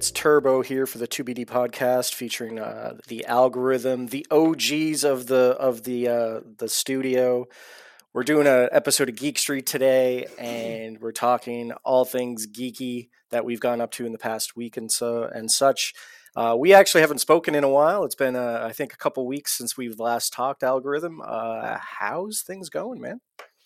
It's 0.00 0.10
Turbo 0.10 0.62
here 0.62 0.86
for 0.86 0.96
the 0.96 1.06
2BD 1.06 1.44
podcast, 1.44 2.14
featuring 2.14 2.58
uh, 2.58 2.96
the 3.08 3.26
algorithm, 3.26 4.06
the 4.06 4.26
OGs 4.30 5.04
of 5.04 5.26
the 5.26 5.54
of 5.60 5.82
the 5.82 6.08
uh, 6.08 6.40
the 6.56 6.70
studio. 6.70 7.46
We're 8.14 8.22
doing 8.22 8.46
an 8.46 8.70
episode 8.72 9.10
of 9.10 9.16
Geek 9.16 9.38
Street 9.38 9.66
today, 9.66 10.24
and 10.38 10.98
we're 11.02 11.12
talking 11.12 11.72
all 11.84 12.06
things 12.06 12.46
geeky 12.46 13.10
that 13.28 13.44
we've 13.44 13.60
gone 13.60 13.82
up 13.82 13.90
to 13.90 14.06
in 14.06 14.12
the 14.12 14.18
past 14.18 14.56
week 14.56 14.78
and 14.78 14.90
so 14.90 15.24
and 15.24 15.50
such. 15.50 15.92
Uh, 16.34 16.56
we 16.58 16.72
actually 16.72 17.02
haven't 17.02 17.18
spoken 17.18 17.54
in 17.54 17.62
a 17.62 17.68
while. 17.68 18.02
It's 18.04 18.14
been, 18.14 18.36
uh, 18.36 18.62
I 18.66 18.72
think, 18.72 18.94
a 18.94 18.96
couple 18.96 19.26
weeks 19.26 19.52
since 19.52 19.76
we've 19.76 20.00
last 20.00 20.32
talked. 20.32 20.62
Algorithm, 20.62 21.20
uh, 21.22 21.76
how's 21.78 22.40
things 22.40 22.70
going, 22.70 23.02
man? 23.02 23.20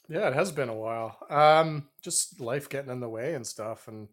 Yeah, 0.08 0.26
it 0.26 0.34
has 0.34 0.50
been 0.50 0.68
a 0.68 0.74
while. 0.74 1.16
Um, 1.30 1.90
just 2.02 2.40
life 2.40 2.68
getting 2.68 2.90
in 2.90 2.98
the 2.98 3.08
way 3.08 3.34
and 3.34 3.46
stuff, 3.46 3.86
and 3.86 4.08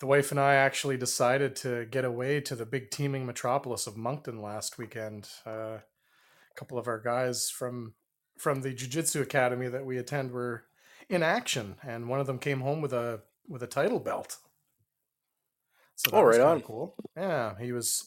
the 0.00 0.06
wife 0.06 0.30
and 0.30 0.38
I 0.38 0.54
actually 0.54 0.96
decided 0.96 1.56
to 1.56 1.86
get 1.86 2.04
away 2.04 2.40
to 2.42 2.54
the 2.54 2.66
big 2.66 2.90
teeming 2.90 3.26
metropolis 3.26 3.86
of 3.86 3.96
Moncton 3.96 4.40
last 4.40 4.78
weekend. 4.78 5.28
Uh, 5.46 5.78
a 5.80 6.54
couple 6.56 6.78
of 6.78 6.86
our 6.86 7.00
guys 7.00 7.50
from 7.50 7.94
from 8.38 8.62
the 8.62 8.72
jiu-jitsu 8.72 9.20
academy 9.20 9.66
that 9.68 9.84
we 9.84 9.98
attend 9.98 10.30
were 10.30 10.64
in 11.08 11.22
action, 11.24 11.76
and 11.82 12.08
one 12.08 12.20
of 12.20 12.26
them 12.26 12.38
came 12.38 12.60
home 12.60 12.80
with 12.80 12.92
a 12.92 13.20
with 13.48 13.62
a 13.62 13.66
title 13.66 13.98
belt. 13.98 14.36
So 15.96 16.10
that 16.10 16.16
Oh, 16.16 16.22
right 16.22 16.40
on. 16.40 16.60
cool. 16.60 16.94
Yeah, 17.16 17.54
he 17.58 17.72
was 17.72 18.04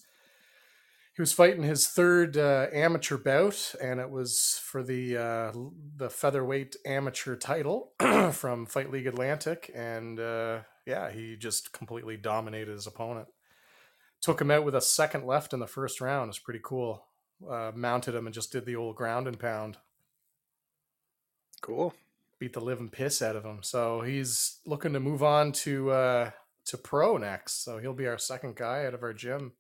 he 1.14 1.22
was 1.22 1.34
fighting 1.34 1.64
his 1.64 1.88
third 1.90 2.38
uh, 2.38 2.68
amateur 2.72 3.18
bout, 3.18 3.76
and 3.82 4.00
it 4.00 4.10
was 4.10 4.62
for 4.64 4.82
the 4.82 5.18
uh, 5.18 5.52
the 5.98 6.10
featherweight 6.10 6.78
amateur 6.86 7.36
title 7.36 7.92
from 8.32 8.66
Fight 8.66 8.92
League 8.92 9.08
Atlantic, 9.08 9.70
and 9.76 10.20
uh, 10.22 10.60
yeah, 10.86 11.12
he 11.12 11.36
just 11.36 11.72
completely 11.74 12.18
dominated 12.18 12.72
his 12.72 12.88
opponent. 12.88 13.28
Took 14.22 14.40
him 14.42 14.52
out 14.52 14.64
with 14.66 14.76
a 14.76 14.82
second 14.82 15.26
left 15.26 15.54
in 15.54 15.60
the 15.60 15.68
first 15.68 16.00
round. 16.02 16.30
It's 16.30 16.40
pretty 16.40 16.62
cool. 16.64 17.06
Uh, 17.50 17.72
mounted 17.74 18.14
him 18.14 18.28
and 18.28 18.34
just 18.34 18.52
did 18.52 18.66
the 18.66 18.76
old 18.76 18.96
ground 18.96 19.28
and 19.28 19.40
pound. 19.40 19.78
Cool. 21.62 21.94
Beat 22.40 22.54
the 22.54 22.60
living 22.62 22.90
piss 22.90 23.22
out 23.22 23.36
of 23.36 23.44
him. 23.44 23.60
So 23.62 24.02
he's 24.02 24.60
looking 24.66 24.94
to 24.94 25.00
move 25.00 25.24
on 25.24 25.52
to 25.54 25.92
uh, 25.92 26.32
to 26.66 26.78
pro 26.78 27.18
next. 27.18 27.64
So 27.64 27.78
he'll 27.80 27.94
be 27.94 28.08
our 28.08 28.18
second 28.18 28.56
guy 28.56 28.86
out 28.86 28.94
of 28.94 29.04
our 29.04 29.14
gym 29.14 29.54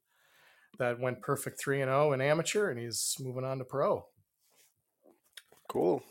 that 0.79 0.99
went 0.99 1.21
perfect 1.21 1.59
three 1.59 1.81
and 1.81 1.89
zero 1.89 2.13
in 2.13 2.21
amateur, 2.21 2.69
and 2.69 2.79
he's 2.79 3.15
moving 3.19 3.43
on 3.43 3.57
to 3.59 3.63
pro. 3.65 4.05
Cool. 5.67 6.03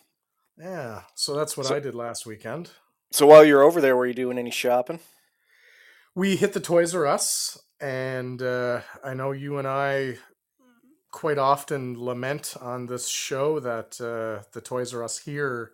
Yeah. 0.59 1.03
So 1.15 1.35
that's 1.35 1.57
what 1.57 1.67
So- 1.67 1.77
I 1.77 1.81
did 1.81 1.95
last 1.95 2.27
weekend. 2.27 2.71
So 3.13 3.27
while 3.27 3.45
you're 3.45 3.63
over 3.63 3.81
there, 3.81 3.97
were 3.97 4.07
you 4.07 4.15
doing 4.15 4.39
any 4.39 4.53
shopping? 4.53 5.01
We 6.15 6.37
hit 6.37 6.53
the 6.53 6.61
Toys 6.61 6.95
R 6.95 7.09
Us, 7.09 7.59
and 7.81 8.41
uh, 8.41 8.83
I 9.03 9.15
know 9.15 9.33
you 9.33 9.59
and 9.59 9.67
I 9.67 10.19
quite 11.11 11.37
often 11.37 12.01
lament 12.01 12.55
on 12.61 12.87
this 12.87 13.09
show 13.09 13.59
that 13.59 14.01
uh, 14.01 14.45
the 14.53 14.61
Toys 14.61 14.95
R 14.95 15.03
Us 15.03 15.19
here 15.19 15.73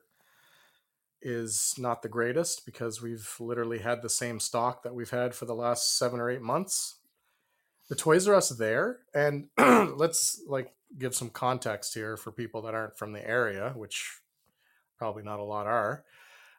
is 1.21 1.75
not 1.77 2.01
the 2.01 2.09
greatest 2.09 2.65
because 2.65 3.03
we've 3.03 3.31
literally 3.39 3.81
had 3.81 4.01
the 4.01 4.09
same 4.09 4.41
stock 4.41 4.83
that 4.83 4.95
we've 4.95 5.11
had 5.11 5.35
for 5.35 5.45
the 5.45 5.55
last 5.55 5.99
seven 5.99 6.21
or 6.21 6.31
eight 6.31 6.43
months. 6.43 7.01
The 7.91 7.97
Toys 7.97 8.27
R 8.27 8.35
Us 8.35 8.49
there, 8.49 9.01
and 9.15 9.49
let's 9.59 10.41
like 10.49 10.73
give 10.99 11.15
some 11.15 11.29
context 11.29 11.93
here 11.93 12.17
for 12.17 12.33
people 12.33 12.63
that 12.63 12.75
aren't 12.75 12.97
from 12.97 13.13
the 13.13 13.29
area, 13.29 13.75
which 13.77 14.21
probably 14.97 15.23
not 15.23 15.39
a 15.39 15.45
lot 15.45 15.67
are 15.67 16.03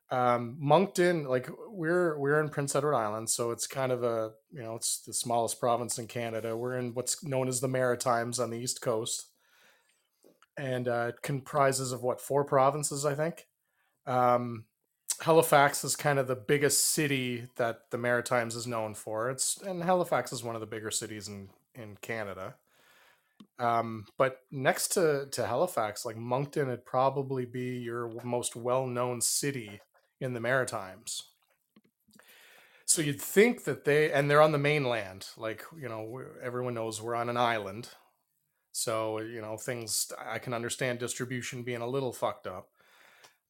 um 0.09 0.55
moncton 0.57 1.25
like 1.25 1.49
we're 1.69 2.17
we're 2.17 2.39
in 2.39 2.47
prince 2.47 2.73
edward 2.75 2.95
island 2.95 3.29
so 3.29 3.51
it's 3.51 3.67
kind 3.67 3.91
of 3.91 4.03
a 4.03 4.31
you 4.51 4.61
know 4.61 4.75
it's 4.75 5.01
the 5.01 5.13
smallest 5.13 5.59
province 5.59 5.97
in 5.97 6.07
canada. 6.07 6.55
We're 6.55 6.77
in 6.77 6.93
what's 6.93 7.23
known 7.23 7.47
as 7.47 7.59
the 7.59 7.67
maritimes 7.67 8.39
on 8.39 8.49
the 8.49 8.57
east 8.57 8.81
coast. 8.81 9.27
And 10.57 10.87
uh, 10.87 11.07
it 11.09 11.21
comprises 11.21 11.91
of 11.91 12.01
what 12.01 12.21
four 12.21 12.43
provinces 12.45 13.05
i 13.05 13.13
think? 13.13 13.47
Um 14.05 14.65
halifax 15.21 15.83
is 15.83 15.95
kind 15.95 16.19
of 16.19 16.27
the 16.27 16.35
biggest 16.35 16.91
city 16.91 17.47
that 17.55 17.89
the 17.89 17.97
maritimes 17.97 18.55
is 18.55 18.67
known 18.67 18.93
for. 18.93 19.29
It's 19.29 19.61
and 19.61 19.83
halifax 19.83 20.31
is 20.31 20.43
one 20.43 20.55
of 20.55 20.61
the 20.61 20.67
bigger 20.67 20.91
cities 20.91 21.27
in 21.27 21.49
in 21.75 21.97
canada. 22.01 22.55
Um, 23.59 24.05
but 24.17 24.41
next 24.51 24.89
to, 24.89 25.27
to 25.31 25.47
Halifax, 25.47 26.05
like 26.05 26.15
Moncton 26.15 26.67
would 26.67 26.85
probably 26.85 27.45
be 27.45 27.77
your 27.77 28.11
most 28.23 28.55
well 28.55 28.85
known 28.85 29.21
city 29.21 29.79
in 30.19 30.33
the 30.33 30.39
Maritimes. 30.39 31.23
So 32.85 33.01
you'd 33.01 33.21
think 33.21 33.65
that 33.65 33.83
they, 33.83 34.11
and 34.11 34.29
they're 34.31 34.41
on 34.41 34.53
the 34.53 34.57
mainland, 34.57 35.27
like, 35.35 35.63
you 35.77 35.89
know, 35.89 36.21
everyone 36.41 36.73
knows 36.73 37.01
we're 37.01 37.15
on 37.15 37.29
an 37.29 37.35
island. 37.37 37.89
So, 38.71 39.19
you 39.19 39.41
know, 39.41 39.57
things, 39.57 40.11
I 40.17 40.39
can 40.39 40.53
understand 40.53 40.99
distribution 40.99 41.63
being 41.63 41.81
a 41.81 41.87
little 41.87 42.13
fucked 42.13 42.47
up. 42.47 42.69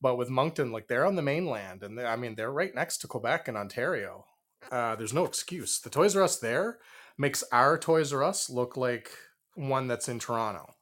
But 0.02 0.18
with 0.18 0.30
Moncton, 0.30 0.72
like, 0.72 0.88
they're 0.88 1.06
on 1.06 1.16
the 1.16 1.22
mainland, 1.22 1.84
and 1.84 1.98
they, 1.98 2.06
I 2.06 2.16
mean, 2.16 2.36
they're 2.36 2.52
right 2.52 2.74
next 2.74 2.98
to 3.00 3.08
Quebec 3.08 3.48
and 3.48 3.58
Ontario. 3.58 4.26
Uh, 4.72 4.96
there's 4.96 5.14
no 5.14 5.26
excuse. 5.26 5.80
The 5.80 5.90
Toys 5.90 6.16
R 6.16 6.24
Us 6.24 6.40
there 6.40 6.80
makes 7.18 7.44
our 7.52 7.78
Toys 7.78 8.14
R 8.14 8.24
Us 8.24 8.50
look 8.50 8.76
like 8.78 9.12
one 9.56 9.88
that's 9.88 10.10
in 10.10 10.20
Toronto. 10.20 10.74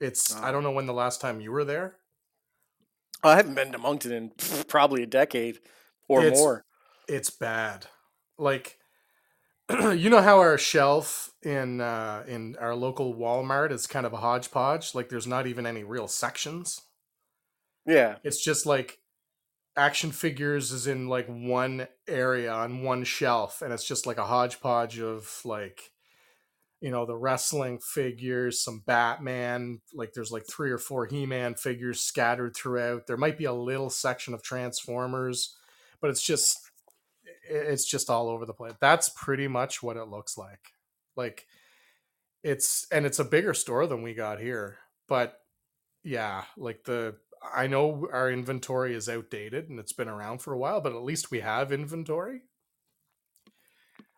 It's, 0.00 0.34
I 0.34 0.48
Oh. 0.48 0.52
don't 0.52 0.62
know 0.62 0.72
when 0.72 0.86
the 0.86 0.92
last 0.92 1.20
time 1.20 1.40
you 1.40 1.52
were 1.52 1.64
there. 1.64 1.96
I 3.22 3.36
haven't 3.36 3.54
been 3.54 3.72
to 3.72 3.78
Moncton 3.78 4.12
in 4.12 4.30
probably 4.68 5.02
a 5.02 5.06
decade 5.06 5.58
or 6.08 6.20
It's- 6.24 6.38
more. 6.38 6.64
it's 7.08 7.30
bad 7.30 7.86
like 8.38 8.78
you 9.70 10.08
know 10.10 10.22
how 10.22 10.38
our 10.38 10.56
shelf 10.58 11.30
in 11.42 11.80
uh 11.80 12.24
in 12.28 12.56
our 12.60 12.74
local 12.74 13.14
walmart 13.14 13.70
is 13.72 13.86
kind 13.86 14.06
of 14.06 14.12
a 14.12 14.18
hodgepodge 14.18 14.94
like 14.94 15.08
there's 15.08 15.26
not 15.26 15.46
even 15.46 15.66
any 15.66 15.82
real 15.84 16.06
sections 16.08 16.80
Yeah. 17.86 18.16
it's 18.22 18.42
just 18.42 18.64
like 18.66 18.98
action 19.76 20.10
figures 20.12 20.70
is 20.72 20.86
in 20.86 21.08
like 21.08 21.26
one 21.28 21.88
area 22.08 22.52
on 22.52 22.82
one 22.82 23.04
shelf 23.04 23.60
and 23.62 23.72
it's 23.72 23.84
just 23.86 24.06
like 24.06 24.18
a 24.18 24.26
hodgepodge 24.26 24.98
of 25.00 25.40
like 25.44 25.90
you 26.80 26.90
know 26.90 27.04
the 27.06 27.16
wrestling 27.16 27.78
figures 27.78 28.62
some 28.62 28.82
batman 28.86 29.80
like 29.94 30.12
there's 30.12 30.30
like 30.30 30.46
three 30.48 30.70
or 30.70 30.78
four 30.78 31.06
he-man 31.06 31.54
figures 31.54 32.00
scattered 32.00 32.54
throughout. 32.56 33.06
There 33.06 33.16
might 33.16 33.38
be 33.38 33.46
a 33.46 33.52
little 33.52 33.90
section 33.90 34.34
of 34.34 34.42
transformers 34.42 35.56
but 36.00 36.10
it's 36.10 36.22
just 36.22 36.58
it's 37.50 37.86
just 37.86 38.10
all 38.10 38.28
over 38.28 38.44
the 38.46 38.52
place. 38.52 38.74
That's 38.80 39.08
pretty 39.08 39.48
much 39.48 39.82
what 39.82 39.96
it 39.96 40.04
looks 40.08 40.36
like. 40.38 40.72
Like 41.16 41.46
it's 42.42 42.86
and 42.92 43.04
it's 43.06 43.18
a 43.18 43.24
bigger 43.24 43.54
store 43.54 43.86
than 43.86 44.02
we 44.02 44.14
got 44.14 44.40
here 44.40 44.78
but 45.08 45.40
yeah 46.04 46.44
like 46.56 46.84
the 46.84 47.16
i 47.54 47.66
know 47.66 48.08
our 48.12 48.30
inventory 48.30 48.94
is 48.94 49.08
outdated 49.08 49.68
and 49.68 49.78
it's 49.80 49.92
been 49.92 50.08
around 50.08 50.38
for 50.38 50.52
a 50.52 50.58
while 50.58 50.80
but 50.80 50.92
at 50.92 51.02
least 51.02 51.30
we 51.30 51.40
have 51.40 51.72
inventory. 51.72 52.42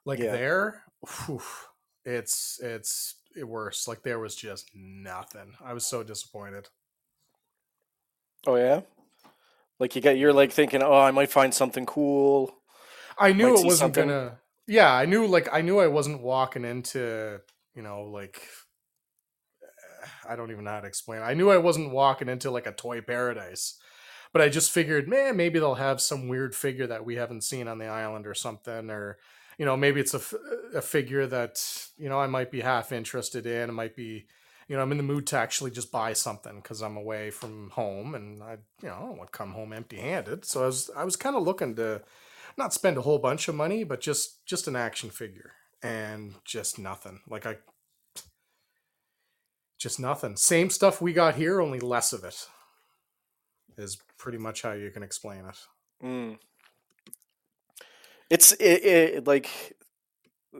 Like 0.04 0.18
Yeah. 0.18 0.32
there 0.32 0.84
it's 2.10 2.60
it's 2.62 3.16
it 3.36 3.44
worse 3.48 3.86
like 3.88 4.02
there 4.02 4.18
was 4.18 4.34
just 4.34 4.70
nothing 4.74 5.54
i 5.64 5.72
was 5.72 5.86
so 5.86 6.02
disappointed 6.02 6.68
Oh 8.46 8.56
yeah. 8.56 8.80
Like 9.78 9.94
you 9.94 10.02
got, 10.02 10.16
you're 10.16 10.32
like 10.32 10.52
thinking, 10.52 10.82
oh, 10.82 10.94
I 10.98 11.10
might 11.10 11.30
find 11.30 11.52
something 11.54 11.86
cool. 11.86 12.54
i 13.18 13.32
knew 13.32 13.52
Might 13.52 13.60
it 13.60 13.64
wasn't 13.66 13.94
something. 13.94 14.08
gonna 14.08 14.38
yeah 14.66 14.92
i 14.92 15.04
knew 15.04 15.26
like 15.26 15.48
i 15.52 15.60
knew 15.60 15.78
i 15.78 15.86
wasn't 15.88 16.22
walking 16.22 16.64
into 16.64 17.40
you 17.74 17.82
know 17.82 18.04
like 18.04 18.40
i 20.28 20.36
don't 20.36 20.50
even 20.50 20.64
know 20.64 20.70
how 20.70 20.80
to 20.80 20.86
explain 20.86 21.20
it. 21.20 21.24
i 21.24 21.34
knew 21.34 21.50
i 21.50 21.58
wasn't 21.58 21.90
walking 21.90 22.28
into 22.28 22.50
like 22.50 22.66
a 22.66 22.72
toy 22.72 23.00
paradise 23.00 23.78
but 24.32 24.40
i 24.42 24.48
just 24.48 24.70
figured 24.70 25.08
man 25.08 25.36
maybe 25.36 25.58
they'll 25.58 25.74
have 25.74 26.00
some 26.00 26.28
weird 26.28 26.54
figure 26.54 26.86
that 26.86 27.04
we 27.04 27.16
haven't 27.16 27.42
seen 27.44 27.68
on 27.68 27.78
the 27.78 27.86
island 27.86 28.26
or 28.26 28.34
something 28.34 28.90
or 28.90 29.18
you 29.60 29.64
know 29.64 29.76
maybe 29.76 30.00
it's 30.00 30.14
a, 30.14 30.20
a 30.74 30.82
figure 30.82 31.26
that 31.26 31.62
you 31.96 32.08
know 32.08 32.18
i 32.18 32.26
might 32.26 32.50
be 32.50 32.60
half 32.60 32.90
interested 32.90 33.46
in 33.46 33.68
it 33.68 33.72
might 33.72 33.94
be 33.94 34.26
you 34.66 34.74
know 34.74 34.82
i'm 34.82 34.90
in 34.90 34.96
the 34.96 35.04
mood 35.04 35.26
to 35.28 35.36
actually 35.36 35.70
just 35.70 35.92
buy 35.92 36.12
something 36.12 36.56
because 36.56 36.82
i'm 36.82 36.96
away 36.96 37.30
from 37.30 37.70
home 37.70 38.14
and 38.14 38.42
i 38.42 38.56
you 38.82 38.88
know 38.88 38.94
i 38.94 39.00
don't 39.00 39.18
want 39.18 39.30
to 39.30 39.38
come 39.38 39.52
home 39.52 39.72
empty 39.72 39.98
handed 39.98 40.44
so 40.44 40.62
i 40.64 40.66
was 40.66 40.90
i 40.96 41.04
was 41.04 41.14
kind 41.14 41.36
of 41.36 41.42
looking 41.44 41.76
to 41.76 42.02
not 42.56 42.74
spend 42.74 42.96
a 42.96 43.02
whole 43.02 43.18
bunch 43.18 43.46
of 43.46 43.54
money 43.54 43.84
but 43.84 44.00
just 44.00 44.44
just 44.46 44.66
an 44.66 44.74
action 44.74 45.10
figure 45.10 45.52
and 45.82 46.34
just 46.44 46.78
nothing. 46.78 47.20
Like 47.28 47.46
i 47.46 47.56
just 49.78 49.98
nothing. 49.98 50.36
Same 50.36 50.68
stuff 50.68 51.00
we 51.00 51.14
got 51.14 51.36
here 51.36 51.60
only 51.60 51.80
less 51.80 52.12
of 52.12 52.22
it 52.24 52.46
is 53.78 53.98
pretty 54.18 54.36
much 54.36 54.60
how 54.60 54.72
you 54.72 54.90
can 54.90 55.02
explain 55.02 55.46
it. 55.46 55.56
Mm. 56.04 56.38
It's 58.30 58.52
it, 58.52 58.84
it 58.84 59.26
like 59.26 59.74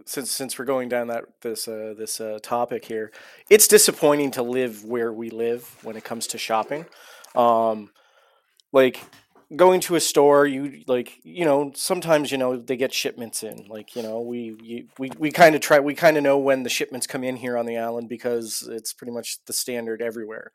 since 0.06 0.31
since 0.31 0.58
we're 0.58 0.64
going 0.64 0.88
down 0.88 1.08
that 1.08 1.25
this 1.40 1.69
uh, 1.69 1.94
this 1.96 2.20
uh, 2.20 2.38
topic 2.43 2.84
here, 2.84 3.12
it's 3.49 3.69
disappointing 3.69 4.32
to 4.32 4.43
live 4.43 4.84
where 4.84 5.12
we 5.12 5.31
live 5.31 5.76
when 5.82 5.96
it 5.96 6.05
comes 6.05 6.26
to 6.28 6.38
shopping. 6.38 6.87
Um, 7.34 7.90
like 8.72 9.00
going 9.55 9.81
to 9.82 9.96
a 9.96 10.00
store, 10.00 10.46
you 10.46 10.82
like 10.87 11.20
you 11.22 11.44
know 11.44 11.72
sometimes 11.75 12.32
you 12.32 12.38
know 12.38 12.56
they 12.56 12.76
get 12.76 12.93
shipments 12.93 13.43
in. 13.43 13.67
Like 13.69 13.94
you 13.94 14.02
know 14.02 14.20
we 14.20 14.56
you, 14.62 14.88
we 14.99 15.11
we 15.19 15.31
kind 15.31 15.55
of 15.55 15.61
try 15.61 15.81
we 15.81 15.94
kind 15.94 16.16
of 16.16 16.23
know 16.23 16.38
when 16.38 16.64
the 16.64 16.70
shipments 16.70 17.06
come 17.06 17.25
in 17.25 17.37
here 17.37 17.56
on 17.56 17.66
the 17.66 17.78
island 17.78 18.08
because 18.08 18.69
it's 18.70 18.93
pretty 18.93 19.12
much 19.12 19.38
the 19.46 19.52
standard 19.52 20.02
everywhere. 20.02 20.52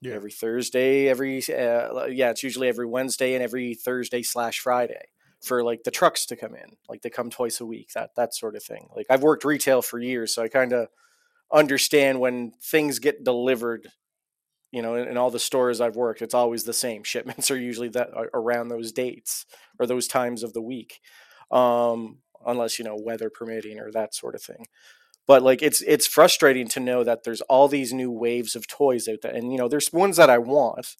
Yeah. 0.00 0.14
Every 0.14 0.30
Thursday, 0.30 1.08
every 1.08 1.38
uh, 1.48 2.06
yeah, 2.06 2.30
it's 2.30 2.42
usually 2.42 2.68
every 2.68 2.86
Wednesday 2.86 3.34
and 3.34 3.42
every 3.42 3.74
Thursday 3.74 4.22
slash 4.22 4.60
Friday 4.60 5.02
for 5.40 5.62
like 5.62 5.84
the 5.84 5.90
trucks 5.90 6.26
to 6.26 6.36
come 6.36 6.54
in. 6.54 6.76
Like 6.88 7.02
they 7.02 7.10
come 7.10 7.30
twice 7.30 7.60
a 7.60 7.66
week, 7.66 7.92
that 7.94 8.10
that 8.16 8.34
sort 8.34 8.56
of 8.56 8.62
thing. 8.62 8.88
Like 8.94 9.06
I've 9.10 9.22
worked 9.22 9.44
retail 9.44 9.82
for 9.82 9.98
years, 9.98 10.34
so 10.34 10.42
I 10.42 10.48
kind 10.48 10.72
of 10.72 10.88
understand 11.52 12.20
when 12.20 12.52
things 12.62 12.98
get 12.98 13.24
delivered 13.24 13.88
you 14.70 14.82
know 14.82 14.94
in, 14.94 15.08
in, 15.08 15.16
all 15.16 15.30
the 15.30 15.38
stores 15.38 15.80
i've 15.80 15.96
worked 15.96 16.22
it's 16.22 16.34
always 16.34 16.64
the 16.64 16.72
same 16.72 17.02
shipments 17.04 17.50
are 17.50 17.58
usually 17.58 17.88
that 17.88 18.10
are 18.14 18.30
around 18.34 18.68
those 18.68 18.92
dates 18.92 19.46
or 19.78 19.86
those 19.86 20.06
times 20.06 20.42
of 20.42 20.52
the 20.52 20.62
week 20.62 21.00
um, 21.50 22.18
unless 22.46 22.78
you 22.78 22.84
know 22.84 22.96
weather 22.96 23.30
permitting 23.30 23.78
or 23.78 23.90
that 23.90 24.14
sort 24.14 24.34
of 24.34 24.42
thing 24.42 24.66
but 25.26 25.42
like 25.42 25.62
it's 25.62 25.80
it's 25.82 26.06
frustrating 26.06 26.68
to 26.68 26.80
know 26.80 27.02
that 27.02 27.24
there's 27.24 27.40
all 27.42 27.68
these 27.68 27.92
new 27.92 28.10
waves 28.10 28.54
of 28.54 28.66
toys 28.66 29.08
out 29.08 29.22
there 29.22 29.34
and 29.34 29.52
you 29.52 29.58
know 29.58 29.68
there's 29.68 29.92
ones 29.92 30.16
that 30.16 30.30
i 30.30 30.38
want 30.38 30.96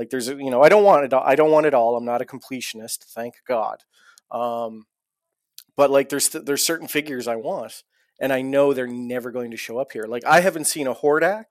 like 0.00 0.10
there's 0.10 0.28
you 0.28 0.50
know 0.50 0.62
i 0.62 0.68
don't 0.68 0.84
want 0.84 1.04
it 1.04 1.12
i 1.12 1.34
don't 1.36 1.50
want 1.52 1.66
it 1.66 1.74
all 1.74 1.96
i'm 1.96 2.04
not 2.04 2.22
a 2.22 2.24
completionist 2.24 3.04
thank 3.04 3.34
god 3.46 3.84
um, 4.30 4.86
but 5.76 5.90
like 5.90 6.08
there's 6.08 6.28
there's 6.30 6.64
certain 6.64 6.88
figures 6.88 7.28
i 7.28 7.36
want 7.36 7.82
and 8.20 8.32
I 8.32 8.42
know 8.42 8.72
they're 8.72 8.86
never 8.86 9.30
going 9.30 9.50
to 9.50 9.56
show 9.56 9.78
up 9.78 9.92
here. 9.92 10.04
Like 10.04 10.24
I 10.24 10.40
haven't 10.40 10.66
seen 10.66 10.86
a 10.86 10.94
Hordak 10.94 11.46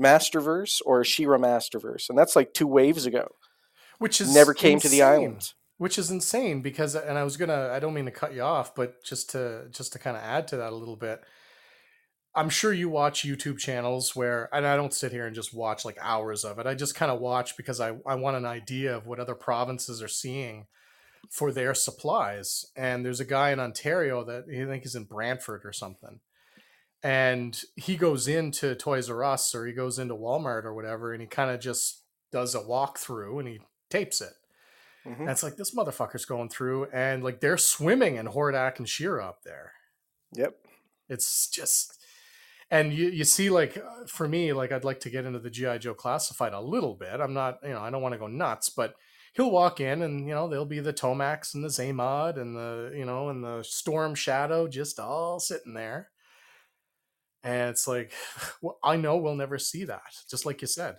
Masterverse 0.00 0.80
or 0.86 1.00
a 1.00 1.04
She-Ra 1.04 1.36
Masterverse, 1.36 2.08
and 2.08 2.16
that's 2.16 2.36
like 2.36 2.54
two 2.54 2.68
waves 2.68 3.04
ago. 3.04 3.28
Which 3.98 4.20
is 4.20 4.32
never 4.32 4.54
came 4.54 4.74
insane. 4.74 4.90
to 4.90 4.96
the 4.96 5.02
island. 5.02 5.52
Which 5.78 5.98
is 5.98 6.10
insane 6.10 6.62
because, 6.62 6.94
and 6.94 7.18
I 7.18 7.24
was 7.24 7.36
gonna, 7.36 7.70
I 7.72 7.80
don't 7.80 7.94
mean 7.94 8.04
to 8.04 8.10
cut 8.10 8.34
you 8.34 8.42
off, 8.42 8.74
but 8.74 9.02
just 9.02 9.30
to 9.30 9.66
just 9.70 9.92
to 9.94 9.98
kind 9.98 10.16
of 10.16 10.22
add 10.22 10.48
to 10.48 10.58
that 10.58 10.72
a 10.72 10.76
little 10.76 10.96
bit. 10.96 11.22
I'm 12.36 12.50
sure 12.50 12.72
you 12.72 12.90
watch 12.90 13.24
YouTube 13.24 13.58
channels 13.58 14.14
where, 14.14 14.48
and 14.54 14.66
I 14.66 14.76
don't 14.76 14.92
sit 14.92 15.10
here 15.10 15.26
and 15.26 15.34
just 15.34 15.54
watch 15.54 15.86
like 15.86 15.96
hours 16.00 16.44
of 16.44 16.58
it. 16.58 16.66
I 16.66 16.74
just 16.74 16.94
kind 16.94 17.10
of 17.10 17.18
watch 17.18 17.56
because 17.56 17.80
I, 17.80 17.96
I 18.06 18.14
want 18.14 18.36
an 18.36 18.44
idea 18.44 18.94
of 18.94 19.06
what 19.06 19.18
other 19.18 19.34
provinces 19.34 20.02
are 20.02 20.08
seeing 20.08 20.66
for 21.30 21.50
their 21.50 21.74
supplies. 21.74 22.66
And 22.76 23.04
there's 23.04 23.20
a 23.20 23.24
guy 23.24 23.52
in 23.52 23.58
Ontario 23.58 24.22
that 24.24 24.44
I 24.48 24.66
think 24.66 24.84
is 24.84 24.94
in 24.94 25.04
Brantford 25.04 25.62
or 25.64 25.72
something. 25.72 26.20
And 27.02 27.60
he 27.74 27.96
goes 27.96 28.28
into 28.28 28.74
Toys 28.74 29.08
R 29.08 29.24
Us 29.24 29.54
or 29.54 29.66
he 29.66 29.72
goes 29.72 29.98
into 29.98 30.14
Walmart 30.14 30.64
or 30.64 30.74
whatever, 30.74 31.12
and 31.12 31.22
he 31.22 31.26
kind 31.26 31.50
of 31.50 31.58
just 31.60 32.02
does 32.32 32.54
a 32.54 32.60
walkthrough 32.60 33.38
and 33.38 33.48
he 33.48 33.60
tapes 33.90 34.20
it. 34.20 34.34
Mm-hmm. 35.06 35.22
And 35.22 35.30
it's 35.30 35.42
like 35.42 35.56
this 35.56 35.74
motherfucker's 35.74 36.24
going 36.24 36.48
through, 36.48 36.88
and 36.92 37.22
like 37.22 37.40
they're 37.40 37.58
swimming 37.58 38.16
in 38.16 38.26
Hordak 38.26 38.78
and 38.78 38.88
She-Ra 38.88 39.28
up 39.28 39.42
there. 39.44 39.72
Yep. 40.34 40.56
It's 41.08 41.48
just, 41.48 41.96
and 42.70 42.92
you 42.92 43.08
you 43.08 43.24
see 43.24 43.50
like 43.50 43.76
uh, 43.76 44.06
for 44.06 44.28
me, 44.28 44.52
like 44.52 44.72
I'd 44.72 44.84
like 44.84 45.00
to 45.00 45.10
get 45.10 45.24
into 45.24 45.38
the 45.38 45.50
GI 45.50 45.78
Joe 45.78 45.94
classified 45.94 46.52
a 46.52 46.60
little 46.60 46.94
bit. 46.94 47.20
I'm 47.20 47.34
not, 47.34 47.58
you 47.62 47.70
know, 47.70 47.80
I 47.80 47.90
don't 47.90 48.02
want 48.02 48.14
to 48.14 48.18
go 48.18 48.26
nuts, 48.26 48.70
but 48.70 48.94
he'll 49.34 49.50
walk 49.50 49.80
in 49.80 50.02
and 50.02 50.26
you 50.26 50.34
know 50.34 50.48
there'll 50.48 50.64
be 50.64 50.80
the 50.80 50.92
Tomax 50.92 51.54
and 51.54 51.62
the 51.62 51.68
Xamot 51.68 52.40
and 52.40 52.56
the 52.56 52.92
you 52.96 53.04
know 53.04 53.28
and 53.28 53.44
the 53.44 53.62
Storm 53.62 54.14
Shadow 54.14 54.66
just 54.66 54.98
all 54.98 55.38
sitting 55.38 55.74
there. 55.74 56.10
And 57.44 57.70
it's 57.70 57.86
like, 57.86 58.12
well, 58.62 58.78
I 58.82 58.96
know 58.96 59.16
we'll 59.16 59.36
never 59.36 59.58
see 59.58 59.84
that, 59.84 60.14
just 60.28 60.44
like 60.44 60.60
you 60.60 60.66
said. 60.66 60.96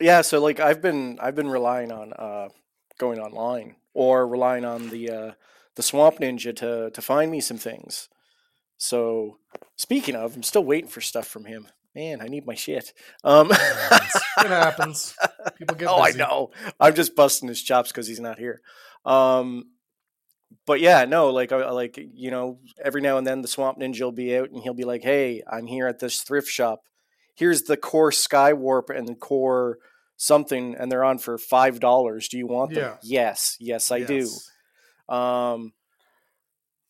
Yeah, 0.00 0.22
so 0.22 0.40
like 0.40 0.60
I've 0.60 0.82
been 0.82 1.18
I've 1.20 1.34
been 1.34 1.50
relying 1.50 1.90
on 1.90 2.12
uh, 2.12 2.48
going 2.98 3.18
online 3.18 3.76
or 3.92 4.26
relying 4.26 4.64
on 4.64 4.90
the 4.90 5.10
uh, 5.10 5.32
the 5.74 5.82
Swamp 5.82 6.18
Ninja 6.18 6.54
to 6.56 6.90
to 6.90 7.02
find 7.02 7.30
me 7.30 7.40
some 7.40 7.58
things. 7.58 8.08
So 8.84 9.38
speaking 9.76 10.14
of, 10.14 10.36
I'm 10.36 10.42
still 10.42 10.64
waiting 10.64 10.90
for 10.90 11.00
stuff 11.00 11.26
from 11.26 11.44
him 11.46 11.68
man, 11.94 12.20
I 12.20 12.26
need 12.26 12.46
my 12.46 12.54
shit. 12.54 12.92
Um, 13.22 13.50
it 13.50 13.56
happens. 13.56 14.22
It 14.38 14.48
happens. 14.48 15.16
People 15.58 15.76
get. 15.76 15.88
Oh, 15.88 16.04
busy. 16.04 16.20
I 16.20 16.24
know. 16.24 16.50
I'm 16.80 16.94
just 16.94 17.14
busting 17.14 17.48
his 17.48 17.62
chops 17.62 17.90
because 17.90 18.06
he's 18.06 18.20
not 18.20 18.38
here. 18.38 18.60
Um, 19.04 19.66
but 20.66 20.80
yeah, 20.80 21.04
no, 21.04 21.30
like, 21.30 21.50
like 21.50 21.96
you 21.96 22.30
know, 22.30 22.58
every 22.82 23.00
now 23.00 23.18
and 23.18 23.26
then 23.26 23.42
the 23.42 23.48
Swamp 23.48 23.78
Ninja 23.78 24.00
will 24.00 24.12
be 24.12 24.36
out 24.36 24.50
and 24.50 24.62
he'll 24.62 24.74
be 24.74 24.84
like, 24.84 25.02
"Hey, 25.02 25.42
I'm 25.50 25.66
here 25.66 25.86
at 25.86 25.98
this 25.98 26.22
thrift 26.22 26.48
shop. 26.48 26.80
Here's 27.34 27.62
the 27.62 27.76
core 27.76 28.10
Skywarp 28.10 28.96
and 28.96 29.08
the 29.08 29.14
core 29.14 29.78
something, 30.16 30.74
and 30.78 30.90
they're 30.90 31.04
on 31.04 31.18
for 31.18 31.38
five 31.38 31.80
dollars. 31.80 32.28
Do 32.28 32.38
you 32.38 32.46
want 32.46 32.74
them? 32.74 32.82
Yeah. 32.82 32.96
Yes, 33.02 33.56
yes, 33.60 33.90
I 33.90 33.98
yes. 33.98 34.08
do. 35.08 35.14
Um, 35.14 35.72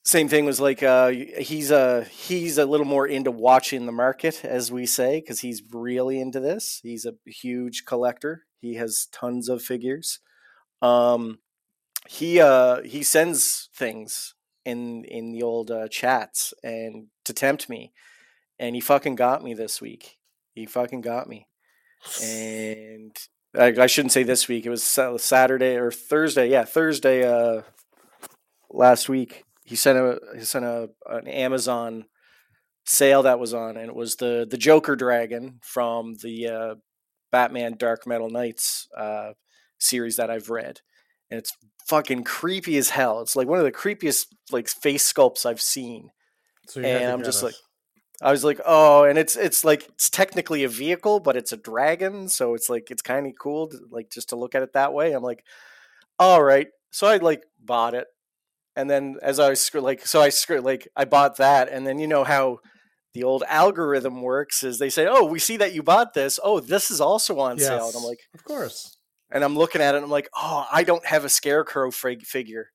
same 0.05 0.29
thing 0.29 0.45
was 0.45 0.61
like 0.61 0.83
uh, 0.83 1.09
he's 1.09 1.71
a 1.71 2.05
he's 2.05 2.59
a 2.59 2.67
little 2.67 2.87
more 2.87 3.07
into 3.07 3.31
watching 3.31 3.87
the 3.87 3.93
market 3.93 4.45
as 4.45 4.71
we 4.71 4.85
say 4.85 5.21
because 5.21 5.41
he's 5.41 5.63
really 5.73 6.21
into 6.21 6.41
this. 6.41 6.81
He's 6.83 7.07
a 7.07 7.15
huge 7.25 7.87
collector. 7.87 8.45
He 8.61 8.75
has 8.75 9.07
tons 9.13 9.49
of 9.49 9.63
figures. 9.63 10.21
Um 10.83 11.39
he 12.07 12.39
uh 12.39 12.83
he 12.83 13.03
sends 13.03 13.71
things 13.75 14.35
in 14.67 15.05
in 15.05 15.33
the 15.33 15.43
old 15.43 15.71
uh, 15.71 15.89
chats 15.89 16.53
and 16.63 17.07
to 17.25 17.33
tempt 17.33 17.71
me. 17.71 17.93
And 18.59 18.75
he 18.75 18.83
fucking 18.83 19.15
got 19.15 19.43
me 19.43 19.55
this 19.55 19.81
week. 19.81 20.19
He 20.55 20.67
fucking 20.67 21.01
got 21.01 21.29
me. 21.29 21.49
And 22.23 23.17
I, 23.59 23.75
I 23.81 23.87
shouldn't 23.87 24.13
say 24.13 24.23
this 24.23 24.49
week. 24.49 24.67
It 24.67 24.71
was 24.71 24.85
saturday 24.85 25.77
or 25.77 25.91
thursday. 25.91 26.51
Yeah 26.51 26.65
thursday 26.65 27.27
uh 27.27 27.63
last 28.71 29.09
week 29.09 29.45
he 29.65 29.77
sent 29.77 29.99
a 29.99 30.21
he 30.35 30.45
sent 30.45 30.65
a 30.65 30.91
an 31.07 31.27
Amazon 31.27 32.05
sale 32.85 33.23
that 33.23 33.41
was 33.41 33.55
on, 33.55 33.77
and 33.77 33.89
it 33.89 33.97
was 33.97 34.17
the 34.17 34.47
the 34.49 34.59
Joker 34.59 34.95
dragon 34.95 35.59
from 35.63 36.15
the 36.23 36.49
uh, 36.49 36.75
Batman 37.33 37.77
Dark 37.79 38.07
Metal 38.07 38.31
Knights 38.31 38.89
uh, 38.97 39.33
series 39.79 40.17
that 40.17 40.31
I've 40.31 40.51
read, 40.51 40.81
and 41.31 41.39
it's 41.39 41.57
fucking 41.89 42.25
creepy 42.25 42.77
as 42.77 42.91
hell. 42.91 43.21
It's 43.21 43.37
like 43.37 43.49
one 43.49 43.59
of 43.59 43.65
the 43.65 43.73
creepiest 43.73 44.27
like 44.53 44.69
face 44.69 45.11
sculpts 45.11 45.47
I've 45.47 45.63
seen, 45.63 46.11
so 46.69 46.81
and 46.81 47.11
I'm 47.11 47.25
just 47.25 47.43
like. 47.43 47.55
I 48.23 48.31
was 48.31 48.45
like, 48.45 48.61
oh, 48.65 49.03
and 49.05 49.19
it's 49.19 49.35
it's 49.35 49.65
like 49.65 49.89
it's 49.89 50.09
technically 50.09 50.63
a 50.63 50.69
vehicle, 50.69 51.19
but 51.19 51.37
it's 51.37 51.53
a 51.53 51.57
dragon, 51.57 52.29
so 52.29 52.55
it's 52.55 52.71
like 52.71 52.91
it's 52.93 53.03
kind 53.03 53.27
of 53.27 53.33
cool, 53.39 53.67
to, 53.67 53.79
like 53.91 54.09
just 54.09 54.29
to 54.29 54.37
look 54.37 54.55
at 54.55 54.63
it 54.63 54.75
that 54.75 54.95
way. 54.95 55.13
I'm 55.13 55.23
like, 55.23 55.45
all 56.19 56.43
right, 56.43 56.69
so 56.93 57.09
I 57.09 57.17
like 57.17 57.43
bought 57.61 57.93
it, 57.93 58.07
and 58.77 58.91
then 58.91 59.17
as 59.23 59.39
I 59.39 59.51
was 59.51 59.71
like, 59.75 60.07
so 60.07 60.21
I 60.21 60.31
like 60.59 60.89
I 60.97 61.05
bought 61.05 61.37
that, 61.37 61.69
and 61.69 61.87
then 61.87 61.99
you 61.99 62.07
know 62.07 62.25
how 62.25 62.59
the 63.15 63.23
old 63.23 63.45
algorithm 63.49 64.23
works 64.23 64.63
is 64.63 64.79
they 64.79 64.91
say, 64.91 65.07
oh, 65.09 65.25
we 65.25 65.39
see 65.39 65.57
that 65.57 65.73
you 65.73 65.83
bought 65.83 66.15
this. 66.15 66.41
Oh, 66.43 66.61
this 66.61 66.91
is 66.91 67.01
also 67.01 67.39
on 67.39 67.59
yes, 67.59 67.69
sale, 67.69 67.87
and 67.87 67.97
I'm 67.97 68.03
like, 68.03 68.21
of 68.35 68.45
course. 68.45 68.99
And 69.31 69.43
I'm 69.43 69.57
looking 69.57 69.81
at 69.81 69.95
it, 69.95 69.99
and 69.99 70.05
I'm 70.05 70.11
like, 70.11 70.29
oh, 70.37 70.67
I 70.71 70.83
don't 70.83 71.07
have 71.07 71.25
a 71.25 71.29
scarecrow 71.29 71.91
fig- 71.91 72.25
figure 72.25 72.71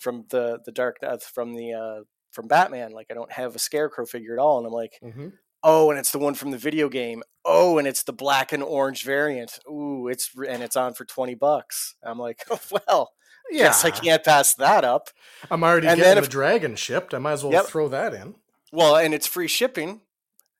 from 0.00 0.26
the 0.30 0.58
the 0.64 0.72
Dark 0.72 0.96
Death 1.00 1.22
from 1.22 1.54
the 1.54 1.72
uh, 1.72 2.02
from 2.32 2.48
Batman. 2.48 2.92
Like 2.92 3.06
I 3.10 3.14
don't 3.14 3.32
have 3.32 3.54
a 3.54 3.60
scarecrow 3.60 4.06
figure 4.06 4.34
at 4.34 4.40
all, 4.40 4.58
and 4.58 4.66
I'm 4.66 4.72
like. 4.72 4.98
Mm-hmm. 5.02 5.28
Oh, 5.64 5.90
and 5.90 5.98
it's 5.98 6.12
the 6.12 6.20
one 6.20 6.34
from 6.34 6.52
the 6.52 6.56
video 6.56 6.88
game. 6.88 7.20
Oh, 7.44 7.78
and 7.78 7.88
it's 7.88 8.04
the 8.04 8.12
black 8.12 8.52
and 8.52 8.62
orange 8.62 9.02
variant. 9.02 9.58
Ooh, 9.68 10.06
it's 10.06 10.30
and 10.48 10.62
it's 10.62 10.76
on 10.76 10.94
for 10.94 11.04
twenty 11.04 11.34
bucks. 11.34 11.96
I'm 12.00 12.16
like, 12.16 12.44
oh, 12.50 12.60
well, 12.70 13.10
yeah. 13.50 13.64
Yes, 13.64 13.84
I 13.84 13.90
can't 13.90 14.22
pass 14.24 14.54
that 14.54 14.84
up. 14.84 15.10
I'm 15.50 15.62
already 15.62 15.86
and 15.86 15.98
getting 15.98 16.22
the 16.22 16.28
dragon 16.28 16.76
shipped. 16.76 17.14
I 17.14 17.18
might 17.18 17.32
as 17.32 17.44
well 17.44 17.52
yep. 17.52 17.66
throw 17.66 17.88
that 17.88 18.14
in. 18.14 18.34
Well, 18.72 18.96
and 18.96 19.14
it's 19.14 19.26
free 19.26 19.48
shipping 19.48 20.00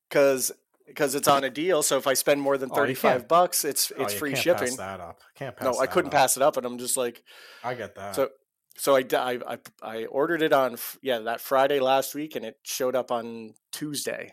because 0.09 0.53
because 0.87 1.15
it's 1.15 1.29
on 1.29 1.45
a 1.45 1.51
deal. 1.51 1.83
So 1.83 1.99
if 1.99 2.07
I 2.07 2.15
spend 2.15 2.41
more 2.41 2.57
than 2.59 2.71
thirty 2.71 2.95
five 2.95 3.23
oh, 3.23 3.27
bucks, 3.27 3.65
it's 3.65 3.93
it's 3.97 4.15
oh, 4.15 4.17
free 4.17 4.35
shipping. 4.35 4.75
that 4.77 5.01
up. 5.01 5.21
Can't 5.35 5.57
pass. 5.57 5.65
No, 5.65 5.81
I 5.81 5.87
couldn't 5.87 6.09
up. 6.09 6.19
pass 6.19 6.37
it 6.37 6.43
up, 6.43 6.57
and 6.57 6.67
I'm 6.67 6.79
just 6.79 6.97
like, 6.97 7.23
I 7.63 7.75
get 7.75 7.95
that. 7.97 8.15
So 8.15 8.31
so 8.77 8.97
I, 8.97 9.05
I 9.13 9.39
I 9.47 9.59
I 9.83 10.05
ordered 10.07 10.43
it 10.43 10.53
on 10.53 10.77
yeah 11.03 11.19
that 11.21 11.41
Friday 11.41 11.81
last 11.81 12.15
week, 12.15 12.37
and 12.37 12.45
it 12.45 12.59
showed 12.63 12.97
up 12.97 13.11
on 13.11 13.55
Tuesday. 13.73 14.33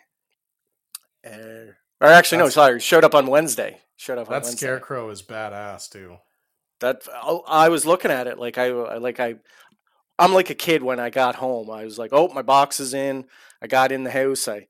Uh, 1.26 1.74
or 2.02 2.08
actually, 2.08 2.38
no, 2.38 2.50
sorry, 2.50 2.80
showed 2.80 3.04
up 3.04 3.16
on 3.16 3.28
Wednesday. 3.28 3.80
Showed 3.98 4.18
up. 4.18 4.30
That 4.30 4.46
scarecrow 4.46 5.10
is 5.10 5.22
badass 5.22 5.90
too. 5.90 6.18
That 6.80 7.08
oh, 7.14 7.44
I 7.48 7.70
was 7.70 7.86
looking 7.86 8.12
at 8.12 8.28
it 8.28 8.38
like 8.38 8.58
I 8.58 8.70
like 8.98 9.20
I 9.20 9.36
I'm 10.18 10.34
like 10.34 10.50
a 10.50 10.56
kid 10.56 10.84
when 10.84 11.00
I 11.00 11.10
got 11.10 11.36
home. 11.36 11.70
I 11.70 11.84
was 11.84 11.98
like, 11.98 12.12
"Oh, 12.14 12.30
my 12.30 12.42
box 12.42 12.80
is 12.80 12.94
in." 12.94 13.26
I 13.62 13.68
got 13.68 13.92
in 13.92 14.04
the 14.04 14.12
house. 14.12 14.48
I 14.48 14.68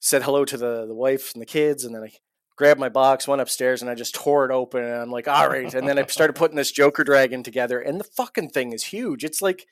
said 0.00 0.22
hello 0.22 0.44
to 0.44 0.56
the 0.56 0.86
the 0.86 0.94
wife 0.94 1.32
and 1.32 1.42
the 1.42 1.46
kids, 1.46 1.84
and 1.84 1.94
then 1.94 2.02
I 2.02 2.10
grabbed 2.56 2.80
my 2.80 2.88
box, 2.88 3.26
went 3.26 3.40
upstairs, 3.42 3.82
and 3.82 3.90
I 3.90 3.94
just 3.94 4.14
tore 4.14 4.44
it 4.44 4.52
open. 4.52 4.84
And 4.84 4.94
I'm 4.94 5.10
like, 5.10 5.28
"All 5.28 5.48
right." 5.48 5.72
And 5.72 5.88
then 5.88 5.98
I 5.98 6.06
started 6.08 6.34
putting 6.34 6.56
this 6.56 6.72
Joker 6.72 7.04
dragon 7.04 7.42
together, 7.42 7.80
and 7.80 7.98
the 8.00 8.04
fucking 8.04 8.50
thing 8.50 8.72
is 8.72 8.84
huge. 8.84 9.24
It's 9.24 9.42
like 9.42 9.66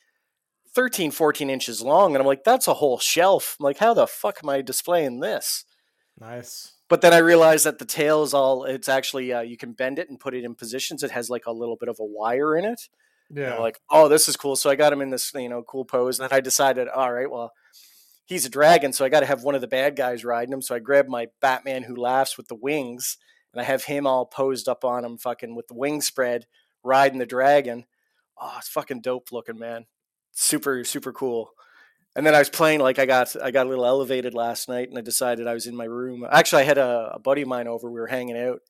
13, 0.74 1.10
14 1.12 1.50
inches 1.50 1.82
long, 1.82 2.14
and 2.14 2.22
I'm 2.22 2.26
like, 2.26 2.44
"That's 2.44 2.68
a 2.68 2.74
whole 2.74 2.98
shelf." 2.98 3.56
I'm 3.60 3.64
like, 3.64 3.78
"How 3.78 3.94
the 3.94 4.06
fuck 4.06 4.40
am 4.42 4.50
I 4.50 4.62
displaying 4.62 5.20
this?" 5.20 5.64
Nice 6.20 6.74
but 6.92 7.00
then 7.00 7.14
I 7.14 7.20
realized 7.20 7.64
that 7.64 7.78
the 7.78 7.86
tail 7.86 8.22
is 8.22 8.34
all. 8.34 8.64
It's 8.64 8.86
actually 8.86 9.32
uh, 9.32 9.40
you 9.40 9.56
can 9.56 9.72
bend 9.72 9.98
it 9.98 10.10
and 10.10 10.20
put 10.20 10.34
it 10.34 10.44
in 10.44 10.54
positions. 10.54 11.02
It 11.02 11.10
has 11.10 11.30
like 11.30 11.46
a 11.46 11.50
little 11.50 11.76
bit 11.76 11.88
of 11.88 11.98
a 11.98 12.04
wire 12.04 12.54
in 12.54 12.66
it. 12.66 12.86
Yeah. 13.30 13.54
like, 13.54 13.80
oh, 13.88 14.08
this 14.08 14.28
is 14.28 14.36
cool. 14.36 14.56
So 14.56 14.68
I 14.68 14.74
got 14.74 14.92
him 14.92 15.00
in 15.00 15.08
this 15.08 15.32
you 15.32 15.48
know 15.48 15.62
cool 15.62 15.86
pose, 15.86 16.20
and 16.20 16.28
then 16.28 16.36
I 16.36 16.42
decided, 16.42 16.88
all 16.88 17.10
right, 17.10 17.30
well, 17.30 17.54
he's 18.26 18.44
a 18.44 18.50
dragon, 18.50 18.92
so 18.92 19.06
I 19.06 19.08
got 19.08 19.20
to 19.20 19.26
have 19.26 19.42
one 19.42 19.54
of 19.54 19.62
the 19.62 19.68
bad 19.68 19.96
guys 19.96 20.22
riding 20.22 20.52
him. 20.52 20.60
So 20.60 20.74
I 20.74 20.80
grabbed 20.80 21.08
my 21.08 21.28
Batman 21.40 21.84
who 21.84 21.96
laughs 21.96 22.36
with 22.36 22.48
the 22.48 22.56
wings, 22.56 23.16
and 23.54 23.62
I 23.62 23.64
have 23.64 23.84
him 23.84 24.06
all 24.06 24.26
posed 24.26 24.68
up 24.68 24.84
on 24.84 25.02
him, 25.02 25.16
fucking 25.16 25.54
with 25.54 25.68
the 25.68 25.74
wings 25.74 26.04
spread, 26.04 26.44
riding 26.84 27.20
the 27.20 27.24
dragon. 27.24 27.86
Oh, 28.38 28.56
it's 28.58 28.68
fucking 28.68 29.00
dope 29.00 29.32
looking, 29.32 29.58
man. 29.58 29.86
Super, 30.32 30.84
super 30.84 31.14
cool. 31.14 31.52
And 32.14 32.26
then 32.26 32.34
I 32.34 32.40
was 32.40 32.50
playing 32.50 32.80
like 32.80 32.98
I 32.98 33.06
got 33.06 33.34
I 33.42 33.50
got 33.50 33.66
a 33.66 33.68
little 33.68 33.86
elevated 33.86 34.34
last 34.34 34.68
night, 34.68 34.88
and 34.88 34.98
I 34.98 35.00
decided 35.00 35.46
I 35.46 35.54
was 35.54 35.66
in 35.66 35.74
my 35.74 35.84
room. 35.84 36.26
Actually, 36.30 36.62
I 36.62 36.66
had 36.66 36.78
a, 36.78 37.12
a 37.14 37.18
buddy 37.18 37.42
of 37.42 37.48
mine 37.48 37.66
over. 37.66 37.90
We 37.90 38.00
were 38.00 38.06
hanging 38.06 38.36
out, 38.36 38.60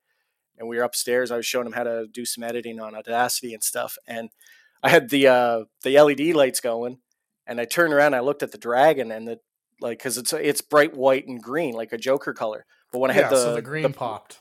and 0.59 0.69
we 0.69 0.77
were 0.77 0.85
upstairs. 0.85 1.31
I 1.31 1.37
was 1.37 1.47
showing 1.47 1.67
him 1.67 1.73
how 1.73 1.83
to 1.83 2.07
do 2.07 2.25
some 2.25 2.45
editing 2.45 2.79
on 2.81 2.95
Audacity 2.95 3.53
and 3.53 3.63
stuff, 3.63 3.99
and 4.07 4.31
I 4.83 4.91
had 4.91 5.11
the 5.11 5.27
uh, 5.29 5.65
the 5.83 5.99
LED 5.99 6.35
lights 6.35 6.61
going, 6.61 6.99
and 7.47 7.61
I 7.61 7.65
turned 7.65 7.93
around. 7.93 8.15
I 8.15 8.21
looked 8.21 8.43
at 8.43 8.53
the 8.53 8.59
dragon, 8.59 9.11
and 9.11 9.27
the 9.27 9.39
like 9.81 9.99
because 9.99 10.19
it's 10.19 10.33
it's 10.33 10.61
bright 10.61 10.97
white 10.97 11.27
and 11.27 11.43
green 11.43 11.75
like 11.75 11.93
a 11.93 11.99
Joker 11.99 12.33
color. 12.33 12.65
But 12.93 12.99
when 12.99 13.11
I 13.11 13.15
yeah, 13.15 13.23
had 13.23 13.33
the 13.33 13.43
so 13.43 13.55
the 13.55 13.63
green 13.63 13.93
popped. 13.93 14.41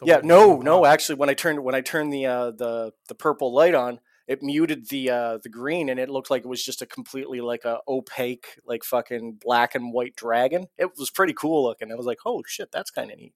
The 0.00 0.06
yeah, 0.06 0.20
no, 0.22 0.58
no. 0.58 0.78
popped. 0.80 0.92
Actually, 0.92 1.14
when 1.16 1.28
I 1.28 1.34
turned 1.34 1.62
when 1.62 1.74
I 1.74 1.80
turned 1.80 2.12
the 2.12 2.26
uh, 2.26 2.50
the 2.50 2.92
the 3.08 3.14
purple 3.14 3.52
light 3.52 3.74
on, 3.74 4.00
it 4.32 4.42
muted 4.42 4.88
the 4.88 5.10
uh, 5.10 5.38
the 5.42 5.48
green, 5.50 5.88
and 5.90 6.00
it 6.00 6.08
looked 6.08 6.30
like 6.30 6.44
it 6.44 6.48
was 6.48 6.64
just 6.64 6.80
a 6.80 6.86
completely 6.86 7.40
like 7.40 7.64
a 7.64 7.78
opaque, 7.86 8.58
like 8.66 8.82
fucking 8.82 9.38
black 9.40 9.74
and 9.74 9.92
white 9.92 10.16
dragon. 10.16 10.66
It 10.78 10.90
was 10.96 11.10
pretty 11.10 11.34
cool 11.34 11.64
looking. 11.64 11.92
I 11.92 11.94
was 11.94 12.06
like, 12.06 12.20
oh 12.24 12.42
shit, 12.46 12.72
that's 12.72 12.90
kind 12.90 13.10
of 13.10 13.18
neat. 13.18 13.34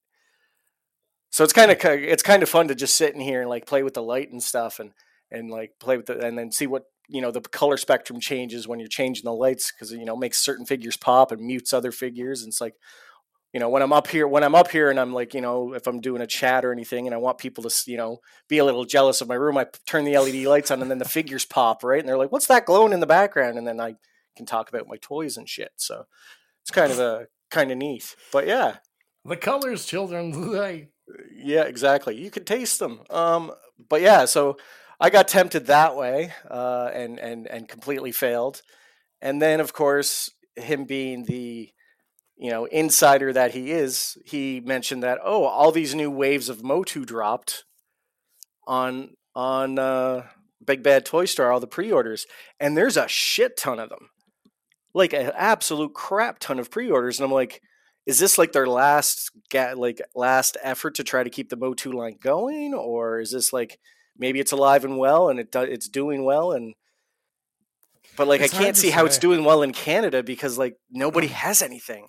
So 1.30 1.44
it's 1.44 1.52
kind 1.52 1.70
of 1.70 1.78
it's 1.82 2.22
kind 2.22 2.42
of 2.42 2.48
fun 2.48 2.68
to 2.68 2.74
just 2.74 2.96
sit 2.96 3.14
in 3.14 3.20
here 3.20 3.42
and 3.42 3.50
like 3.50 3.66
play 3.66 3.82
with 3.82 3.94
the 3.94 4.02
light 4.02 4.32
and 4.32 4.42
stuff, 4.42 4.80
and 4.80 4.92
and 5.30 5.50
like 5.50 5.72
play 5.78 5.98
with 5.98 6.08
it, 6.08 6.24
and 6.24 6.38
then 6.38 6.50
see 6.50 6.66
what 6.66 6.84
you 7.08 7.20
know 7.20 7.30
the 7.30 7.42
color 7.42 7.76
spectrum 7.76 8.18
changes 8.18 8.66
when 8.66 8.80
you're 8.80 8.88
changing 8.88 9.24
the 9.24 9.32
lights 9.32 9.70
because 9.70 9.92
you 9.92 10.06
know 10.06 10.16
makes 10.16 10.38
certain 10.38 10.64
figures 10.64 10.96
pop 10.96 11.30
and 11.30 11.42
mutes 11.42 11.74
other 11.74 11.92
figures. 11.92 12.42
And 12.42 12.48
it's 12.48 12.60
like 12.60 12.74
you 13.52 13.60
know 13.60 13.68
when 13.68 13.82
i'm 13.82 13.92
up 13.92 14.08
here 14.08 14.26
when 14.26 14.42
i'm 14.42 14.54
up 14.54 14.70
here 14.70 14.90
and 14.90 15.00
i'm 15.00 15.12
like 15.12 15.32
you 15.32 15.40
know 15.40 15.72
if 15.72 15.86
i'm 15.86 16.00
doing 16.00 16.20
a 16.20 16.26
chat 16.26 16.64
or 16.64 16.72
anything 16.72 17.06
and 17.06 17.14
i 17.14 17.18
want 17.18 17.38
people 17.38 17.64
to 17.64 17.90
you 17.90 17.96
know 17.96 18.18
be 18.48 18.58
a 18.58 18.64
little 18.64 18.84
jealous 18.84 19.20
of 19.20 19.28
my 19.28 19.34
room 19.34 19.56
i 19.56 19.66
turn 19.86 20.04
the 20.04 20.18
led 20.18 20.34
lights 20.46 20.70
on 20.70 20.82
and 20.82 20.90
then 20.90 20.98
the 20.98 21.04
figures 21.04 21.44
pop 21.44 21.82
right? 21.82 22.00
And 22.00 22.08
they're 22.08 22.18
like 22.18 22.32
what's 22.32 22.46
that 22.48 22.66
glowing 22.66 22.92
in 22.92 23.00
the 23.00 23.06
background? 23.06 23.58
And 23.58 23.66
then 23.66 23.80
i 23.80 23.94
can 24.36 24.46
talk 24.46 24.68
about 24.68 24.86
my 24.86 24.96
toys 24.98 25.36
and 25.36 25.48
shit. 25.48 25.72
So 25.76 26.04
it's 26.62 26.70
kind 26.70 26.92
of 26.92 26.98
a 26.98 27.26
kind 27.50 27.72
of 27.72 27.78
neat. 27.78 28.14
But 28.32 28.46
yeah. 28.46 28.76
The 29.24 29.36
colors 29.36 29.86
children 29.86 30.52
like 30.52 30.90
yeah 31.34 31.62
exactly. 31.62 32.16
You 32.16 32.30
could 32.30 32.46
taste 32.46 32.78
them. 32.78 33.00
Um 33.10 33.52
but 33.88 34.00
yeah 34.00 34.24
so 34.26 34.58
i 35.00 35.10
got 35.10 35.28
tempted 35.28 35.66
that 35.66 35.96
way 35.96 36.32
uh 36.50 36.90
and 36.92 37.18
and 37.18 37.46
and 37.46 37.68
completely 37.68 38.12
failed. 38.12 38.62
And 39.20 39.40
then 39.40 39.60
of 39.60 39.72
course 39.72 40.30
him 40.56 40.84
being 40.84 41.24
the 41.24 41.70
you 42.36 42.50
know 42.50 42.66
insider 42.66 43.32
that 43.32 43.52
he 43.52 43.70
is 43.70 44.18
he 44.24 44.60
mentioned 44.60 45.02
that 45.02 45.18
oh 45.24 45.44
all 45.44 45.72
these 45.72 45.94
new 45.94 46.10
waves 46.10 46.48
of 46.48 46.62
motu 46.62 47.04
dropped 47.04 47.64
on 48.66 49.10
on 49.34 49.78
uh 49.78 50.22
big 50.64 50.82
bad 50.82 51.04
toy 51.04 51.24
store 51.24 51.50
all 51.50 51.60
the 51.60 51.66
pre-orders 51.66 52.26
and 52.60 52.76
there's 52.76 52.96
a 52.96 53.06
shit 53.08 53.56
ton 53.56 53.78
of 53.78 53.88
them. 53.88 54.10
Like 54.94 55.12
an 55.12 55.30
absolute 55.34 55.92
crap 55.94 56.38
ton 56.38 56.58
of 56.58 56.70
pre-orders 56.70 57.18
and 57.18 57.24
i'm 57.24 57.32
like 57.32 57.60
is 58.06 58.18
this 58.18 58.38
like 58.38 58.52
their 58.52 58.66
last 58.66 59.30
ga- 59.50 59.74
like 59.74 60.00
last 60.14 60.56
effort 60.62 60.94
to 60.94 61.04
try 61.04 61.22
to 61.22 61.30
keep 61.30 61.50
the 61.50 61.56
motu 61.56 61.92
line 61.92 62.16
going 62.20 62.72
or 62.72 63.20
is 63.20 63.32
this 63.32 63.52
like 63.52 63.78
maybe 64.16 64.40
it's 64.40 64.52
alive 64.52 64.84
and 64.84 64.96
well 64.96 65.28
and 65.28 65.38
it 65.38 65.52
do, 65.52 65.60
it's 65.60 65.88
doing 65.88 66.24
well 66.24 66.52
and 66.52 66.74
but 68.16 68.26
like 68.26 68.40
It's 68.40 68.54
i 68.54 68.58
can't 68.58 68.76
see 68.76 68.90
how 68.90 69.04
it's 69.04 69.18
doing 69.18 69.44
well 69.44 69.62
in 69.62 69.72
canada 69.72 70.22
because 70.22 70.56
like 70.56 70.76
nobody 70.90 71.26
has 71.26 71.60
anything 71.60 72.08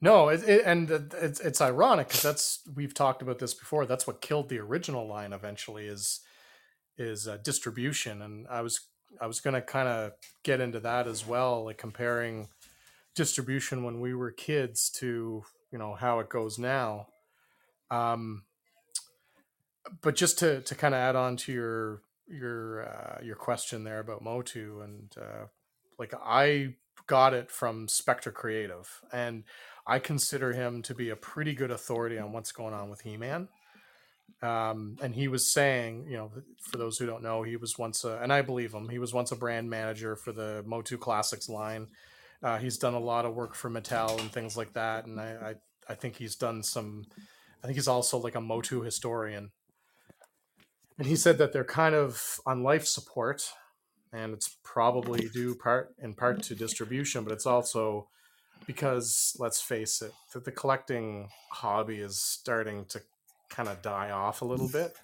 No, 0.00 0.28
it, 0.28 0.46
it, 0.46 0.62
and 0.66 0.90
it's 0.90 1.40
it's 1.40 1.60
ironic 1.60 2.08
because 2.08 2.22
that's 2.22 2.60
we've 2.74 2.92
talked 2.92 3.22
about 3.22 3.38
this 3.38 3.54
before. 3.54 3.86
That's 3.86 4.06
what 4.06 4.20
killed 4.20 4.48
the 4.48 4.58
original 4.58 5.08
line 5.08 5.32
eventually 5.32 5.86
is 5.86 6.20
is 6.98 7.26
uh, 7.26 7.38
distribution, 7.42 8.20
and 8.20 8.46
I 8.48 8.60
was 8.60 8.80
I 9.20 9.26
was 9.26 9.40
going 9.40 9.54
to 9.54 9.62
kind 9.62 9.88
of 9.88 10.12
get 10.42 10.60
into 10.60 10.80
that 10.80 11.06
as 11.06 11.26
well, 11.26 11.64
like 11.64 11.78
comparing 11.78 12.48
distribution 13.14 13.84
when 13.84 14.00
we 14.00 14.14
were 14.14 14.30
kids 14.30 14.90
to 14.90 15.42
you 15.72 15.78
know 15.78 15.94
how 15.94 16.18
it 16.18 16.28
goes 16.28 16.58
now. 16.58 17.06
Um, 17.90 18.44
but 20.02 20.14
just 20.16 20.38
to 20.40 20.60
to 20.60 20.74
kind 20.74 20.94
of 20.94 20.98
add 20.98 21.16
on 21.16 21.36
to 21.38 21.52
your 21.52 22.02
your 22.28 22.88
uh, 22.88 23.24
your 23.24 23.36
question 23.36 23.84
there 23.84 24.00
about 24.00 24.22
Motu 24.22 24.82
and 24.82 25.14
uh, 25.18 25.46
like 25.98 26.12
I 26.22 26.74
got 27.06 27.34
it 27.34 27.50
from 27.50 27.88
Spectre 27.88 28.32
Creative 28.32 28.88
and 29.12 29.44
I 29.86 30.00
consider 30.00 30.52
him 30.52 30.82
to 30.82 30.94
be 30.94 31.10
a 31.10 31.16
pretty 31.16 31.54
good 31.54 31.70
authority 31.70 32.18
on 32.18 32.32
what's 32.32 32.50
going 32.50 32.74
on 32.74 32.90
with 32.90 33.02
He-Man. 33.02 33.48
Um, 34.42 34.96
and 35.00 35.14
he 35.14 35.28
was 35.28 35.50
saying, 35.50 36.06
you 36.08 36.16
know, 36.16 36.30
for 36.60 36.76
those 36.76 36.98
who 36.98 37.06
don't 37.06 37.22
know, 37.22 37.42
he 37.42 37.56
was 37.56 37.78
once 37.78 38.04
a, 38.04 38.18
and 38.18 38.32
I 38.32 38.42
believe 38.42 38.74
him, 38.74 38.88
he 38.88 38.98
was 38.98 39.14
once 39.14 39.30
a 39.32 39.36
brand 39.36 39.70
manager 39.70 40.16
for 40.16 40.32
the 40.32 40.62
Motu 40.66 40.98
Classics 40.98 41.48
line. 41.48 41.86
Uh, 42.42 42.58
he's 42.58 42.78
done 42.78 42.94
a 42.94 43.00
lot 43.00 43.24
of 43.24 43.34
work 43.34 43.54
for 43.54 43.70
Mattel 43.70 44.20
and 44.20 44.30
things 44.30 44.56
like 44.56 44.74
that, 44.74 45.06
and 45.06 45.18
I, 45.18 45.54
I, 45.88 45.92
I 45.92 45.94
think 45.94 46.16
he's 46.16 46.36
done 46.36 46.62
some. 46.62 47.04
I 47.62 47.66
think 47.66 47.76
he's 47.76 47.88
also 47.88 48.18
like 48.18 48.34
a 48.34 48.40
Motu 48.40 48.82
historian. 48.82 49.50
And 50.98 51.06
he 51.06 51.16
said 51.16 51.38
that 51.38 51.52
they're 51.52 51.64
kind 51.64 51.94
of 51.94 52.40
on 52.44 52.62
life 52.62 52.86
support, 52.86 53.50
and 54.16 54.32
it's 54.32 54.56
probably 54.64 55.28
due 55.28 55.54
part 55.54 55.94
in 56.02 56.14
part 56.14 56.42
to 56.44 56.54
distribution, 56.54 57.22
but 57.22 57.32
it's 57.32 57.46
also 57.46 58.08
because 58.66 59.36
let's 59.38 59.60
face 59.60 60.00
it, 60.02 60.12
that 60.32 60.44
the 60.44 60.52
collecting 60.52 61.28
hobby 61.52 61.98
is 61.98 62.18
starting 62.18 62.86
to 62.86 63.00
kind 63.50 63.68
of 63.68 63.82
die 63.82 64.10
off 64.10 64.42
a 64.42 64.44
little 64.44 64.68
bit. 64.68 64.96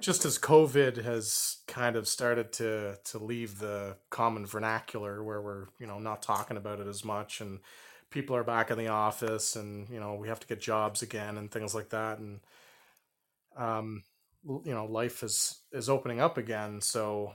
Just 0.00 0.24
as 0.24 0.38
COVID 0.38 1.02
has 1.04 1.58
kind 1.66 1.96
of 1.96 2.06
started 2.06 2.52
to 2.54 2.98
to 3.04 3.18
leave 3.18 3.58
the 3.58 3.96
common 4.10 4.46
vernacular 4.46 5.22
where 5.22 5.40
we're, 5.40 5.66
you 5.78 5.86
know, 5.86 5.98
not 5.98 6.22
talking 6.22 6.56
about 6.56 6.80
it 6.80 6.86
as 6.86 7.04
much 7.04 7.40
and 7.40 7.60
people 8.10 8.36
are 8.36 8.44
back 8.44 8.70
in 8.70 8.78
the 8.78 8.88
office 8.88 9.56
and, 9.56 9.88
you 9.88 9.98
know, 9.98 10.14
we 10.14 10.28
have 10.28 10.40
to 10.40 10.46
get 10.46 10.60
jobs 10.60 11.02
again 11.02 11.36
and 11.36 11.50
things 11.50 11.74
like 11.74 11.90
that 11.90 12.18
and 12.18 12.40
um 13.56 14.02
you 14.46 14.74
know, 14.74 14.84
life 14.84 15.22
is 15.22 15.60
is 15.72 15.88
opening 15.88 16.20
up 16.20 16.36
again, 16.36 16.80
so 16.80 17.32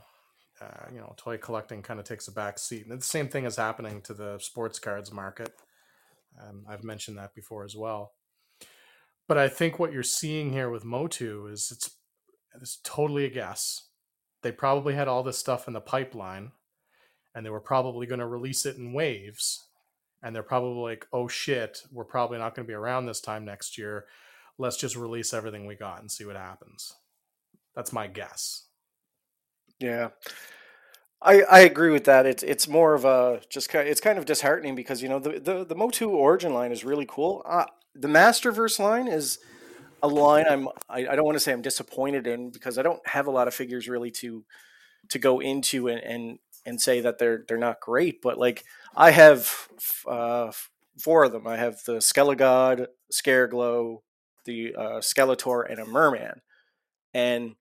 uh, 0.62 0.88
you 0.94 1.00
know, 1.00 1.14
toy 1.18 1.38
collecting 1.38 1.82
kind 1.82 2.00
of 2.00 2.06
takes 2.06 2.28
a 2.28 2.32
back 2.32 2.60
seat. 2.60 2.86
And 2.88 3.00
the 3.00 3.06
same 3.06 3.28
thing 3.28 3.46
is 3.46 3.56
happening 3.56 4.02
to 4.04 4.14
the 4.14 4.38
sports 4.40 4.80
cards 4.80 5.12
market. 5.12 5.54
Um, 6.42 6.66
I've 6.68 6.84
mentioned 6.84 7.18
that 7.18 7.36
before 7.36 7.64
as 7.64 7.76
well. 7.76 8.14
But 9.28 9.38
I 9.38 9.48
think 9.48 9.78
what 9.78 9.94
you're 9.94 10.04
seeing 10.04 10.52
here 10.52 10.70
with 10.70 10.86
Motu 10.86 11.48
is 11.48 11.70
it's 11.72 11.92
it's 12.60 12.80
totally 12.84 13.26
a 13.26 13.30
guess. 13.30 13.90
They 14.42 14.52
probably 14.52 14.96
had 14.96 15.08
all 15.08 15.22
this 15.22 15.38
stuff 15.38 15.68
in 15.68 15.74
the 15.74 15.82
pipeline, 15.82 16.52
and 17.36 17.46
they 17.46 17.50
were 17.52 17.60
probably 17.60 18.08
going 18.08 18.20
to 18.20 18.26
release 18.28 18.66
it 18.66 18.78
in 18.78 18.94
waves. 18.94 19.68
And 20.24 20.36
they're 20.36 20.44
probably 20.44 20.82
like, 20.82 21.06
"Oh 21.14 21.28
shit, 21.28 21.84
we're 21.92 22.06
probably 22.06 22.40
not 22.40 22.56
going 22.56 22.66
to 22.66 22.72
be 22.72 22.74
around 22.74 23.06
this 23.06 23.22
time 23.22 23.46
next 23.46 23.78
year. 23.78 24.06
Let's 24.58 24.78
just 24.78 24.96
release 24.96 25.34
everything 25.34 25.66
we 25.66 25.76
got 25.76 26.02
and 26.02 26.12
see 26.12 26.26
what 26.26 26.36
happens." 26.36 26.94
That's 27.76 27.94
my 27.94 28.08
guess. 28.08 28.69
Yeah, 29.80 30.10
I 31.22 31.42
I 31.44 31.60
agree 31.62 31.92
with 31.92 32.06
that. 32.06 32.26
It's 32.26 32.44
it's 32.44 32.68
more 32.68 32.94
of 32.94 33.06
a 33.06 33.42
just 33.50 33.70
kind 33.70 33.88
it's 33.88 34.02
kind 34.02 34.18
of 34.18 34.26
disheartening 34.26 34.76
because 34.76 35.02
you 35.02 35.10
know 35.10 35.20
the 35.20 35.40
the, 35.40 35.66
the 35.66 35.76
Motu 35.76 36.10
Origin 36.10 36.54
line 36.54 36.72
is 36.72 36.84
really 36.86 37.06
cool. 37.08 37.42
Uh, 37.46 37.66
the 37.96 38.08
Masterverse 38.08 38.80
line 38.80 39.08
is 39.08 39.40
a 40.04 40.08
line 40.08 40.46
I'm 40.50 40.70
I, 40.90 41.08
I 41.08 41.16
don't 41.16 41.26
want 41.26 41.36
to 41.38 41.42
say 41.42 41.54
I'm 41.54 41.62
disappointed 41.64 42.28
in 42.28 42.52
because 42.52 42.78
I 42.78 42.84
don't 42.84 43.06
have 43.08 43.28
a 43.28 43.32
lot 43.32 43.48
of 43.48 43.56
figures 43.56 43.90
really 43.90 44.12
to 44.12 44.46
to 45.10 45.20
go 45.20 45.40
into 45.42 45.90
and 45.90 46.02
and, 46.04 46.40
and 46.66 46.82
say 46.82 47.02
that 47.02 47.20
they're 47.20 47.46
they're 47.48 47.58
not 47.58 47.82
great. 47.82 48.22
But 48.22 48.38
like 48.40 48.66
I 48.96 49.12
have 49.12 49.52
uh, 50.08 50.52
four 51.00 51.26
of 51.26 51.34
them. 51.34 51.48
I 51.48 51.58
have 51.58 51.84
the 51.86 51.98
Skelegod, 51.98 52.88
Scareglow, 53.14 54.00
the 54.46 54.76
uh, 54.76 55.00
Skeletor, 55.02 55.70
and 55.70 55.80
a 55.80 55.86
Merman, 55.86 56.42
and 57.14 57.56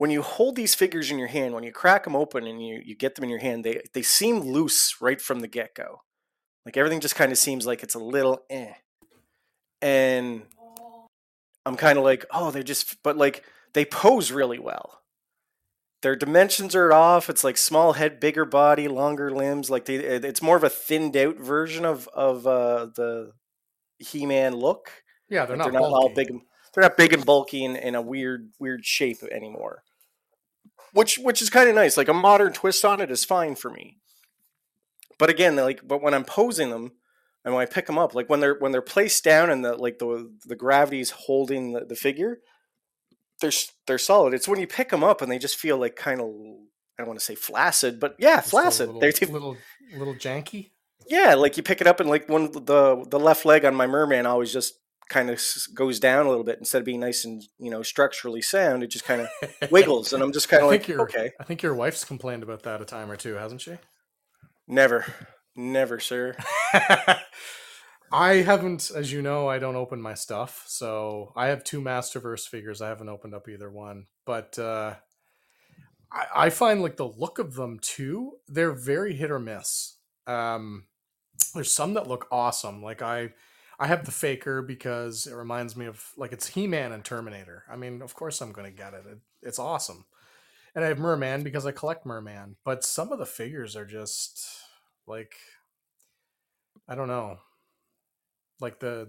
when 0.00 0.10
you 0.10 0.22
hold 0.22 0.56
these 0.56 0.74
figures 0.74 1.10
in 1.10 1.18
your 1.18 1.28
hand, 1.28 1.52
when 1.52 1.62
you 1.62 1.72
crack 1.72 2.04
them 2.04 2.16
open 2.16 2.46
and 2.46 2.66
you, 2.66 2.80
you 2.82 2.94
get 2.96 3.14
them 3.16 3.24
in 3.24 3.28
your 3.28 3.38
hand, 3.38 3.62
they, 3.64 3.82
they 3.92 4.00
seem 4.00 4.40
loose 4.40 4.96
right 5.02 5.20
from 5.20 5.40
the 5.40 5.46
get 5.46 5.74
go. 5.74 6.00
Like 6.64 6.78
everything 6.78 7.00
just 7.00 7.16
kind 7.16 7.30
of 7.30 7.36
seems 7.36 7.66
like 7.66 7.82
it's 7.82 7.94
a 7.94 7.98
little 7.98 8.42
eh. 8.48 8.72
And 9.82 10.42
I'm 11.66 11.76
kind 11.76 11.98
of 11.98 12.04
like, 12.04 12.24
oh, 12.30 12.50
they're 12.50 12.62
just, 12.62 13.02
but 13.02 13.18
like 13.18 13.44
they 13.74 13.84
pose 13.84 14.32
really 14.32 14.58
well. 14.58 15.02
Their 16.00 16.16
dimensions 16.16 16.74
are 16.74 16.94
off. 16.94 17.28
It's 17.28 17.44
like 17.44 17.58
small 17.58 17.92
head, 17.92 18.20
bigger 18.20 18.46
body, 18.46 18.88
longer 18.88 19.30
limbs. 19.30 19.68
Like 19.68 19.84
they, 19.84 19.96
it's 19.96 20.40
more 20.40 20.56
of 20.56 20.64
a 20.64 20.70
thinned 20.70 21.14
out 21.14 21.36
version 21.36 21.84
of 21.84 22.08
of 22.14 22.46
uh, 22.46 22.86
the 22.96 23.32
He-Man 23.98 24.54
look. 24.56 24.90
Yeah, 25.28 25.44
they're 25.44 25.58
Like, 25.58 25.74
not, 25.74 25.82
all 25.82 26.08
big. 26.14 26.30
and- 26.30 26.40
They're 26.72 26.82
not 26.82 26.96
big 26.96 27.12
and 27.12 27.26
bulky 27.26 27.64
in, 27.64 27.76
in 27.76 27.94
a 27.96 28.00
weird 28.00 28.50
weird 28.58 28.82
shape 28.84 29.22
anymore. 29.30 29.82
Which 30.92 31.18
which 31.18 31.40
is 31.42 31.50
kind 31.50 31.68
of 31.68 31.74
nice. 31.74 31.96
Like 31.96 32.08
a 32.08 32.14
modern 32.14 32.52
twist 32.52 32.84
on 32.84 33.00
it 33.00 33.10
is 33.10 33.24
fine 33.24 33.54
for 33.54 33.70
me. 33.70 33.98
But 35.18 35.30
again, 35.30 35.56
like 35.56 35.86
but 35.86 36.02
when 36.02 36.14
I'm 36.14 36.24
posing 36.24 36.70
them 36.70 36.92
and 37.44 37.54
when 37.54 37.62
I 37.62 37.66
pick 37.66 37.86
them 37.86 37.98
up, 37.98 38.14
like 38.14 38.28
when 38.28 38.40
they're 38.40 38.56
when 38.58 38.72
they're 38.72 38.82
placed 38.82 39.22
down 39.24 39.50
and 39.50 39.64
the 39.64 39.74
like 39.76 39.98
the 39.98 40.30
the 40.46 40.56
gravity's 40.56 41.10
holding 41.10 41.72
the, 41.72 41.84
the 41.84 41.94
figure, 41.94 42.40
they're 43.40 43.52
they're 43.86 43.98
solid. 43.98 44.34
It's 44.34 44.48
when 44.48 44.60
you 44.60 44.66
pick 44.66 44.88
them 44.90 45.04
up 45.04 45.22
and 45.22 45.30
they 45.30 45.38
just 45.38 45.56
feel 45.56 45.78
like 45.78 45.94
kind 45.96 46.20
of 46.20 46.26
I 46.26 47.02
don't 47.02 47.06
want 47.08 47.18
to 47.20 47.24
say 47.24 47.34
flaccid, 47.34 48.00
but 48.00 48.16
yeah, 48.18 48.36
Just 48.36 48.50
flaccid. 48.50 48.88
Little, 48.88 49.00
They're- 49.00 49.28
little, 49.32 49.56
little 49.96 50.14
janky. 50.14 50.70
yeah, 51.06 51.34
like 51.34 51.56
you 51.56 51.62
pick 51.62 51.80
it 51.80 51.86
up 51.86 52.00
and 52.00 52.08
like 52.10 52.28
one 52.28 52.50
the 52.52 53.04
the 53.08 53.18
left 53.20 53.44
leg 53.44 53.64
on 53.64 53.74
my 53.74 53.86
merman 53.86 54.26
always 54.26 54.52
just 54.52 54.74
kind 55.10 55.28
of 55.28 55.42
goes 55.74 56.00
down 56.00 56.24
a 56.24 56.28
little 56.30 56.44
bit 56.44 56.58
instead 56.58 56.78
of 56.78 56.86
being 56.86 57.00
nice 57.00 57.26
and 57.26 57.42
you 57.58 57.70
know 57.70 57.82
structurally 57.82 58.40
sound. 58.40 58.82
It 58.82 58.86
just 58.86 59.04
kind 59.04 59.20
of 59.20 59.28
wiggles, 59.70 60.14
and 60.14 60.22
I'm 60.22 60.32
just 60.32 60.48
kind 60.48 60.62
of 60.62 60.70
like, 60.70 60.88
okay, 60.88 61.32
I 61.38 61.44
think 61.44 61.62
your 61.62 61.74
wife's 61.74 62.04
complained 62.04 62.42
about 62.42 62.62
that 62.62 62.80
a 62.80 62.86
time 62.86 63.10
or 63.10 63.16
two, 63.16 63.34
hasn't 63.34 63.60
she? 63.60 63.76
never, 64.70 65.04
never, 65.54 66.00
sir. 66.00 66.36
I 68.12 68.36
haven't, 68.36 68.90
as 68.94 69.12
you 69.12 69.22
know, 69.22 69.48
I 69.48 69.58
don't 69.58 69.76
open 69.76 70.02
my 70.02 70.14
stuff. 70.14 70.64
So 70.66 71.32
I 71.36 71.48
have 71.48 71.62
two 71.62 71.80
Masterverse 71.80 72.48
figures. 72.48 72.80
I 72.80 72.88
haven't 72.88 73.08
opened 73.08 73.34
up 73.34 73.48
either 73.48 73.70
one, 73.70 74.06
but 74.26 74.58
uh, 74.58 74.94
I, 76.10 76.26
I 76.34 76.50
find 76.50 76.82
like 76.82 76.96
the 76.96 77.06
look 77.06 77.38
of 77.38 77.54
them 77.54 77.78
too. 77.80 78.32
They're 78.48 78.72
very 78.72 79.14
hit 79.14 79.30
or 79.30 79.38
miss. 79.38 79.96
Um, 80.26 80.86
there's 81.54 81.72
some 81.72 81.94
that 81.94 82.08
look 82.08 82.26
awesome. 82.32 82.82
Like 82.82 83.00
I, 83.00 83.30
I 83.80 83.86
have 83.86 84.04
the 84.04 84.12
Faker 84.12 84.60
because 84.60 85.26
it 85.26 85.34
reminds 85.34 85.74
me 85.74 85.86
of 85.86 86.12
like 86.18 86.32
it's 86.32 86.48
He 86.48 86.66
Man 86.66 86.92
and 86.92 87.02
Terminator. 87.02 87.64
I 87.68 87.76
mean, 87.76 88.02
of 88.02 88.14
course 88.14 88.42
I'm 88.42 88.52
going 88.52 88.70
to 88.70 88.76
get 88.76 88.92
it. 88.92 89.04
it. 89.10 89.18
It's 89.42 89.58
awesome. 89.58 90.04
And 90.74 90.84
I 90.84 90.88
have 90.88 90.98
Merman 90.98 91.42
because 91.42 91.64
I 91.64 91.72
collect 91.72 92.04
Merman. 92.04 92.56
But 92.62 92.84
some 92.84 93.10
of 93.10 93.18
the 93.18 93.26
figures 93.26 93.74
are 93.76 93.86
just 93.86 94.46
like 95.06 95.34
I 96.86 96.94
don't 96.94 97.08
know. 97.08 97.38
Like 98.60 98.80
the 98.80 99.08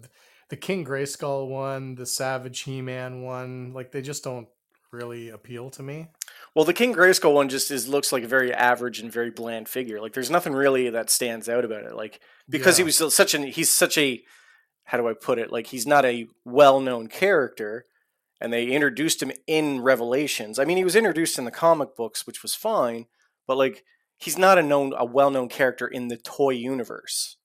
the 0.49 0.55
King 0.55 0.85
Grayskull 0.85 1.49
one, 1.49 1.95
the 1.95 2.05
Savage 2.05 2.61
He-Man 2.61 3.23
one, 3.23 3.73
like 3.73 3.91
they 3.91 4.01
just 4.01 4.23
don't 4.23 4.47
really 4.91 5.29
appeal 5.29 5.69
to 5.71 5.83
me. 5.83 6.07
Well, 6.55 6.65
the 6.65 6.73
King 6.73 6.93
Grayskull 6.93 7.33
one 7.33 7.49
just 7.49 7.71
is 7.71 7.89
looks 7.89 8.13
like 8.13 8.23
a 8.23 8.27
very 8.27 8.53
average 8.53 8.99
and 8.99 9.11
very 9.11 9.31
bland 9.31 9.67
figure. 9.67 9.99
Like 9.99 10.13
there's 10.13 10.31
nothing 10.31 10.53
really 10.53 10.89
that 10.89 11.09
stands 11.09 11.49
out 11.49 11.65
about 11.65 11.83
it. 11.83 11.93
Like 11.93 12.21
because 12.49 12.77
he 12.77 12.83
was 12.83 12.97
such 13.13 13.33
an 13.33 13.43
he's 13.43 13.69
such 13.69 13.97
a 13.97 14.23
how 14.85 14.97
do 14.97 15.07
I 15.07 15.13
put 15.13 15.39
it? 15.39 15.51
Like 15.51 15.67
he's 15.67 15.87
not 15.87 16.05
a 16.05 16.27
well-known 16.45 17.07
character 17.07 17.85
and 18.39 18.51
they 18.51 18.65
introduced 18.67 19.21
him 19.21 19.31
in 19.47 19.81
Revelations. 19.81 20.57
I 20.59 20.65
mean, 20.65 20.77
he 20.77 20.83
was 20.83 20.95
introduced 20.95 21.37
in 21.37 21.45
the 21.45 21.51
comic 21.51 21.95
books, 21.95 22.25
which 22.25 22.41
was 22.41 22.55
fine, 22.55 23.05
but 23.47 23.57
like 23.57 23.83
he's 24.17 24.37
not 24.37 24.57
a 24.57 24.63
known 24.63 24.93
a 24.97 25.05
well-known 25.05 25.47
character 25.49 25.87
in 25.87 26.07
the 26.07 26.17
toy 26.17 26.51
universe. 26.51 27.37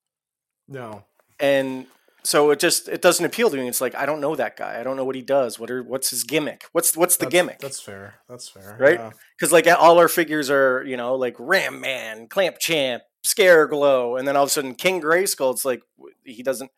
no. 0.68 1.04
And 1.38 1.86
so 2.24 2.50
it 2.50 2.58
just 2.58 2.88
it 2.88 3.02
doesn't 3.02 3.24
appeal 3.26 3.50
to 3.50 3.56
me. 3.58 3.68
It's 3.68 3.80
like 3.82 3.94
I 3.94 4.06
don't 4.06 4.22
know 4.22 4.34
that 4.36 4.56
guy. 4.56 4.80
I 4.80 4.82
don't 4.82 4.96
know 4.96 5.04
what 5.04 5.14
he 5.16 5.20
does. 5.22 5.58
What 5.60 5.70
are 5.70 5.82
what's 5.82 6.08
his 6.10 6.24
gimmick? 6.24 6.64
What's 6.72 6.96
what's 6.96 7.18
the 7.18 7.26
That's- 7.26 7.32
gimmick? 7.40 7.58
That's 7.60 7.78
fair. 7.78 8.14
That's 8.28 8.48
fair. 8.48 8.74
Right? 8.80 8.98
Yeah. 8.98 9.10
because 9.38 9.52
like 9.52 9.66
all 9.68 9.98
our 9.98 10.08
figures 10.08 10.48
are 10.50 10.82
you 10.86 10.96
know 10.96 11.14
like 11.14 11.36
Ram 11.38 11.78
Man, 11.80 12.26
Clamp 12.26 12.58
Champ, 12.58 13.02
Scare 13.22 13.66
Glow, 13.68 14.16
and 14.16 14.26
then 14.26 14.34
all 14.34 14.44
of 14.44 14.48
a 14.48 14.50
sudden 14.50 14.74
King 14.74 15.00
Grayskull. 15.02 15.52
It's 15.52 15.66
like 15.66 15.82
he 16.24 16.42
doesn't 16.42 16.70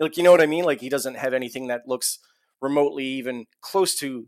like 0.00 0.16
you 0.16 0.22
know 0.22 0.30
what 0.30 0.40
I 0.42 0.46
mean. 0.46 0.64
Like 0.64 0.80
he 0.80 0.88
doesn't 0.88 1.16
have 1.16 1.34
anything 1.34 1.68
that 1.68 1.86
looks 1.86 2.18
remotely 2.60 3.04
even 3.04 3.46
close 3.60 3.94
to 3.96 4.26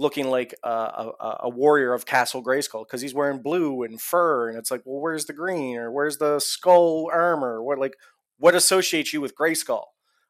looking 0.00 0.28
like 0.30 0.54
a, 0.62 0.68
a, 0.70 1.36
a 1.44 1.48
warrior 1.48 1.92
of 1.92 2.06
Castle 2.06 2.42
Grayskull 2.42 2.86
because 2.86 3.00
he's 3.00 3.14
wearing 3.14 3.42
blue 3.42 3.82
and 3.82 4.00
fur, 4.00 4.48
and 4.48 4.56
it's 4.58 4.70
like 4.70 4.82
well 4.84 5.00
where's 5.00 5.24
the 5.26 5.32
green 5.32 5.76
or 5.76 5.90
where's 5.90 6.18
the 6.18 6.38
skull 6.40 7.08
armor? 7.12 7.62
What 7.62 7.78
like 7.78 7.94
what 8.38 8.54
associates 8.54 9.12
you 9.12 9.20
with 9.20 9.36
Grayskull? 9.36 9.84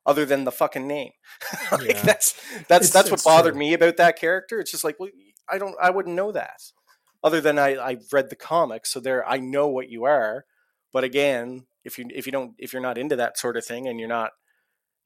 Other 0.06 0.24
than 0.24 0.44
the 0.44 0.52
fucking 0.52 0.86
name, 0.86 1.10
like 1.72 1.82
Yeah. 1.88 2.00
that's 2.02 2.32
that's 2.66 2.88
It's- 2.88 2.92
that's 2.92 3.10
what 3.10 3.22
bothered 3.24 3.52
true. 3.52 3.58
me 3.58 3.74
about 3.74 3.98
that 3.98 4.18
character. 4.18 4.58
It's 4.58 4.70
just 4.70 4.84
like, 4.84 4.96
well, 4.98 5.10
I 5.50 5.58
don't, 5.58 5.74
I 5.82 5.90
wouldn't 5.90 6.14
know 6.16 6.32
that 6.32 6.60
other 7.22 7.42
than 7.42 7.58
I, 7.58 7.76
I've 7.76 8.06
read 8.12 8.30
the 8.30 8.36
comics, 8.36 8.90
so 8.90 9.00
there 9.00 9.28
I 9.28 9.36
know 9.38 9.68
what 9.68 9.90
you 9.90 10.04
are. 10.04 10.46
But 10.94 11.04
again, 11.04 11.66
if 11.84 11.98
you 11.98 12.06
if 12.14 12.24
you 12.24 12.32
don't 12.32 12.52
if 12.58 12.72
you're 12.72 12.80
not 12.80 12.96
into 12.96 13.16
that 13.16 13.36
sort 13.38 13.58
of 13.58 13.66
thing 13.66 13.86
and 13.86 13.98
you're 14.00 14.08
not 14.08 14.30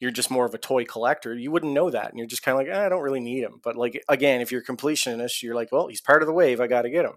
you're 0.03 0.11
just 0.11 0.33
more 0.33 0.45
of 0.45 0.53
a 0.53 0.59
toy 0.59 0.85
collector, 0.85 1.33
you 1.33 1.53
wouldn't 1.53 1.73
know 1.73 1.89
that, 1.89 2.11
and 2.11 2.19
you're 2.19 2.27
just 2.27 2.43
kind 2.43 2.59
of 2.59 2.67
like, 2.67 2.77
eh, 2.77 2.85
I 2.85 2.89
don't 2.89 3.03
really 3.03 3.21
need 3.21 3.45
him. 3.45 3.61
But 3.63 3.77
like 3.77 4.03
again, 4.09 4.41
if 4.41 4.51
you're 4.51 4.61
a 4.61 4.65
completionist, 4.65 5.43
you're 5.43 5.55
like, 5.55 5.71
well, 5.71 5.87
he's 5.87 6.01
part 6.01 6.23
of 6.23 6.27
the 6.27 6.33
wave. 6.35 6.61
I 6.61 6.67
got 6.67 6.83
to 6.83 6.91
get 6.91 7.05
him. 7.05 7.15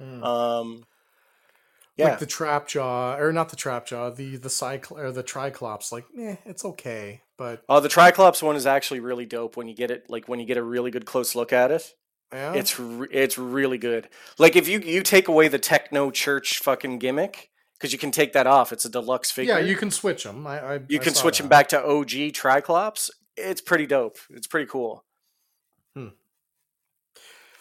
Mm. 0.00 0.24
Um, 0.24 0.84
yeah, 1.96 2.08
Like 2.08 2.20
the 2.20 2.26
trap 2.26 2.68
jaw, 2.68 3.16
or 3.16 3.32
not 3.34 3.50
the 3.50 3.56
trap 3.56 3.86
jaw, 3.86 4.08
the 4.08 4.36
the 4.36 4.48
cycle 4.48 4.98
or 4.98 5.12
the 5.12 5.22
triclops. 5.22 5.92
Like, 5.92 6.06
eh, 6.18 6.36
it's 6.46 6.64
okay, 6.64 7.20
but 7.36 7.62
oh, 7.68 7.80
the 7.80 7.90
Triclops 7.90 8.42
one 8.42 8.56
is 8.56 8.66
actually 8.66 9.00
really 9.00 9.26
dope 9.26 9.58
when 9.58 9.68
you 9.68 9.74
get 9.76 9.90
it. 9.90 10.06
Like 10.08 10.26
when 10.26 10.40
you 10.40 10.46
get 10.46 10.56
a 10.56 10.62
really 10.62 10.90
good 10.90 11.04
close 11.04 11.34
look 11.34 11.52
at 11.52 11.70
it. 11.70 11.92
yeah, 12.32 12.54
It's 12.54 12.80
re- 12.80 13.08
it's 13.10 13.36
really 13.36 13.76
good. 13.76 14.08
Like 14.38 14.56
if 14.56 14.68
you 14.68 14.78
you 14.78 15.02
take 15.02 15.28
away 15.28 15.48
the 15.48 15.58
techno 15.58 16.10
church 16.10 16.60
fucking 16.60 16.98
gimmick 16.98 17.50
because 17.82 17.92
you 17.92 17.98
can 17.98 18.12
take 18.12 18.32
that 18.34 18.46
off. 18.46 18.72
It's 18.72 18.84
a 18.84 18.88
deluxe 18.88 19.32
figure. 19.32 19.58
yeah. 19.58 19.64
You 19.64 19.74
can 19.74 19.90
switch 19.90 20.22
them. 20.22 20.46
I, 20.46 20.60
I 20.60 20.74
you 20.88 21.00
I 21.00 21.02
can 21.02 21.14
switch 21.14 21.38
them 21.38 21.48
back 21.48 21.68
to 21.70 21.84
OG 21.84 22.32
Triclops. 22.32 23.10
It's 23.36 23.60
pretty 23.60 23.86
dope. 23.86 24.18
It's 24.30 24.46
pretty 24.46 24.66
cool. 24.66 25.04
Hmm. 25.96 26.08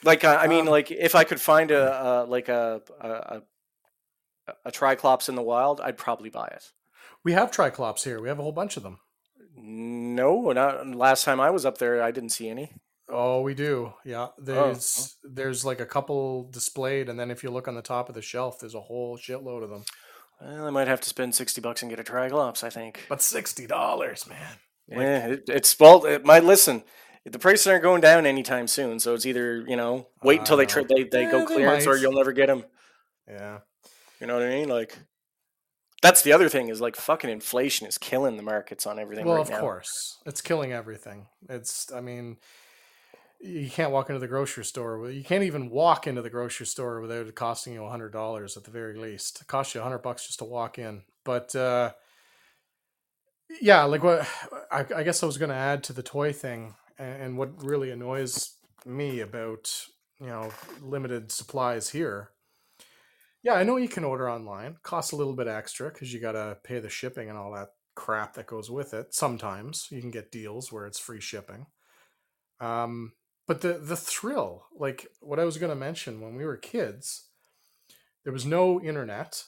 Like 0.04 0.24
uh, 0.24 0.38
I 0.40 0.46
mean, 0.48 0.62
Um, 0.62 0.68
like 0.68 0.92
if 0.92 1.16
I 1.16 1.24
could 1.24 1.42
find 1.42 1.72
a, 1.72 2.06
a 2.06 2.26
like 2.26 2.50
a 2.50 2.82
a, 3.00 3.10
a 3.10 3.42
a 4.66 4.72
Triclops 4.72 5.28
in 5.28 5.34
the 5.36 5.42
wild, 5.42 5.82
I'd 5.82 5.98
probably 5.98 6.30
buy 6.30 6.48
it. 6.48 6.66
We 7.24 7.34
have 7.34 7.52
triclops 7.52 8.04
here. 8.04 8.22
We 8.22 8.30
have 8.30 8.40
a 8.40 8.44
whole 8.44 8.52
bunch 8.52 8.78
of 8.78 8.84
them. 8.84 9.00
No, 9.56 10.52
not 10.52 10.88
last 10.88 11.24
time 11.24 11.40
I 11.40 11.50
was 11.50 11.66
up 11.66 11.78
there. 11.78 12.02
I 12.02 12.12
didn't 12.12 12.30
see 12.32 12.50
any. 12.50 12.72
Oh, 13.10 13.42
we 13.42 13.54
do. 13.54 13.94
Oh, 13.94 13.98
Yeah, 14.06 14.28
there's 14.40 15.18
there's 15.24 15.66
like 15.66 15.80
a 15.80 15.86
couple 15.86 16.50
displayed, 16.50 17.10
and 17.10 17.20
then 17.20 17.30
if 17.30 17.44
you 17.44 17.52
look 17.52 17.68
on 17.68 17.76
the 17.76 17.82
top 17.82 18.08
of 18.10 18.16
the 18.16 18.22
shelf, 18.22 18.60
there's 18.60 18.76
a 18.76 18.82
whole 18.82 19.18
shitload 19.18 19.64
of 19.64 19.70
them. 19.70 19.84
Well, 20.44 20.66
I 20.66 20.70
might 20.72 20.88
have 20.88 21.02
to 21.02 21.10
spend 21.10 21.36
sixty 21.36 21.62
bucks 21.62 21.82
and 21.82 21.90
get 21.90 22.00
a 22.00 22.04
Triclops. 22.04 22.64
I 22.64 22.70
think. 22.70 23.06
But 23.10 23.22
sixty 23.22 23.68
dollars, 23.68 24.28
man. 24.28 24.38
like- 24.90 25.00
yeah, 25.00 25.28
it, 25.28 25.44
it's 25.48 25.80
well. 25.80 26.06
It 26.06 26.26
might 26.26 26.44
listen. 26.44 26.84
The 27.26 27.38
prices 27.38 27.68
aren't 27.68 27.84
going 27.84 28.02
down 28.02 28.26
anytime 28.26 28.66
soon, 28.68 29.00
so 29.00 29.14
it's 29.14 29.26
either 29.28 29.64
you 29.68 29.76
know 29.76 30.08
wait 30.24 30.40
until 30.40 30.58
they 30.58 30.64
uh, 30.64 30.68
know. 30.68 30.84
try, 30.84 30.84
they 30.84 31.04
they 31.04 31.22
Yeah, 31.24 31.32
go 31.32 31.40
they 31.42 31.46
clearance, 31.46 31.86
or 31.86 31.96
you'll 31.98 32.14
never 32.14 32.32
get 32.32 32.48
them. 32.48 32.64
Yeah. 33.30 33.60
You 34.20 34.28
know 34.28 34.34
what 34.34 34.44
I 34.44 34.50
mean? 34.50 34.70
Like 34.70 34.98
that's 36.02 36.24
the 36.24 36.34
other 36.34 36.50
thing 36.50 36.70
is 36.70 36.82
like 36.82 36.96
fucking 36.96 37.30
inflation 37.30 37.86
is 37.88 38.00
killing 38.00 38.38
the 38.38 38.44
markets 38.44 38.88
on 38.88 38.98
everything 38.98 39.26
Well, 39.26 39.36
right 39.36 39.46
of 39.46 39.52
now. 39.52 39.60
course, 39.60 40.18
it's 40.26 40.42
killing 40.42 40.74
everything. 40.74 41.28
It's, 41.48 41.92
I 41.94 42.02
mean, 42.02 42.38
you 43.44 43.70
can't 43.70 43.92
walk 43.92 44.10
into 44.10 44.20
the 44.20 44.28
grocery 44.28 44.66
store. 44.66 45.10
You 45.10 45.24
can't 45.24 45.44
even 45.44 45.70
walk 45.70 46.06
into 46.06 46.22
the 46.22 46.30
grocery 46.30 46.66
store 46.66 47.02
without 47.02 47.28
it 47.28 47.36
costing 47.36 47.74
you 47.74 47.86
hundred 47.88 48.14
dollars 48.14 48.56
at 48.56 48.64
the 48.64 48.72
very 48.72 48.98
least. 48.98 49.42
It 49.42 49.48
costs 49.48 49.74
you 49.74 49.82
hundred 49.82 50.00
bucks 50.00 50.28
just 50.28 50.40
to 50.40 50.46
walk 50.46 50.78
in. 50.78 51.04
But 51.24 51.56
uh, 51.56 51.94
yeah, 53.62 53.84
like 53.84 54.04
what 54.04 54.28
I, 54.72 54.86
I 54.96 55.04
guess 55.04 55.24
I 55.24 55.26
was 55.26 55.38
going 55.38 55.50
to 55.50 55.56
add 55.56 55.84
to 55.86 55.94
the 55.94 56.04
toy 56.04 56.34
thing, 56.34 56.76
and, 57.00 57.22
and 57.22 57.38
what 57.38 57.64
really 57.64 57.92
annoys 57.92 58.56
me 58.86 59.20
about 59.20 59.86
you 60.20 60.28
know 60.28 60.52
limited 60.82 61.32
supplies 61.32 61.90
here. 61.90 62.30
Yeah, 63.44 63.54
I 63.54 63.64
know 63.64 63.78
you 63.78 63.90
can 63.90 64.04
order 64.04 64.30
online. 64.30 64.78
Costs 64.84 65.14
a 65.14 65.16
little 65.16 65.36
bit 65.36 65.48
extra 65.48 65.90
because 65.90 66.14
you 66.14 66.20
got 66.20 66.34
to 66.34 66.58
pay 66.64 66.80
the 66.80 66.90
shipping 66.90 67.28
and 67.28 67.38
all 67.38 67.54
that 67.54 67.70
crap 67.96 68.36
that 68.36 68.46
goes 68.46 68.70
with 68.70 68.94
it. 68.94 69.16
Sometimes 69.16 69.88
you 69.90 70.00
can 70.00 70.12
get 70.12 70.32
deals 70.32 70.72
where 70.72 70.86
it's 70.86 71.00
free 71.00 71.20
shipping. 71.20 71.66
Um, 72.60 73.14
but 73.48 73.62
the 73.62 73.74
the 73.74 73.96
thrill, 73.96 74.66
like 74.78 75.08
what 75.20 75.40
I 75.40 75.46
was 75.46 75.58
going 75.58 75.72
to 75.72 75.76
mention 75.76 76.22
when 76.22 76.36
we 76.36 76.46
were 76.46 76.58
kids, 76.58 77.28
there 78.24 78.34
was 78.34 78.46
no 78.46 78.82
internet, 78.82 79.44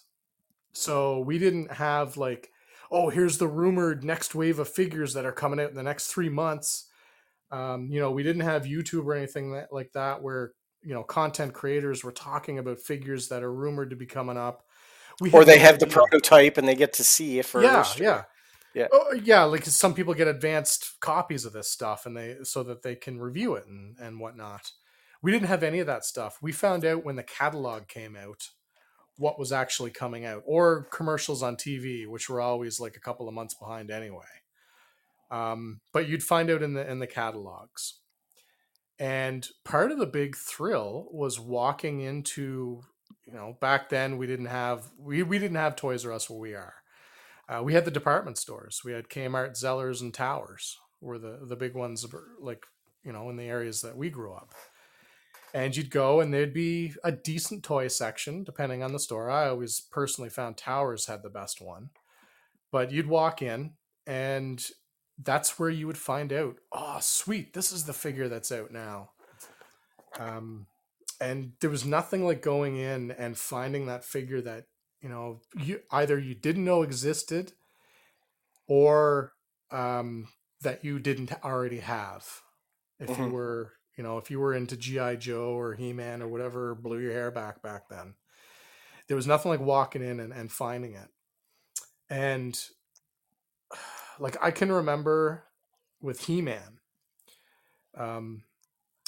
so 0.74 1.20
we 1.20 1.38
didn't 1.38 1.72
have 1.74 2.18
like, 2.18 2.50
oh, 2.92 3.10
here's 3.10 3.38
the 3.38 3.48
rumored 3.48 4.04
next 4.04 4.36
wave 4.36 4.60
of 4.60 4.68
figures 4.68 5.14
that 5.14 5.26
are 5.26 5.32
coming 5.32 5.60
out 5.60 5.70
in 5.70 5.76
the 5.76 5.84
next 5.84 6.08
three 6.08 6.30
months. 6.30 6.90
Um, 7.52 7.88
you 7.92 8.00
know, 8.00 8.12
we 8.12 8.24
didn't 8.24 8.42
have 8.42 8.64
YouTube 8.64 9.06
or 9.06 9.14
anything 9.14 9.54
that, 9.54 9.72
like 9.72 9.92
that 9.94 10.22
where 10.22 10.54
you 10.82 10.94
know 10.94 11.04
content 11.04 11.54
creators 11.54 12.04
were 12.04 12.12
talking 12.12 12.60
about 12.60 12.80
figures 12.80 13.30
that 13.30 13.44
are 13.44 13.54
rumored 13.54 13.92
to 13.92 13.96
be 13.96 14.06
coming 14.06 14.38
up. 14.38 14.64
We 15.22 15.32
Or 15.32 15.46
they 15.46 15.60
have 15.60 15.80
the 15.80 15.88
prototype 15.88 16.58
and 16.58 16.68
they 16.68 16.76
get 16.76 16.94
to 16.94 17.04
see 17.04 17.42
first. 17.44 18.00
Yeah, 18.00 18.06
yeah, 18.06 18.24
Yeah. 18.74 18.88
Oh, 18.92 19.14
yeah. 19.24 19.44
Like 19.44 19.66
some 19.66 19.94
people 19.94 20.14
get 20.14 20.28
advanced 20.28 21.00
copies 21.00 21.46
of 21.46 21.54
this 21.54 21.70
stuff, 21.72 22.06
and 22.06 22.18
they 22.18 22.38
so 22.44 22.64
that 22.64 22.82
they 22.84 22.96
can 22.96 23.20
review 23.20 23.56
it 23.56 23.66
and 23.68 23.98
and 24.00 24.20
whatnot. 24.20 24.72
We 25.22 25.32
didn't 25.32 25.48
have 25.48 25.64
any 25.64 25.80
of 25.80 25.88
that 25.88 26.06
stuff. 26.06 26.40
We 26.42 26.52
found 26.52 26.84
out 26.86 27.06
when 27.06 27.16
the 27.16 27.24
catalog 27.24 27.88
came 27.88 28.16
out 28.16 28.50
what 29.18 29.38
was 29.40 29.52
actually 29.52 29.92
coming 29.92 30.26
out, 30.26 30.42
or 30.46 30.86
commercials 30.92 31.44
on 31.44 31.56
TV, 31.56 32.08
which 32.08 32.30
were 32.30 32.42
always 32.42 32.80
like 32.80 32.96
a 32.96 33.00
couple 33.00 33.28
of 33.28 33.34
months 33.36 33.54
behind 33.54 33.92
anyway. 33.92 34.26
Um, 35.32 35.82
but 35.94 36.08
you'd 36.08 36.24
find 36.24 36.50
out 36.50 36.64
in 36.64 36.74
the 36.74 36.90
in 36.90 37.00
the 37.00 37.08
catalogs. 37.08 38.00
And 39.00 39.48
part 39.66 39.92
of 39.92 39.98
the 40.00 40.06
big 40.06 40.36
thrill 40.36 41.08
was 41.12 41.40
walking 41.40 42.02
into, 42.02 42.84
you 43.26 43.34
know, 43.34 43.58
back 43.60 43.90
then 43.90 44.18
we 44.18 44.28
didn't 44.28 44.46
have 44.48 44.92
we, 44.98 45.24
we 45.24 45.40
didn't 45.40 45.58
have 45.58 45.76
Toys 45.76 46.06
R 46.06 46.14
Us 46.14 46.30
where 46.30 46.40
we 46.40 46.54
are. 46.54 46.76
Uh, 47.54 47.62
we 47.62 47.74
had 47.74 47.86
the 47.86 47.92
department 47.92 48.38
stores. 48.38 48.82
We 48.84 48.94
had 48.94 49.10
Kmart, 49.10 49.52
Zellers, 49.52 50.02
and 50.02 50.14
Towers 50.14 50.80
were 51.02 51.20
the 51.20 51.40
the 51.44 51.56
big 51.56 51.76
ones, 51.76 52.06
like 52.40 52.66
you 53.04 53.12
know, 53.12 53.30
in 53.30 53.36
the 53.36 53.44
areas 53.44 53.82
that 53.82 53.98
we 53.98 54.10
grew 54.10 54.34
up. 54.34 54.54
And 55.54 55.76
you'd 55.76 55.92
go, 55.92 56.20
and 56.20 56.34
there'd 56.34 56.54
be 56.54 56.94
a 57.04 57.12
decent 57.12 57.64
toy 57.64 57.88
section, 57.88 58.44
depending 58.44 58.82
on 58.82 58.92
the 58.92 59.00
store. 59.00 59.30
I 59.30 59.50
always 59.50 59.82
personally 59.82 60.32
found 60.32 60.58
Towers 60.58 61.06
had 61.06 61.22
the 61.22 61.30
best 61.30 61.62
one, 61.62 61.92
but 62.72 62.92
you'd 62.92 63.06
walk 63.06 63.44
in, 63.44 63.74
and 64.08 64.66
that's 65.22 65.60
where 65.60 65.70
you 65.70 65.86
would 65.86 65.98
find 65.98 66.34
out. 66.34 66.56
Oh, 66.72 66.98
sweet! 67.02 67.54
This 67.54 67.72
is 67.72 67.84
the 67.84 67.94
figure 67.94 68.30
that's 68.30 68.52
out 68.52 68.72
now. 68.72 69.12
Um, 70.20 70.66
and 71.22 71.54
there 71.60 71.70
was 71.70 71.86
nothing 71.86 72.26
like 72.26 72.42
going 72.42 72.78
in 72.78 73.12
and 73.12 73.38
finding 73.38 73.86
that 73.86 74.04
figure 74.04 74.42
that 74.42 74.66
you 75.04 75.10
know 75.10 75.42
you 75.56 75.82
either 75.92 76.18
you 76.18 76.34
didn't 76.34 76.66
know 76.66 76.82
existed 76.82 77.52
or 78.68 79.34
um, 79.70 80.30
that 80.62 80.84
you 80.86 80.98
didn't 80.98 81.32
already 81.44 81.80
have. 81.80 82.26
If 83.00 83.10
mm-hmm. 83.10 83.24
you 83.24 83.30
were 83.30 83.74
you 83.98 84.04
know 84.04 84.18
if 84.18 84.32
you 84.32 84.40
were 84.40 84.54
into 84.54 84.78
gi 84.78 85.18
joe 85.18 85.54
or 85.58 85.74
he-man 85.74 86.22
or 86.22 86.28
whatever 86.28 86.74
blew 86.74 87.00
your 87.00 87.12
hair 87.12 87.32
back 87.32 87.62
back 87.62 87.90
then 87.90 88.16
there 89.08 89.18
was 89.18 89.28
nothing 89.28 89.52
like 89.52 89.60
walking 89.60 90.02
in 90.02 90.20
and, 90.20 90.34
and 90.34 90.52
finding 90.52 90.94
it. 90.94 91.10
And 92.10 92.60
like 94.20 94.38
i 94.42 94.52
can 94.52 94.72
remember 94.72 95.44
with 96.02 96.26
he-man 96.26 96.80
um 97.98 98.44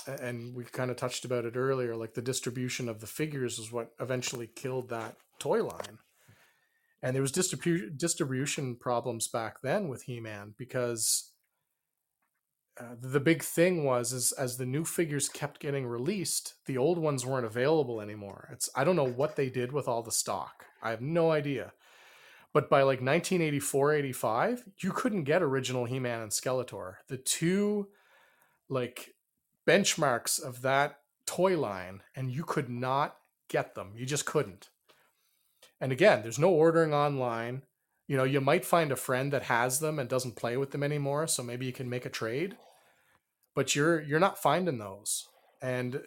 and 0.08 0.56
we 0.56 0.64
kind 0.64 0.92
of 0.92 0.98
touched 0.98 1.26
about 1.26 1.46
it 1.46 1.56
earlier 1.56 1.96
like 1.96 2.14
the 2.14 2.22
distribution 2.22 2.90
of 2.90 3.02
the 3.02 3.08
figures 3.08 3.60
is 3.60 3.72
what 3.72 3.92
eventually 4.00 4.48
killed 4.48 4.90
that 4.90 5.16
toy 5.40 5.64
line. 5.64 6.00
And 7.02 7.14
there 7.14 7.22
was 7.22 7.32
distribu- 7.32 7.96
distribution 7.98 8.76
problems 8.76 9.28
back 9.28 9.62
then 9.62 9.88
with 9.88 10.04
he-man 10.04 10.56
because 10.58 11.32
uh, 12.80 12.96
the 13.00 13.20
big 13.20 13.44
thing 13.44 13.84
was 13.84 14.12
is 14.12 14.32
as 14.34 14.58
the 14.58 14.66
new 14.66 14.84
figures 14.84 15.30
kept 15.30 15.62
getting 15.62 15.86
released 15.86 16.56
the 16.66 16.78
old 16.78 16.98
ones 16.98 17.26
weren't 17.26 17.46
available 17.46 18.02
anymore. 18.02 18.50
It's 18.52 18.70
i 18.76 18.84
don't 18.84 18.96
know 18.96 19.08
what 19.08 19.36
they 19.36 19.50
did 19.50 19.72
with 19.72 19.88
all 19.88 20.04
the 20.04 20.12
stock. 20.12 20.66
I 20.82 20.90
have 20.90 21.02
no 21.02 21.32
idea. 21.32 21.74
But 22.54 22.70
by 22.70 22.80
like 22.80 23.02
1984 23.02 23.94
85 23.94 24.66
you 24.80 24.92
couldn't 24.92 25.24
get 25.24 25.44
original 25.44 25.86
he-man 25.86 26.22
and 26.22 26.32
skeletor. 26.32 26.96
The 27.08 27.18
two 27.18 27.90
like 28.68 29.14
benchmarks 29.68 30.44
of 30.44 30.64
that 30.64 31.00
toy 31.26 31.58
line 31.58 32.02
and 32.16 32.32
you 32.32 32.44
could 32.44 32.70
not 32.70 33.18
get 33.48 33.76
them. 33.76 33.92
You 33.96 34.06
just 34.06 34.26
couldn't 34.26 34.70
and 35.80 35.92
again 35.92 36.22
there's 36.22 36.40
no 36.40 36.50
ordering 36.50 36.94
online. 36.94 37.64
You 38.08 38.18
know 38.18 38.24
you 38.24 38.42
might 38.42 38.66
find 38.66 38.92
a 38.92 38.96
friend 38.96 39.34
that 39.34 39.44
has 39.44 39.80
them 39.80 40.00
and 40.00 40.10
doesn't 40.10 40.36
play 40.36 40.58
with 40.58 40.72
them 40.72 40.84
anymore 40.84 41.28
so 41.28 41.44
maybe 41.44 41.66
you 41.66 41.74
can 41.74 41.90
make 41.90 42.06
a 42.06 42.10
trade. 42.10 42.58
But 43.56 43.76
you're 43.76 44.02
you're 44.02 44.20
not 44.20 44.42
finding 44.42 44.78
those. 44.78 45.28
And 45.62 46.02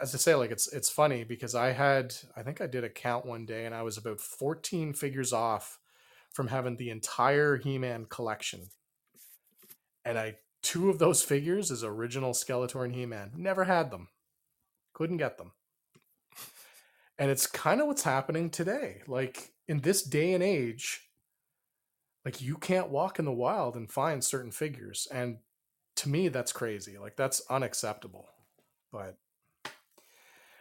as 0.00 0.14
i 0.14 0.18
say 0.18 0.34
like 0.34 0.50
it's 0.50 0.72
it's 0.72 0.90
funny 0.90 1.22
because 1.22 1.54
i 1.54 1.70
had 1.70 2.14
i 2.36 2.42
think 2.42 2.60
i 2.60 2.66
did 2.66 2.82
a 2.82 2.88
count 2.88 3.24
one 3.24 3.46
day 3.46 3.66
and 3.66 3.74
i 3.74 3.82
was 3.82 3.96
about 3.96 4.20
14 4.20 4.94
figures 4.94 5.32
off 5.32 5.78
from 6.32 6.48
having 6.48 6.76
the 6.76 6.90
entire 6.90 7.56
he-man 7.56 8.06
collection. 8.06 8.70
And 10.04 10.18
i 10.18 10.36
two 10.62 10.90
of 10.90 10.98
those 10.98 11.22
figures 11.22 11.70
is 11.70 11.84
original 11.84 12.32
skeletor 12.32 12.84
and 12.84 12.94
he-man. 12.94 13.32
Never 13.36 13.64
had 13.64 13.90
them. 13.90 14.08
Couldn't 14.92 15.16
get 15.18 15.38
them 15.38 15.52
and 17.22 17.30
it's 17.30 17.46
kind 17.46 17.80
of 17.80 17.86
what's 17.86 18.02
happening 18.02 18.50
today. 18.50 19.00
Like 19.06 19.52
in 19.68 19.78
this 19.78 20.02
day 20.02 20.34
and 20.34 20.42
age 20.42 21.02
like 22.24 22.42
you 22.42 22.56
can't 22.56 22.88
walk 22.88 23.20
in 23.20 23.24
the 23.24 23.30
wild 23.30 23.76
and 23.76 23.88
find 23.88 24.24
certain 24.24 24.50
figures. 24.50 25.06
And 25.12 25.36
to 25.96 26.08
me 26.08 26.26
that's 26.26 26.50
crazy. 26.50 26.98
Like 26.98 27.14
that's 27.14 27.40
unacceptable. 27.48 28.26
But 28.90 29.18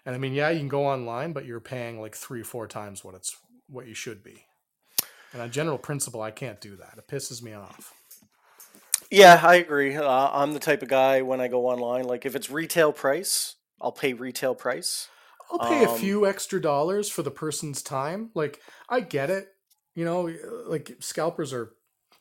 and 0.05 0.13
i 0.13 0.19
mean 0.19 0.33
yeah 0.33 0.51
you 0.51 0.59
can 0.59 0.67
go 0.67 0.85
online 0.85 1.33
but 1.33 1.45
you're 1.45 1.59
paying 1.59 1.99
like 1.99 2.15
three 2.15 2.43
four 2.43 2.67
times 2.67 3.03
what 3.03 3.15
it's 3.15 3.35
what 3.67 3.87
you 3.87 3.95
should 3.95 4.23
be. 4.23 4.45
And 5.33 5.41
on 5.41 5.49
general 5.49 5.79
principle 5.79 6.21
i 6.21 6.29
can't 6.29 6.61
do 6.61 6.75
that. 6.75 6.93
It 6.95 7.07
pisses 7.07 7.41
me 7.41 7.53
off. 7.53 7.91
Yeah 9.09 9.41
i 9.43 9.55
agree. 9.55 9.95
Uh, 9.95 10.29
i'm 10.31 10.53
the 10.53 10.59
type 10.59 10.83
of 10.83 10.89
guy 10.89 11.23
when 11.23 11.41
i 11.41 11.47
go 11.47 11.65
online 11.65 12.03
like 12.03 12.27
if 12.27 12.35
it's 12.35 12.51
retail 12.51 12.93
price 12.93 13.55
i'll 13.81 13.91
pay 13.91 14.13
retail 14.13 14.53
price 14.53 15.07
I'll 15.51 15.67
pay 15.67 15.85
um, 15.85 15.93
a 15.93 15.97
few 15.97 16.25
extra 16.25 16.61
dollars 16.61 17.09
for 17.09 17.23
the 17.23 17.31
person's 17.31 17.81
time. 17.81 18.29
Like 18.33 18.59
I 18.89 19.01
get 19.01 19.29
it, 19.29 19.47
you 19.95 20.05
know, 20.05 20.31
like 20.67 20.97
scalpers 20.99 21.53
are, 21.53 21.73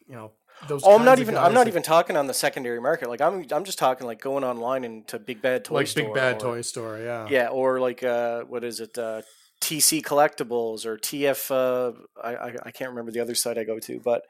you 0.06 0.14
know, 0.14 0.32
those. 0.68 0.82
Oh, 0.84 0.96
I'm 0.96 1.04
not 1.04 1.18
even. 1.18 1.36
I'm 1.36 1.54
not 1.54 1.68
even 1.68 1.82
talking 1.82 2.16
on 2.16 2.26
the 2.26 2.34
secondary 2.34 2.80
market. 2.80 3.08
Like 3.08 3.20
I'm. 3.20 3.46
I'm 3.50 3.64
just 3.64 3.78
talking 3.78 4.06
like 4.06 4.20
going 4.20 4.44
online 4.44 4.84
into 4.84 5.18
Big 5.18 5.40
Bad 5.40 5.64
Toy 5.64 5.76
like 5.76 5.86
Store. 5.86 6.04
Big 6.04 6.14
Bad 6.14 6.36
or, 6.36 6.38
Toy 6.38 6.60
Store, 6.60 6.98
yeah. 6.98 7.26
Yeah, 7.30 7.48
or 7.48 7.80
like 7.80 8.02
uh, 8.02 8.42
what 8.42 8.64
is 8.64 8.80
it? 8.80 8.96
Uh, 8.98 9.22
TC 9.60 10.02
Collectibles 10.02 10.84
or 10.84 10.96
TF. 10.98 11.50
Uh, 11.50 11.92
I, 12.22 12.34
I 12.34 12.54
I 12.64 12.70
can't 12.70 12.90
remember 12.90 13.10
the 13.10 13.20
other 13.20 13.34
site 13.34 13.58
I 13.58 13.64
go 13.64 13.78
to, 13.78 14.00
but 14.00 14.22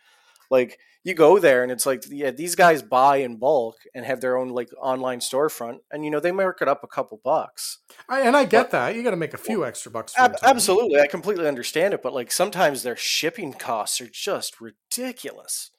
like 0.50 0.78
you 1.02 1.14
go 1.14 1.38
there 1.38 1.62
and 1.62 1.72
it's 1.72 1.86
like 1.86 2.04
yeah 2.08 2.30
these 2.30 2.54
guys 2.54 2.82
buy 2.82 3.16
in 3.16 3.36
bulk 3.36 3.76
and 3.94 4.04
have 4.04 4.20
their 4.20 4.36
own 4.36 4.50
like 4.50 4.70
online 4.80 5.20
storefront 5.20 5.78
and 5.90 6.04
you 6.04 6.10
know 6.10 6.20
they 6.20 6.32
mark 6.32 6.60
it 6.60 6.68
up 6.68 6.84
a 6.84 6.88
couple 6.88 7.20
bucks. 7.22 7.78
I, 8.08 8.20
and 8.20 8.36
i 8.36 8.44
get 8.44 8.64
but, 8.64 8.70
that 8.72 8.94
you 8.94 9.02
got 9.02 9.10
to 9.10 9.16
make 9.16 9.34
a 9.34 9.38
few 9.38 9.64
extra 9.64 9.90
bucks 9.90 10.14
ab- 10.18 10.36
absolutely 10.42 11.00
i 11.00 11.06
completely 11.06 11.46
understand 11.46 11.94
it 11.94 12.02
but 12.02 12.12
like 12.12 12.30
sometimes 12.30 12.82
their 12.82 12.96
shipping 12.96 13.52
costs 13.52 14.00
are 14.00 14.08
just 14.08 14.60
ridiculous. 14.60 15.70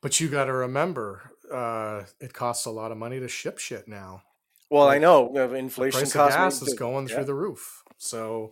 But 0.00 0.20
you 0.20 0.28
got 0.28 0.44
to 0.44 0.52
remember 0.52 1.32
uh, 1.50 2.02
it 2.20 2.34
costs 2.34 2.66
a 2.66 2.70
lot 2.70 2.92
of 2.92 2.98
money 2.98 3.20
to 3.20 3.28
ship 3.28 3.58
shit 3.58 3.88
now. 3.88 4.22
Well 4.70 4.86
like, 4.86 4.96
i 4.96 4.98
know 4.98 5.34
inflation 5.54 6.00
the 6.00 6.10
price 6.10 6.34
of 6.34 6.38
gas 6.38 6.62
is 6.62 6.74
going 6.74 7.08
yeah. 7.08 7.14
through 7.14 7.24
the 7.24 7.34
roof 7.34 7.82
so 7.96 8.50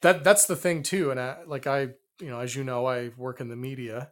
that 0.00 0.22
that's 0.22 0.46
the 0.46 0.56
thing 0.56 0.82
too 0.82 1.10
and 1.10 1.18
I, 1.18 1.38
like 1.46 1.66
i 1.66 1.88
you 2.20 2.28
know 2.28 2.40
as 2.40 2.54
you 2.54 2.62
know 2.62 2.86
i 2.86 3.10
work 3.16 3.40
in 3.40 3.48
the 3.48 3.56
media 3.56 4.10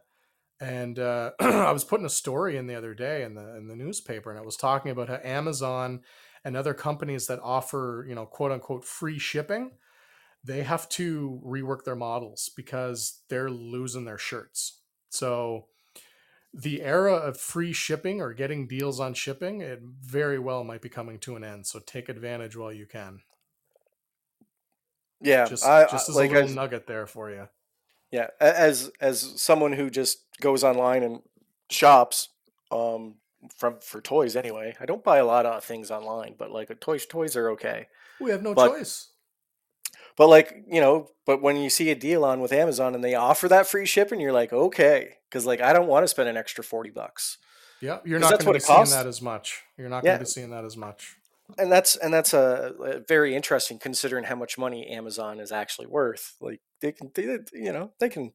and 0.59 0.99
uh, 0.99 1.31
I 1.39 1.71
was 1.71 1.83
putting 1.83 2.05
a 2.05 2.09
story 2.09 2.57
in 2.57 2.67
the 2.67 2.75
other 2.75 2.93
day 2.93 3.23
in 3.23 3.35
the 3.35 3.55
in 3.55 3.67
the 3.67 3.75
newspaper, 3.75 4.29
and 4.29 4.39
I 4.39 4.43
was 4.43 4.57
talking 4.57 4.91
about 4.91 5.09
how 5.09 5.19
Amazon 5.23 6.01
and 6.43 6.55
other 6.55 6.73
companies 6.73 7.27
that 7.27 7.39
offer 7.41 8.05
you 8.07 8.15
know 8.15 8.25
quote 8.25 8.51
unquote 8.51 8.85
free 8.85 9.19
shipping, 9.19 9.71
they 10.43 10.63
have 10.63 10.87
to 10.89 11.41
rework 11.45 11.83
their 11.83 11.95
models 11.95 12.49
because 12.55 13.21
they're 13.29 13.49
losing 13.49 14.05
their 14.05 14.17
shirts. 14.17 14.81
So 15.09 15.65
the 16.53 16.81
era 16.81 17.13
of 17.13 17.37
free 17.37 17.73
shipping 17.73 18.21
or 18.21 18.33
getting 18.33 18.67
deals 18.67 18.99
on 18.99 19.13
shipping, 19.13 19.61
it 19.61 19.81
very 20.01 20.39
well 20.39 20.63
might 20.63 20.81
be 20.81 20.89
coming 20.89 21.19
to 21.19 21.35
an 21.35 21.43
end. 21.43 21.67
So 21.67 21.79
take 21.79 22.09
advantage 22.09 22.55
while 22.55 22.73
you 22.73 22.85
can. 22.85 23.19
Yeah, 25.21 25.45
just, 25.45 25.65
I, 25.65 25.85
just 25.87 26.09
as 26.09 26.15
like 26.15 26.31
a 26.31 26.35
little 26.35 26.49
nugget 26.49 26.87
there 26.87 27.05
for 27.05 27.29
you. 27.29 27.47
Yeah, 28.11 28.27
as 28.39 28.91
as 28.99 29.41
someone 29.41 29.73
who 29.73 29.89
just 29.89 30.19
goes 30.41 30.63
online 30.63 31.03
and 31.03 31.21
shops 31.69 32.29
um 32.71 33.15
from 33.55 33.79
for 33.81 34.01
toys 34.01 34.35
anyway. 34.35 34.75
I 34.79 34.85
don't 34.85 35.03
buy 35.03 35.17
a 35.17 35.25
lot 35.25 35.45
of 35.45 35.63
things 35.63 35.91
online, 35.91 36.35
but 36.37 36.51
like 36.51 36.77
toys 36.79 37.05
toys 37.05 37.35
are 37.35 37.49
okay. 37.51 37.87
We 38.19 38.31
have 38.31 38.43
no 38.43 38.53
but, 38.53 38.69
choice. 38.69 39.11
But 40.17 40.27
like, 40.27 40.65
you 40.67 40.81
know, 40.81 41.09
but 41.25 41.41
when 41.41 41.55
you 41.55 41.69
see 41.69 41.89
a 41.91 41.95
deal 41.95 42.25
on 42.25 42.41
with 42.41 42.51
Amazon 42.51 42.93
and 42.93 43.03
they 43.03 43.15
offer 43.15 43.47
that 43.47 43.67
free 43.67 43.85
shipping, 43.85 44.19
you're 44.19 44.33
like, 44.33 44.51
"Okay," 44.51 45.17
cuz 45.31 45.45
like 45.45 45.61
I 45.61 45.71
don't 45.71 45.87
want 45.87 46.03
to 46.03 46.07
spend 46.07 46.27
an 46.27 46.35
extra 46.35 46.63
40 46.63 46.89
bucks. 46.89 47.37
Yeah, 47.81 47.99
you're 48.03 48.19
not 48.19 48.31
going 48.31 48.45
to 48.45 48.53
be 48.53 48.59
seeing 48.59 48.89
that 48.89 49.07
as 49.07 49.21
much. 49.21 49.63
You're 49.77 49.87
not 49.87 50.03
going 50.03 50.19
to 50.19 50.25
be 50.25 50.29
seeing 50.29 50.49
that 50.49 50.65
as 50.65 50.75
much. 50.75 51.15
And 51.57 51.71
that's 51.71 51.95
and 51.95 52.13
that's 52.13 52.33
a, 52.33 52.73
a, 52.83 52.99
very 52.99 53.33
interesting 53.35 53.79
considering 53.79 54.25
how 54.25 54.35
much 54.35 54.57
money 54.57 54.85
Amazon 54.87 55.39
is 55.39 55.51
actually 55.51 55.87
worth. 55.87 56.35
Like 56.41 56.59
they 56.81 56.91
can, 56.91 57.11
they, 57.13 57.39
you 57.53 57.71
know, 57.71 57.91
they 57.99 58.09
can 58.09 58.33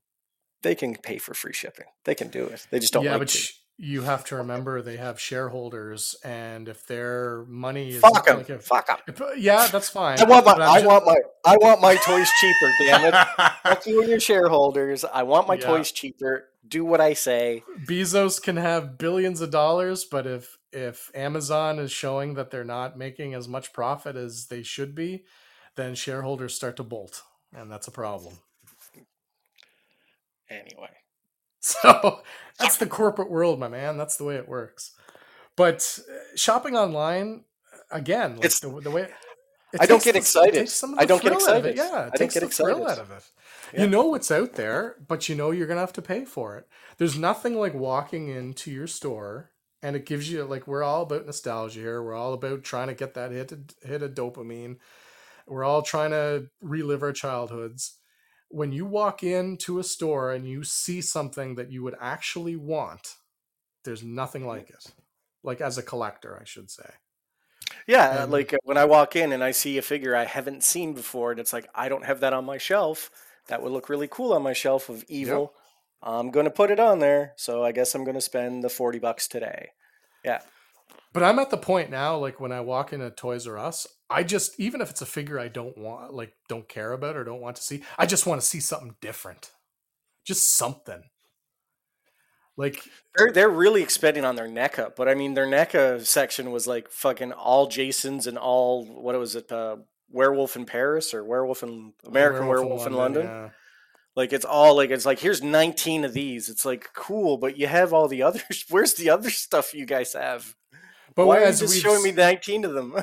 they 0.64 0.74
can 0.74 0.96
pay 0.96 1.18
for 1.18 1.34
free 1.34 1.52
shipping. 1.52 1.86
They 2.04 2.14
can 2.14 2.28
do 2.28 2.46
it. 2.46 2.66
They 2.70 2.80
just 2.80 2.92
don't. 2.92 3.04
Yeah, 3.04 3.12
like 3.12 3.20
but 3.20 3.28
to. 3.28 3.52
you 3.76 4.02
have 4.02 4.24
to 4.26 4.36
remember 4.36 4.82
they 4.82 4.96
have 4.96 5.20
shareholders, 5.20 6.16
and 6.24 6.68
if 6.68 6.86
their 6.86 7.44
money 7.46 7.90
is 7.90 8.00
fuck 8.00 8.26
them, 8.26 8.38
like 8.38 8.62
fuck 8.62 8.86
them. 8.86 9.14
Uh, 9.20 9.32
yeah, 9.36 9.68
that's 9.68 9.90
fine. 9.90 10.18
I 10.18 10.24
want 10.24 10.46
my, 10.46 10.52
I 10.52 10.80
just... 10.80 10.86
want 10.86 11.06
my, 11.06 11.16
I 11.44 11.56
want 11.58 11.80
my 11.80 11.96
toys 11.96 12.28
cheaper. 12.40 12.72
Damn 12.80 13.04
it! 13.04 13.14
fuck 13.62 13.86
you 13.86 14.00
and 14.00 14.10
your 14.10 14.20
shareholders. 14.20 15.04
I 15.04 15.22
want 15.22 15.46
my 15.46 15.54
yeah. 15.54 15.66
toys 15.66 15.92
cheaper. 15.92 16.48
Do 16.66 16.82
what 16.84 17.00
I 17.00 17.12
say. 17.12 17.62
Bezos 17.86 18.42
can 18.42 18.56
have 18.56 18.96
billions 18.96 19.42
of 19.42 19.50
dollars, 19.50 20.04
but 20.04 20.26
if 20.26 20.58
if 20.72 21.10
Amazon 21.14 21.78
is 21.78 21.92
showing 21.92 22.34
that 22.34 22.50
they're 22.50 22.64
not 22.64 22.96
making 22.96 23.34
as 23.34 23.46
much 23.46 23.72
profit 23.72 24.16
as 24.16 24.46
they 24.46 24.62
should 24.62 24.94
be, 24.94 25.24
then 25.76 25.94
shareholders 25.94 26.54
start 26.54 26.76
to 26.76 26.82
bolt, 26.82 27.22
and 27.54 27.70
that's 27.70 27.88
a 27.88 27.92
problem 27.92 28.34
anyway. 30.50 30.90
So 31.66 32.20
that's 32.58 32.76
the 32.76 32.84
corporate 32.86 33.30
world, 33.30 33.58
my 33.58 33.68
man. 33.68 33.96
That's 33.96 34.18
the 34.18 34.24
way 34.24 34.36
it 34.36 34.46
works. 34.46 34.90
But 35.56 35.98
uh, 36.06 36.36
shopping 36.36 36.76
online, 36.76 37.44
again, 37.90 38.36
like 38.36 38.44
It's- 38.44 38.60
the, 38.60 38.68
the 38.82 38.90
way 38.90 39.02
it 39.04 39.80
I 39.80 39.86
don't 39.86 40.04
get 40.04 40.12
the- 40.12 40.18
it 40.18 40.20
excited. 40.20 40.54
takes 40.54 40.74
some 40.74 40.92
of 40.92 40.98
I 40.98 41.06
don't 41.06 41.22
get 41.22 41.32
thrill 41.32 41.48
out 41.48 41.56
of 41.56 41.64
it. 41.64 41.70
excited. 41.70 41.90
Yeah, 41.90 41.98
I 42.00 42.06
it 42.08 42.12
don't 42.18 42.32
get 42.34 42.40
the 42.40 42.48
thrill 42.50 42.82
excited. 42.82 43.00
out 43.00 43.06
of 43.06 43.10
it. 43.12 43.24
Yeah. 43.72 43.80
You 43.80 43.86
know 43.88 44.02
what's 44.08 44.30
out 44.30 44.52
there, 44.56 44.96
but 45.08 45.26
you 45.30 45.34
know 45.34 45.52
you're 45.52 45.66
gonna 45.66 45.80
have 45.80 45.94
to 45.94 46.02
pay 46.02 46.26
for 46.26 46.58
it. 46.58 46.68
There's 46.98 47.16
nothing 47.18 47.54
like 47.58 47.72
walking 47.72 48.28
into 48.28 48.70
your 48.70 48.86
store 48.86 49.50
and 49.82 49.96
it 49.96 50.04
gives 50.04 50.30
you 50.30 50.44
like 50.44 50.66
we're 50.66 50.82
all 50.82 51.04
about 51.04 51.24
nostalgia 51.24 51.80
here. 51.80 52.02
We're 52.02 52.14
all 52.14 52.34
about 52.34 52.62
trying 52.62 52.88
to 52.88 52.94
get 52.94 53.14
that 53.14 53.30
hit 53.32 53.54
hit 53.82 54.02
of 54.02 54.12
dopamine. 54.12 54.76
We're 55.46 55.64
all 55.64 55.82
trying 55.82 56.10
to 56.10 56.46
relive 56.60 57.02
our 57.02 57.12
childhoods. 57.12 57.98
When 58.48 58.72
you 58.72 58.84
walk 58.86 59.22
into 59.22 59.78
a 59.78 59.84
store 59.84 60.32
and 60.32 60.46
you 60.48 60.64
see 60.64 61.00
something 61.00 61.56
that 61.56 61.70
you 61.70 61.82
would 61.82 61.96
actually 62.00 62.56
want, 62.56 63.16
there's 63.84 64.02
nothing 64.02 64.46
like 64.46 64.70
it. 64.70 64.92
Like 65.42 65.60
as 65.60 65.76
a 65.76 65.82
collector, 65.82 66.38
I 66.40 66.44
should 66.44 66.70
say. 66.70 66.88
Yeah, 67.86 68.22
And- 68.22 68.32
like 68.32 68.54
when 68.64 68.76
I 68.78 68.84
walk 68.84 69.16
in 69.16 69.32
and 69.32 69.42
I 69.44 69.50
see 69.50 69.76
a 69.76 69.82
figure 69.82 70.14
I 70.16 70.24
haven't 70.24 70.64
seen 70.64 70.94
before, 70.94 71.32
and 71.32 71.40
it's 71.40 71.52
like 71.52 71.68
I 71.74 71.88
don't 71.88 72.04
have 72.04 72.20
that 72.20 72.32
on 72.32 72.44
my 72.44 72.58
shelf. 72.58 73.10
That 73.48 73.62
would 73.62 73.72
look 73.72 73.88
really 73.90 74.08
cool 74.08 74.32
on 74.32 74.42
my 74.42 74.54
shelf 74.54 74.88
of 74.88 75.04
evil. 75.08 75.52
I'm 76.02 76.30
gonna 76.30 76.50
put 76.50 76.70
it 76.70 76.80
on 76.80 76.98
there, 77.00 77.32
so 77.36 77.64
I 77.64 77.72
guess 77.72 77.94
I'm 77.94 78.04
gonna 78.04 78.20
spend 78.20 78.62
the 78.64 78.68
forty 78.70 78.98
bucks 78.98 79.26
today. 79.28 79.70
Yeah, 80.24 80.40
But 81.12 81.22
I'm 81.22 81.38
at 81.38 81.50
the 81.50 81.56
point 81.58 81.90
now, 81.90 82.16
like 82.16 82.40
when 82.40 82.52
I 82.52 82.60
walk 82.60 82.92
into 82.92 83.10
Toys 83.10 83.46
R 83.46 83.58
Us, 83.58 83.86
I 84.10 84.22
just 84.22 84.58
even 84.60 84.80
if 84.80 84.90
it's 84.90 85.02
a 85.02 85.06
figure 85.06 85.38
I 85.38 85.48
don't 85.48 85.76
want, 85.78 86.12
like 86.12 86.34
don't 86.48 86.68
care 86.68 86.92
about 86.92 87.16
or 87.16 87.24
don't 87.24 87.40
want 87.40 87.56
to 87.56 87.62
see, 87.62 87.82
I 87.98 88.06
just 88.06 88.26
want 88.26 88.40
to 88.40 88.46
see 88.46 88.60
something 88.60 88.96
different, 89.00 89.50
just 90.24 90.56
something. 90.56 91.02
Like 92.56 92.84
they're 93.16 93.32
they're 93.32 93.50
really 93.50 93.82
expending 93.82 94.24
on 94.24 94.36
their 94.36 94.46
NECA, 94.46 94.94
but 94.94 95.08
I 95.08 95.14
mean 95.14 95.34
their 95.34 95.46
NECA 95.46 96.04
section 96.06 96.52
was 96.52 96.66
like 96.66 96.88
fucking 96.88 97.32
all 97.32 97.66
Jasons 97.66 98.26
and 98.26 98.38
all 98.38 98.84
what 98.84 99.18
was 99.18 99.34
it, 99.34 99.50
uh, 99.50 99.76
Werewolf 100.10 100.54
in 100.54 100.64
Paris 100.64 101.12
or 101.14 101.24
Werewolf 101.24 101.62
in 101.62 101.92
American 102.06 102.46
Werewolf, 102.46 102.86
in 102.86 102.92
London. 102.92 103.26
yeah. 103.26 103.48
Like 104.14 104.32
it's 104.32 104.44
all 104.44 104.76
like 104.76 104.90
it's 104.90 105.04
like 105.06 105.18
here's 105.18 105.42
19 105.42 106.04
of 106.04 106.12
these. 106.12 106.48
It's 106.48 106.64
like 106.64 106.90
cool, 106.94 107.36
but 107.36 107.58
you 107.58 107.66
have 107.66 107.92
all 107.92 108.06
the 108.06 108.22
others. 108.22 108.64
Where's 108.70 108.94
the 108.94 109.10
other 109.10 109.30
stuff 109.30 109.74
you 109.74 109.86
guys 109.86 110.12
have? 110.12 110.54
But 111.16 111.26
Why 111.26 111.38
are 111.42 111.46
you 111.46 111.56
just 111.56 111.82
showing 111.82 112.02
me 112.04 112.12
19 112.12 112.64
of 112.64 112.74
them? 112.74 112.94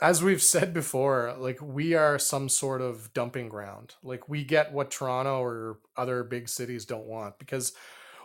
as 0.00 0.22
we've 0.22 0.42
said 0.42 0.72
before, 0.72 1.34
like 1.38 1.60
we 1.60 1.94
are 1.94 2.18
some 2.18 2.48
sort 2.48 2.80
of 2.80 3.12
dumping 3.12 3.48
ground. 3.48 3.94
Like 4.02 4.28
we 4.28 4.44
get 4.44 4.72
what 4.72 4.90
Toronto 4.90 5.42
or 5.42 5.78
other 5.96 6.22
big 6.22 6.48
cities 6.48 6.84
don't 6.84 7.06
want. 7.06 7.38
Because 7.38 7.72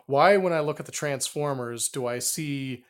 why, 0.06 0.38
when 0.38 0.54
I 0.54 0.60
look 0.60 0.80
at 0.80 0.86
the 0.86 0.92
Transformers, 0.92 1.90
do 1.90 2.06
I 2.06 2.20
see 2.20 2.84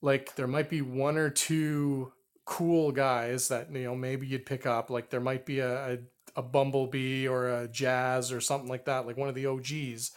like 0.00 0.36
there 0.36 0.46
might 0.46 0.70
be 0.70 0.82
one 0.82 1.16
or 1.16 1.30
two 1.30 2.12
cool 2.44 2.90
guys 2.92 3.48
that 3.48 3.70
you 3.72 3.84
know 3.84 3.96
maybe 3.96 4.26
you'd 4.26 4.46
pick 4.46 4.66
up? 4.66 4.90
Like 4.90 5.10
there 5.10 5.20
might 5.20 5.44
be 5.44 5.58
a, 5.58 5.94
a, 5.94 5.98
a 6.36 6.42
Bumblebee 6.42 7.26
or 7.26 7.48
a 7.48 7.68
Jazz 7.68 8.30
or 8.32 8.40
something 8.40 8.68
like 8.68 8.84
that, 8.84 9.06
like 9.06 9.16
one 9.16 9.28
of 9.28 9.34
the 9.34 9.46
OGs. 9.46 10.12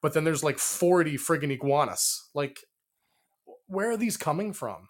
But 0.00 0.14
then 0.14 0.24
there's 0.24 0.42
like 0.42 0.58
40 0.58 1.16
friggin' 1.16 1.52
iguanas. 1.52 2.28
Like, 2.34 2.64
where 3.68 3.90
are 3.90 3.96
these 3.96 4.16
coming 4.16 4.52
from? 4.52 4.88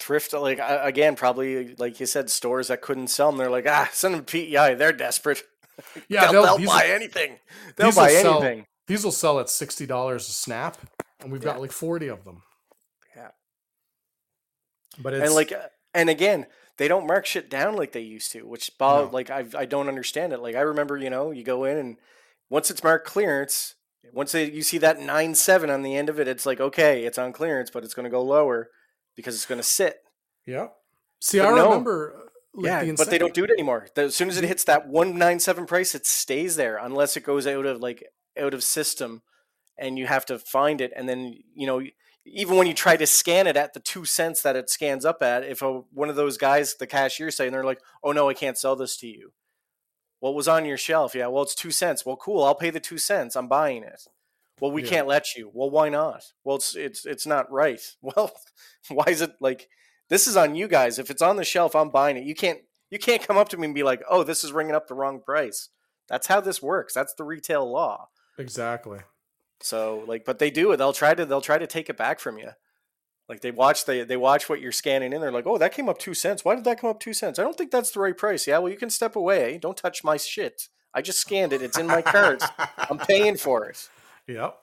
Thrift, 0.00 0.32
like 0.32 0.58
again, 0.62 1.14
probably 1.14 1.74
like 1.76 2.00
you 2.00 2.06
said, 2.06 2.30
stores 2.30 2.68
that 2.68 2.80
couldn't 2.82 3.08
sell 3.08 3.30
them. 3.30 3.38
They're 3.38 3.50
like, 3.50 3.66
ah, 3.68 3.88
send 3.92 4.14
them 4.14 4.24
PEI. 4.24 4.74
They're 4.74 4.92
desperate. 4.92 5.42
Yeah, 6.10 6.30
they'll, 6.30 6.42
they'll 6.42 6.58
these 6.58 6.66
buy 6.68 6.84
will- 6.88 6.94
anything. 6.94 7.38
They'll 7.76 7.92
buy 7.92 8.10
sell- 8.10 8.42
anything. 8.42 8.66
These 8.86 9.02
will 9.02 9.12
sell 9.12 9.40
at 9.40 9.48
sixty 9.48 9.86
dollars 9.86 10.28
a 10.28 10.32
snap, 10.32 10.76
and 11.20 11.32
we've 11.32 11.42
Yeah. 11.42 11.52
got 11.52 11.60
like 11.62 11.72
forty 11.72 12.08
of 12.08 12.24
them. 12.24 12.42
Yeah. 13.16 13.28
But 14.98 15.14
it's 15.14 15.24
and 15.26 15.34
like, 15.34 15.52
uh, 15.52 15.68
and 15.94 16.10
again, 16.10 16.46
they 16.76 16.86
don't 16.88 17.06
mark 17.06 17.24
shit 17.24 17.48
down 17.48 17.76
like 17.76 17.92
they 17.92 18.00
used 18.00 18.32
to, 18.32 18.42
which 18.46 18.76
Bob, 18.78 19.06
No. 19.06 19.10
like 19.14 19.30
I, 19.30 19.46
I 19.56 19.64
don't 19.64 19.88
understand 19.88 20.32
it. 20.34 20.40
Like 20.40 20.54
I 20.54 20.60
remember, 20.60 20.96
you 20.98 21.08
know, 21.10 21.30
you 21.30 21.44
go 21.44 21.64
in 21.64 21.78
and 21.78 21.96
once 22.50 22.70
it's 22.70 22.84
marked 22.84 23.06
clearance, 23.06 23.74
once 24.12 24.32
they, 24.32 24.50
you 24.50 24.62
see 24.62 24.78
that 24.78 25.00
nine 25.00 25.34
seven 25.34 25.70
on 25.70 25.80
the 25.82 25.96
end 25.96 26.08
of 26.10 26.20
it, 26.20 26.28
it's 26.28 26.44
like 26.44 26.60
okay, 26.60 27.04
it's 27.04 27.18
on 27.18 27.32
clearance, 27.32 27.70
but 27.70 27.84
it's 27.84 27.94
going 27.94 28.04
to 28.04 28.10
go 28.10 28.22
lower 28.22 28.68
because 29.20 29.34
it's 29.34 29.46
going 29.46 29.60
to 29.60 29.66
sit. 29.66 29.96
yeah. 30.46 30.68
See, 31.22 31.38
But 31.38 31.48
I 31.48 31.56
no. 31.56 31.64
remember. 31.68 32.14
uh, 32.16 32.20
Like 32.54 32.64
yeah, 32.66 32.84
the 32.84 32.94
but 32.94 33.10
they 33.10 33.18
don't 33.18 33.34
do 33.34 33.44
it 33.44 33.50
anymore. 33.50 33.86
As 33.96 34.14
soon 34.16 34.28
as 34.28 34.38
it 34.38 34.44
hits 34.44 34.64
that 34.64 34.88
one 34.88 35.18
nine 35.18 35.38
seven 35.38 35.66
price, 35.66 35.94
it 35.94 36.06
stays 36.06 36.56
there 36.56 36.78
unless 36.78 37.16
it 37.16 37.24
goes 37.24 37.46
out 37.46 37.66
of 37.66 37.80
like 37.80 38.02
out 38.40 38.54
of 38.54 38.64
system, 38.64 39.22
and 39.78 39.98
you 39.98 40.06
have 40.06 40.24
to 40.26 40.38
find 40.38 40.80
it. 40.80 40.92
And 40.96 41.08
then 41.08 41.34
you 41.54 41.66
know, 41.66 41.82
even 42.24 42.56
when 42.56 42.66
you 42.66 42.74
try 42.74 42.96
to 42.96 43.06
scan 43.06 43.46
it 43.46 43.56
at 43.56 43.74
the 43.74 43.80
two 43.80 44.04
cents 44.04 44.42
that 44.42 44.56
it 44.56 44.70
scans 44.70 45.04
up 45.04 45.22
at, 45.22 45.44
if 45.44 45.62
a, 45.62 45.80
one 45.92 46.08
of 46.08 46.16
those 46.16 46.38
guys, 46.38 46.74
the 46.76 46.86
cashier, 46.86 47.30
saying 47.30 47.52
they're 47.52 47.64
like, 47.64 47.80
"Oh 48.02 48.12
no, 48.12 48.28
I 48.28 48.34
can't 48.34 48.58
sell 48.58 48.76
this 48.76 48.96
to 48.98 49.06
you." 49.06 49.32
What 50.20 50.34
was 50.34 50.48
on 50.48 50.64
your 50.64 50.76
shelf? 50.78 51.14
Yeah, 51.14 51.28
well, 51.28 51.42
it's 51.44 51.54
two 51.54 51.70
cents. 51.70 52.04
Well, 52.04 52.16
cool. 52.16 52.42
I'll 52.44 52.54
pay 52.54 52.70
the 52.70 52.80
two 52.80 52.98
cents. 52.98 53.36
I'm 53.36 53.48
buying 53.48 53.82
it. 53.84 54.02
Well, 54.60 54.70
we 54.72 54.82
Yeah. 54.82 54.88
can't 54.90 55.06
let 55.06 55.34
you. 55.36 55.50
Well, 55.52 55.70
why 55.70 55.88
not? 55.88 56.22
Well, 56.44 56.56
it's 56.56 56.74
it's 56.76 57.06
it's 57.06 57.26
not 57.26 57.50
right. 57.50 57.80
Well, 58.02 58.32
why 58.88 59.04
is 59.08 59.20
it 59.22 59.32
like 59.40 59.68
this 60.08 60.26
is 60.26 60.36
on 60.36 60.54
you 60.54 60.68
guys? 60.68 60.98
If 60.98 61.10
it's 61.10 61.22
on 61.22 61.36
the 61.36 61.44
shelf, 61.44 61.74
I'm 61.76 61.90
buying 61.90 62.16
it. 62.16 62.24
You 62.24 62.34
can't 62.34 62.60
you 62.90 62.98
can't 62.98 63.26
come 63.26 63.36
up 63.38 63.48
to 63.50 63.56
me 63.56 63.66
and 63.66 63.74
be 63.74 63.82
like, 63.82 64.02
"Oh, 64.08 64.22
this 64.22 64.42
is 64.44 64.52
ringing 64.52 64.74
up 64.74 64.88
the 64.88 64.94
wrong 64.94 65.20
price." 65.20 65.68
That's 66.08 66.26
how 66.26 66.40
this 66.40 66.60
works. 66.60 66.92
That's 66.94 67.14
the 67.14 67.24
retail 67.24 67.70
law. 67.70 68.08
exactly. 68.38 68.98
So, 69.62 70.04
like, 70.08 70.24
but 70.24 70.38
they 70.38 70.50
do 70.50 70.72
it. 70.72 70.78
They'll 70.78 70.92
try 70.92 71.14
to 71.14 71.24
they'll 71.26 71.40
try 71.40 71.58
to 71.58 71.66
take 71.66 71.88
it 71.90 71.96
back 71.96 72.18
from 72.18 72.38
you. 72.38 72.50
Like 73.28 73.42
they 73.42 73.50
watch 73.52 73.84
they 73.84 74.02
they 74.02 74.16
watch 74.16 74.48
what 74.48 74.60
you're 74.60 74.72
scanning 74.72 75.12
in. 75.12 75.20
They're 75.20 75.30
like, 75.30 75.46
"Oh, 75.46 75.58
that 75.58 75.72
came 75.72 75.88
up 75.88 75.98
two 75.98 76.14
cents. 76.14 76.44
Why 76.44 76.54
did 76.56 76.64
that 76.64 76.80
come 76.80 76.90
up 76.90 76.98
two 76.98 77.12
cents? 77.12 77.38
I 77.38 77.42
don't 77.44 77.56
think 77.56 77.70
that's 77.70 77.92
the 77.92 78.00
right 78.00 78.16
price." 78.16 78.46
Yeah, 78.46 78.58
well, 78.58 78.72
you 78.72 78.78
can 78.78 78.90
step 78.90 79.14
away. 79.14 79.58
Don't 79.58 79.76
touch 79.76 80.02
my 80.02 80.16
shit. 80.16 80.68
I 80.92 81.02
just 81.02 81.20
scanned 81.20 81.52
it. 81.52 81.62
It's 81.62 81.78
in 81.78 81.86
my 81.86 82.02
cart. 82.02 82.42
I'm 82.78 82.98
paying 82.98 83.36
for 83.36 83.66
it. 83.66 83.88
Yep. 84.30 84.56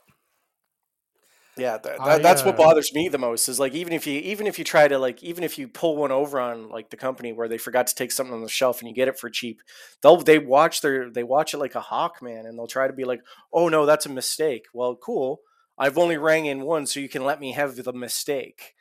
Yeah, 1.57 1.79
that, 1.79 1.99
I, 1.99 2.05
that, 2.05 2.23
that's 2.23 2.45
what 2.45 2.53
uh, 2.53 2.57
bothers 2.57 2.93
me 2.93 3.09
the 3.09 3.17
most 3.17 3.49
is 3.49 3.59
like 3.59 3.73
even 3.73 3.91
if 3.91 4.05
you 4.05 4.19
even 4.19 4.45
if 4.45 4.59
you 4.59 4.65
try 4.65 4.87
to 4.87 4.99
like 4.99 5.23
even 5.23 5.43
if 5.43 5.57
you 5.57 5.67
pull 5.67 5.97
one 5.97 6.11
over 6.11 6.39
on 6.39 6.69
like 6.69 6.91
the 6.91 6.97
company 6.97 7.33
where 7.33 7.47
they 7.47 7.57
forgot 7.57 7.87
to 7.87 7.95
take 7.95 8.11
something 8.11 8.35
on 8.35 8.43
the 8.43 8.49
shelf 8.49 8.79
and 8.79 8.87
you 8.87 8.93
get 8.93 9.07
it 9.07 9.17
for 9.17 9.29
cheap, 9.29 9.61
they'll 10.03 10.17
they 10.17 10.37
watch 10.37 10.81
their 10.81 11.09
they 11.09 11.23
watch 11.23 11.55
it 11.55 11.57
like 11.57 11.73
a 11.73 11.81
hawk 11.81 12.21
man 12.21 12.45
and 12.45 12.57
they'll 12.57 12.67
try 12.67 12.85
to 12.85 12.93
be 12.93 13.05
like, 13.05 13.21
oh 13.51 13.69
no, 13.69 13.87
that's 13.87 14.05
a 14.05 14.09
mistake. 14.09 14.65
Well, 14.71 14.95
cool. 14.95 15.39
I've 15.79 15.97
only 15.97 16.17
rang 16.17 16.45
in 16.45 16.61
one, 16.61 16.85
so 16.85 16.99
you 16.99 17.09
can 17.09 17.23
let 17.23 17.39
me 17.39 17.53
have 17.53 17.75
the 17.75 17.93
mistake. 17.93 18.75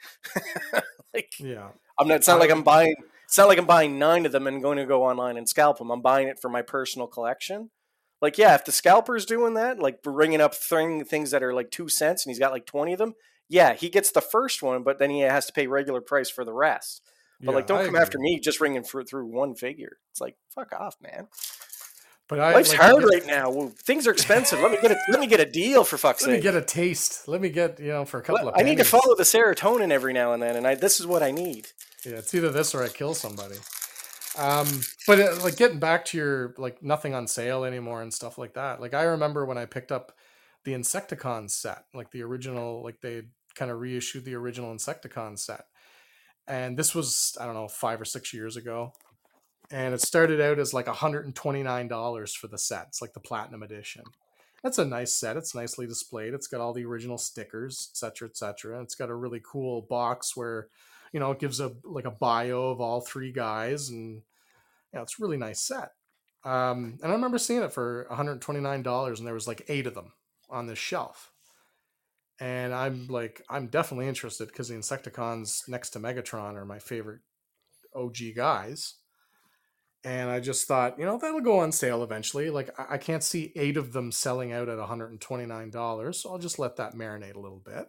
like 1.15 1.33
Yeah. 1.39 1.69
I'm 1.99 2.09
not. 2.09 2.17
It's 2.17 2.29
not 2.29 2.41
like 2.41 2.51
I'm 2.51 2.63
buying. 2.63 2.95
It's 3.25 3.39
not 3.39 3.49
like 3.49 3.59
I'm 3.59 3.67
buying 3.67 3.99
nine 3.99 4.27
of 4.27 4.33
them 4.33 4.47
and 4.47 4.63
going 4.63 4.79
to 4.79 4.87
go 4.87 5.05
online 5.05 5.37
and 5.37 5.49
scalp 5.49 5.79
them. 5.79 5.91
I'm 5.91 6.03
buying 6.03 6.29
it 6.29 6.39
for 6.41 6.49
my 6.49 6.63
personal 6.63 7.09
collection. 7.09 7.71
Like, 8.27 8.39
yeah, 8.39 8.57
if 8.57 8.65
the 8.65 8.73
scalper's 8.73 9.25
doing 9.25 9.55
that, 9.55 9.79
like 9.79 10.03
bringing 10.03 10.41
up 10.41 10.53
thing, 10.53 11.05
things 11.05 11.31
that 11.31 11.45
are 11.45 11.55
like 11.55 11.71
two 11.71 11.89
cents, 11.89 12.27
and 12.27 12.31
he's 12.33 12.41
got 12.41 12.51
like 12.51 12.67
twenty 12.67 12.93
of 12.93 12.99
them, 12.99 13.15
yeah, 13.49 13.75
he 13.75 13.89
gets 13.89 14.11
the 14.11 14.21
first 14.21 14.65
one, 14.65 14.83
but 14.83 14.99
then 14.99 15.11
he 15.11 15.21
has 15.21 15.47
to 15.47 15.53
pay 15.53 15.69
regular 15.69 16.01
price 16.01 16.29
for 16.29 16.45
the 16.45 16.53
rest. 16.53 17.03
But 17.41 17.55
like, 17.55 17.69
don't 17.69 17.83
I 17.83 17.87
come 17.87 17.95
after 17.95 18.19
me 18.19 18.41
just 18.41 18.61
ringing 18.61 18.83
for, 18.83 19.05
through 19.05 19.27
one 19.27 19.55
figure. 19.55 19.99
It's 20.11 20.21
like, 20.21 20.35
fuck 20.53 20.73
off, 20.73 20.97
man. 21.01 21.29
But 22.27 22.41
I, 22.41 22.53
Life's 22.55 22.71
like, 22.71 22.81
hard 22.81 23.05
get- 23.05 23.13
right 23.13 23.27
now. 23.29 23.51
Well, 23.51 23.73
things 23.85 24.09
are 24.09 24.11
expensive. 24.11 24.59
let 24.59 24.73
me 24.73 24.79
get 24.83 24.91
a 24.91 24.99
let 25.09 25.21
me 25.21 25.29
get 25.29 25.39
a 25.39 25.47
deal 25.49 25.85
for 25.85 25.97
fuck's 25.97 26.23
sake. 26.23 26.31
Let 26.31 26.37
me 26.39 26.43
get 26.43 26.57
a 26.57 26.63
taste. 26.63 27.29
Let 27.29 27.41
me 27.41 27.49
get 27.49 27.79
you 27.79 27.93
know 27.93 28.05
for 28.05 28.19
a 28.19 28.23
couple 28.23 28.47
Let- 28.47 28.55
of. 28.55 28.61
I 28.61 28.65
need 28.65 28.79
to 28.79 28.85
follow 28.85 29.15
the 29.15 29.23
serotonin 29.23 29.93
every 29.93 30.13
now 30.13 30.33
and 30.33 30.43
then, 30.43 30.57
and 30.57 30.67
I 30.67 30.75
this 30.75 30.99
is 30.99 31.07
what 31.07 31.23
I 31.23 31.31
need. 31.31 31.69
Yeah, 32.05 32.17
it's 32.17 32.35
either 32.35 32.51
this 32.51 32.75
or 32.75 32.83
I 32.83 32.89
kill 32.89 33.15
somebody. 33.15 33.55
Um, 34.37 34.69
but 35.07 35.19
uh, 35.21 35.37
like 35.43 35.57
getting 35.57 35.79
back 35.79 36.05
to 36.07 36.19
your 36.19 36.55
like 36.59 36.83
nothing 36.83 37.15
on 37.15 37.27
sale 37.27 37.65
anymore 37.65 38.03
and 38.03 38.13
stuff 38.13 38.37
like 38.37 38.55
that. 38.55 38.81
Like 38.81 38.95
I 38.95 39.05
remember 39.05 39.47
when 39.47 39.59
I 39.59 39.65
picked 39.65 39.91
up 39.91 40.13
the 40.65 40.73
Insecticon 40.73 41.51
set, 41.51 41.85
like 41.95 42.11
the 42.11 42.23
original, 42.23 42.83
like 42.83 43.01
they 43.01 43.23
kind 43.55 43.71
of 43.71 43.81
reissued 43.81 44.25
the 44.25 44.35
original 44.35 44.75
Insecticon 44.75 45.39
set, 45.39 45.65
and 46.47 46.77
this 46.77 46.95
was 46.95 47.37
I 47.41 47.47
don't 47.47 47.55
know 47.55 47.69
five 47.69 48.01
or 48.01 48.05
six 48.05 48.35
years 48.35 48.57
ago, 48.57 48.93
and 49.71 49.95
it 49.95 50.03
started 50.03 50.41
out 50.41 50.59
as 50.59 50.75
like 50.75 50.87
hundred 50.87 51.25
and 51.25 51.35
twenty 51.35 51.63
nine 51.63 51.89
dollars 51.89 52.35
for 52.35 52.49
the 52.49 52.59
set. 52.59 52.87
It's 52.89 53.01
like 53.01 53.15
the 53.15 53.21
platinum 53.21 53.63
edition. 53.63 54.05
That's 54.63 54.79
a 54.79 54.85
nice 54.85 55.15
set. 55.15 55.37
It's 55.37 55.55
nicely 55.55 55.87
displayed. 55.87 56.35
It's 56.35 56.49
got 56.49 56.61
all 56.61 56.73
the 56.73 56.85
original 56.85 57.19
stickers, 57.19 57.89
etc., 57.93 58.29
etc. 58.29 58.83
It's 58.83 58.97
got 58.97 59.11
a 59.11 59.15
really 59.15 59.41
cool 59.45 59.83
box 59.83 60.37
where 60.37 60.69
you 61.13 61.21
know, 61.21 61.31
it 61.33 61.39
gives 61.41 61.61
a 61.61 61.73
like 61.85 62.05
a 62.07 62.11
bio 62.11 62.71
of 62.71 62.81
all 62.81 63.01
three 63.01 63.33
guys, 63.33 63.89
and 63.91 64.23
yeah, 64.93 65.03
it's 65.03 65.19
a 65.19 65.23
really 65.23 65.37
nice 65.37 65.61
set. 65.61 65.91
Um, 66.45 66.99
and 67.03 67.11
I 67.13 67.15
remember 67.15 67.39
seeing 67.39 67.63
it 67.63 67.73
for 67.73 68.07
one 68.09 68.17
hundred 68.17 68.41
twenty 68.41 68.61
nine 68.61 68.83
dollars, 68.83 69.19
and 69.21 69.27
there 69.27 69.35
was 69.35 69.49
like 69.49 69.65
eight 69.69 69.87
of 69.87 69.95
them 69.95 70.13
on 70.51 70.67
this 70.67 70.79
shelf. 70.79 71.33
And 72.39 72.75
I'm 72.75 73.07
like, 73.09 73.43
I'm 73.49 73.69
definitely 73.69 74.09
interested 74.09 74.49
because 74.49 74.69
the 74.69 74.75
Insecticons 74.75 75.69
next 75.69 75.91
to 75.91 75.99
Megatron 76.01 76.55
are 76.57 76.67
my 76.67 76.79
favorite 76.79 77.21
OG 77.95 78.17
guys. 78.37 78.95
and 80.05 80.31
I 80.31 80.41
just 80.41 80.69
thought, 80.69 80.99
you 80.99 81.05
know, 81.05 81.19
that'll 81.19 81.41
go 81.41 81.59
on 81.59 81.73
sale 81.73 82.03
eventually. 82.03 82.51
Like 82.51 82.71
I, 82.79 82.95
I 82.95 82.99
can't 82.99 83.25
see 83.25 83.53
eight 83.57 83.77
of 83.77 83.93
them 83.93 84.13
selling 84.13 84.53
out 84.53 84.69
at 84.69 84.79
$129, 84.79 86.15
so 86.15 86.31
I'll 86.31 86.39
just 86.39 86.59
let 86.59 86.77
that 86.77 86.95
marinate 86.95 87.35
a 87.35 87.41
little 87.41 87.63
bit. 87.65 87.89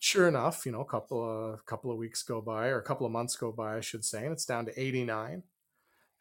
Sure 0.00 0.26
enough, 0.26 0.64
you 0.64 0.72
know, 0.72 0.80
a 0.80 0.84
couple 0.86 1.22
of 1.52 1.64
couple 1.66 1.90
of 1.90 1.98
weeks 1.98 2.22
go 2.22 2.40
by, 2.40 2.68
or 2.68 2.78
a 2.78 2.82
couple 2.82 3.06
of 3.06 3.12
months 3.12 3.36
go 3.36 3.52
by, 3.52 3.76
I 3.76 3.80
should 3.80 4.04
say, 4.04 4.24
and 4.24 4.32
it's 4.32 4.46
down 4.46 4.64
to 4.66 4.80
89. 4.80 5.42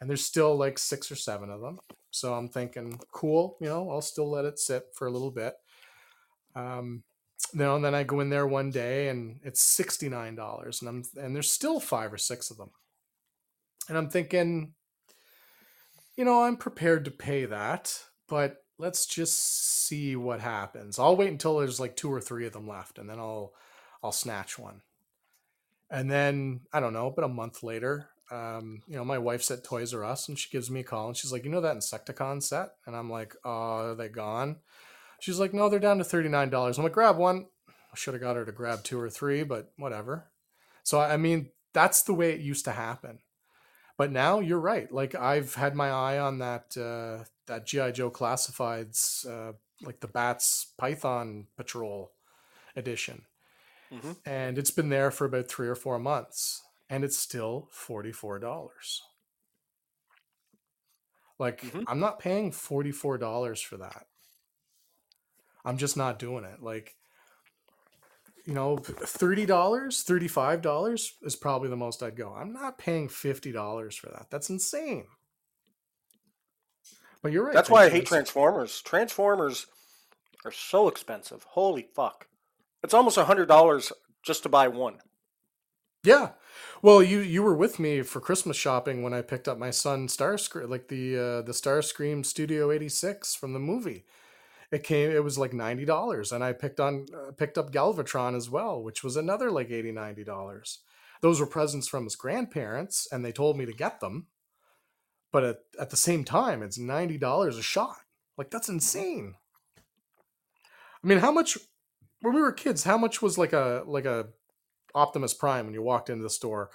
And 0.02 0.10
there's 0.10 0.24
still 0.24 0.56
like 0.56 0.78
six 0.78 1.12
or 1.12 1.16
seven 1.16 1.50
of 1.50 1.62
them. 1.62 1.80
So 2.12 2.34
I'm 2.34 2.50
thinking, 2.50 3.00
cool, 3.12 3.58
you 3.62 3.68
know, 3.68 3.90
I'll 3.90 4.02
still 4.02 4.30
let 4.30 4.46
it 4.46 4.60
sit 4.60 4.88
for 4.94 5.08
a 5.08 5.12
little 5.12 5.32
bit. 5.32 5.56
Um, 6.56 7.04
and 7.54 7.84
then 7.86 7.96
I 7.96 8.04
go 8.04 8.20
in 8.20 8.30
there 8.30 8.48
one 8.48 8.70
day 8.70 9.08
and 9.08 9.40
it's 9.44 9.62
sixty 9.62 10.10
nine 10.10 10.36
dollars, 10.36 10.82
and 10.82 10.90
I'm 10.90 11.04
and 11.24 11.34
there's 11.34 11.50
still 11.50 11.80
five 11.80 12.12
or 12.12 12.18
six 12.18 12.52
of 12.52 12.58
them, 12.58 12.72
and 13.88 13.98
I'm 13.98 14.10
thinking, 14.10 14.74
you 16.18 16.26
know, 16.26 16.44
I'm 16.44 16.58
prepared 16.58 17.06
to 17.06 17.12
pay 17.12 17.46
that, 17.46 17.98
but 18.28 18.58
let's 18.78 19.06
just 19.06 19.88
see 19.88 20.16
what 20.18 20.42
happens. 20.42 21.00
I'll 21.00 21.16
wait 21.16 21.32
until 21.32 21.58
there's 21.58 21.80
like 21.80 21.96
two 21.96 22.12
or 22.12 22.22
three 22.22 22.46
of 22.46 22.54
them 22.54 22.68
left, 22.68 23.00
and 23.00 23.10
then 23.10 23.20
I'll 23.20 23.54
I'll 24.04 24.12
snatch 24.12 24.58
one. 24.58 24.82
And 25.90 26.10
then 26.10 26.62
I 26.72 26.80
don't 26.80 26.94
know, 26.94 27.12
but 27.12 27.24
a 27.24 27.30
month 27.30 27.64
later, 27.64 28.10
um, 28.32 28.84
you 28.88 28.96
know, 28.96 29.06
my 29.06 29.18
wife's 29.18 29.50
at 29.50 29.64
Toys 29.64 29.94
R 29.94 30.04
Us, 30.04 30.30
and 30.30 30.38
she 30.38 30.50
gives 30.52 30.70
me 30.70 30.82
a 30.82 30.84
call, 30.84 31.08
and 31.08 31.18
she's 31.18 31.32
like, 31.32 31.44
"You 31.44 31.50
know 31.50 31.62
that 31.62 31.76
Insecticon 31.76 32.44
set?" 32.44 32.70
And 32.86 32.96
I'm 32.96 33.10
like, 33.10 33.36
"Oh, 33.44 33.90
are 33.90 33.96
they 33.96 34.08
gone?" 34.08 34.58
She's 35.20 35.40
like, 35.40 35.54
no, 35.54 35.70
they're 35.70 35.80
down 35.80 35.98
to 35.98 36.04
$39. 36.04 36.78
I'm 36.78 36.84
like, 36.84 36.94
grab 36.94 37.18
one. 37.18 37.48
I 37.68 37.96
should 37.96 38.14
have 38.14 38.22
got 38.22 38.36
her 38.36 38.46
to 38.46 38.52
grab 38.52 38.84
two 38.84 39.00
or 39.00 39.10
three, 39.10 39.44
but 39.44 39.72
whatever. 39.78 40.30
So, 40.84 41.00
I 41.00 41.18
mean, 41.18 41.50
that's 41.74 42.04
the 42.04 42.14
way 42.14 42.32
it 42.32 42.40
used 42.40 42.66
to 42.66 42.72
happen. 42.72 43.20
But 43.98 44.12
now 44.12 44.40
you're 44.40 44.60
right. 44.60 44.90
Like 44.92 45.14
I've 45.14 45.56
had 45.56 45.76
my 45.76 45.90
eye 45.90 46.20
on 46.20 46.40
that 46.40 46.78
uh, 46.78 47.26
that 47.48 47.66
GI 47.66 47.92
Joe 47.92 48.10
Classifieds, 48.10 49.28
uh, 49.28 49.54
like 49.82 50.00
the 50.00 50.08
Bats 50.08 50.68
Python 50.78 51.48
Patrol 51.58 52.14
edition, 52.78 53.24
mm-hmm. 53.92 54.12
and 54.26 54.58
it's 54.58 54.72
been 54.72 54.90
there 54.90 55.12
for 55.12 55.26
about 55.26 55.48
three 55.48 55.68
or 55.68 55.76
four 55.76 56.00
months, 56.00 56.62
and 56.90 57.04
it's 57.04 57.18
still 57.18 57.70
forty 57.72 58.12
four 58.12 58.40
dollars. 58.40 59.02
Like 61.38 61.62
mm-hmm. 61.62 61.84
I'm 61.88 62.00
not 62.00 62.20
paying 62.20 62.52
forty 62.52 62.92
four 62.92 63.18
dollars 63.18 63.62
for 63.62 63.78
that. 63.78 64.06
I'm 65.66 65.78
just 65.78 65.98
not 65.98 66.20
doing 66.20 66.46
it. 66.46 66.64
Like, 66.64 66.96
you 68.46 68.54
know, 68.54 68.78
thirty 68.78 69.46
dollars, 69.46 70.04
thirty-five 70.04 70.62
dollars 70.62 71.16
is 71.22 71.36
probably 71.36 71.70
the 71.70 71.76
most 71.76 72.02
I'd 72.02 72.16
go. 72.16 72.34
I'm 72.34 72.54
not 72.54 72.78
paying 72.78 73.10
fifty 73.10 73.52
dollars 73.52 73.96
for 73.96 74.08
that. 74.08 74.28
That's 74.32 74.50
insane. 74.50 75.06
But 77.22 77.34
you're 77.34 77.44
right. 77.44 77.54
That's 77.54 77.70
why 77.70 77.84
I 77.84 77.90
hate 77.90 78.06
Transformers. 78.06 78.82
Transformers 78.82 79.68
are 80.46 80.52
so 80.52 80.88
expensive. 80.88 81.44
Holy 81.44 81.90
fuck! 81.94 82.29
It's 82.84 82.94
almost 82.94 83.18
a 83.18 83.26
hundred 83.26 83.48
dollars 83.48 83.92
just 84.24 84.44
to 84.44 84.50
buy 84.50 84.68
one. 84.68 85.00
Yeah. 86.04 86.32
Well, 86.82 87.04
you 87.04 87.20
you 87.20 87.44
were 87.44 87.56
with 87.56 87.80
me 87.80 88.02
for 88.04 88.22
Christmas 88.22 88.58
shopping 88.58 89.04
when 89.04 89.14
I 89.14 89.22
picked 89.22 89.48
up 89.48 89.58
my 89.58 89.72
son 89.72 90.08
Starscream, 90.08 90.70
like 90.70 90.88
the 90.88 91.18
uh, 91.18 91.42
the 91.42 91.52
Starscream 91.52 92.26
Studio 92.26 92.72
86 92.72 93.36
from 93.36 93.54
the 93.54 93.60
movie 93.60 94.06
it 94.72 94.84
came 94.84 95.12
it 95.12 95.24
was 95.24 95.38
like 95.38 95.52
$90 95.52 96.32
and 96.32 96.44
i 96.44 96.54
picked 96.54 96.80
on 96.80 97.06
uh, 97.14 97.32
picked 97.32 97.58
up 97.58 97.72
galvatron 97.72 98.36
as 98.36 98.50
well 98.50 98.82
which 98.82 99.04
was 99.04 99.16
another 99.16 99.52
like 99.52 99.70
80 99.70 99.92
$90 99.94 100.78
those 101.22 101.40
were 101.40 101.48
presents 101.48 101.88
from 101.88 102.04
his 102.04 102.16
grandparents 102.16 103.08
and 103.12 103.24
they 103.24 103.32
told 103.32 103.58
me 103.58 103.66
to 103.66 103.74
get 103.74 104.00
them 104.00 104.28
but 105.32 105.44
at, 105.44 105.58
at 105.80 105.90
the 105.90 105.98
same 105.98 106.24
time 106.24 106.62
it's 106.62 106.78
$90 106.78 107.48
a 107.48 107.62
shot 107.62 107.98
like 108.38 108.50
that's 108.50 108.68
mm-hmm. 108.68 108.76
insane 108.76 109.34
i 111.04 111.08
mean 111.08 111.20
how 111.20 111.32
much 111.32 111.58
when 112.22 112.36
we 112.36 112.42
were 112.42 112.52
kids 112.52 112.84
how 112.84 112.98
much 112.98 113.22
was 113.22 113.38
like 113.38 113.54
a 113.54 113.84
like 113.86 114.06
a 114.06 114.28
optimus 114.96 115.34
prime 115.34 115.66
when 115.66 115.74
you 115.74 115.82
walked 115.82 116.10
into 116.10 116.24
the 116.24 116.30
store? 116.30 116.70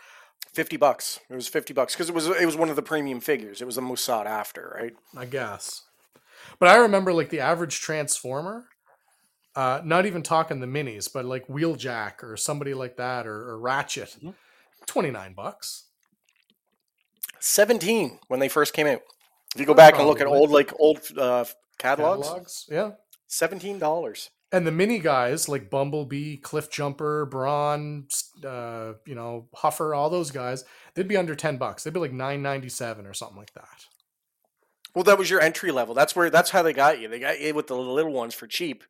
50 0.52 0.76
bucks. 0.76 1.18
It 1.28 1.34
was 1.34 1.48
50 1.48 1.74
bucks 1.74 1.94
because 1.94 2.08
it 2.08 2.14
was 2.14 2.26
it 2.28 2.46
was 2.46 2.56
one 2.56 2.70
of 2.70 2.76
the 2.76 2.82
premium 2.82 3.20
figures. 3.20 3.60
It 3.60 3.64
was 3.64 3.74
the 3.74 3.82
most 3.82 4.04
sought 4.04 4.26
after 4.26 4.76
right? 4.80 4.94
I 5.16 5.26
guess. 5.26 5.82
But 6.58 6.68
I 6.68 6.76
remember 6.76 7.12
like 7.12 7.30
the 7.30 7.40
average 7.40 7.80
Transformer, 7.80 8.66
uh, 9.56 9.80
not 9.84 10.06
even 10.06 10.22
talking 10.22 10.60
the 10.60 10.66
minis, 10.66 11.12
but 11.12 11.24
like 11.24 11.46
Wheeljack 11.48 12.22
or 12.22 12.36
somebody 12.36 12.74
like 12.74 12.96
that 12.96 13.26
or, 13.26 13.48
or 13.50 13.58
Ratchet, 13.58 14.16
mm-hmm. 14.18 14.30
twenty 14.86 15.10
nine 15.10 15.32
bucks. 15.34 15.84
Seventeen 17.40 18.18
when 18.28 18.40
they 18.40 18.48
first 18.48 18.72
came 18.72 18.86
out. 18.86 19.00
If 19.54 19.60
you 19.60 19.66
go 19.66 19.74
back 19.74 19.98
and 19.98 20.06
look 20.06 20.20
at 20.20 20.26
old 20.26 20.50
like 20.50 20.72
old 20.78 20.98
uh, 21.16 21.44
catalogs, 21.78 22.26
catalogs, 22.28 22.66
yeah, 22.70 22.90
seventeen 23.26 23.78
dollars. 23.78 24.30
And 24.54 24.64
the 24.64 24.70
mini 24.70 25.00
guys 25.00 25.48
like 25.48 25.68
Bumblebee, 25.68 26.36
Cliff 26.36 26.70
Jumper, 26.70 27.26
Brawn, 27.26 28.06
uh, 28.46 28.92
you 29.04 29.16
know, 29.16 29.48
Huffer, 29.52 29.96
all 29.96 30.08
those 30.08 30.30
guys, 30.30 30.64
they'd 30.94 31.08
be 31.08 31.16
under 31.16 31.34
ten 31.34 31.56
bucks. 31.56 31.82
They'd 31.82 31.92
be 31.92 31.98
like 31.98 32.12
nine 32.12 32.40
ninety 32.40 32.68
seven 32.68 33.04
or 33.04 33.14
something 33.14 33.36
like 33.36 33.52
that. 33.54 33.86
Well, 34.94 35.02
that 35.02 35.18
was 35.18 35.28
your 35.28 35.40
entry 35.40 35.72
level. 35.72 35.92
That's 35.92 36.14
where 36.14 36.30
that's 36.30 36.50
how 36.50 36.62
they 36.62 36.72
got 36.72 37.00
you. 37.00 37.08
They 37.08 37.18
got 37.18 37.40
you 37.40 37.52
with 37.52 37.66
the 37.66 37.76
little 37.76 38.12
ones 38.12 38.32
for 38.32 38.46
cheap, 38.46 38.84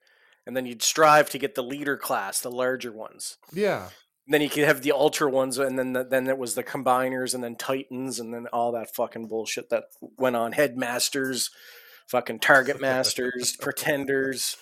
and 0.47 0.55
then 0.55 0.67
you'd 0.67 0.83
strive 0.83 1.31
to 1.31 1.39
get 1.39 1.55
the 1.55 1.63
leader 1.63 1.97
class, 1.97 2.43
the 2.43 2.51
larger 2.51 2.93
ones. 2.93 3.39
Yeah. 3.51 3.85
And 4.27 4.35
then 4.35 4.43
you 4.43 4.51
could 4.51 4.65
have 4.65 4.83
the 4.83 4.93
ultra 4.93 5.31
ones, 5.31 5.57
and 5.57 5.79
then 5.79 5.95
the, 5.95 6.05
then 6.05 6.27
it 6.29 6.37
was 6.37 6.57
the 6.57 6.63
combiners, 6.63 7.35
and 7.35 7.43
then 7.43 7.57
titans, 7.57 8.21
and 8.21 8.35
then 8.35 8.49
all 8.53 8.73
that 8.73 8.95
fucking 8.95 9.29
bullshit 9.29 9.71
that 9.71 9.85
went 10.19 10.37
on. 10.37 10.53
Headmasters, 10.53 11.49
fucking 12.07 12.41
target 12.41 12.81
masters, 12.83 13.57
pretenders, 13.57 14.59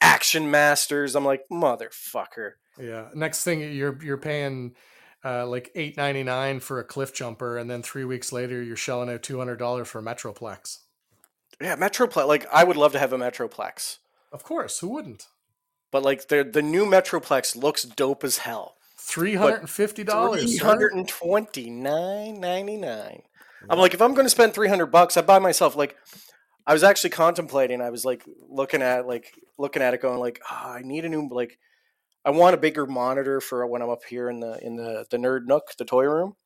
action 0.00 0.50
masters. 0.50 1.14
I'm 1.14 1.24
like 1.24 1.44
motherfucker. 1.50 2.52
Yeah. 2.78 3.08
Next 3.14 3.44
thing 3.44 3.60
you're 3.60 4.02
you're 4.02 4.16
paying 4.18 4.74
uh, 5.24 5.46
like 5.46 5.70
eight 5.74 5.96
ninety 5.96 6.22
nine 6.22 6.60
for 6.60 6.78
a 6.78 6.84
cliff 6.84 7.12
jumper, 7.12 7.58
and 7.58 7.70
then 7.70 7.82
three 7.82 8.04
weeks 8.04 8.32
later 8.32 8.62
you're 8.62 8.76
shelling 8.76 9.10
out 9.10 9.22
two 9.22 9.38
hundred 9.38 9.56
dollars 9.56 9.88
for 9.88 9.98
a 9.98 10.02
Metroplex. 10.02 10.78
Yeah, 11.60 11.76
Metroplex. 11.76 12.26
Like 12.26 12.46
I 12.52 12.64
would 12.64 12.76
love 12.76 12.92
to 12.92 12.98
have 12.98 13.12
a 13.12 13.18
Metroplex. 13.18 13.98
Of 14.32 14.44
course, 14.44 14.78
who 14.78 14.88
wouldn't? 14.88 15.26
But 15.90 16.02
like 16.02 16.28
the 16.28 16.44
the 16.44 16.62
new 16.62 16.86
Metroplex 16.86 17.56
looks 17.56 17.82
dope 17.82 18.24
as 18.24 18.38
hell. 18.38 18.76
Three 18.96 19.34
hundred 19.34 19.60
and 19.60 19.70
fifty 19.70 20.04
dollars. 20.04 20.42
Three 20.42 20.66
hundred 20.66 20.94
and 20.94 21.06
twenty 21.06 21.68
nine 21.68 22.40
ninety 22.40 22.76
nine. 22.76 23.22
I'm 23.68 23.78
like, 23.78 23.92
if 23.92 24.00
I'm 24.00 24.14
going 24.14 24.24
to 24.24 24.30
spend 24.30 24.54
three 24.54 24.68
hundred 24.68 24.86
bucks, 24.86 25.16
I 25.16 25.22
buy 25.22 25.38
myself 25.38 25.76
like. 25.76 25.96
I 26.66 26.72
was 26.72 26.82
actually 26.82 27.10
contemplating. 27.10 27.80
I 27.80 27.90
was 27.90 28.04
like 28.04 28.22
looking 28.48 28.82
at 28.82 29.06
like 29.06 29.34
looking 29.58 29.82
at 29.82 29.94
it, 29.94 30.02
going 30.02 30.18
like, 30.18 30.40
oh, 30.50 30.72
I 30.74 30.82
need 30.82 31.04
a 31.04 31.08
new 31.08 31.28
like 31.28 31.58
I 32.24 32.30
want 32.30 32.54
a 32.54 32.58
bigger 32.58 32.86
monitor 32.86 33.40
for 33.40 33.66
when 33.66 33.82
I'm 33.82 33.90
up 33.90 34.04
here 34.08 34.28
in 34.28 34.40
the 34.40 34.64
in 34.64 34.76
the 34.76 35.06
the 35.10 35.16
nerd 35.16 35.46
nook, 35.46 35.72
the 35.78 35.84
toy 35.84 36.04
room, 36.04 36.36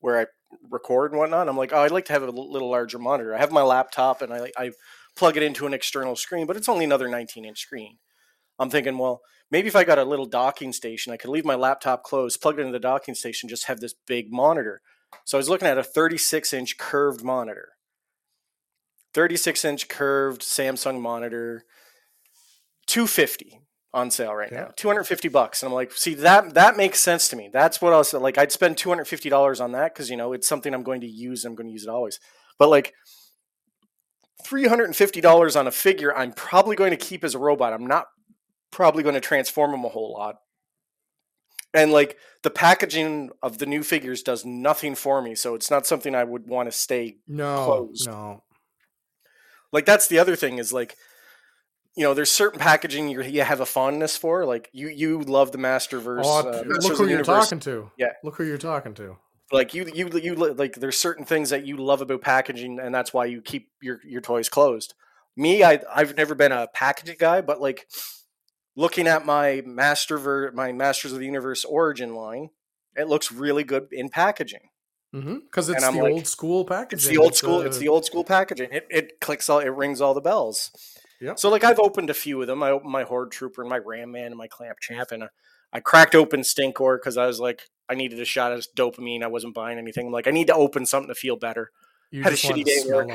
where 0.00 0.20
I 0.20 0.26
record 0.70 1.12
and 1.12 1.18
whatnot. 1.18 1.48
I'm 1.48 1.56
like, 1.56 1.72
oh, 1.72 1.80
I'd 1.80 1.90
like 1.90 2.04
to 2.06 2.12
have 2.12 2.22
a 2.22 2.30
little 2.30 2.70
larger 2.70 2.98
monitor. 2.98 3.34
I 3.34 3.38
have 3.38 3.52
my 3.52 3.62
laptop 3.62 4.22
and 4.22 4.32
I 4.32 4.50
I 4.56 4.72
plug 5.16 5.36
it 5.36 5.42
into 5.42 5.66
an 5.66 5.74
external 5.74 6.16
screen, 6.16 6.46
but 6.46 6.56
it's 6.56 6.68
only 6.68 6.84
another 6.84 7.08
19 7.08 7.44
inch 7.44 7.60
screen. 7.60 7.98
I'm 8.58 8.70
thinking, 8.70 8.98
well, 8.98 9.20
maybe 9.50 9.68
if 9.68 9.76
I 9.76 9.84
got 9.84 9.98
a 9.98 10.04
little 10.04 10.26
docking 10.26 10.72
station, 10.72 11.12
I 11.12 11.16
could 11.16 11.30
leave 11.30 11.44
my 11.44 11.54
laptop 11.54 12.04
closed, 12.04 12.40
plug 12.40 12.58
it 12.58 12.62
into 12.62 12.72
the 12.72 12.78
docking 12.78 13.14
station, 13.14 13.48
just 13.48 13.66
have 13.66 13.80
this 13.80 13.94
big 14.06 14.32
monitor. 14.32 14.80
So 15.24 15.38
I 15.38 15.40
was 15.40 15.48
looking 15.48 15.68
at 15.68 15.78
a 15.78 15.82
36 15.82 16.52
inch 16.52 16.78
curved 16.78 17.24
monitor. 17.24 17.70
36 19.14 19.64
inch 19.64 19.88
curved 19.88 20.42
Samsung 20.42 21.00
monitor, 21.00 21.64
250 22.86 23.60
on 23.92 24.10
sale 24.10 24.34
right 24.34 24.52
now. 24.52 24.72
250 24.76 25.28
bucks. 25.28 25.62
And 25.62 25.68
I'm 25.68 25.74
like, 25.74 25.92
see 25.92 26.14
that 26.14 26.54
that 26.54 26.76
makes 26.76 27.00
sense 27.00 27.28
to 27.28 27.36
me. 27.36 27.48
That's 27.52 27.80
what 27.80 27.92
I 27.92 27.96
was 27.96 28.12
like 28.12 28.36
I'd 28.36 28.52
spend 28.52 28.76
$250 28.76 29.60
on 29.60 29.72
that 29.72 29.94
cuz 29.94 30.10
you 30.10 30.16
know, 30.16 30.32
it's 30.32 30.48
something 30.48 30.74
I'm 30.74 30.82
going 30.82 31.00
to 31.00 31.06
use. 31.06 31.44
I'm 31.44 31.54
going 31.54 31.68
to 31.68 31.72
use 31.72 31.84
it 31.84 31.88
always. 31.88 32.18
But 32.58 32.68
like 32.68 32.92
$350 34.44 35.56
on 35.58 35.66
a 35.66 35.70
figure 35.70 36.14
I'm 36.14 36.32
probably 36.32 36.76
going 36.76 36.90
to 36.90 36.96
keep 36.96 37.24
as 37.24 37.34
a 37.34 37.38
robot. 37.38 37.72
I'm 37.72 37.86
not 37.86 38.06
probably 38.72 39.04
going 39.04 39.14
to 39.14 39.20
transform 39.20 39.72
him 39.72 39.84
a 39.84 39.88
whole 39.88 40.12
lot. 40.12 40.36
And 41.72 41.92
like 41.92 42.18
the 42.42 42.50
packaging 42.50 43.30
of 43.42 43.58
the 43.58 43.66
new 43.66 43.82
figures 43.82 44.22
does 44.22 44.44
nothing 44.44 44.94
for 44.94 45.20
me, 45.20 45.34
so 45.34 45.54
it's 45.54 45.70
not 45.70 45.86
something 45.86 46.14
I 46.14 46.22
would 46.22 46.46
want 46.46 46.68
to 46.68 46.72
stay 46.72 47.16
no, 47.26 47.64
closed. 47.64 48.06
No. 48.06 48.44
Like 49.74 49.84
that's 49.84 50.06
the 50.06 50.20
other 50.20 50.36
thing 50.36 50.58
is 50.58 50.72
like 50.72 50.96
you 51.96 52.02
know, 52.02 52.14
there's 52.14 52.30
certain 52.30 52.58
packaging 52.58 53.08
you, 53.08 53.22
you 53.22 53.42
have 53.42 53.60
a 53.60 53.66
fondness 53.66 54.16
for. 54.16 54.44
Like 54.44 54.68
you, 54.72 54.88
you 54.88 55.20
love 55.20 55.52
the 55.52 55.58
Masterverse. 55.58 56.22
Oh, 56.24 56.48
uh, 56.48 56.62
look 56.66 56.98
who 56.98 57.08
you're 57.08 57.22
talking 57.22 57.60
to. 57.60 57.90
Yeah, 57.96 58.12
look 58.24 58.36
who 58.36 58.44
you're 58.44 58.58
talking 58.58 58.94
to. 58.94 59.16
Like 59.52 59.74
you, 59.74 59.88
you, 59.94 60.08
you 60.18 60.34
like. 60.34 60.74
There's 60.74 60.98
certain 60.98 61.24
things 61.24 61.50
that 61.50 61.66
you 61.66 61.76
love 61.76 62.00
about 62.00 62.22
packaging, 62.22 62.80
and 62.80 62.92
that's 62.94 63.12
why 63.12 63.26
you 63.26 63.40
keep 63.40 63.68
your 63.80 64.00
your 64.04 64.20
toys 64.20 64.48
closed. 64.48 64.94
Me, 65.36 65.62
I 65.62 65.80
I've 65.92 66.16
never 66.16 66.34
been 66.34 66.50
a 66.50 66.66
packaging 66.66 67.16
guy, 67.18 67.40
but 67.42 67.60
like 67.60 67.86
looking 68.74 69.06
at 69.06 69.24
my 69.24 69.62
Masterverse, 69.64 70.52
my 70.54 70.72
Masters 70.72 71.12
of 71.12 71.20
the 71.20 71.26
Universe 71.26 71.64
Origin 71.64 72.14
line, 72.14 72.50
it 72.96 73.06
looks 73.06 73.30
really 73.30 73.62
good 73.62 73.88
in 73.92 74.08
packaging. 74.08 74.70
Mm-hmm. 75.14 75.36
Because 75.44 75.68
it's 75.68 75.76
And 75.76 75.84
I'm 75.84 75.96
the 75.96 76.02
like, 76.02 76.12
old 76.12 76.26
school 76.26 76.64
packaging. 76.64 76.98
It's 76.98 77.06
the 77.06 77.18
old 77.18 77.36
school. 77.36 77.60
It's 77.60 77.78
the 77.78 77.88
old 77.88 78.04
school 78.04 78.24
packaging. 78.24 78.70
It, 78.72 78.86
it 78.90 79.20
clicks 79.20 79.48
all. 79.48 79.60
It 79.60 79.68
rings 79.68 80.00
all 80.00 80.12
the 80.12 80.20
bells. 80.20 80.72
Yep. 81.20 81.38
So 81.38 81.48
like 81.50 81.62
I've 81.62 81.78
opened 81.78 82.10
a 82.10 82.14
few 82.14 82.40
of 82.40 82.48
them. 82.48 82.62
I 82.62 82.70
opened 82.70 82.90
my 82.90 83.04
Horde 83.04 83.30
Trooper 83.30 83.62
and 83.62 83.70
my 83.70 83.78
Ram 83.78 84.10
Man 84.10 84.26
and 84.26 84.36
my 84.36 84.48
Clamp 84.48 84.80
Champ, 84.80 85.12
and 85.12 85.24
I 85.72 85.80
cracked 85.80 86.14
open 86.16 86.40
Stinkor 86.40 86.98
because 86.98 87.16
I 87.16 87.26
was 87.26 87.38
like, 87.38 87.62
I 87.88 87.94
needed 87.94 88.20
a 88.20 88.24
shot 88.24 88.52
of 88.52 88.66
dopamine. 88.76 89.22
I 89.22 89.28
wasn't 89.28 89.54
buying 89.54 89.78
anything. 89.78 90.08
I'm 90.08 90.12
like, 90.12 90.26
I 90.26 90.32
need 90.32 90.48
to 90.48 90.54
open 90.54 90.84
something 90.84 91.08
to 91.08 91.14
feel 91.14 91.36
better. 91.36 91.70
you 92.10 92.22
had 92.22 92.32
a 92.32 92.36
just 92.36 92.44
shitty 92.44 92.64
day 92.64 92.82
work. 92.88 93.08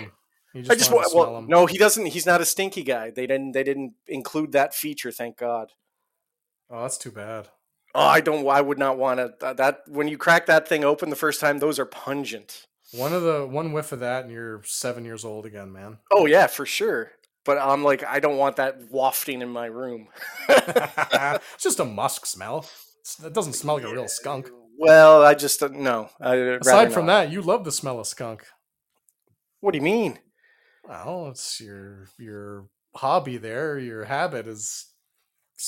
You 0.54 0.64
I 0.70 0.76
just 0.76 0.92
want. 0.92 1.14
Well, 1.14 1.42
no, 1.42 1.66
he 1.66 1.78
doesn't. 1.78 2.08
He's 2.08 2.26
not 2.26 2.42
a 2.42 2.46
stinky 2.46 2.84
guy. 2.84 3.12
They 3.12 3.28
didn't. 3.28 3.52
They 3.52 3.64
didn't 3.64 3.94
include 4.08 4.54
that 4.54 4.74
feature. 4.74 5.12
Thank 5.12 5.38
God. 5.38 5.74
Oh, 6.70 6.82
that's 6.84 6.98
too 6.98 7.12
bad. 7.12 7.50
Oh, 7.96 8.06
I 8.06 8.22
don't. 8.22 8.48
I 8.48 8.62
would 8.62 8.78
not 8.78 8.98
want 8.98 9.20
to. 9.20 9.34
That, 9.40 9.58
that 9.58 9.82
when 9.88 10.08
you 10.08 10.18
crack 10.18 10.46
that 10.46 10.68
thing 10.68 10.84
open 10.84 11.10
the 11.10 11.16
first 11.16 11.40
time, 11.40 11.60
those 11.60 11.80
are 11.80 11.86
pungent. 11.86 12.66
One 12.92 13.14
of 13.14 13.24
the 13.24 13.48
one 13.48 13.72
whiff 13.72 13.92
of 13.92 14.00
that, 14.00 14.24
and 14.24 14.32
you're 14.32 14.62
seven 14.64 15.06
years 15.06 15.26
old 15.26 15.46
again, 15.46 15.72
man. 15.72 15.98
Oh 16.12 16.26
yeah, 16.26 16.48
for 16.48 16.66
sure. 16.66 17.12
But 17.46 17.58
I'm 17.58 17.84
like, 17.84 18.04
I 18.04 18.20
don't 18.20 18.38
want 18.38 18.58
that 18.58 18.92
wafting 18.92 19.42
in 19.42 19.50
my 19.50 19.66
room. 19.66 20.08
it's 20.50 21.64
just 21.64 21.80
a 21.80 21.86
musk 21.86 22.26
smell. 22.26 22.68
It 23.24 23.34
doesn't 23.34 23.54
smell 23.54 23.76
like 23.76 23.86
a 23.86 23.92
real 23.92 24.08
skunk. 24.08 24.50
Well, 24.78 25.24
I 25.24 25.34
just 25.34 25.64
uh, 25.64 25.70
no. 25.72 26.10
Aside 26.20 26.94
from 26.94 27.08
that, 27.08 27.32
you 27.32 27.42
love 27.42 27.64
the 27.64 27.72
smell 27.72 28.00
of 28.00 28.08
skunk. 28.08 28.46
what 29.62 29.72
do 29.72 29.78
you 29.78 29.84
mean? 29.84 30.20
Well, 30.88 31.28
it's 31.30 31.60
your 31.60 32.08
your 32.18 32.68
hobby 32.96 33.38
there. 33.38 33.78
Your 33.80 34.06
habit 34.06 34.48
is 34.48 34.88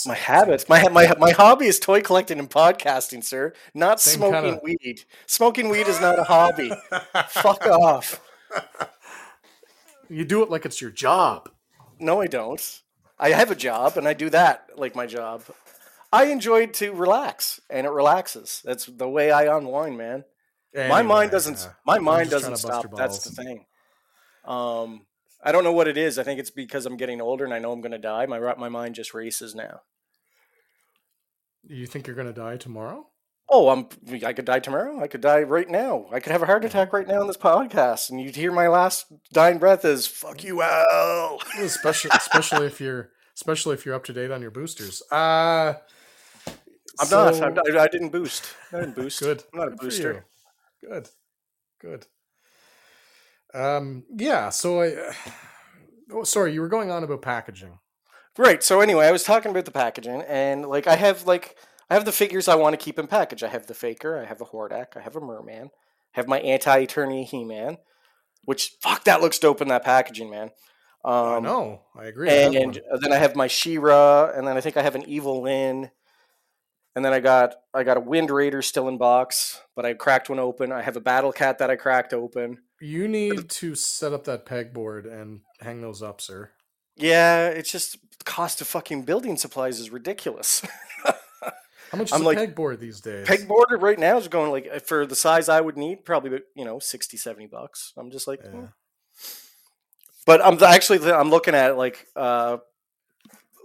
My 0.08 0.16
habits, 0.16 0.70
my 0.70 0.88
my 0.90 1.14
my 1.20 1.32
hobby 1.32 1.66
is 1.68 1.78
toy 1.80 2.02
collecting 2.02 2.40
and 2.40 2.50
podcasting, 2.50 3.24
sir. 3.24 3.54
Not 3.74 4.00
Same 4.00 4.20
smoking 4.20 4.42
kinda- 4.42 4.60
weed. 4.64 5.04
Smoking 5.28 5.68
weed 5.70 5.88
is 5.88 6.00
not 6.00 6.18
a 6.18 6.24
hobby. 6.24 6.72
Fuck 7.30 7.66
off. 7.68 8.22
You 10.10 10.24
do 10.26 10.44
it 10.44 10.50
like 10.50 10.66
it's 10.66 10.82
your 10.82 10.92
job. 10.92 11.50
No, 12.00 12.22
I 12.22 12.28
don't. 12.28 12.82
I 13.20 13.30
have 13.30 13.52
a 13.52 13.56
job 13.56 13.98
and 13.98 14.08
I 14.08 14.14
do 14.14 14.30
that 14.30 14.70
like 14.76 14.96
my 14.96 15.06
job. 15.06 15.44
I 16.14 16.26
enjoy 16.26 16.68
to 16.68 16.92
relax, 16.94 17.62
and 17.70 17.86
it 17.88 17.90
relaxes. 17.92 18.62
That's 18.66 18.86
the 18.86 19.08
way 19.08 19.32
I 19.32 19.56
unwind, 19.56 19.98
man. 19.98 20.26
my 20.74 21.02
mind 21.04 21.32
doesn't. 21.32 21.66
uh, 21.66 21.74
My 21.86 22.00
mind 22.00 22.30
doesn't 22.30 22.58
stop. 22.58 22.86
That's 22.96 23.24
the 23.24 23.32
thing. 23.32 23.66
Um, 24.46 25.06
I 25.44 25.52
don't 25.52 25.64
know 25.64 25.74
what 25.74 25.88
it 25.88 25.98
is. 25.98 26.20
I 26.20 26.24
think 26.24 26.40
it's 26.40 26.52
because 26.52 26.86
I'm 26.86 26.98
getting 26.98 27.22
older 27.22 27.46
and 27.46 27.54
I 27.54 27.60
know 27.60 27.72
I'm 27.72 27.82
going 27.82 27.92
to 27.92 27.98
die. 27.98 28.26
My 28.26 28.40
my 28.56 28.70
mind 28.70 28.96
just 28.96 29.14
races 29.14 29.56
now. 29.56 29.82
You 31.64 31.86
think 31.86 32.08
you're 32.08 32.16
gonna 32.16 32.34
die 32.34 32.58
tomorrow? 32.58 33.08
Oh, 33.48 33.70
I'm. 33.70 33.88
I 34.24 34.34
could 34.34 34.46
die 34.46 34.60
tomorrow. 34.60 35.00
I 35.02 35.08
could 35.08 35.22
die 35.22 35.44
right 35.44 35.70
now. 35.70 36.08
I 36.12 36.20
could 36.20 36.32
have 36.32 36.42
a 36.42 36.46
heart 36.46 36.66
attack 36.66 36.94
right 36.94 37.08
now 37.08 37.22
on 37.22 37.28
this 37.28 37.38
podcast, 37.38 38.10
and 38.10 38.20
you'd 38.20 38.36
hear 38.36 38.52
my 38.52 38.68
last 38.68 39.06
dying 39.32 39.60
breath 39.60 39.86
is 39.86 40.08
"fuck 40.08 40.44
you, 40.44 40.62
Al." 40.62 41.40
especially 41.60 42.12
especially 42.14 42.66
if 42.66 42.82
you're 42.82 43.12
especially 43.36 43.74
if 43.76 43.86
you're 43.86 43.96
up 43.96 44.06
to 44.06 44.14
date 44.14 44.32
on 44.32 44.42
your 44.42 44.52
boosters. 44.52 45.04
Uh 45.12 45.74
I'm 47.00 47.10
not. 47.10 47.42
I'm 47.42 47.54
not. 47.54 47.78
I 47.78 47.88
didn't 47.88 48.10
boost. 48.10 48.56
I 48.72 48.80
didn't 48.80 48.96
boost. 48.96 49.20
Good. 49.20 49.44
I'm 49.54 49.60
not 49.60 49.68
a 49.68 49.72
Good 49.72 49.80
booster. 49.80 50.26
Good. 50.84 51.10
Good. 51.80 52.06
Um. 53.54 54.04
Yeah. 54.16 54.50
So 54.50 54.82
I. 54.82 55.14
Oh, 56.14 56.26
sorry. 56.26 56.54
You 56.54 56.60
were 56.60 56.68
going 56.68 56.92
on 56.92 57.06
about 57.06 57.22
packaging. 57.22 57.80
Right. 58.38 58.62
So 58.62 58.82
anyway, 58.82 59.06
I 59.06 59.14
was 59.14 59.24
talking 59.24 59.50
about 59.50 59.64
the 59.64 59.72
packaging, 59.72 60.24
and 60.28 60.66
like 60.66 60.86
I 60.86 60.98
have 60.98 61.26
like 61.26 61.56
I 61.90 61.94
have 61.94 62.06
the 62.06 62.12
figures 62.14 62.48
I 62.48 62.56
want 62.56 62.74
to 62.74 62.84
keep 62.84 62.98
in 62.98 63.08
package. 63.08 63.44
I 63.44 63.50
have 63.50 63.68
the 63.68 63.74
Faker. 63.74 64.18
I 64.18 64.26
have 64.26 64.40
a 64.40 64.46
Hordak. 64.46 64.96
I 64.96 65.02
have 65.02 65.18
a 65.18 65.22
Merman. 65.22 65.70
I 66.16 66.20
have 66.20 66.28
my 66.28 66.40
Anti 66.40 66.86
Eternia 66.86 67.26
He 67.26 67.44
Man, 67.44 67.78
which 68.46 68.78
fuck 68.82 69.04
that 69.04 69.20
looks 69.20 69.40
dope 69.40 69.62
in 69.62 69.68
that 69.68 69.84
packaging, 69.84 70.30
man. 70.30 70.52
Um, 71.04 71.14
I 71.14 71.40
know. 71.40 71.82
I 71.94 72.06
agree. 72.06 72.30
Have 72.30 72.54
and 72.54 72.80
then 73.02 73.12
I 73.12 73.18
have 73.18 73.36
my 73.36 73.48
She-Ra, 73.48 74.32
and 74.34 74.48
then 74.48 74.56
I 74.56 74.62
think 74.62 74.78
I 74.78 74.84
have 74.84 74.96
an 74.96 75.04
Evil 75.08 75.42
Lyn, 75.42 75.92
and 76.96 77.04
then 77.04 77.12
I 77.12 77.20
got 77.20 77.56
I 77.74 77.84
got 77.84 77.98
a 77.98 78.02
Wind 78.02 78.32
Raider 78.32 78.62
still 78.62 78.88
in 78.88 78.98
box, 78.98 79.60
but 79.76 79.86
I 79.86 79.94
cracked 79.94 80.30
one 80.30 80.40
open. 80.40 80.72
I 80.72 80.84
have 80.84 80.96
a 80.96 81.02
Battle 81.02 81.34
Cat 81.34 81.58
that 81.58 81.70
I 81.70 81.76
cracked 81.76 82.14
open. 82.14 82.60
You 82.82 83.08
need 83.08 83.50
to 83.50 83.76
set 83.76 84.12
up 84.12 84.24
that 84.26 84.46
pegboard 84.46 85.06
and 85.12 85.42
hang 85.60 85.82
those 85.82 86.02
up, 86.02 86.20
sir. 86.20 86.50
Yeah, 86.98 87.48
it's 87.48 87.72
just 87.72 87.98
cost 88.26 88.60
of 88.62 88.68
fucking 88.68 89.04
building 89.04 89.38
supplies 89.38 89.80
is 89.80 89.90
ridiculous. 89.92 90.62
How 91.04 91.98
much 91.98 92.08
is 92.10 92.14
I'm 92.14 92.22
a 92.22 92.26
like- 92.26 92.38
pegboard 92.38 92.80
these 92.80 93.00
days? 93.02 93.28
Pegboard 93.28 93.82
right 93.82 93.98
now 94.00 94.18
is 94.18 94.28
going 94.28 94.52
like 94.52 94.86
for 94.86 95.06
the 95.06 95.16
size 95.16 95.48
I 95.48 95.62
would 95.62 95.78
need, 95.78 96.06
probably 96.06 96.40
you 96.56 96.66
know 96.66 96.80
60, 96.80 97.18
70 97.18 97.48
bucks. 97.48 97.94
I'm 97.98 98.12
just 98.12 98.28
like, 98.28 98.42
Yeah. 98.44 98.50
"Hmm." 98.52 98.66
but 100.26 100.44
I'm 100.46 100.62
actually 100.64 101.12
I'm 101.12 101.30
looking 101.30 101.56
at 101.56 101.78
like 101.78 102.08
uh 102.16 102.58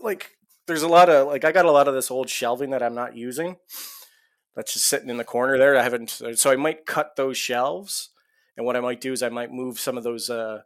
like 0.02 0.30
there's 0.66 0.82
a 0.82 0.88
lot 0.88 1.08
of 1.08 1.26
like 1.26 1.44
I 1.44 1.52
got 1.52 1.64
a 1.66 1.70
lot 1.70 1.88
of 1.88 1.94
this 1.94 2.10
old 2.10 2.28
shelving 2.28 2.70
that 2.70 2.82
I'm 2.82 2.94
not 2.94 3.16
using. 3.16 3.56
That's 4.54 4.72
just 4.72 4.86
sitting 4.86 5.10
in 5.10 5.16
the 5.18 5.24
corner 5.24 5.58
there. 5.58 5.76
I 5.76 5.82
haven't 5.82 6.10
so 6.34 6.50
I 6.50 6.56
might 6.56 6.86
cut 6.86 7.16
those 7.16 7.36
shelves, 7.36 8.10
and 8.56 8.64
what 8.66 8.76
I 8.76 8.80
might 8.80 9.00
do 9.00 9.12
is 9.12 9.22
I 9.22 9.28
might 9.28 9.52
move 9.52 9.78
some 9.80 9.96
of 9.96 10.04
those. 10.04 10.30
uh 10.30 10.62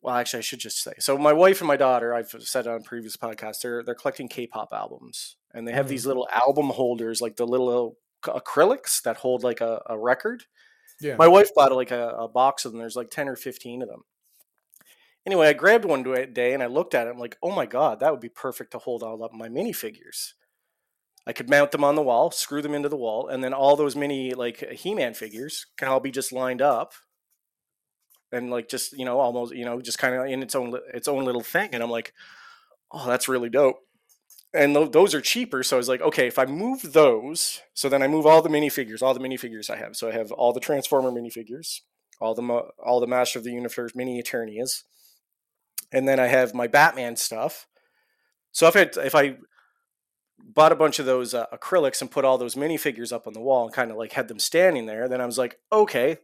well, 0.00 0.16
actually, 0.16 0.38
I 0.38 0.42
should 0.42 0.58
just 0.58 0.82
say. 0.82 0.94
So, 0.98 1.16
my 1.16 1.32
wife 1.32 1.60
and 1.60 1.68
my 1.68 1.76
daughter, 1.76 2.12
I've 2.12 2.28
said 2.40 2.66
on 2.66 2.82
previous 2.82 3.16
podcasts, 3.16 3.60
they're 3.62 3.84
they're 3.84 3.94
collecting 3.94 4.26
K-pop 4.28 4.70
albums, 4.72 5.36
and 5.54 5.66
they 5.66 5.72
have 5.72 5.86
Mhm. 5.86 5.90
these 5.90 6.06
little 6.06 6.28
album 6.32 6.70
holders, 6.70 7.20
like 7.20 7.36
the 7.36 7.46
little 7.46 7.98
acrylics 8.24 9.00
that 9.02 9.18
hold 9.18 9.44
like 9.44 9.60
a, 9.60 9.80
a 9.86 9.96
record. 9.98 10.44
Yeah. 11.00 11.16
My 11.16 11.28
wife 11.28 11.50
bought 11.54 11.72
like 11.74 11.90
a, 11.92 12.08
a 12.10 12.28
box 12.28 12.64
of 12.64 12.72
them. 12.72 12.80
There's 12.80 12.96
like 12.96 13.10
ten 13.10 13.28
or 13.28 13.36
fifteen 13.36 13.80
of 13.82 13.88
them. 13.88 14.02
Anyway, 15.24 15.46
I 15.46 15.52
grabbed 15.52 15.84
one 15.84 16.02
da- 16.02 16.26
day 16.26 16.52
and 16.52 16.62
I 16.64 16.66
looked 16.66 16.94
at 16.94 17.06
it. 17.06 17.10
I'm 17.10 17.18
like, 17.18 17.36
oh 17.42 17.52
my 17.52 17.66
god, 17.66 18.00
that 18.00 18.10
would 18.10 18.20
be 18.20 18.28
perfect 18.28 18.72
to 18.72 18.78
hold 18.78 19.04
all 19.04 19.22
of 19.22 19.32
my 19.32 19.48
minifigures. 19.48 20.32
I 21.26 21.32
could 21.32 21.48
mount 21.48 21.70
them 21.70 21.84
on 21.84 21.94
the 21.94 22.02
wall, 22.02 22.30
screw 22.30 22.62
them 22.62 22.74
into 22.74 22.88
the 22.88 22.96
wall, 22.96 23.28
and 23.28 23.44
then 23.44 23.52
all 23.52 23.76
those 23.76 23.94
mini 23.94 24.34
like 24.34 24.72
He-Man 24.72 25.14
figures 25.14 25.66
can 25.76 25.88
all 25.88 26.00
be 26.00 26.10
just 26.10 26.32
lined 26.32 26.60
up, 26.60 26.94
and 28.32 28.50
like 28.50 28.68
just 28.68 28.92
you 28.98 29.04
know 29.04 29.20
almost 29.20 29.54
you 29.54 29.64
know 29.64 29.80
just 29.80 29.98
kind 29.98 30.14
of 30.14 30.26
in 30.26 30.42
its 30.42 30.54
own 30.54 30.74
its 30.92 31.06
own 31.06 31.24
little 31.24 31.42
thing. 31.42 31.70
And 31.72 31.82
I'm 31.82 31.90
like, 31.90 32.12
oh, 32.90 33.06
that's 33.06 33.28
really 33.28 33.48
dope. 33.48 33.76
And 34.54 34.74
tho- 34.74 34.88
those 34.88 35.14
are 35.14 35.20
cheaper, 35.20 35.62
so 35.62 35.76
I 35.76 35.78
was 35.78 35.88
like, 35.88 36.02
okay, 36.02 36.26
if 36.26 36.38
I 36.38 36.44
move 36.44 36.92
those, 36.92 37.62
so 37.72 37.88
then 37.88 38.02
I 38.02 38.08
move 38.08 38.26
all 38.26 38.42
the 38.42 38.50
minifigures, 38.50 39.00
all 39.00 39.14
the 39.14 39.20
minifigures 39.20 39.70
I 39.70 39.76
have. 39.76 39.96
So 39.96 40.08
I 40.08 40.12
have 40.12 40.30
all 40.32 40.52
the 40.52 40.60
Transformer 40.60 41.10
minifigures, 41.10 41.80
all 42.20 42.34
the 42.34 42.42
mo- 42.42 42.70
all 42.84 43.00
the 43.00 43.06
Master 43.06 43.38
of 43.38 43.44
the 43.44 43.52
Universe 43.52 43.92
mini 43.94 44.20
Eternias, 44.20 44.82
and 45.92 46.08
then 46.08 46.18
I 46.18 46.26
have 46.26 46.52
my 46.52 46.66
Batman 46.66 47.14
stuff. 47.14 47.66
So 48.50 48.66
if 48.66 48.76
I 48.76 48.90
if 49.00 49.14
I 49.14 49.36
bought 50.42 50.72
a 50.72 50.76
bunch 50.76 50.98
of 50.98 51.06
those 51.06 51.34
uh, 51.34 51.46
acrylics 51.52 52.00
and 52.00 52.10
put 52.10 52.24
all 52.24 52.38
those 52.38 52.54
minifigures 52.54 53.12
up 53.12 53.26
on 53.26 53.32
the 53.32 53.40
wall 53.40 53.64
and 53.64 53.72
kind 53.72 53.90
of 53.90 53.96
like 53.96 54.12
had 54.12 54.28
them 54.28 54.38
standing 54.38 54.86
there, 54.86 55.08
then 55.08 55.20
I 55.20 55.26
was 55.26 55.38
like, 55.38 55.58
okay, 55.70 56.18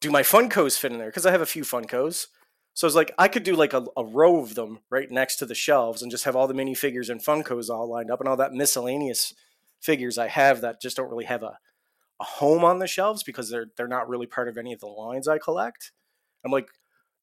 do 0.00 0.10
my 0.10 0.22
Funkos 0.22 0.78
fit 0.78 0.92
in 0.92 0.98
there? 0.98 1.08
Because 1.08 1.26
I 1.26 1.32
have 1.32 1.40
a 1.40 1.46
few 1.46 1.64
Funkos. 1.64 2.28
So 2.74 2.86
I 2.86 2.88
was 2.88 2.94
like, 2.94 3.12
I 3.18 3.26
could 3.26 3.42
do 3.42 3.56
like 3.56 3.72
a, 3.72 3.84
a 3.96 4.04
row 4.04 4.38
of 4.38 4.54
them 4.54 4.78
right 4.90 5.10
next 5.10 5.36
to 5.36 5.46
the 5.46 5.54
shelves 5.54 6.00
and 6.00 6.10
just 6.10 6.24
have 6.24 6.36
all 6.36 6.46
the 6.46 6.54
minifigures 6.54 7.10
and 7.10 7.20
Funkos 7.20 7.68
all 7.68 7.90
lined 7.90 8.10
up 8.10 8.20
and 8.20 8.28
all 8.28 8.36
that 8.36 8.52
miscellaneous 8.52 9.34
figures 9.80 10.18
I 10.18 10.28
have 10.28 10.60
that 10.60 10.80
just 10.80 10.96
don't 10.96 11.10
really 11.10 11.24
have 11.24 11.42
a, 11.42 11.58
a 12.20 12.24
home 12.24 12.64
on 12.64 12.78
the 12.78 12.86
shelves 12.86 13.22
because 13.22 13.50
they're 13.50 13.66
they're 13.76 13.88
not 13.88 14.08
really 14.08 14.26
part 14.26 14.48
of 14.48 14.58
any 14.58 14.72
of 14.72 14.80
the 14.80 14.86
lines 14.86 15.28
I 15.28 15.38
collect. 15.38 15.92
I'm 16.44 16.52
like, 16.52 16.68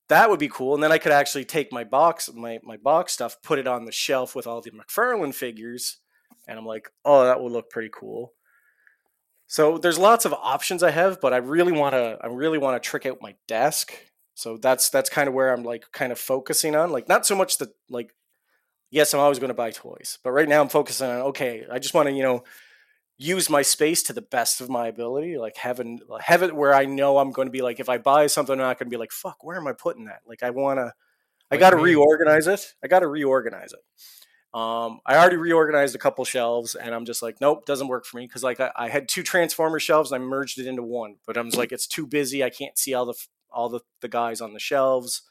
that 0.09 0.29
would 0.29 0.39
be 0.39 0.49
cool. 0.49 0.73
And 0.73 0.83
then 0.83 0.91
I 0.91 0.97
could 0.97 1.11
actually 1.11 1.45
take 1.45 1.71
my 1.71 1.83
box, 1.83 2.29
my 2.33 2.59
my 2.63 2.77
box 2.77 3.13
stuff, 3.13 3.37
put 3.41 3.59
it 3.59 3.67
on 3.67 3.85
the 3.85 3.91
shelf 3.91 4.35
with 4.35 4.47
all 4.47 4.61
the 4.61 4.71
McFarlane 4.71 5.33
figures, 5.33 5.97
and 6.47 6.57
I'm 6.57 6.65
like, 6.65 6.89
oh, 7.03 7.25
that 7.25 7.41
would 7.41 7.51
look 7.51 7.69
pretty 7.69 7.89
cool. 7.91 8.33
So 9.47 9.77
there's 9.77 9.99
lots 9.99 10.25
of 10.25 10.33
options 10.33 10.83
I 10.83 10.91
have, 10.91 11.21
but 11.21 11.33
I 11.33 11.37
really 11.37 11.71
want 11.71 11.93
to 11.93 12.17
I 12.21 12.27
really 12.27 12.57
want 12.57 12.81
to 12.81 12.89
trick 12.89 13.05
out 13.05 13.21
my 13.21 13.35
desk. 13.47 13.93
So 14.33 14.57
that's 14.57 14.89
that's 14.89 15.09
kind 15.09 15.27
of 15.27 15.33
where 15.33 15.53
I'm 15.53 15.63
like 15.63 15.85
kind 15.91 16.11
of 16.11 16.19
focusing 16.19 16.75
on, 16.75 16.91
like 16.91 17.07
not 17.07 17.25
so 17.25 17.35
much 17.35 17.57
the 17.57 17.71
like 17.89 18.13
yes, 18.91 19.13
I'm 19.13 19.19
always 19.19 19.39
going 19.39 19.49
to 19.49 19.53
buy 19.53 19.71
toys, 19.71 20.19
but 20.23 20.31
right 20.31 20.49
now 20.49 20.61
I'm 20.61 20.69
focusing 20.69 21.09
on 21.09 21.21
okay, 21.27 21.65
I 21.71 21.79
just 21.79 21.93
want 21.93 22.09
to, 22.09 22.15
you 22.15 22.23
know, 22.23 22.43
use 23.17 23.49
my 23.49 23.61
space 23.61 24.03
to 24.03 24.13
the 24.13 24.21
best 24.21 24.61
of 24.61 24.69
my 24.69 24.87
ability, 24.87 25.37
like 25.37 25.57
having 25.57 25.99
have 26.21 26.43
it 26.43 26.55
where 26.55 26.73
I 26.73 26.85
know 26.85 27.17
I'm 27.19 27.31
going 27.31 27.47
to 27.47 27.51
be 27.51 27.61
like 27.61 27.79
if 27.79 27.89
I 27.89 27.97
buy 27.97 28.27
something 28.27 28.53
I'm 28.53 28.59
not 28.59 28.79
going 28.79 28.87
to 28.87 28.95
be 28.95 28.99
like 28.99 29.11
fuck, 29.11 29.43
where 29.43 29.57
am 29.57 29.67
I 29.67 29.73
putting 29.73 30.05
that? 30.05 30.21
Like 30.27 30.43
I 30.43 30.49
want 30.49 30.79
to 30.79 30.93
I 31.51 31.57
got 31.57 31.69
to 31.71 31.77
reorganize 31.77 32.47
it. 32.47 32.73
I 32.83 32.87
got 32.87 32.99
to 33.01 33.07
reorganize 33.07 33.73
it. 33.73 33.79
Um, 34.55 35.01
I 35.05 35.17
already 35.17 35.35
reorganized 35.35 35.95
a 35.95 35.99
couple 35.99 36.23
shelves, 36.23 36.75
and 36.75 36.95
I'm 36.95 37.05
just 37.05 37.21
like, 37.21 37.41
nope, 37.41 37.65
doesn't 37.65 37.89
work 37.89 38.05
for 38.05 38.17
me 38.17 38.25
because 38.25 38.41
like 38.41 38.61
I, 38.61 38.71
I 38.75 38.87
had 38.87 39.09
two 39.09 39.21
transformer 39.21 39.79
shelves, 39.79 40.11
and 40.11 40.23
I 40.23 40.25
merged 40.25 40.57
it 40.59 40.65
into 40.65 40.81
one, 40.81 41.17
but 41.27 41.37
I'm 41.37 41.47
just 41.47 41.57
like, 41.57 41.73
it's 41.73 41.87
too 41.87 42.07
busy. 42.07 42.43
I 42.43 42.49
can't 42.49 42.77
see 42.77 42.93
all 42.93 43.05
the 43.05 43.15
all 43.51 43.69
the, 43.69 43.81
the 44.01 44.07
guys 44.07 44.41
on 44.41 44.53
the 44.53 44.59
shelves. 44.59 45.23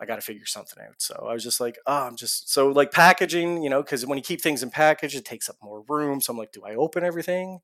I 0.00 0.06
got 0.06 0.16
to 0.16 0.22
figure 0.22 0.46
something 0.46 0.82
out. 0.82 0.96
So 0.98 1.26
I 1.28 1.32
was 1.32 1.44
just 1.44 1.60
like, 1.60 1.78
oh, 1.86 2.06
I'm 2.06 2.16
just 2.16 2.50
so 2.50 2.68
like 2.68 2.90
packaging, 2.90 3.62
you 3.62 3.70
know, 3.70 3.82
because 3.82 4.04
when 4.04 4.18
you 4.18 4.24
keep 4.24 4.40
things 4.40 4.62
in 4.62 4.70
package, 4.70 5.14
it 5.14 5.24
takes 5.24 5.48
up 5.48 5.56
more 5.62 5.84
room. 5.86 6.20
So 6.20 6.32
I'm 6.32 6.38
like, 6.38 6.50
do 6.50 6.64
I 6.64 6.74
open 6.74 7.04
everything 7.04 7.60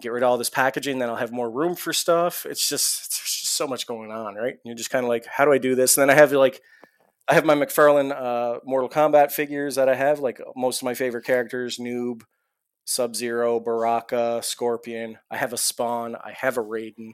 get 0.00 0.12
rid 0.12 0.22
of 0.22 0.28
all 0.28 0.38
this 0.38 0.50
packaging, 0.50 0.98
then 0.98 1.08
I'll 1.08 1.16
have 1.16 1.32
more 1.32 1.50
room 1.50 1.74
for 1.74 1.92
stuff. 1.92 2.46
It's 2.46 2.68
just 2.68 3.06
it's 3.06 3.40
just 3.42 3.56
so 3.56 3.66
much 3.66 3.86
going 3.86 4.10
on, 4.10 4.34
right? 4.34 4.56
You're 4.64 4.74
just 4.74 4.90
kind 4.90 5.04
of 5.04 5.08
like, 5.08 5.26
how 5.26 5.44
do 5.44 5.52
I 5.52 5.58
do 5.58 5.74
this? 5.74 5.96
And 5.96 6.02
then 6.02 6.10
I 6.16 6.18
have 6.18 6.32
like 6.32 6.60
I 7.30 7.34
have 7.34 7.44
my 7.44 7.54
McFarlane 7.54 8.10
uh, 8.10 8.58
Mortal 8.64 8.88
Kombat 8.88 9.30
figures 9.30 9.76
that 9.76 9.88
I 9.88 9.94
have, 9.94 10.18
like 10.18 10.40
most 10.56 10.82
of 10.82 10.84
my 10.84 10.94
favorite 10.94 11.24
characters, 11.24 11.78
Noob, 11.78 12.22
Sub 12.84 13.14
Zero, 13.14 13.60
Baraka, 13.60 14.40
Scorpion. 14.42 15.16
I 15.30 15.36
have 15.36 15.52
a 15.52 15.56
Spawn. 15.56 16.16
I 16.16 16.32
have 16.32 16.58
a 16.58 16.62
Raiden. 16.62 17.12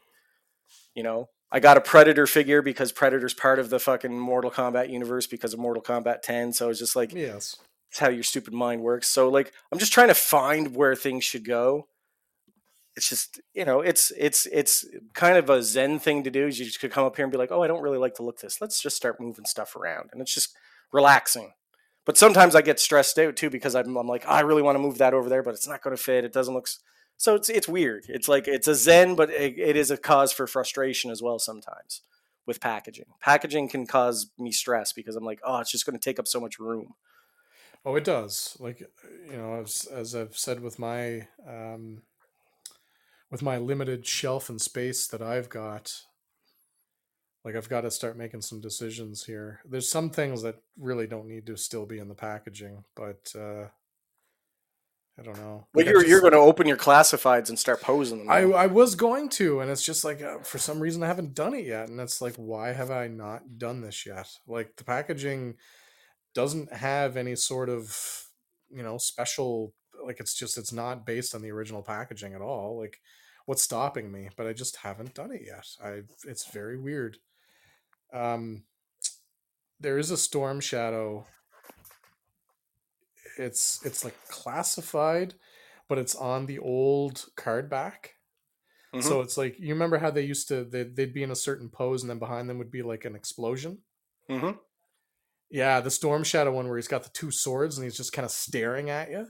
You 0.94 1.02
know, 1.02 1.28
I 1.52 1.60
got 1.60 1.76
a 1.76 1.82
Predator 1.82 2.26
figure 2.26 2.62
because 2.62 2.92
Predator's 2.92 3.34
part 3.34 3.58
of 3.58 3.68
the 3.68 3.78
fucking 3.78 4.18
Mortal 4.18 4.50
Kombat 4.50 4.88
universe 4.88 5.26
because 5.26 5.52
of 5.52 5.60
Mortal 5.60 5.82
Kombat 5.82 6.22
10. 6.22 6.54
So 6.54 6.70
it's 6.70 6.78
just 6.78 6.96
like, 6.96 7.12
yes, 7.12 7.56
it's 7.90 7.98
how 7.98 8.08
your 8.08 8.22
stupid 8.22 8.54
mind 8.54 8.80
works. 8.80 9.08
So 9.08 9.28
like, 9.28 9.52
I'm 9.70 9.78
just 9.78 9.92
trying 9.92 10.08
to 10.08 10.14
find 10.14 10.74
where 10.74 10.94
things 10.94 11.24
should 11.24 11.44
go. 11.44 11.88
It's 12.96 13.08
just, 13.08 13.40
you 13.52 13.64
know, 13.64 13.80
it's 13.80 14.10
it's 14.16 14.46
it's 14.46 14.86
kind 15.12 15.36
of 15.36 15.50
a 15.50 15.62
zen 15.62 15.98
thing 15.98 16.24
to 16.24 16.30
do. 16.30 16.46
Is 16.46 16.58
you 16.58 16.64
just 16.64 16.80
could 16.80 16.90
come 16.90 17.04
up 17.04 17.16
here 17.16 17.24
and 17.24 17.32
be 17.32 17.38
like, 17.38 17.52
oh, 17.52 17.62
I 17.62 17.66
don't 17.66 17.82
really 17.82 17.98
like 17.98 18.14
to 18.14 18.22
look 18.22 18.40
this. 18.40 18.60
Let's 18.60 18.80
just 18.80 18.96
start 18.96 19.20
moving 19.20 19.44
stuff 19.44 19.76
around, 19.76 20.10
and 20.12 20.22
it's 20.22 20.32
just 20.32 20.56
relaxing. 20.92 21.52
But 22.06 22.16
sometimes 22.16 22.54
I 22.54 22.62
get 22.62 22.80
stressed 22.80 23.18
out 23.18 23.36
too 23.36 23.50
because 23.50 23.74
I'm, 23.74 23.96
I'm 23.96 24.06
like, 24.06 24.24
oh, 24.26 24.30
I 24.30 24.40
really 24.40 24.62
want 24.62 24.76
to 24.76 24.82
move 24.82 24.98
that 24.98 25.12
over 25.12 25.28
there, 25.28 25.42
but 25.42 25.54
it's 25.54 25.68
not 25.68 25.82
going 25.82 25.94
to 25.94 26.02
fit. 26.02 26.24
It 26.24 26.32
doesn't 26.32 26.54
look. 26.54 26.68
So 27.18 27.34
it's 27.34 27.48
it's 27.50 27.68
weird. 27.68 28.04
It's 28.08 28.28
like 28.28 28.48
it's 28.48 28.68
a 28.68 28.74
zen, 28.74 29.14
but 29.14 29.30
it, 29.30 29.58
it 29.58 29.76
is 29.76 29.90
a 29.90 29.96
cause 29.96 30.32
for 30.32 30.46
frustration 30.46 31.10
as 31.10 31.20
well 31.20 31.38
sometimes 31.38 32.02
with 32.46 32.60
packaging. 32.60 33.06
Packaging 33.20 33.68
can 33.68 33.86
cause 33.86 34.30
me 34.38 34.52
stress 34.52 34.92
because 34.92 35.16
I'm 35.16 35.24
like, 35.24 35.40
oh, 35.44 35.58
it's 35.58 35.72
just 35.72 35.84
going 35.84 35.98
to 35.98 36.02
take 36.02 36.18
up 36.18 36.28
so 36.28 36.40
much 36.40 36.58
room. 36.58 36.94
Oh, 37.84 37.96
it 37.96 38.04
does. 38.04 38.56
Like 38.60 38.80
you 38.80 39.36
know, 39.36 39.60
as 39.60 39.86
as 39.92 40.14
I've 40.14 40.36
said 40.36 40.60
with 40.60 40.78
my 40.78 41.26
um, 41.46 42.02
with 43.30 43.42
my 43.42 43.58
limited 43.58 44.06
shelf 44.06 44.48
and 44.48 44.60
space 44.60 45.06
that 45.08 45.22
I've 45.22 45.48
got, 45.48 45.92
like 47.44 47.56
I've 47.56 47.68
got 47.68 47.82
to 47.82 47.90
start 47.90 48.16
making 48.16 48.40
some 48.42 48.60
decisions 48.60 49.24
here. 49.24 49.60
There's 49.68 49.90
some 49.90 50.10
things 50.10 50.42
that 50.42 50.56
really 50.78 51.06
don't 51.06 51.28
need 51.28 51.46
to 51.46 51.56
still 51.56 51.86
be 51.86 51.98
in 51.98 52.08
the 52.08 52.14
packaging, 52.14 52.84
but 52.94 53.32
uh, 53.36 53.66
I 55.18 55.22
don't 55.22 55.38
know. 55.38 55.66
Well, 55.72 55.84
Like, 55.84 55.86
you're 55.86 56.00
just- 56.00 56.08
you're 56.08 56.20
going 56.20 56.32
to 56.32 56.38
open 56.38 56.66
your 56.66 56.76
classifieds 56.76 57.48
and 57.48 57.58
start 57.58 57.80
posing 57.80 58.18
them. 58.18 58.30
I. 58.30 58.42
I 58.42 58.66
was 58.66 58.94
going 58.94 59.28
to, 59.30 59.60
and 59.60 59.70
it's 59.70 59.84
just 59.84 60.04
like 60.04 60.22
uh, 60.22 60.38
for 60.40 60.58
some 60.58 60.78
reason 60.80 61.02
I 61.02 61.06
haven't 61.06 61.34
done 61.34 61.54
it 61.54 61.64
yet, 61.66 61.88
and 61.88 62.00
it's 62.00 62.20
like 62.20 62.34
why 62.36 62.72
have 62.72 62.90
I 62.90 63.08
not 63.08 63.58
done 63.58 63.80
this 63.80 64.04
yet? 64.06 64.28
Like 64.46 64.76
the 64.76 64.84
packaging 64.84 65.54
doesn't 66.34 66.72
have 66.72 67.16
any 67.16 67.34
sort 67.34 67.68
of 67.70 68.24
you 68.70 68.82
know 68.82 68.98
special 68.98 69.72
like 70.06 70.20
it's 70.20 70.34
just 70.34 70.56
it's 70.58 70.72
not 70.72 71.04
based 71.06 71.34
on 71.34 71.42
the 71.42 71.50
original 71.50 71.82
packaging 71.82 72.34
at 72.34 72.40
all. 72.40 72.78
Like 72.78 73.00
what's 73.46 73.62
stopping 73.62 74.10
me? 74.10 74.28
But 74.36 74.46
I 74.46 74.52
just 74.52 74.76
haven't 74.76 75.14
done 75.14 75.32
it 75.32 75.42
yet. 75.44 75.66
I 75.82 76.02
it's 76.24 76.50
very 76.50 76.78
weird. 76.78 77.18
Um, 78.12 78.64
there 79.80 79.98
is 79.98 80.10
a 80.10 80.16
storm 80.16 80.60
shadow. 80.60 81.26
It's 83.38 83.84
it's 83.84 84.04
like 84.04 84.14
classified, 84.28 85.34
but 85.88 85.98
it's 85.98 86.14
on 86.14 86.46
the 86.46 86.58
old 86.58 87.26
card 87.36 87.68
back. 87.68 88.14
Mhm. 88.94 89.02
So 89.02 89.20
it's 89.20 89.36
like 89.36 89.58
you 89.58 89.74
remember 89.74 89.98
how 89.98 90.10
they 90.10 90.22
used 90.22 90.48
to 90.48 90.64
they, 90.64 90.84
they'd 90.84 91.12
be 91.12 91.22
in 91.22 91.30
a 91.30 91.36
certain 91.36 91.68
pose 91.68 92.02
and 92.02 92.08
then 92.10 92.18
behind 92.18 92.48
them 92.48 92.58
would 92.58 92.70
be 92.70 92.82
like 92.82 93.04
an 93.04 93.14
explosion. 93.14 93.82
Mhm. 94.30 94.58
Yeah, 95.50 95.80
the 95.80 95.90
Storm 95.90 96.24
Shadow 96.24 96.52
one 96.52 96.66
where 96.66 96.76
he's 96.76 96.88
got 96.88 97.04
the 97.04 97.10
two 97.10 97.30
swords 97.30 97.76
and 97.76 97.84
he's 97.84 97.96
just 97.96 98.12
kind 98.12 98.24
of 98.24 98.32
staring 98.32 98.90
at 98.90 99.10
you. 99.10 99.28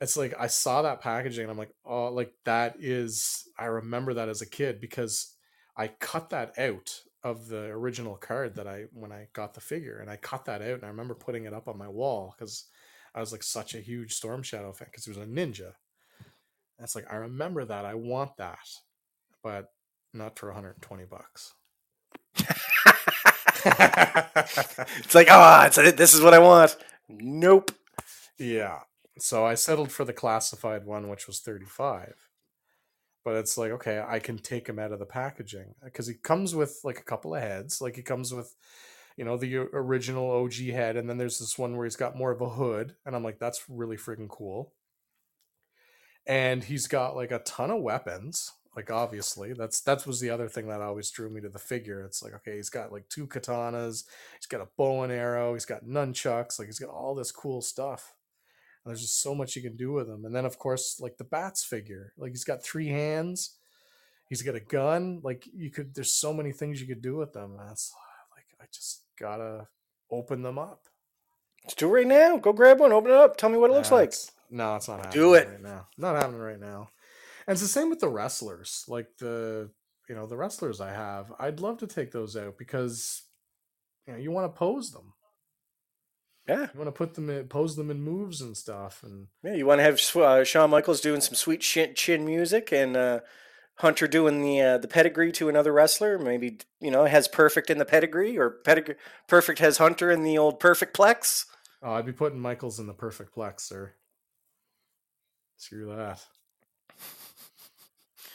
It's 0.00 0.16
like 0.16 0.34
I 0.38 0.46
saw 0.46 0.82
that 0.82 1.00
packaging 1.00 1.42
and 1.42 1.50
I'm 1.50 1.58
like, 1.58 1.74
oh, 1.84 2.08
like 2.12 2.32
that 2.44 2.76
is 2.78 3.44
I 3.58 3.66
remember 3.66 4.14
that 4.14 4.28
as 4.28 4.42
a 4.42 4.46
kid 4.48 4.80
because 4.80 5.34
I 5.76 5.88
cut 5.88 6.30
that 6.30 6.58
out 6.58 7.00
of 7.24 7.48
the 7.48 7.64
original 7.64 8.14
card 8.16 8.54
that 8.56 8.68
I 8.68 8.84
when 8.92 9.10
I 9.12 9.26
got 9.32 9.54
the 9.54 9.60
figure 9.60 9.98
and 9.98 10.08
I 10.10 10.16
cut 10.16 10.44
that 10.44 10.62
out 10.62 10.74
and 10.76 10.84
I 10.84 10.88
remember 10.88 11.14
putting 11.14 11.44
it 11.46 11.54
up 11.54 11.66
on 11.68 11.76
my 11.78 11.88
wall 11.88 12.34
because 12.38 12.66
I 13.14 13.20
was 13.20 13.32
like 13.32 13.42
such 13.42 13.74
a 13.74 13.80
huge 13.80 14.14
Storm 14.14 14.42
Shadow 14.42 14.72
fan 14.72 14.88
because 14.90 15.04
he 15.04 15.10
was 15.10 15.18
a 15.18 15.26
ninja. 15.26 15.72
And 16.78 16.84
it's 16.84 16.94
like 16.94 17.12
I 17.12 17.16
remember 17.16 17.64
that 17.64 17.84
I 17.84 17.94
want 17.94 18.36
that, 18.38 18.58
but 19.42 19.72
not 20.14 20.38
for 20.38 20.48
120 20.48 21.04
bucks. 21.04 21.54
it's 23.64 25.14
like, 25.14 25.28
ah, 25.30 25.66
it's 25.66 25.76
this 25.96 26.14
is 26.14 26.20
what 26.22 26.34
I 26.34 26.38
want. 26.38 26.76
Nope. 27.08 27.72
Yeah. 28.38 28.80
So 29.22 29.44
I 29.46 29.54
settled 29.54 29.92
for 29.92 30.04
the 30.04 30.12
classified 30.12 30.84
one, 30.84 31.08
which 31.08 31.26
was 31.26 31.40
35. 31.40 32.14
But 33.24 33.36
it's 33.36 33.58
like, 33.58 33.72
okay, 33.72 34.02
I 34.06 34.20
can 34.20 34.38
take 34.38 34.68
him 34.68 34.78
out 34.78 34.92
of 34.92 34.98
the 34.98 35.06
packaging 35.06 35.74
because 35.84 36.06
he 36.06 36.14
comes 36.14 36.54
with 36.54 36.80
like 36.84 36.98
a 36.98 37.04
couple 37.04 37.34
of 37.34 37.42
heads. 37.42 37.80
Like 37.80 37.96
he 37.96 38.02
comes 38.02 38.32
with, 38.32 38.54
you 39.16 39.24
know, 39.24 39.36
the 39.36 39.56
original 39.56 40.30
OG 40.30 40.54
head. 40.54 40.96
And 40.96 41.10
then 41.10 41.18
there's 41.18 41.38
this 41.38 41.58
one 41.58 41.76
where 41.76 41.84
he's 41.84 41.96
got 41.96 42.16
more 42.16 42.30
of 42.30 42.40
a 42.40 42.48
hood. 42.48 42.94
And 43.04 43.14
I'm 43.14 43.24
like, 43.24 43.38
that's 43.38 43.64
really 43.68 43.96
freaking 43.96 44.28
cool. 44.28 44.72
And 46.26 46.64
he's 46.64 46.86
got 46.86 47.16
like 47.16 47.32
a 47.32 47.40
ton 47.40 47.70
of 47.70 47.82
weapons. 47.82 48.52
Like 48.76 48.90
obviously, 48.92 49.54
that's 49.54 49.80
that 49.80 50.06
was 50.06 50.20
the 50.20 50.30
other 50.30 50.48
thing 50.48 50.68
that 50.68 50.80
always 50.80 51.10
drew 51.10 51.28
me 51.28 51.40
to 51.40 51.48
the 51.48 51.58
figure. 51.58 52.02
It's 52.02 52.22
like, 52.22 52.32
okay, 52.34 52.56
he's 52.56 52.70
got 52.70 52.92
like 52.92 53.08
two 53.08 53.26
katanas, 53.26 54.04
he's 54.38 54.46
got 54.48 54.60
a 54.60 54.68
bow 54.76 55.02
and 55.02 55.12
arrow, 55.12 55.54
he's 55.54 55.64
got 55.64 55.84
nunchucks, 55.84 56.60
like 56.60 56.68
he's 56.68 56.78
got 56.78 56.90
all 56.90 57.16
this 57.16 57.32
cool 57.32 57.60
stuff. 57.60 58.14
There's 58.88 59.02
just 59.02 59.22
so 59.22 59.34
much 59.34 59.54
you 59.54 59.62
can 59.62 59.76
do 59.76 59.92
with 59.92 60.08
him. 60.08 60.24
And 60.24 60.34
then 60.34 60.44
of 60.44 60.58
course, 60.58 60.98
like 61.00 61.16
the 61.16 61.24
bats 61.24 61.64
figure, 61.64 62.12
like 62.16 62.30
he's 62.30 62.44
got 62.44 62.62
three 62.64 62.88
hands, 62.88 63.58
he's 64.28 64.42
got 64.42 64.54
a 64.54 64.60
gun. 64.60 65.20
Like 65.22 65.48
you 65.52 65.70
could, 65.70 65.94
there's 65.94 66.12
so 66.12 66.32
many 66.32 66.52
things 66.52 66.80
you 66.80 66.86
could 66.86 67.02
do 67.02 67.16
with 67.16 67.32
them. 67.32 67.56
That's 67.58 67.92
like 68.34 68.46
I 68.60 68.64
just 68.72 69.02
gotta 69.18 69.68
open 70.10 70.42
them 70.42 70.58
up. 70.58 70.86
Let's 71.64 71.74
do 71.74 71.88
it 71.88 71.92
right 71.92 72.06
now. 72.06 72.36
Go 72.38 72.52
grab 72.52 72.80
one, 72.80 72.92
open 72.92 73.10
it 73.10 73.16
up. 73.16 73.36
Tell 73.36 73.50
me 73.50 73.58
what 73.58 73.70
it 73.70 73.74
looks 73.74 73.90
like. 73.90 74.14
No, 74.50 74.76
it's 74.76 74.88
not 74.88 75.04
happening. 75.04 75.22
Do 75.22 75.34
it. 75.34 75.48
right 75.48 75.62
now. 75.62 75.86
Not 75.98 76.16
happening 76.16 76.40
right 76.40 76.60
now. 76.60 76.88
And 77.46 77.52
it's 77.54 77.62
the 77.62 77.68
same 77.68 77.90
with 77.90 78.00
the 78.00 78.08
wrestlers. 78.08 78.84
Like 78.88 79.08
the 79.18 79.70
you 80.08 80.14
know 80.14 80.26
the 80.26 80.36
wrestlers 80.36 80.80
I 80.80 80.92
have, 80.92 81.32
I'd 81.38 81.60
love 81.60 81.78
to 81.78 81.86
take 81.86 82.10
those 82.10 82.36
out 82.36 82.56
because 82.58 83.22
you 84.06 84.12
know 84.14 84.18
you 84.18 84.30
want 84.30 84.52
to 84.52 84.58
pose 84.58 84.90
them. 84.90 85.12
Yeah, 86.48 86.68
You 86.72 86.78
want 86.78 86.88
to 86.88 86.92
put 86.92 87.14
them 87.14 87.28
in, 87.28 87.46
pose 87.48 87.76
them 87.76 87.90
in 87.90 88.00
moves 88.00 88.40
and 88.40 88.56
stuff. 88.56 89.02
And 89.02 89.26
yeah. 89.42 89.54
You 89.54 89.66
want 89.66 89.80
to 89.80 89.82
have 89.82 90.00
uh, 90.16 90.44
Shawn 90.44 90.70
Michaels 90.70 91.00
doing 91.00 91.20
some 91.20 91.34
sweet 91.34 91.60
chin, 91.60 91.94
chin 91.94 92.24
music, 92.24 92.72
and 92.72 92.96
uh, 92.96 93.20
Hunter 93.76 94.08
doing 94.08 94.40
the 94.40 94.60
uh, 94.60 94.78
the 94.78 94.88
pedigree 94.88 95.30
to 95.32 95.48
another 95.48 95.72
wrestler. 95.72 96.18
Maybe 96.18 96.58
you 96.80 96.90
know 96.90 97.04
has 97.04 97.28
perfect 97.28 97.68
in 97.70 97.78
the 97.78 97.84
pedigree, 97.84 98.38
or 98.38 98.50
pedigree 98.50 98.94
perfect 99.26 99.58
has 99.58 99.78
Hunter 99.78 100.10
in 100.10 100.22
the 100.22 100.38
old 100.38 100.58
perfect 100.58 100.96
plex. 100.96 101.44
oh, 101.82 101.92
I'd 101.92 102.06
be 102.06 102.12
putting 102.12 102.40
Michaels 102.40 102.80
in 102.80 102.86
the 102.86 102.94
perfect 102.94 103.34
plex, 103.34 103.60
sir. 103.60 103.92
Screw 105.58 105.94
that. 105.94 106.24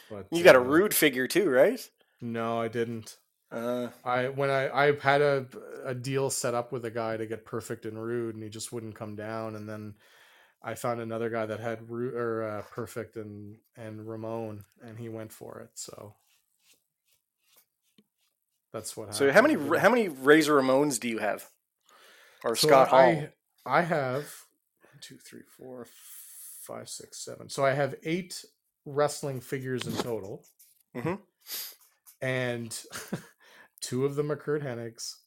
But 0.09 0.27
You 0.31 0.43
got 0.43 0.55
a 0.55 0.59
uh, 0.59 0.63
rude 0.63 0.93
figure 0.93 1.27
too, 1.27 1.49
right? 1.49 1.79
No, 2.21 2.61
I 2.61 2.67
didn't. 2.67 3.17
Uh, 3.53 3.89
I 4.03 4.29
when 4.29 4.49
I 4.49 4.87
I 4.87 4.99
had 4.99 5.21
a 5.21 5.45
a 5.85 5.93
deal 5.93 6.29
set 6.31 6.55
up 6.55 6.71
with 6.71 6.85
a 6.85 6.91
guy 6.91 7.17
to 7.17 7.27
get 7.27 7.45
perfect 7.45 7.85
and 7.85 8.01
rude, 8.01 8.33
and 8.35 8.43
he 8.43 8.49
just 8.49 8.73
wouldn't 8.73 8.95
come 8.95 9.15
down. 9.15 9.55
And 9.55 9.69
then 9.69 9.93
I 10.63 10.73
found 10.73 10.99
another 10.99 11.29
guy 11.29 11.45
that 11.45 11.59
had 11.59 11.89
rude 11.89 12.15
or 12.15 12.43
uh, 12.43 12.61
perfect 12.71 13.15
and 13.15 13.57
and 13.77 14.07
Ramon, 14.07 14.65
and 14.81 14.97
he 14.97 15.07
went 15.07 15.31
for 15.31 15.59
it. 15.59 15.69
So 15.75 16.15
that's 18.71 18.97
what. 18.97 19.13
so 19.13 19.31
how 19.31 19.41
many 19.43 19.53
how 19.77 19.89
many 19.89 20.09
Razor 20.09 20.53
Ramones 20.59 20.99
do 20.99 21.07
you 21.07 21.19
have? 21.19 21.47
Or 22.43 22.55
So 22.55 22.67
Scott 22.67 22.87
Hall? 22.87 22.99
I 22.99 23.29
I 23.65 23.81
have 23.81 24.23
one, 24.81 24.99
two, 24.99 25.17
three, 25.17 25.43
four, 25.57 25.85
five, 26.61 26.89
six, 26.89 27.19
seven. 27.23 27.49
So 27.49 27.63
I 27.63 27.73
have 27.73 27.95
eight 28.03 28.43
wrestling 28.85 29.41
figures 29.41 29.85
in 29.85 29.93
total, 29.93 30.43
Mhm. 30.95 31.19
and 32.21 32.83
two 33.83 34.05
of 34.05 34.15
them 34.15 34.31
are 34.31 34.35
Curt 34.35 34.63
Hennig's, 34.63 35.17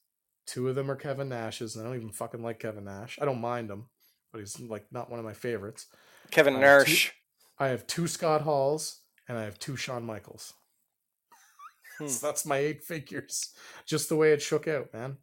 two 0.45 0.67
of 0.67 0.75
them 0.75 0.89
are 0.91 0.95
Kevin 0.95 1.29
Nash's, 1.29 1.75
and 1.75 1.85
I 1.85 1.87
don't 1.87 1.97
even 1.97 2.11
fucking 2.11 2.41
like 2.41 2.59
Kevin 2.59 2.85
Nash. 2.85 3.17
I 3.21 3.25
don't 3.25 3.39
mind 3.39 3.69
him, 3.69 3.85
but 4.33 4.39
he's 4.39 4.59
like 4.59 4.85
not 4.91 5.09
one 5.09 5.19
of 5.19 5.25
my 5.25 5.33
favorites. 5.33 5.85
Kevin 6.31 6.55
uh, 6.55 6.59
Nash. 6.59 7.13
I 7.59 7.67
have 7.67 7.87
two 7.87 8.07
Scott 8.07 8.41
Halls, 8.41 9.01
and 9.29 9.37
I 9.37 9.43
have 9.43 9.59
two 9.59 9.77
Shawn 9.77 10.03
Michaels. 10.03 10.53
Hmm. 11.99 12.07
So 12.09 12.27
that's 12.27 12.45
my 12.45 12.57
eight 12.57 12.83
figures, 12.83 13.55
just 13.87 14.07
the 14.07 14.15
way 14.15 14.31
it 14.31 14.39
shook 14.39 14.67
out, 14.67 14.93
man. 14.93 15.17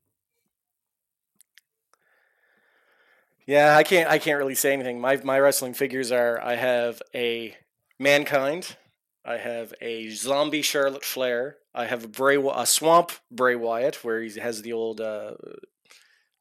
Yeah, 3.47 3.76
I 3.76 3.85
can't. 3.85 4.11
I 4.11 4.18
can't 4.18 4.39
really 4.39 4.57
say 4.57 4.72
anything. 4.72 5.01
My 5.01 5.16
my 5.22 5.39
wrestling 5.39 5.74
figures 5.74 6.11
are. 6.11 6.41
I 6.43 6.57
have 6.57 7.01
a 7.14 7.57
mankind. 8.01 8.76
I 9.24 9.37
have 9.37 9.72
a 9.80 10.09
zombie 10.11 10.62
Charlotte 10.62 11.05
Flair. 11.05 11.59
I 11.75 11.87
have 11.87 12.05
a 12.05 12.09
Bray, 12.09 12.37
a 12.37 12.66
swamp 12.66 13.12
Bray 13.31 13.57
Wyatt, 13.57 14.05
where 14.05 14.22
he 14.22 14.39
has 14.39 14.62
the 14.62 14.72
old 14.72 15.01
uh, 15.01 15.33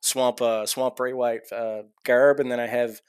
swamp 0.01 0.41
uh, 0.41 0.65
swamp 0.65 0.97
Bray 0.97 1.13
Wyatt 1.13 1.51
uh, 1.51 1.83
garb, 2.03 2.39
and 2.39 2.51
then 2.51 2.59
I 2.59 2.67
have 2.67 3.01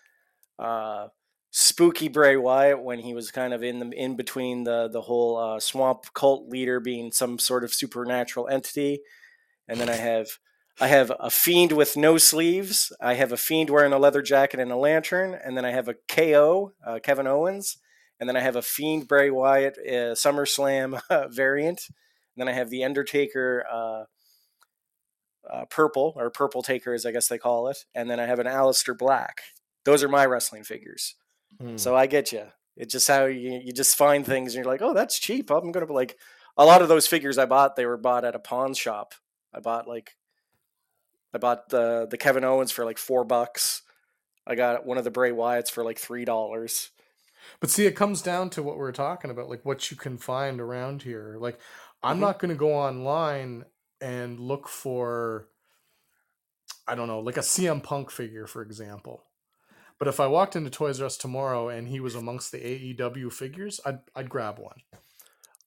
uh, 0.59 1.09
spooky 1.51 2.09
Bray 2.09 2.37
Wyatt 2.37 2.83
when 2.83 3.01
he 3.01 3.13
was 3.15 3.31
kind 3.31 3.53
of 3.53 3.63
in 3.63 3.79
the 3.79 3.91
in 3.91 4.17
between 4.17 4.65
the 4.65 4.89
the 4.89 5.03
whole 5.03 5.37
uh, 5.37 5.61
swamp 5.61 6.07
cult 6.15 6.49
leader 6.49 6.81
being 6.81 7.13
some 7.13 7.39
sort 7.39 7.65
of 7.65 7.75
supernatural 7.75 8.49
entity, 8.49 9.01
and 9.69 9.79
then 9.79 9.91
I 9.91 9.97
have 9.97 10.29
I 10.81 10.89
have 10.89 11.13
a 11.21 11.31
fiend 11.31 11.73
with 11.73 11.97
no 11.97 12.17
sleeves. 12.17 12.93
I 13.01 13.15
have 13.15 13.33
a 13.33 13.37
fiend 13.37 13.69
wearing 13.71 13.93
a 13.93 13.99
leather 13.99 14.23
jacket 14.23 14.61
and 14.61 14.73
a 14.73 14.77
lantern, 14.77 15.39
and 15.45 15.57
then 15.57 15.65
I 15.65 15.73
have 15.73 15.89
a 15.89 15.97
KO 16.09 16.73
uh, 16.87 17.01
Kevin 17.03 17.27
Owens, 17.27 17.77
and 18.19 18.29
then 18.29 18.37
I 18.37 18.41
have 18.41 18.57
a 18.57 18.63
fiend 18.63 19.09
Bray 19.09 19.31
Wyatt 19.31 19.79
SummerSlam 19.87 21.01
variant, 21.35 21.89
then 22.37 22.49
I 22.49 22.53
have 22.53 22.71
the 22.71 22.85
Undertaker. 22.85 23.65
Uh, 23.71 24.05
uh, 25.51 25.65
purple 25.67 26.15
or 26.17 26.31
purple 26.31 26.63
taker 26.63 26.95
as 26.95 27.05
I 27.05 27.13
guess 27.13 27.29
they 27.29 27.39
call 27.39 27.69
it, 27.69 27.85
and 27.95 28.11
then 28.11 28.19
I 28.21 28.27
have 28.27 28.39
an 28.39 28.47
Aleister 28.47 28.97
Black. 28.97 29.43
Those 29.85 30.03
are 30.03 30.09
my 30.09 30.25
wrestling 30.25 30.65
figures. 30.65 31.17
Mm. 31.63 31.79
So 31.79 31.95
I 31.95 32.07
get 32.07 32.33
you. 32.33 32.47
It's 32.77 32.93
just 32.93 33.09
how 33.09 33.27
you 33.27 33.61
you 33.65 33.73
just 33.73 33.97
find 33.97 34.25
things 34.25 34.55
and 34.55 34.65
you're 34.65 34.73
like, 34.73 34.83
oh, 34.83 34.95
that's 34.95 35.19
cheap. 35.19 35.51
I'm 35.51 35.71
gonna 35.71 35.87
be 35.87 35.93
like 35.93 36.17
a 36.57 36.65
lot 36.65 36.83
of 36.83 36.89
those 36.89 37.07
figures 37.07 37.39
I 37.39 37.47
bought. 37.47 37.77
They 37.77 37.87
were 37.87 37.97
bought 37.97 38.25
at 38.25 38.35
a 38.35 38.41
pawn 38.41 38.75
shop. 38.75 39.15
I 39.53 39.61
bought 39.61 39.87
like 39.87 40.17
I 41.33 41.39
bought 41.39 41.69
the 41.69 42.07
the 42.11 42.19
Kevin 42.19 42.45
Owens 42.45 42.73
for 42.73 42.85
like 42.85 42.99
four 42.99 43.25
bucks. 43.25 43.83
I 44.47 44.55
got 44.55 44.87
one 44.87 44.99
of 44.99 45.05
the 45.05 45.11
Bray 45.11 45.31
Wyatts 45.31 45.71
for 45.71 45.85
like 45.85 45.99
three 45.99 46.25
dollars. 46.25 46.91
But 47.61 47.71
see, 47.71 47.87
it 47.87 47.97
comes 47.97 48.23
down 48.23 48.51
to 48.51 48.63
what 48.63 48.79
we're 48.79 48.93
talking 48.93 49.31
about, 49.31 49.49
like 49.49 49.65
what 49.65 49.91
you 49.91 49.97
can 49.97 50.17
find 50.17 50.61
around 50.61 51.03
here. 51.03 51.37
Like, 51.39 51.59
I'm 52.05 52.15
mm-hmm. 52.15 52.21
not 52.21 52.39
going 52.39 52.51
to 52.51 52.59
go 52.59 52.75
online 52.75 53.65
and 54.01 54.39
look 54.39 54.69
for, 54.69 55.49
I 56.87 56.95
don't 56.95 57.09
know, 57.09 57.21
like 57.21 57.37
a 57.37 57.41
CM 57.41 57.83
Punk 57.83 58.11
figure, 58.11 58.47
for 58.47 58.63
example. 58.63 59.25
But 59.99 60.09
if 60.09 60.21
I 60.21 60.27
walked 60.27 60.57
into 60.57 60.71
Toys 60.71 61.01
R 61.01 61.07
Us 61.07 61.17
tomorrow 61.17 61.69
and 61.69 61.89
he 61.89 62.01
was 62.01 62.15
amongst 62.15 62.53
the 62.53 62.59
AEW 62.59 63.33
figures, 63.33 63.81
I'd 63.87 64.01
I'd 64.15 64.29
grab 64.29 64.59
one. 64.59 64.81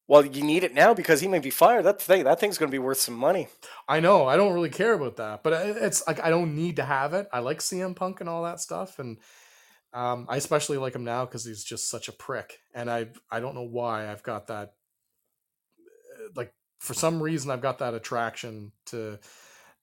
Well, 0.07 0.25
you 0.25 0.43
need 0.43 0.63
it 0.63 0.73
now 0.73 0.93
because 0.93 1.19
he 1.19 1.27
may 1.27 1.39
be 1.39 1.49
fired. 1.49 1.83
That 1.83 2.01
thing, 2.01 2.23
that 2.23 2.39
thing's 2.39 2.57
going 2.57 2.69
to 2.69 2.75
be 2.75 2.79
worth 2.79 2.99
some 2.99 3.15
money. 3.15 3.49
I 3.89 3.99
know. 3.99 4.25
I 4.25 4.37
don't 4.37 4.53
really 4.53 4.69
care 4.69 4.93
about 4.93 5.17
that, 5.17 5.43
but 5.43 5.53
it's 5.53 6.05
like 6.07 6.23
I 6.23 6.29
don't 6.29 6.55
need 6.55 6.77
to 6.77 6.85
have 6.85 7.13
it. 7.13 7.27
I 7.33 7.39
like 7.39 7.59
CM 7.59 7.95
Punk 7.95 8.21
and 8.21 8.29
all 8.29 8.43
that 8.43 8.61
stuff, 8.61 8.99
and 8.99 9.17
um, 9.93 10.25
I 10.29 10.37
especially 10.37 10.77
like 10.77 10.95
him 10.95 11.03
now 11.03 11.25
because 11.25 11.45
he's 11.45 11.63
just 11.63 11.89
such 11.89 12.07
a 12.07 12.13
prick. 12.13 12.59
And 12.73 12.89
I 12.89 13.07
I 13.29 13.39
don't 13.39 13.55
know 13.55 13.67
why 13.67 14.09
I've 14.09 14.23
got 14.23 14.47
that. 14.47 14.73
Like 16.35 16.53
for 16.79 16.93
some 16.93 17.21
reason, 17.21 17.51
I've 17.51 17.61
got 17.61 17.79
that 17.79 17.93
attraction 17.93 18.71
to 18.87 19.19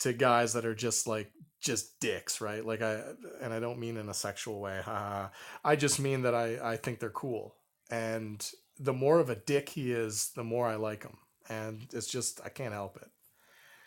to 0.01 0.13
guys 0.13 0.53
that 0.55 0.65
are 0.65 0.75
just 0.75 1.07
like 1.07 1.33
just 1.61 1.99
dicks, 2.01 2.41
right? 2.41 2.65
Like 2.65 2.83
I 2.83 3.01
and 3.41 3.53
I 3.53 3.61
don't 3.61 3.79
mean 3.79 3.97
in 3.97 4.09
a 4.09 4.15
sexual 4.15 4.61
way. 4.61 4.81
I 4.87 5.77
just 5.77 6.01
mean 6.01 6.23
that 6.23 6.35
I 6.35 6.73
I 6.73 6.77
think 6.77 7.01
they're 7.01 7.11
cool. 7.11 7.57
And 7.91 8.47
the 8.79 8.93
more 8.93 9.19
of 9.19 9.31
a 9.31 9.37
dick 9.37 9.69
he 9.69 9.93
is, 9.93 10.31
the 10.35 10.45
more 10.45 10.67
I 10.67 10.77
like 10.77 11.03
him. 11.03 11.19
And 11.49 11.87
it's 11.93 12.09
just 12.09 12.41
I 12.45 12.49
can't 12.49 12.73
help 12.73 12.97
it. 12.97 13.09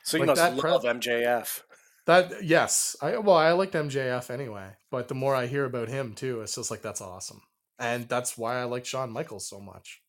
So 0.04 0.18
you 0.18 0.26
like 0.26 0.38
must 0.38 0.64
love 0.64 0.82
pre- 0.84 0.92
MJF. 0.92 1.62
That 2.06 2.44
yes, 2.44 2.96
I 3.02 3.18
well 3.18 3.36
I 3.36 3.52
liked 3.52 3.74
MJF 3.74 4.30
anyway, 4.30 4.70
but 4.90 5.10
the 5.10 5.16
more 5.16 5.36
I 5.36 5.48
hear 5.48 5.66
about 5.66 5.90
him 5.90 6.14
too, 6.14 6.42
it's 6.42 6.56
just 6.56 6.72
like 6.72 6.82
that's 6.82 7.02
awesome, 7.02 7.42
and 7.78 8.08
that's 8.08 8.38
why 8.38 8.56
I 8.60 8.64
like 8.64 8.86
Shawn 8.86 9.12
Michaels 9.12 9.50
so 9.50 9.60
much. 9.60 10.02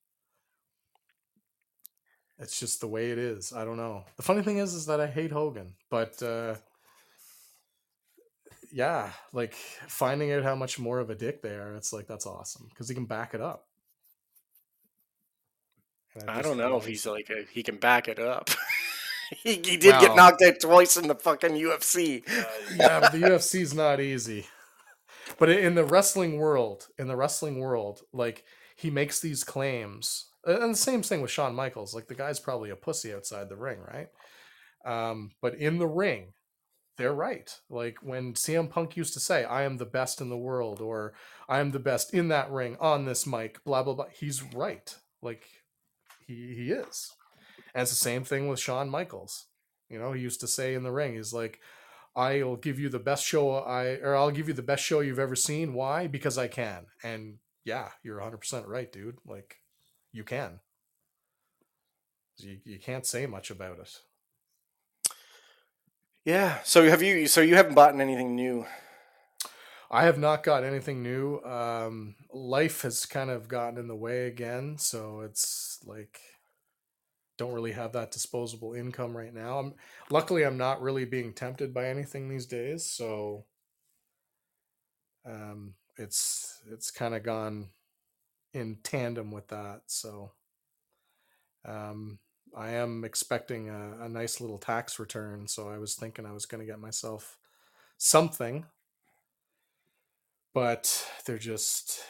It's 2.40 2.58
just 2.58 2.80
the 2.80 2.86
way 2.86 3.10
it 3.10 3.18
is. 3.18 3.52
I 3.52 3.64
don't 3.64 3.76
know. 3.76 4.04
The 4.16 4.22
funny 4.22 4.42
thing 4.42 4.58
is, 4.58 4.74
is 4.74 4.86
that 4.86 5.00
I 5.00 5.08
hate 5.08 5.32
Hogan, 5.32 5.74
but 5.90 6.22
uh, 6.22 6.54
yeah, 8.72 9.10
like 9.32 9.54
finding 9.54 10.32
out 10.32 10.44
how 10.44 10.54
much 10.54 10.78
more 10.78 11.00
of 11.00 11.10
a 11.10 11.14
dick 11.14 11.42
they 11.42 11.54
are, 11.54 11.74
it's 11.74 11.92
like 11.92 12.06
that's 12.06 12.26
awesome 12.26 12.66
because 12.70 12.88
he 12.88 12.94
can 12.94 13.06
back 13.06 13.34
it 13.34 13.40
up. 13.40 13.64
I, 16.26 16.38
I 16.38 16.42
don't 16.42 16.56
know 16.56 16.76
if 16.76 16.86
he's 16.86 17.06
like 17.06 17.30
a, 17.30 17.44
he 17.52 17.62
can 17.62 17.76
back 17.76 18.08
it 18.08 18.18
up. 18.18 18.50
he, 19.42 19.54
he, 19.54 19.76
did 19.76 20.00
get 20.00 20.16
knocked 20.16 20.42
out 20.42 20.60
twice 20.60 20.96
in 20.96 21.08
the 21.08 21.14
fucking 21.14 21.52
UFC. 21.52 22.22
uh, 22.28 22.44
yeah, 22.76 23.00
but 23.00 23.12
the 23.12 23.18
UFC's 23.22 23.74
not 23.74 24.00
easy. 24.00 24.46
But 25.38 25.50
in 25.50 25.74
the 25.74 25.84
wrestling 25.84 26.38
world, 26.38 26.88
in 26.98 27.08
the 27.08 27.16
wrestling 27.16 27.58
world, 27.58 28.02
like 28.12 28.44
he 28.74 28.90
makes 28.90 29.20
these 29.20 29.44
claims, 29.44 30.26
and 30.44 30.74
the 30.74 30.78
same 30.78 31.02
thing 31.02 31.20
with 31.20 31.30
Shawn 31.30 31.54
Michaels. 31.54 31.94
Like 31.94 32.08
the 32.08 32.14
guy's 32.14 32.40
probably 32.40 32.70
a 32.70 32.76
pussy 32.76 33.12
outside 33.12 33.48
the 33.48 33.56
ring, 33.56 33.78
right? 33.80 34.08
Um, 34.84 35.32
but 35.42 35.54
in 35.54 35.78
the 35.78 35.86
ring, 35.86 36.32
they're 36.96 37.14
right. 37.14 37.50
Like 37.70 37.98
when 38.02 38.34
CM 38.34 38.68
Punk 38.68 38.96
used 38.96 39.14
to 39.14 39.20
say, 39.20 39.44
I 39.44 39.62
am 39.62 39.78
the 39.78 39.86
best 39.86 40.20
in 40.20 40.28
the 40.28 40.36
world, 40.36 40.80
or 40.80 41.14
I 41.48 41.60
am 41.60 41.70
the 41.70 41.78
best 41.78 42.12
in 42.12 42.28
that 42.28 42.50
ring 42.50 42.76
on 42.80 43.04
this 43.04 43.26
mic, 43.26 43.62
blah, 43.64 43.82
blah, 43.82 43.94
blah. 43.94 44.06
He's 44.18 44.42
right. 44.42 44.94
Like 45.22 45.44
he, 46.26 46.54
he 46.54 46.72
is. 46.72 47.12
And 47.74 47.82
it's 47.82 47.90
the 47.90 47.96
same 47.96 48.24
thing 48.24 48.48
with 48.48 48.60
Shawn 48.60 48.88
Michaels. 48.88 49.46
You 49.88 49.98
know, 49.98 50.12
he 50.12 50.20
used 50.20 50.40
to 50.40 50.48
say 50.48 50.74
in 50.74 50.82
the 50.82 50.92
ring, 50.92 51.14
he's 51.14 51.32
like, 51.32 51.60
I'll 52.16 52.56
give 52.56 52.78
you 52.78 52.88
the 52.88 52.98
best 52.98 53.24
show 53.24 53.50
I, 53.52 53.98
or 54.02 54.16
I'll 54.16 54.32
give 54.32 54.48
you 54.48 54.54
the 54.54 54.62
best 54.62 54.82
show 54.82 55.00
you've 55.00 55.18
ever 55.18 55.36
seen. 55.36 55.74
Why? 55.74 56.08
Because 56.08 56.36
I 56.36 56.48
can. 56.48 56.86
And 57.02 57.36
yeah, 57.64 57.90
you're 58.02 58.18
100% 58.18 58.66
right, 58.66 58.90
dude. 58.90 59.18
Like, 59.24 59.56
you 60.12 60.24
can. 60.24 60.60
You, 62.38 62.58
you 62.64 62.78
can't 62.78 63.06
say 63.06 63.26
much 63.26 63.50
about 63.50 63.78
it. 63.78 64.00
Yeah. 66.24 66.58
So 66.64 66.88
have 66.88 67.02
you? 67.02 67.26
So 67.26 67.40
you 67.40 67.56
haven't 67.56 67.74
bought 67.74 67.98
anything 67.98 68.34
new? 68.34 68.66
I 69.90 70.04
have 70.04 70.18
not 70.18 70.42
got 70.42 70.64
anything 70.64 71.02
new. 71.02 71.40
Um, 71.42 72.14
life 72.32 72.82
has 72.82 73.06
kind 73.06 73.30
of 73.30 73.48
gotten 73.48 73.78
in 73.78 73.88
the 73.88 73.96
way 73.96 74.26
again, 74.26 74.76
so 74.78 75.20
it's 75.20 75.78
like 75.84 76.20
don't 77.38 77.52
really 77.54 77.72
have 77.72 77.92
that 77.92 78.10
disposable 78.10 78.74
income 78.74 79.16
right 79.16 79.32
now. 79.32 79.58
I'm 79.58 79.74
luckily 80.10 80.44
I'm 80.44 80.58
not 80.58 80.82
really 80.82 81.04
being 81.04 81.32
tempted 81.32 81.72
by 81.72 81.88
anything 81.88 82.28
these 82.28 82.46
days, 82.46 82.84
so 82.84 83.44
um, 85.24 85.74
it's 85.96 86.60
it's 86.70 86.90
kind 86.90 87.14
of 87.14 87.22
gone 87.22 87.68
in 88.52 88.78
tandem 88.82 89.30
with 89.30 89.48
that. 89.48 89.82
So 89.86 90.32
um, 91.64 92.18
I 92.56 92.70
am 92.70 93.04
expecting 93.04 93.68
a, 93.68 94.04
a 94.04 94.08
nice 94.08 94.40
little 94.40 94.58
tax 94.58 94.98
return, 94.98 95.46
so 95.48 95.68
I 95.68 95.78
was 95.78 95.94
thinking 95.94 96.26
I 96.26 96.32
was 96.32 96.46
going 96.46 96.60
to 96.60 96.66
get 96.66 96.80
myself 96.80 97.36
something, 97.98 98.66
but 100.54 101.06
they're 101.26 101.38
just 101.38 102.00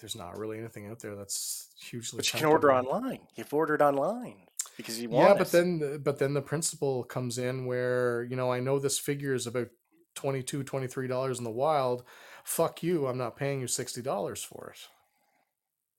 there's 0.00 0.16
not 0.16 0.36
really 0.36 0.58
anything 0.58 0.88
out 0.88 1.00
there 1.00 1.14
that's 1.14 1.68
hugely. 1.78 2.18
But 2.18 2.32
you 2.32 2.40
can 2.40 2.48
order 2.48 2.72
online. 2.72 3.20
You've 3.34 3.52
ordered 3.52 3.80
online 3.80 4.46
because 4.76 5.00
you 5.00 5.08
want. 5.08 5.28
Yeah, 5.28 5.34
but 5.38 5.52
then 5.52 6.00
but 6.02 6.18
then 6.18 6.34
the 6.34 6.42
principle 6.42 7.04
comes 7.04 7.38
in 7.38 7.66
where 7.66 8.24
you 8.24 8.36
know 8.36 8.52
I 8.52 8.60
know 8.60 8.78
this 8.78 8.98
figure 8.98 9.34
is 9.34 9.46
about 9.46 9.68
22 10.14 10.64
23 10.64 11.08
dollars 11.08 11.38
in 11.38 11.44
the 11.44 11.50
wild. 11.50 12.04
Fuck 12.44 12.82
you! 12.82 13.06
I'm 13.06 13.18
not 13.18 13.36
paying 13.36 13.60
you 13.60 13.66
sixty 13.66 14.02
dollars 14.02 14.42
for 14.42 14.72
it. 14.74 14.88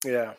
Yeah. 0.06 0.34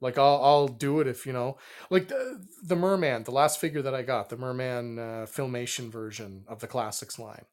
Like 0.00 0.16
I'll 0.16 0.40
I'll 0.42 0.68
do 0.68 1.00
it 1.00 1.08
if 1.08 1.26
you 1.26 1.32
know 1.32 1.58
like 1.90 2.08
the 2.08 2.44
the 2.62 2.76
merman 2.76 3.24
the 3.24 3.32
last 3.32 3.60
figure 3.60 3.82
that 3.82 3.94
I 3.94 4.02
got 4.02 4.28
the 4.28 4.36
merman 4.36 4.98
uh, 4.98 5.26
filmation 5.28 5.90
version 5.90 6.44
of 6.46 6.60
the 6.60 6.68
classics 6.68 7.18
line. 7.18 7.46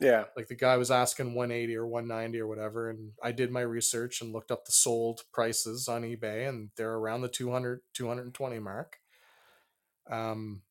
Yeah. 0.00 0.24
Like 0.36 0.48
the 0.48 0.56
guy 0.56 0.76
was 0.78 0.90
asking 0.90 1.34
180 1.34 1.76
or 1.76 1.86
190 1.86 2.40
or 2.40 2.46
whatever 2.48 2.90
and 2.90 3.12
I 3.22 3.32
did 3.32 3.50
my 3.50 3.60
research 3.60 4.22
and 4.22 4.32
looked 4.32 4.50
up 4.50 4.64
the 4.64 4.72
sold 4.72 5.22
prices 5.32 5.86
on 5.88 6.02
eBay 6.02 6.48
and 6.48 6.70
they're 6.76 6.94
around 6.94 7.20
the 7.22 7.28
200 7.28 7.80
220 7.94 8.58
mark. 8.58 8.98
Um 10.10 10.62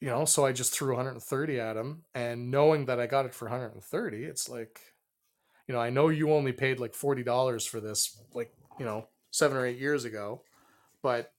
you 0.00 0.08
know, 0.10 0.24
so 0.26 0.44
I 0.44 0.52
just 0.52 0.72
threw 0.72 0.94
130 0.94 1.60
at 1.60 1.76
him 1.76 2.04
and 2.14 2.50
knowing 2.50 2.86
that 2.86 3.00
I 3.00 3.06
got 3.06 3.26
it 3.26 3.34
for 3.34 3.46
130, 3.46 4.24
it's 4.24 4.48
like 4.48 4.80
you 5.66 5.74
know, 5.74 5.80
I 5.80 5.90
know 5.90 6.08
you 6.08 6.32
only 6.32 6.52
paid 6.52 6.80
like 6.80 6.92
$40 6.92 7.68
for 7.68 7.80
this 7.80 8.20
like, 8.34 8.52
you 8.78 8.84
know, 8.84 9.08
seven 9.30 9.56
or 9.56 9.66
eight 9.66 9.78
years 9.78 10.04
ago. 10.04 10.42
But 11.02 11.32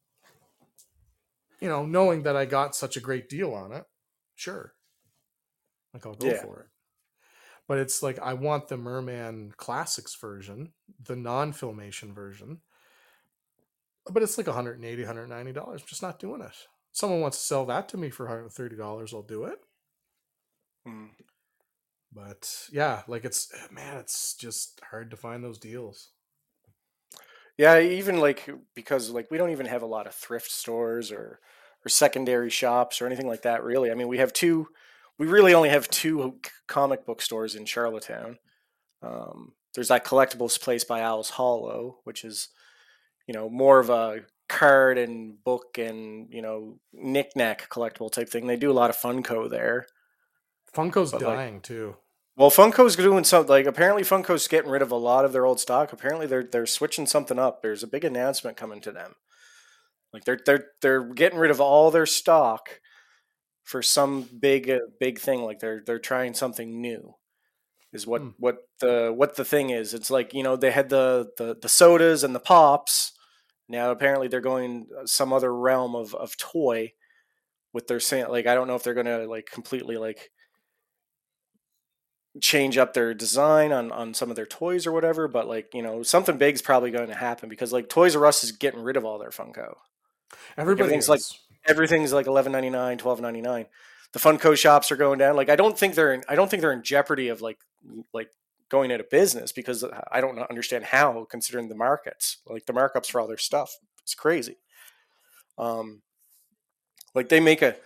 you 1.61 1.69
know, 1.69 1.85
knowing 1.85 2.23
that 2.23 2.35
I 2.35 2.45
got 2.45 2.75
such 2.75 2.97
a 2.97 3.01
great 3.01 3.29
deal 3.29 3.53
on 3.53 3.71
it, 3.71 3.85
sure, 4.35 4.73
like 5.93 6.05
I'll 6.05 6.13
go 6.13 6.27
yeah. 6.27 6.41
for 6.43 6.59
it. 6.59 6.67
But 7.67 7.79
it's 7.79 8.03
like 8.03 8.19
I 8.19 8.33
want 8.33 8.67
the 8.67 8.77
Merman 8.77 9.53
Classics 9.57 10.15
version, 10.15 10.73
the 11.03 11.15
non-filmation 11.15 12.13
version. 12.13 12.59
But 14.07 14.21
it's 14.21 14.37
like 14.37 14.45
180 14.45 15.01
190 15.01 15.51
dollars. 15.53 15.81
I'm 15.81 15.87
just 15.87 16.03
not 16.03 16.19
doing 16.19 16.41
it. 16.41 16.51
Someone 16.91 17.21
wants 17.21 17.39
to 17.39 17.43
sell 17.43 17.65
that 17.65 17.89
to 17.89 17.97
me 17.97 18.09
for 18.09 18.25
130 18.25 18.75
dollars, 18.75 19.13
I'll 19.13 19.23
do 19.23 19.45
it. 19.45 19.59
Hmm. 20.85 21.05
But 22.15 22.67
yeah, 22.71 23.01
like 23.07 23.25
it's 23.25 23.51
man, 23.71 23.97
it's 23.97 24.35
just 24.35 24.79
hard 24.89 25.11
to 25.11 25.17
find 25.17 25.43
those 25.43 25.59
deals. 25.59 26.09
Yeah, 27.57 27.79
even 27.79 28.19
like 28.19 28.49
because 28.73 29.09
like 29.09 29.29
we 29.29 29.37
don't 29.37 29.51
even 29.51 29.65
have 29.65 29.81
a 29.81 29.87
lot 29.87 30.07
of 30.07 30.15
thrift 30.15 30.51
stores 30.51 31.11
or 31.11 31.39
or 31.85 31.89
secondary 31.89 32.49
shops 32.49 33.01
or 33.01 33.05
anything 33.05 33.27
like 33.27 33.41
that. 33.41 33.63
Really, 33.63 33.91
I 33.91 33.95
mean, 33.95 34.07
we 34.07 34.17
have 34.19 34.33
two. 34.33 34.67
We 35.17 35.27
really 35.27 35.53
only 35.53 35.69
have 35.69 35.87
two 35.89 36.39
comic 36.67 37.05
book 37.05 37.21
stores 37.21 37.55
in 37.55 37.65
Charlottetown, 37.65 38.37
um, 39.05 39.53
there's 39.73 39.89
that 39.89 40.05
collectibles 40.05 40.59
place 40.59 40.83
by 40.83 41.01
Owl's 41.01 41.31
Hollow, 41.31 41.97
which 42.03 42.23
is 42.23 42.49
you 43.27 43.33
know 43.33 43.49
more 43.49 43.79
of 43.79 43.89
a 43.89 44.21
card 44.47 44.97
and 44.97 45.43
book 45.43 45.77
and 45.77 46.27
you 46.31 46.41
know 46.41 46.79
knickknack 46.93 47.69
collectible 47.69 48.11
type 48.11 48.29
thing. 48.29 48.47
They 48.47 48.57
do 48.57 48.71
a 48.71 48.73
lot 48.73 48.89
of 48.89 48.97
Funko 48.97 49.49
there. 49.49 49.85
Funko's 50.73 51.11
but 51.11 51.21
dying 51.21 51.55
like, 51.55 51.63
too. 51.63 51.95
Well, 52.37 52.51
Funko's 52.51 52.97
doing 52.97 53.23
something 53.23 53.49
like 53.49 53.65
apparently 53.65 54.03
Funko's 54.03 54.47
getting 54.49 54.69
rid 54.69 54.81
of 54.81 54.91
a 54.91 54.97
lot 54.97 55.23
of 55.23 55.31
their 55.31 55.45
old 55.45 55.59
stock. 55.59 55.93
Apparently 55.93 56.27
they're 56.27 56.43
they're 56.43 56.65
switching 56.65 57.05
something 57.05 57.39
up. 57.39 57.61
There's 57.61 57.83
a 57.83 57.87
big 57.87 58.03
announcement 58.03 58.57
coming 58.57 58.81
to 58.81 58.91
them. 58.91 59.15
Like 60.11 60.25
they're 60.25 60.39
they're 60.45 60.65
they're 60.81 61.03
getting 61.13 61.39
rid 61.39 61.51
of 61.51 61.61
all 61.61 61.91
their 61.91 62.05
stock 62.05 62.81
for 63.63 63.81
some 63.81 64.27
big 64.39 64.69
uh, 64.69 64.79
big 64.99 65.19
thing. 65.19 65.43
Like 65.43 65.59
they're 65.59 65.81
they're 65.85 65.99
trying 65.99 66.33
something 66.33 66.81
new. 66.81 67.15
Is 67.93 68.05
what 68.05 68.21
hmm. 68.21 68.29
what 68.37 68.57
the 68.81 69.13
what 69.15 69.37
the 69.37 69.45
thing 69.45 69.69
is. 69.69 69.93
It's 69.93 70.11
like 70.11 70.33
you 70.33 70.43
know 70.43 70.57
they 70.57 70.71
had 70.71 70.89
the 70.89 71.29
the 71.37 71.55
the 71.61 71.69
sodas 71.69 72.23
and 72.25 72.35
the 72.35 72.39
pops. 72.41 73.13
Now 73.69 73.91
apparently 73.91 74.27
they're 74.27 74.41
going 74.41 74.87
uh, 74.97 75.05
some 75.05 75.31
other 75.31 75.55
realm 75.55 75.95
of 75.95 76.13
of 76.13 76.35
toy 76.37 76.91
with 77.71 77.87
their 77.87 78.01
saying 78.01 78.27
like 78.27 78.45
I 78.45 78.55
don't 78.55 78.67
know 78.67 78.75
if 78.75 78.83
they're 78.83 78.93
gonna 78.93 79.25
like 79.25 79.49
completely 79.51 79.97
like 79.97 80.31
change 82.41 82.77
up 82.77 82.93
their 82.93 83.13
design 83.13 83.71
on 83.71 83.91
on 83.91 84.13
some 84.13 84.29
of 84.29 84.35
their 84.35 84.45
toys 84.45 84.85
or 84.85 84.91
whatever 84.91 85.27
but 85.27 85.47
like 85.47 85.73
you 85.73 85.81
know 85.81 86.03
something 86.03 86.37
big 86.37 86.53
is 86.53 86.61
probably 86.61 86.91
going 86.91 87.07
to 87.07 87.15
happen 87.15 87.47
because 87.47 87.71
like 87.71 87.87
toys 87.87 88.15
r 88.15 88.25
us 88.25 88.43
is 88.43 88.51
getting 88.51 88.81
rid 88.81 88.97
of 88.97 89.05
all 89.05 89.17
their 89.17 89.29
funko. 89.29 89.75
Everything's 90.57 91.07
like 91.07 91.21
everything's 91.65 92.13
like 92.13 92.25
11.99 92.25 92.99
12.99 92.99 93.65
the 94.11 94.19
funko 94.19 94.57
shops 94.57 94.91
are 94.91 94.95
going 94.95 95.19
down. 95.19 95.35
Like 95.35 95.49
i 95.49 95.55
don't 95.55 95.77
think 95.77 95.95
they're 95.95 96.13
in 96.13 96.23
i 96.27 96.35
don't 96.35 96.49
think 96.49 96.61
they're 96.61 96.73
in 96.73 96.83
jeopardy 96.83 97.29
of 97.29 97.41
like 97.41 97.59
like 98.13 98.29
going 98.67 98.91
out 98.91 98.99
of 98.99 99.09
business 99.09 99.51
because 99.51 99.83
uh, 99.83 100.01
i 100.11 100.19
don't 100.19 100.39
understand 100.39 100.83
how 100.83 101.25
considering 101.29 101.69
the 101.69 101.75
markets. 101.75 102.37
Like 102.47 102.65
the 102.65 102.73
markups 102.73 103.09
for 103.09 103.21
all 103.21 103.27
their 103.27 103.37
stuff. 103.37 103.77
It's 104.03 104.15
crazy. 104.15 104.57
Um 105.57 106.01
like 107.13 107.29
they 107.29 107.39
make 107.39 107.61
a 107.61 107.77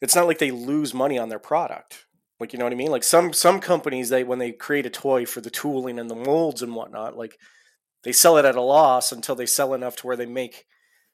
it's 0.00 0.14
not 0.14 0.26
like 0.26 0.38
they 0.38 0.52
lose 0.52 0.94
money 0.94 1.18
on 1.18 1.28
their 1.28 1.38
product 1.40 2.05
like 2.38 2.52
you 2.52 2.58
know 2.58 2.64
what 2.64 2.72
I 2.72 2.76
mean? 2.76 2.90
Like 2.90 3.04
some 3.04 3.32
some 3.32 3.60
companies 3.60 4.08
they 4.08 4.24
when 4.24 4.38
they 4.38 4.52
create 4.52 4.86
a 4.86 4.90
toy 4.90 5.24
for 5.26 5.40
the 5.40 5.50
tooling 5.50 5.98
and 5.98 6.10
the 6.10 6.14
molds 6.14 6.62
and 6.62 6.74
whatnot, 6.74 7.16
like 7.16 7.38
they 8.04 8.12
sell 8.12 8.36
it 8.36 8.44
at 8.44 8.56
a 8.56 8.62
loss 8.62 9.10
until 9.10 9.34
they 9.34 9.46
sell 9.46 9.74
enough 9.74 9.96
to 9.96 10.06
where 10.06 10.16
they 10.16 10.26
make 10.26 10.66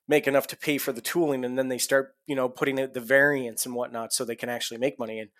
make 0.08 0.26
enough 0.26 0.46
to 0.48 0.56
pay 0.56 0.78
for 0.78 0.92
the 0.92 1.00
tooling 1.00 1.44
and 1.44 1.56
then 1.56 1.68
they 1.68 1.78
start, 1.78 2.14
you 2.26 2.34
know, 2.34 2.48
putting 2.48 2.78
it 2.78 2.92
the 2.92 3.00
variants 3.00 3.64
and 3.64 3.74
whatnot 3.74 4.12
so 4.12 4.24
they 4.24 4.36
can 4.36 4.48
actually 4.48 4.78
make 4.78 4.98
money. 4.98 5.20
And 5.20 5.30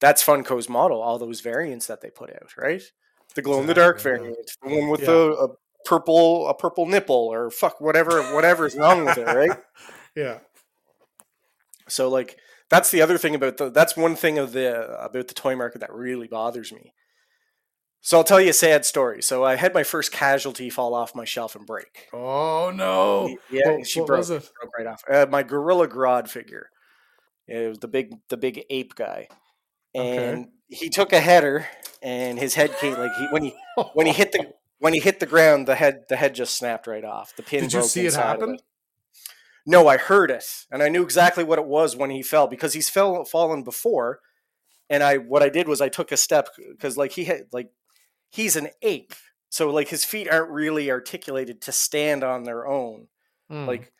that's 0.00 0.24
Funko's 0.24 0.68
model, 0.68 1.00
all 1.00 1.18
those 1.18 1.40
variants 1.40 1.86
that 1.86 2.00
they 2.00 2.10
put 2.10 2.30
out, 2.30 2.56
right? 2.56 2.82
The 3.34 3.42
glow 3.42 3.60
in 3.60 3.66
the 3.66 3.74
dark 3.74 4.00
variant, 4.00 4.50
the 4.62 4.68
one 4.68 4.88
with 4.88 5.02
yeah. 5.02 5.10
a, 5.10 5.30
a 5.30 5.48
purple 5.84 6.48
a 6.48 6.54
purple 6.54 6.86
nipple 6.86 7.28
or 7.32 7.50
fuck 7.50 7.80
whatever 7.80 8.22
whatever's 8.34 8.76
wrong 8.76 9.04
with 9.04 9.18
it, 9.18 9.26
right? 9.26 9.56
yeah. 10.16 10.38
So 11.88 12.08
like 12.08 12.38
that's 12.70 12.90
the 12.90 13.02
other 13.02 13.18
thing 13.18 13.34
about 13.34 13.56
the 13.56 13.68
that's 13.68 13.96
one 13.96 14.16
thing 14.16 14.38
of 14.38 14.52
the 14.52 14.96
about 14.98 15.28
the 15.28 15.34
toy 15.34 15.56
market 15.56 15.80
that 15.80 15.92
really 15.92 16.28
bothers 16.28 16.72
me. 16.72 16.94
So 18.02 18.16
I'll 18.16 18.24
tell 18.24 18.40
you 18.40 18.50
a 18.50 18.54
sad 18.54 18.86
story. 18.86 19.20
So 19.20 19.44
I 19.44 19.56
had 19.56 19.74
my 19.74 19.82
first 19.82 20.10
casualty 20.10 20.70
fall 20.70 20.94
off 20.94 21.14
my 21.14 21.26
shelf 21.26 21.54
and 21.54 21.66
break. 21.66 22.08
Oh 22.14 22.72
no! 22.74 23.36
Yeah, 23.50 23.76
what, 23.76 23.86
she 23.86 24.00
what 24.00 24.06
broke, 24.06 24.28
broke, 24.28 24.78
right 24.78 24.86
off. 24.86 25.02
Uh, 25.10 25.26
my 25.28 25.42
Gorilla 25.42 25.86
Grodd 25.86 26.28
figure. 26.28 26.70
It 27.46 27.68
was 27.68 27.78
the 27.80 27.88
big 27.88 28.14
the 28.28 28.36
big 28.36 28.64
ape 28.70 28.94
guy, 28.94 29.28
and 29.94 30.46
okay. 30.46 30.48
he 30.68 30.88
took 30.88 31.12
a 31.12 31.20
header, 31.20 31.66
and 32.00 32.38
his 32.38 32.54
head 32.54 32.74
came 32.78 32.94
like 32.94 33.14
he 33.16 33.26
when 33.26 33.42
he 33.42 33.54
when 33.92 34.06
he 34.06 34.12
hit 34.16 34.32
the 34.32 34.52
when 34.78 34.94
he 34.94 35.00
hit 35.00 35.20
the 35.20 35.26
ground, 35.26 35.66
the 35.66 35.74
head 35.74 36.04
the 36.08 36.16
head 36.16 36.34
just 36.34 36.56
snapped 36.56 36.86
right 36.86 37.04
off. 37.04 37.34
The 37.36 37.42
pin. 37.42 37.64
Did 37.64 37.72
you 37.74 37.82
see 37.82 38.06
it 38.06 38.14
happen? 38.14 38.54
It. 38.54 38.62
No, 39.70 39.86
I 39.86 39.98
heard 39.98 40.32
it, 40.32 40.66
and 40.72 40.82
I 40.82 40.88
knew 40.88 41.04
exactly 41.04 41.44
what 41.44 41.60
it 41.60 41.64
was 41.64 41.94
when 41.94 42.10
he 42.10 42.24
fell 42.24 42.48
because 42.48 42.72
he's 42.72 42.90
fell 42.90 43.24
fallen 43.24 43.62
before. 43.62 44.18
And 44.88 45.00
I 45.00 45.18
what 45.18 45.44
I 45.44 45.48
did 45.48 45.68
was 45.68 45.80
I 45.80 45.88
took 45.88 46.10
a 46.10 46.16
step 46.16 46.48
because 46.72 46.96
like 46.96 47.12
he 47.12 47.26
had 47.26 47.44
like 47.52 47.70
he's 48.30 48.56
an 48.56 48.70
ape, 48.82 49.14
so 49.48 49.70
like 49.70 49.86
his 49.86 50.04
feet 50.04 50.28
aren't 50.28 50.50
really 50.50 50.90
articulated 50.90 51.60
to 51.62 51.72
stand 51.72 52.24
on 52.24 52.42
their 52.42 52.66
own. 52.66 53.06
Mm. 53.48 53.68
Like 53.68 53.92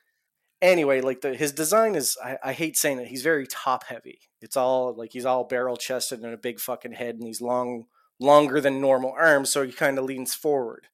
anyway, 0.60 1.02
like 1.02 1.20
the 1.20 1.36
his 1.36 1.52
design 1.52 1.94
is 1.94 2.18
I, 2.20 2.36
I 2.42 2.52
hate 2.52 2.76
saying 2.76 2.98
it. 2.98 3.06
He's 3.06 3.22
very 3.22 3.46
top 3.46 3.84
heavy. 3.84 4.18
It's 4.40 4.56
all 4.56 4.92
like 4.96 5.12
he's 5.12 5.24
all 5.24 5.44
barrel 5.44 5.76
chested 5.76 6.24
and 6.24 6.34
a 6.34 6.36
big 6.36 6.58
fucking 6.58 6.94
head 6.94 7.14
and 7.14 7.22
these 7.22 7.40
long 7.40 7.84
longer 8.18 8.60
than 8.60 8.80
normal 8.80 9.14
arms, 9.16 9.50
so 9.50 9.64
he 9.64 9.70
kind 9.70 10.00
of 10.00 10.04
leans 10.04 10.34
forward. 10.34 10.88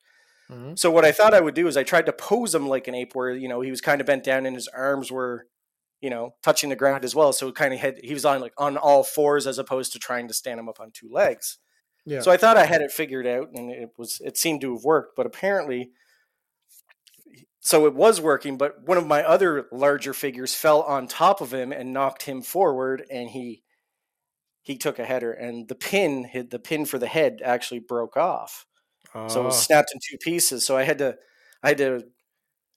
Mm-hmm. 0.50 0.74
So 0.76 0.90
what 0.90 1.04
I 1.04 1.12
thought 1.12 1.34
I 1.34 1.40
would 1.40 1.54
do 1.54 1.66
is 1.66 1.76
I 1.76 1.82
tried 1.82 2.06
to 2.06 2.12
pose 2.12 2.54
him 2.54 2.68
like 2.68 2.88
an 2.88 2.94
ape, 2.94 3.14
where 3.14 3.30
you 3.30 3.48
know 3.48 3.60
he 3.60 3.70
was 3.70 3.80
kind 3.80 4.00
of 4.00 4.06
bent 4.06 4.24
down 4.24 4.46
and 4.46 4.54
his 4.54 4.68
arms 4.68 5.10
were, 5.10 5.46
you 6.00 6.10
know, 6.10 6.34
touching 6.42 6.70
the 6.70 6.76
ground 6.76 7.04
as 7.04 7.14
well. 7.14 7.32
So 7.32 7.50
kind 7.52 7.74
of 7.74 7.80
had 7.80 7.98
he 8.02 8.14
was 8.14 8.24
on 8.24 8.40
like 8.40 8.54
on 8.58 8.76
all 8.76 9.02
fours 9.02 9.46
as 9.46 9.58
opposed 9.58 9.92
to 9.92 9.98
trying 9.98 10.28
to 10.28 10.34
stand 10.34 10.60
him 10.60 10.68
up 10.68 10.80
on 10.80 10.90
two 10.92 11.08
legs. 11.10 11.58
Yeah. 12.04 12.20
So 12.20 12.30
I 12.30 12.36
thought 12.36 12.56
I 12.56 12.66
had 12.66 12.82
it 12.82 12.92
figured 12.92 13.26
out, 13.26 13.48
and 13.52 13.70
it 13.70 13.90
was 13.98 14.20
it 14.24 14.36
seemed 14.36 14.60
to 14.60 14.74
have 14.74 14.84
worked, 14.84 15.16
but 15.16 15.26
apparently, 15.26 15.90
so 17.58 17.86
it 17.86 17.94
was 17.94 18.20
working. 18.20 18.56
But 18.56 18.86
one 18.86 18.96
of 18.96 19.06
my 19.06 19.24
other 19.24 19.66
larger 19.72 20.14
figures 20.14 20.54
fell 20.54 20.82
on 20.82 21.08
top 21.08 21.40
of 21.40 21.52
him 21.52 21.72
and 21.72 21.92
knocked 21.92 22.22
him 22.22 22.42
forward, 22.42 23.04
and 23.10 23.30
he 23.30 23.64
he 24.62 24.76
took 24.76 25.00
a 25.00 25.04
header, 25.04 25.32
and 25.32 25.66
the 25.66 25.74
pin 25.74 26.24
hit 26.24 26.50
the 26.50 26.60
pin 26.60 26.86
for 26.86 26.98
the 26.98 27.08
head 27.08 27.40
actually 27.44 27.80
broke 27.80 28.16
off. 28.16 28.66
So 29.28 29.40
it 29.40 29.44
was 29.44 29.54
ah. 29.54 29.60
snapped 29.60 29.92
in 29.92 30.00
two 30.00 30.18
pieces. 30.18 30.64
So 30.64 30.76
I 30.76 30.82
had 30.82 30.98
to, 30.98 31.16
I 31.62 31.68
had 31.68 31.78
to 31.78 32.04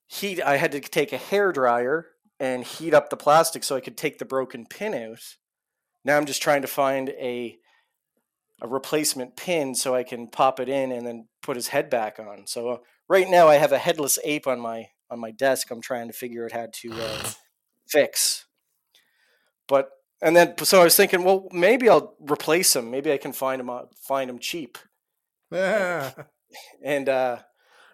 heat. 0.08 0.42
I 0.42 0.58
had 0.58 0.72
to 0.74 0.80
take 0.80 1.14
a 1.14 1.18
hair 1.18 1.52
dryer 1.52 2.08
and 2.40 2.64
heat 2.64 2.94
up 2.94 3.10
the 3.10 3.18
plastic 3.18 3.64
so 3.64 3.76
I 3.76 3.82
could 3.82 3.98
take 3.98 4.18
the 4.18 4.26
broken 4.26 4.66
pin 4.66 4.94
out. 4.94 5.38
Now 6.04 6.18
I'm 6.18 6.26
just 6.26 6.42
trying 6.42 6.62
to 6.62 6.68
find 6.68 7.10
a 7.10 7.58
a 8.62 8.68
replacement 8.68 9.38
pin 9.38 9.74
so 9.74 9.96
I 9.96 10.04
can 10.04 10.28
pop 10.28 10.60
it 10.60 10.68
in 10.68 10.92
and 10.92 11.08
then 11.08 11.28
put 11.42 11.56
his 11.56 11.70
head 11.70 11.90
back 11.90 12.20
on. 12.20 12.46
So 12.46 12.70
uh, 12.70 12.78
right 13.08 13.30
now 13.30 13.48
I 13.48 13.56
have 13.56 13.72
a 13.72 13.78
headless 13.78 14.20
ape 14.24 14.48
on 14.48 14.60
my 14.60 14.88
on 15.10 15.20
my 15.20 15.32
desk. 15.32 15.72
I'm 15.72 15.82
trying 15.82 16.08
to 16.08 16.14
figure 16.14 16.46
out 16.46 16.52
how 16.52 16.68
to 16.72 16.94
uh, 16.94 17.30
fix. 17.88 18.46
But 19.68 19.92
and 20.22 20.36
then 20.36 20.56
so 20.64 20.82
I 20.82 20.86
was 20.86 20.96
thinking, 20.96 21.24
well, 21.24 21.48
maybe 21.52 21.88
I'll 21.90 22.16
replace 22.20 22.76
him. 22.76 22.92
Maybe 22.92 23.12
I 23.12 23.18
can 23.18 23.32
find 23.32 23.62
him 23.62 23.70
find 24.02 24.30
him 24.30 24.40
cheap. 24.40 24.78
Yeah. 25.52 26.12
and 26.84 27.10
uh 27.10 27.40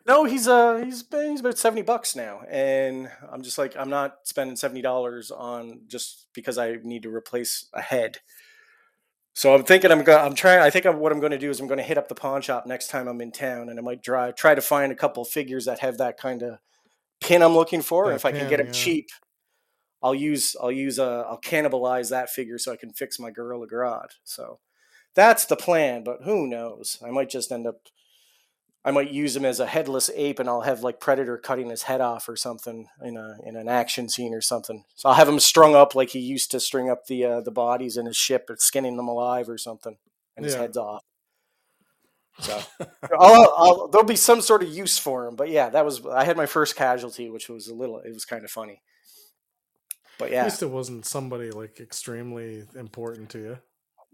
no, 0.07 0.23
he's 0.25 0.47
uh 0.47 0.77
he's 0.83 1.01
been 1.01 1.31
he's 1.31 1.39
about 1.39 1.57
seventy 1.57 1.81
bucks 1.81 2.15
now, 2.15 2.41
and 2.47 3.09
I'm 3.31 3.41
just 3.41 3.57
like 3.57 3.75
I'm 3.75 3.89
not 3.89 4.17
spending 4.23 4.55
seventy 4.55 4.81
dollars 4.83 5.31
on 5.31 5.81
just 5.87 6.27
because 6.33 6.59
I 6.59 6.77
need 6.83 7.03
to 7.03 7.13
replace 7.13 7.67
a 7.73 7.81
head. 7.81 8.19
So 9.33 9.53
I'm 9.53 9.63
thinking 9.63 9.91
I'm 9.91 10.03
gonna 10.03 10.23
I'm 10.23 10.35
trying. 10.35 10.61
I 10.61 10.69
think 10.69 10.85
I'm, 10.85 10.99
what 10.99 11.11
I'm 11.11 11.19
going 11.19 11.31
to 11.31 11.39
do 11.39 11.49
is 11.49 11.59
I'm 11.59 11.67
going 11.67 11.79
to 11.79 11.83
hit 11.83 11.97
up 11.97 12.07
the 12.07 12.15
pawn 12.15 12.41
shop 12.41 12.67
next 12.67 12.89
time 12.89 13.07
I'm 13.07 13.19
in 13.19 13.31
town, 13.31 13.67
and 13.67 13.79
I 13.79 13.81
might 13.81 14.03
try 14.03 14.31
try 14.31 14.53
to 14.53 14.61
find 14.61 14.91
a 14.91 14.95
couple 14.95 15.25
figures 15.25 15.65
that 15.65 15.79
have 15.79 15.97
that 15.97 16.17
kind 16.17 16.43
of 16.43 16.59
pin 17.19 17.41
I'm 17.41 17.55
looking 17.55 17.81
for. 17.81 18.11
if 18.11 18.21
pin, 18.21 18.35
I 18.35 18.39
can 18.39 18.49
get 18.49 18.57
them 18.57 18.67
yeah. 18.67 18.73
cheap, 18.73 19.07
I'll 20.03 20.15
use 20.15 20.55
I'll 20.61 20.71
use 20.71 20.99
a 20.99 21.03
uh, 21.03 21.25
I'll 21.31 21.41
cannibalize 21.41 22.11
that 22.11 22.29
figure 22.29 22.59
so 22.59 22.71
I 22.71 22.75
can 22.75 22.93
fix 22.93 23.19
my 23.19 23.31
Gorilla 23.31 23.67
Grodd. 23.67 24.09
So 24.23 24.59
that's 25.15 25.45
the 25.45 25.55
plan, 25.55 26.03
but 26.03 26.19
who 26.23 26.47
knows? 26.47 26.99
I 27.05 27.09
might 27.09 27.29
just 27.29 27.51
end 27.51 27.65
up 27.65 27.77
I 28.85 28.91
might 28.91 29.09
use 29.09 29.35
him 29.35 29.45
as 29.45 29.59
a 29.59 29.65
headless 29.65 30.11
ape 30.13 30.39
and 30.39 30.47
I'll 30.47 30.61
have 30.61 30.83
like 30.83 30.99
Predator 30.99 31.39
cutting 31.39 31.71
his 31.71 31.81
head 31.83 32.01
off 32.01 32.29
or 32.29 32.35
something 32.35 32.87
in 33.03 33.17
a 33.17 33.37
in 33.43 33.55
an 33.55 33.67
action 33.67 34.07
scene 34.09 34.31
or 34.31 34.41
something. 34.41 34.83
So 34.93 35.09
I'll 35.09 35.15
have 35.15 35.27
him 35.27 35.39
strung 35.39 35.75
up 35.75 35.95
like 35.95 36.09
he 36.09 36.19
used 36.19 36.51
to 36.51 36.59
string 36.59 36.87
up 36.87 37.07
the 37.07 37.25
uh, 37.25 37.41
the 37.41 37.51
bodies 37.51 37.97
in 37.97 38.05
his 38.05 38.15
ship, 38.15 38.47
skinning 38.57 38.95
them 38.95 39.07
alive 39.07 39.49
or 39.49 39.57
something, 39.57 39.97
and 40.37 40.45
his 40.45 40.53
yeah. 40.53 40.61
head's 40.61 40.77
off. 40.77 41.01
So 42.39 42.61
I'll, 43.19 43.53
I'll, 43.57 43.87
there'll 43.87 44.05
be 44.05 44.15
some 44.15 44.41
sort 44.41 44.61
of 44.61 44.69
use 44.69 44.99
for 44.99 45.25
him. 45.25 45.35
But 45.35 45.49
yeah, 45.49 45.69
that 45.69 45.83
was 45.83 46.05
I 46.05 46.23
had 46.23 46.37
my 46.37 46.45
first 46.45 46.75
casualty, 46.75 47.31
which 47.31 47.49
was 47.49 47.67
a 47.67 47.73
little 47.73 47.97
it 47.99 48.13
was 48.13 48.25
kind 48.25 48.43
of 48.43 48.51
funny. 48.51 48.83
But 50.19 50.29
yeah, 50.29 50.41
at 50.41 50.45
least 50.45 50.61
it 50.61 50.69
wasn't 50.69 51.07
somebody 51.07 51.49
like 51.49 51.79
extremely 51.79 52.65
important 52.75 53.29
to 53.31 53.39
you. 53.39 53.57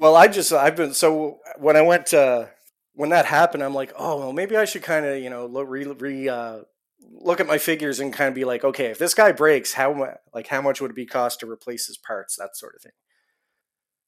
Well, 0.02 0.16
I 0.16 0.28
just 0.28 0.52
I've 0.52 0.76
been 0.76 0.96
so 0.96 1.38
when 1.60 1.76
I 1.78 1.84
went 1.84 2.08
to 2.08 2.50
when 2.96 3.12
that 3.12 3.28
happened, 3.28 3.64
I'm 3.64 3.76
like, 3.76 3.94
oh 3.96 4.18
well, 4.18 4.34
maybe 4.34 4.58
I 4.58 4.66
should 4.66 4.82
kind 4.82 5.06
of 5.06 5.20
you 5.20 5.30
know 5.30 5.46
look 5.46 5.68
re, 5.70 5.86
re 5.86 6.28
uh, 6.28 6.62
look 7.00 7.40
at 7.40 7.46
my 7.46 7.60
figures 7.60 8.00
and 8.00 8.12
kind 8.12 8.28
of 8.28 8.34
be 8.34 8.44
like, 8.44 8.64
okay, 8.64 8.88
if 8.88 8.98
this 8.98 9.14
guy 9.14 9.32
breaks, 9.32 9.74
how 9.74 10.18
like 10.34 10.48
how 10.48 10.60
much 10.60 10.82
would 10.82 10.90
it 10.90 10.96
be 10.96 11.06
cost 11.06 11.40
to 11.42 11.50
replace 11.50 11.86
his 11.86 12.00
parts, 12.00 12.36
that 12.38 12.58
sort 12.58 12.74
of 12.76 12.82
thing. 12.82 12.94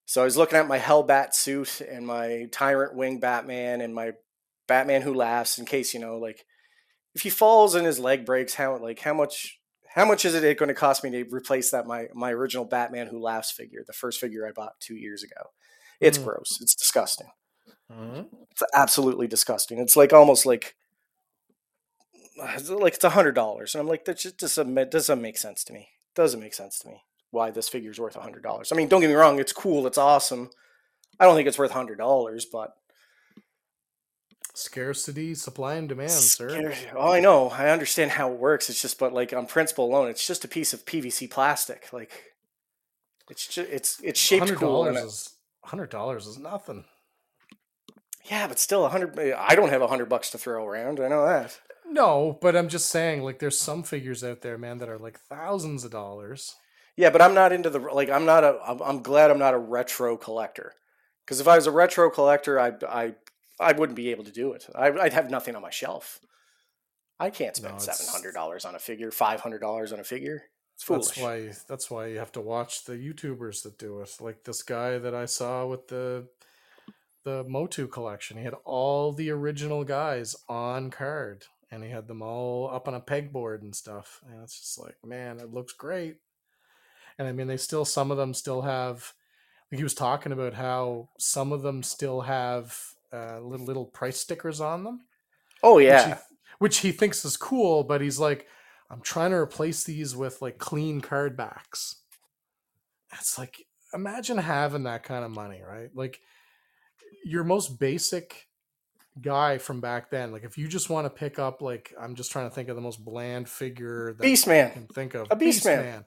So 0.06 0.22
I 0.22 0.26
was 0.26 0.36
looking 0.36 0.58
at 0.58 0.68
my 0.68 0.80
Hellbat 0.80 1.36
suit 1.36 1.80
and 1.82 2.08
my 2.08 2.48
Tyrant 2.52 2.96
Wing 2.96 3.20
Batman 3.20 3.80
and 3.80 3.94
my 3.94 4.14
Batman 4.68 5.04
Who 5.04 5.14
Laughs 5.14 5.60
in 5.60 5.66
case 5.66 5.94
you 5.94 6.00
know 6.00 6.18
like 6.18 6.44
if 7.16 7.22
he 7.22 7.30
falls 7.30 7.76
and 7.76 7.86
his 7.86 8.00
leg 8.00 8.26
breaks, 8.26 8.56
how 8.56 8.78
like 8.78 9.00
how 9.02 9.14
much 9.14 9.60
how 9.96 10.06
much 10.06 10.26
is 10.26 10.34
it 10.36 10.58
going 10.58 10.70
to 10.70 10.74
cost 10.76 11.04
me 11.04 11.12
to 11.12 11.26
replace 11.32 11.72
that 11.72 11.86
my 11.86 12.08
my 12.16 12.32
original 12.32 12.66
Batman 12.66 13.08
Who 13.08 13.20
Laughs 13.20 13.52
figure, 13.52 13.84
the 13.86 13.94
first 13.94 14.20
figure 14.20 14.48
I 14.48 14.52
bought 14.52 14.80
two 14.80 14.96
years 14.96 15.24
ago? 15.24 15.52
It's 16.04 16.18
mm. 16.18 16.26
gross. 16.26 16.60
It's 16.62 16.76
disgusting. 16.76 17.28
It's 18.52 18.64
absolutely 18.74 19.28
disgusting. 19.28 19.80
It's 19.80 19.96
like 19.96 20.14
almost 20.14 20.46
like 20.46 20.76
like 22.70 22.94
it's 22.94 23.04
a 23.04 23.10
hundred 23.12 23.36
dollars, 23.36 23.76
and 23.76 23.82
I'm 23.82 23.88
like 23.88 24.06
that 24.06 24.18
just 24.18 24.38
doesn't 24.38 24.90
doesn't 24.90 25.22
make 25.22 25.38
sense 25.38 25.64
to 25.66 25.74
me. 25.74 25.90
Doesn't 26.16 26.40
make 26.40 26.54
sense 26.54 26.80
to 26.80 26.90
me 26.90 27.04
why 27.32 27.50
this 27.50 27.68
figure's 27.68 28.00
worth 28.00 28.16
a 28.16 28.22
hundred 28.22 28.44
dollars. 28.44 28.72
I 28.72 28.76
mean, 28.76 28.88
don't 28.88 29.02
get 29.02 29.08
me 29.08 29.16
wrong, 29.16 29.40
it's 29.40 29.54
cool, 29.54 29.88
it's 29.88 29.98
awesome. 29.98 30.50
I 31.20 31.26
don't 31.26 31.36
think 31.36 31.48
it's 31.48 31.58
worth 31.58 31.72
hundred 31.72 31.98
dollars, 31.98 32.46
but 32.46 32.76
scarcity, 34.54 35.34
supply 35.34 35.76
and 35.76 35.90
demand, 35.90 36.12
sir. 36.12 36.74
Oh, 36.96 37.12
I 37.12 37.20
know. 37.20 37.50
I 37.50 37.70
understand 37.70 38.12
how 38.12 38.32
it 38.32 38.38
works. 38.38 38.70
It's 38.70 38.82
just, 38.82 39.00
but 39.00 39.14
like 39.14 39.34
on 39.34 39.48
principle 39.48 39.86
alone, 39.86 40.10
it's 40.10 40.26
just 40.26 40.46
a 40.46 40.48
piece 40.48 40.74
of 40.74 40.86
PVC 40.86 41.30
plastic. 41.30 41.92
Like 41.92 42.34
it's 43.30 43.48
just 43.48 43.70
it's 43.70 44.00
it's 44.04 44.20
shaped 44.20 44.54
cool. 44.56 44.86
is 44.86 45.33
hundred 45.64 45.90
dollars 45.90 46.28
is 46.28 46.38
nothing. 46.38 46.86
yeah, 48.30 48.48
but 48.48 48.60
still 48.60 48.86
a 48.86 48.90
hundred. 48.90 49.18
Eh, 49.20 49.34
I 49.38 49.56
don't 49.56 49.70
have 49.70 49.82
a 49.82 49.88
hundred 49.88 50.10
bucks 50.10 50.30
to 50.32 50.38
throw 50.38 50.66
around. 50.66 51.00
I 51.00 51.08
know 51.08 51.26
that. 51.26 51.60
No, 51.86 52.38
but 52.42 52.56
I'm 52.56 52.70
just 52.70 52.90
saying, 52.90 53.24
like, 53.24 53.40
there's 53.40 53.60
some 53.60 53.84
figures 53.84 54.24
out 54.24 54.42
there, 54.42 54.58
man, 54.58 54.78
that 54.80 54.90
are 54.90 54.98
like 54.98 55.20
thousands 55.20 55.84
of 55.84 55.92
dollars. 55.92 56.56
Yeah, 56.96 57.10
but 57.10 57.22
I'm 57.22 57.34
not 57.34 57.52
into 57.52 57.70
the 57.70 57.80
like. 57.80 58.10
I'm 58.10 58.26
not 58.26 58.44
a. 58.44 58.60
I'm, 58.66 58.82
I'm 58.82 59.02
glad 59.02 59.32
I'm 59.32 59.40
not 59.40 59.54
a 59.54 59.60
retro 59.60 60.16
collector. 60.18 60.74
Because 61.26 61.40
if 61.40 61.48
I 61.48 61.56
was 61.56 61.68
a 61.68 61.72
retro 61.72 62.10
collector, 62.10 62.60
I 62.60 62.74
I 62.88 63.14
I 63.60 63.74
wouldn't 63.74 63.96
be 63.96 64.10
able 64.12 64.24
to 64.26 64.32
do 64.32 64.54
it. 64.54 64.68
I, 64.76 64.92
I'd 64.92 65.14
have 65.14 65.30
nothing 65.30 65.56
on 65.56 65.62
my 65.62 65.70
shelf. 65.70 66.20
I 67.20 67.30
can't 67.30 67.56
spend 67.56 67.76
No, 67.76 67.80
seven 67.80 68.06
hundred 68.12 68.34
dollars 68.34 68.66
on 68.66 68.76
a 68.76 68.80
figure, 68.80 69.12
five 69.12 69.40
hundred 69.42 69.60
dollars 69.60 69.92
on 69.94 70.00
a 70.00 70.04
figure. 70.04 70.44
It's 70.76 70.84
foolish. 70.84 71.08
That's 71.08 71.18
why. 71.20 71.52
That's 71.68 71.92
why 71.92 72.08
you 72.08 72.20
have 72.20 72.32
to 72.34 72.42
watch 72.42 72.86
the 72.86 72.94
YouTubers 72.94 73.64
that 73.64 73.78
do 73.78 74.02
it. 74.02 74.18
Like 74.20 74.44
this 74.44 74.64
guy 74.64 74.98
that 74.98 75.14
I 75.14 75.26
saw 75.26 75.66
with 75.66 75.88
the 75.88 76.28
the 77.24 77.44
Motu 77.48 77.88
collection. 77.88 78.38
He 78.38 78.44
had 78.44 78.56
all 78.66 79.14
the 79.14 79.30
original 79.30 79.84
guys 79.84 80.36
on 80.50 80.90
card, 80.92 81.46
and 81.72 81.84
he 81.84 81.90
had 81.90 82.08
them 82.08 82.22
all 82.22 82.70
up 82.70 82.88
on 82.88 82.96
a 82.96 83.02
pegboard 83.02 83.62
and 83.62 83.76
stuff. 83.76 84.22
And 84.30 84.44
it's 84.44 84.60
just 84.60 84.80
like, 84.80 84.98
man, 85.06 85.40
it 85.40 85.54
looks 85.54 85.74
great. 85.74 86.18
And 87.18 87.28
I 87.28 87.32
mean, 87.32 87.48
they 87.48 87.58
still 87.58 87.86
some 87.86 88.12
of 88.12 88.18
them 88.18 88.34
still 88.34 88.64
have. 88.64 89.14
Like 89.72 89.78
he 89.78 89.84
was 89.84 89.94
talking 89.94 90.32
about 90.32 90.54
how 90.54 91.10
some 91.18 91.52
of 91.52 91.62
them 91.62 91.84
still 91.84 92.22
have 92.22 92.78
uh, 93.12 93.40
little 93.40 93.66
little 93.66 93.86
price 93.86 94.20
stickers 94.20 94.60
on 94.60 94.84
them 94.84 95.02
oh 95.64 95.76
which 95.76 95.86
yeah, 95.86 96.08
he, 96.16 96.36
which 96.60 96.78
he 96.80 96.92
thinks 96.92 97.26
is 97.26 97.38
cool, 97.38 97.84
but 97.84 98.02
he's 98.02 98.20
like, 98.20 98.46
I'm 98.90 99.02
trying 99.02 99.32
to 99.32 99.38
replace 99.38 99.84
these 99.84 100.16
with 100.16 100.42
like 100.42 100.58
clean 100.58 101.02
card 101.02 101.36
backs. 101.36 101.96
That's 103.12 103.38
like, 103.38 103.66
imagine 103.94 104.38
having 104.38 104.84
that 104.84 105.04
kind 105.04 105.24
of 105.26 105.32
money, 105.32 105.62
right? 105.68 105.90
Like 105.94 106.20
your 107.24 107.44
most 107.44 107.80
basic 107.80 108.48
guy 109.22 109.58
from 109.58 109.82
back 109.82 110.10
then. 110.10 110.32
Like 110.32 110.44
if 110.44 110.58
you 110.58 110.68
just 110.68 110.90
want 110.90 111.06
to 111.06 111.10
pick 111.10 111.40
up, 111.40 111.62
like 111.62 111.94
I'm 112.00 112.16
just 112.16 112.32
trying 112.32 112.50
to 112.50 112.56
think 112.56 112.70
of 112.70 112.76
the 112.76 112.82
most 112.82 113.04
bland 113.04 113.50
figure 113.50 114.14
that 114.14 114.22
Beast 114.22 114.48
I 114.48 114.52
Man. 114.52 114.72
can 114.72 114.88
think 114.88 115.14
of. 115.14 115.28
A 115.32 115.36
Beast 115.36 115.66
Man. 115.66 116.06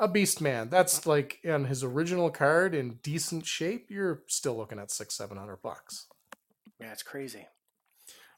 A 0.00 0.08
beast 0.08 0.40
man. 0.40 0.70
That's 0.70 1.06
like 1.06 1.38
on 1.48 1.66
his 1.66 1.84
original 1.84 2.28
card 2.28 2.74
in 2.74 2.98
decent 3.02 3.46
shape. 3.46 3.86
You're 3.90 4.22
still 4.26 4.56
looking 4.56 4.80
at 4.80 4.90
six, 4.90 5.16
seven 5.16 5.36
hundred 5.36 5.62
bucks. 5.62 6.06
Yeah, 6.80 6.90
it's 6.90 7.04
crazy. 7.04 7.46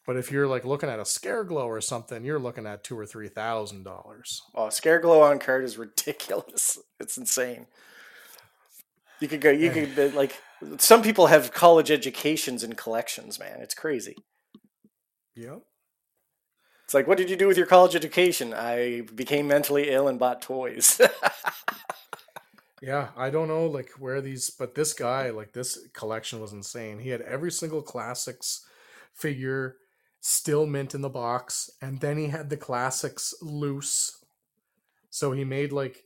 But 0.07 0.17
if 0.17 0.31
you're 0.31 0.47
like 0.47 0.65
looking 0.65 0.89
at 0.89 1.01
a 1.01 1.05
scare 1.05 1.43
glow 1.43 1.69
or 1.69 1.81
something, 1.81 2.25
you're 2.25 2.39
looking 2.39 2.67
at 2.67 2.85
two 2.85 2.97
or 2.99 3.07
three 3.07 3.29
thousand 3.29 3.83
dollars. 3.83 4.41
Oh, 4.55 4.69
Scare 4.69 5.01
Glow 5.01 5.23
on 5.23 5.39
card 5.39 5.65
is 5.65 5.79
ridiculous. 5.79 6.79
It's 6.99 7.19
insane. 7.19 7.67
You 9.21 9.29
could 9.29 9.43
go. 9.43 9.51
You 9.51 9.71
could 9.71 10.15
like. 10.15 10.41
Some 10.79 11.03
people 11.03 11.27
have 11.27 11.53
college 11.53 11.91
educations 11.91 12.63
and 12.63 12.75
collections. 12.75 13.39
Man, 13.39 13.61
it's 13.61 13.75
crazy. 13.75 14.17
Yep. 15.35 15.61
It's 16.85 16.95
like, 16.95 17.07
what 17.07 17.19
did 17.19 17.29
you 17.29 17.37
do 17.37 17.47
with 17.47 17.59
your 17.59 17.67
college 17.67 17.95
education? 17.95 18.55
I 18.55 19.03
became 19.15 19.47
mentally 19.47 19.91
ill 19.91 20.09
and 20.09 20.19
bought 20.19 20.41
toys. 20.41 20.99
Yeah, 22.83 23.09
I 23.17 23.31
don't 23.31 23.49
know 23.49 23.67
like 23.67 23.91
where 23.99 24.21
these, 24.21 24.51
but 24.51 24.75
this 24.75 24.93
guy, 24.93 25.31
like 25.31 25.53
this 25.53 25.79
collection 25.95 26.41
was 26.41 26.53
insane. 26.53 26.99
He 26.99 27.09
had 27.09 27.23
every 27.23 27.51
single 27.51 27.81
classics 27.83 28.67
figure 29.15 29.77
still 30.29 30.67
mint 30.67 30.93
in 30.93 31.03
the 31.03 31.09
box, 31.09 31.71
and 31.81 32.01
then 32.01 32.19
he 32.19 32.27
had 32.27 32.51
the 32.51 32.57
classics 32.57 33.33
loose. 33.41 34.25
So 35.09 35.31
he 35.31 35.45
made 35.45 35.71
like 35.71 36.03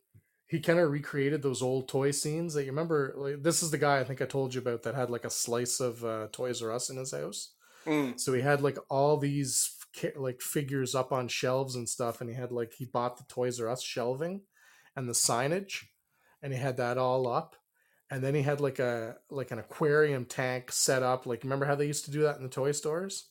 he 0.46 0.60
kind 0.60 0.78
of 0.78 0.90
recreated 0.90 1.40
those 1.42 1.62
old 1.62 1.88
toy 1.88 2.10
scenes 2.10 2.52
that 2.52 2.64
you 2.64 2.70
remember. 2.70 3.14
Like 3.16 3.42
this 3.42 3.62
is 3.62 3.70
the 3.70 3.78
guy 3.78 3.98
I 3.98 4.04
think 4.04 4.20
I 4.20 4.26
told 4.26 4.54
you 4.54 4.60
about 4.60 4.82
that 4.82 4.94
had 4.94 5.08
like 5.08 5.24
a 5.24 5.30
slice 5.30 5.80
of 5.80 6.04
uh, 6.04 6.28
Toys 6.32 6.62
R 6.62 6.70
Us 6.70 6.90
in 6.90 6.98
his 6.98 7.12
house. 7.12 7.54
Mm, 7.86 8.20
So 8.20 8.34
he 8.34 8.42
had 8.42 8.60
like 8.60 8.76
all 8.90 9.16
these 9.16 9.74
like 10.16 10.42
figures 10.42 10.94
up 10.94 11.12
on 11.12 11.26
shelves 11.28 11.74
and 11.74 11.88
stuff, 11.88 12.20
and 12.20 12.28
he 12.28 12.36
had 12.36 12.52
like 12.52 12.74
he 12.74 12.84
bought 12.84 13.16
the 13.16 13.24
Toys 13.24 13.58
R 13.58 13.70
Us 13.70 13.82
shelving 13.82 14.42
and 14.94 15.08
the 15.08 15.14
signage, 15.14 15.84
and 16.42 16.52
he 16.52 16.58
had 16.58 16.76
that 16.76 16.98
all 16.98 17.26
up. 17.26 17.56
And 18.10 18.22
then 18.22 18.34
he 18.34 18.42
had 18.42 18.60
like 18.60 18.80
a 18.80 19.16
like 19.30 19.50
an 19.50 19.58
aquarium 19.60 20.26
tank 20.26 20.72
set 20.72 21.02
up. 21.02 21.24
Like 21.24 21.42
remember 21.42 21.64
how 21.64 21.74
they 21.74 21.86
used 21.86 22.04
to 22.04 22.10
do 22.10 22.22
that 22.24 22.36
in 22.36 22.42
the 22.42 22.50
toy 22.50 22.72
stores? 22.72 23.29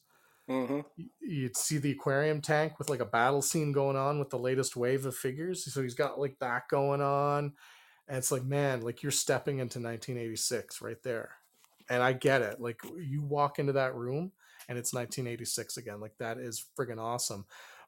Hmm 0.50 0.82
You'd 1.22 1.56
see 1.56 1.78
the 1.78 1.91
aquarium 1.91 2.41
tank 2.41 2.78
with 2.78 2.89
like 2.89 3.00
a 3.00 3.06
battle 3.06 3.41
scene 3.41 3.72
going 3.72 3.95
on 3.95 4.20
with 4.20 4.30
the 4.30 4.39
latest 4.39 4.76
wave 4.76 5.06
of 5.06 5.16
figures. 5.16 5.72
So 5.72 5.82
he's 5.82 5.93
got 5.93 6.20
like 6.20 6.38
that 6.39 6.68
going 6.70 7.02
on. 7.02 7.54
And 8.08 8.18
it's 8.18 8.32
like, 8.32 8.43
man, 8.43 8.82
like 8.82 9.04
you're 9.04 9.12
stepping 9.12 9.60
into 9.60 9.80
1986 9.80 10.82
right 10.82 11.02
there. 11.04 11.36
And 11.89 12.04
I 12.04 12.14
get 12.14 12.41
it. 12.41 12.60
Like 12.60 12.82
you 12.97 13.24
walk 13.24 13.60
into 13.60 13.74
that 13.74 13.95
room 13.95 14.34
and 14.68 14.78
it's 14.78 14.93
1986 14.93 15.78
again. 15.78 16.02
Like 16.02 16.18
that 16.20 16.38
is 16.38 16.66
friggin' 16.78 17.00
awesome. 17.00 17.45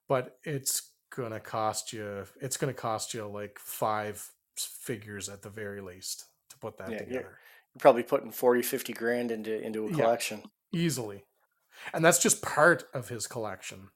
But 0.07 0.37
it's 0.43 0.93
gonna 1.11 1.39
cost 1.41 1.91
you 1.91 2.25
it's 2.41 2.55
gonna 2.57 2.73
cost 2.73 3.13
you 3.13 3.27
like 3.27 3.59
five 3.59 4.31
figures 4.57 5.27
at 5.27 5.41
the 5.41 5.49
very 5.49 5.81
least 5.81 6.27
to 6.49 6.57
put 6.59 6.77
that 6.77 6.97
Yeah, 6.97 7.03
yeah. 7.07 7.19
together. 7.19 7.39
You're 7.73 7.79
probably 7.79 8.03
putting 8.03 8.31
40, 8.31 8.61
50 8.61 8.93
grand 8.93 9.31
into 9.31 9.59
into 9.59 9.85
a 9.87 9.89
Yeah. 9.89 9.91
collection. 9.91 10.43
easily 10.73 11.25
and 11.93 12.03
that's 12.03 12.19
just 12.19 12.41
part 12.41 12.85
of 12.93 13.09
his 13.09 13.27
collection. 13.27 13.89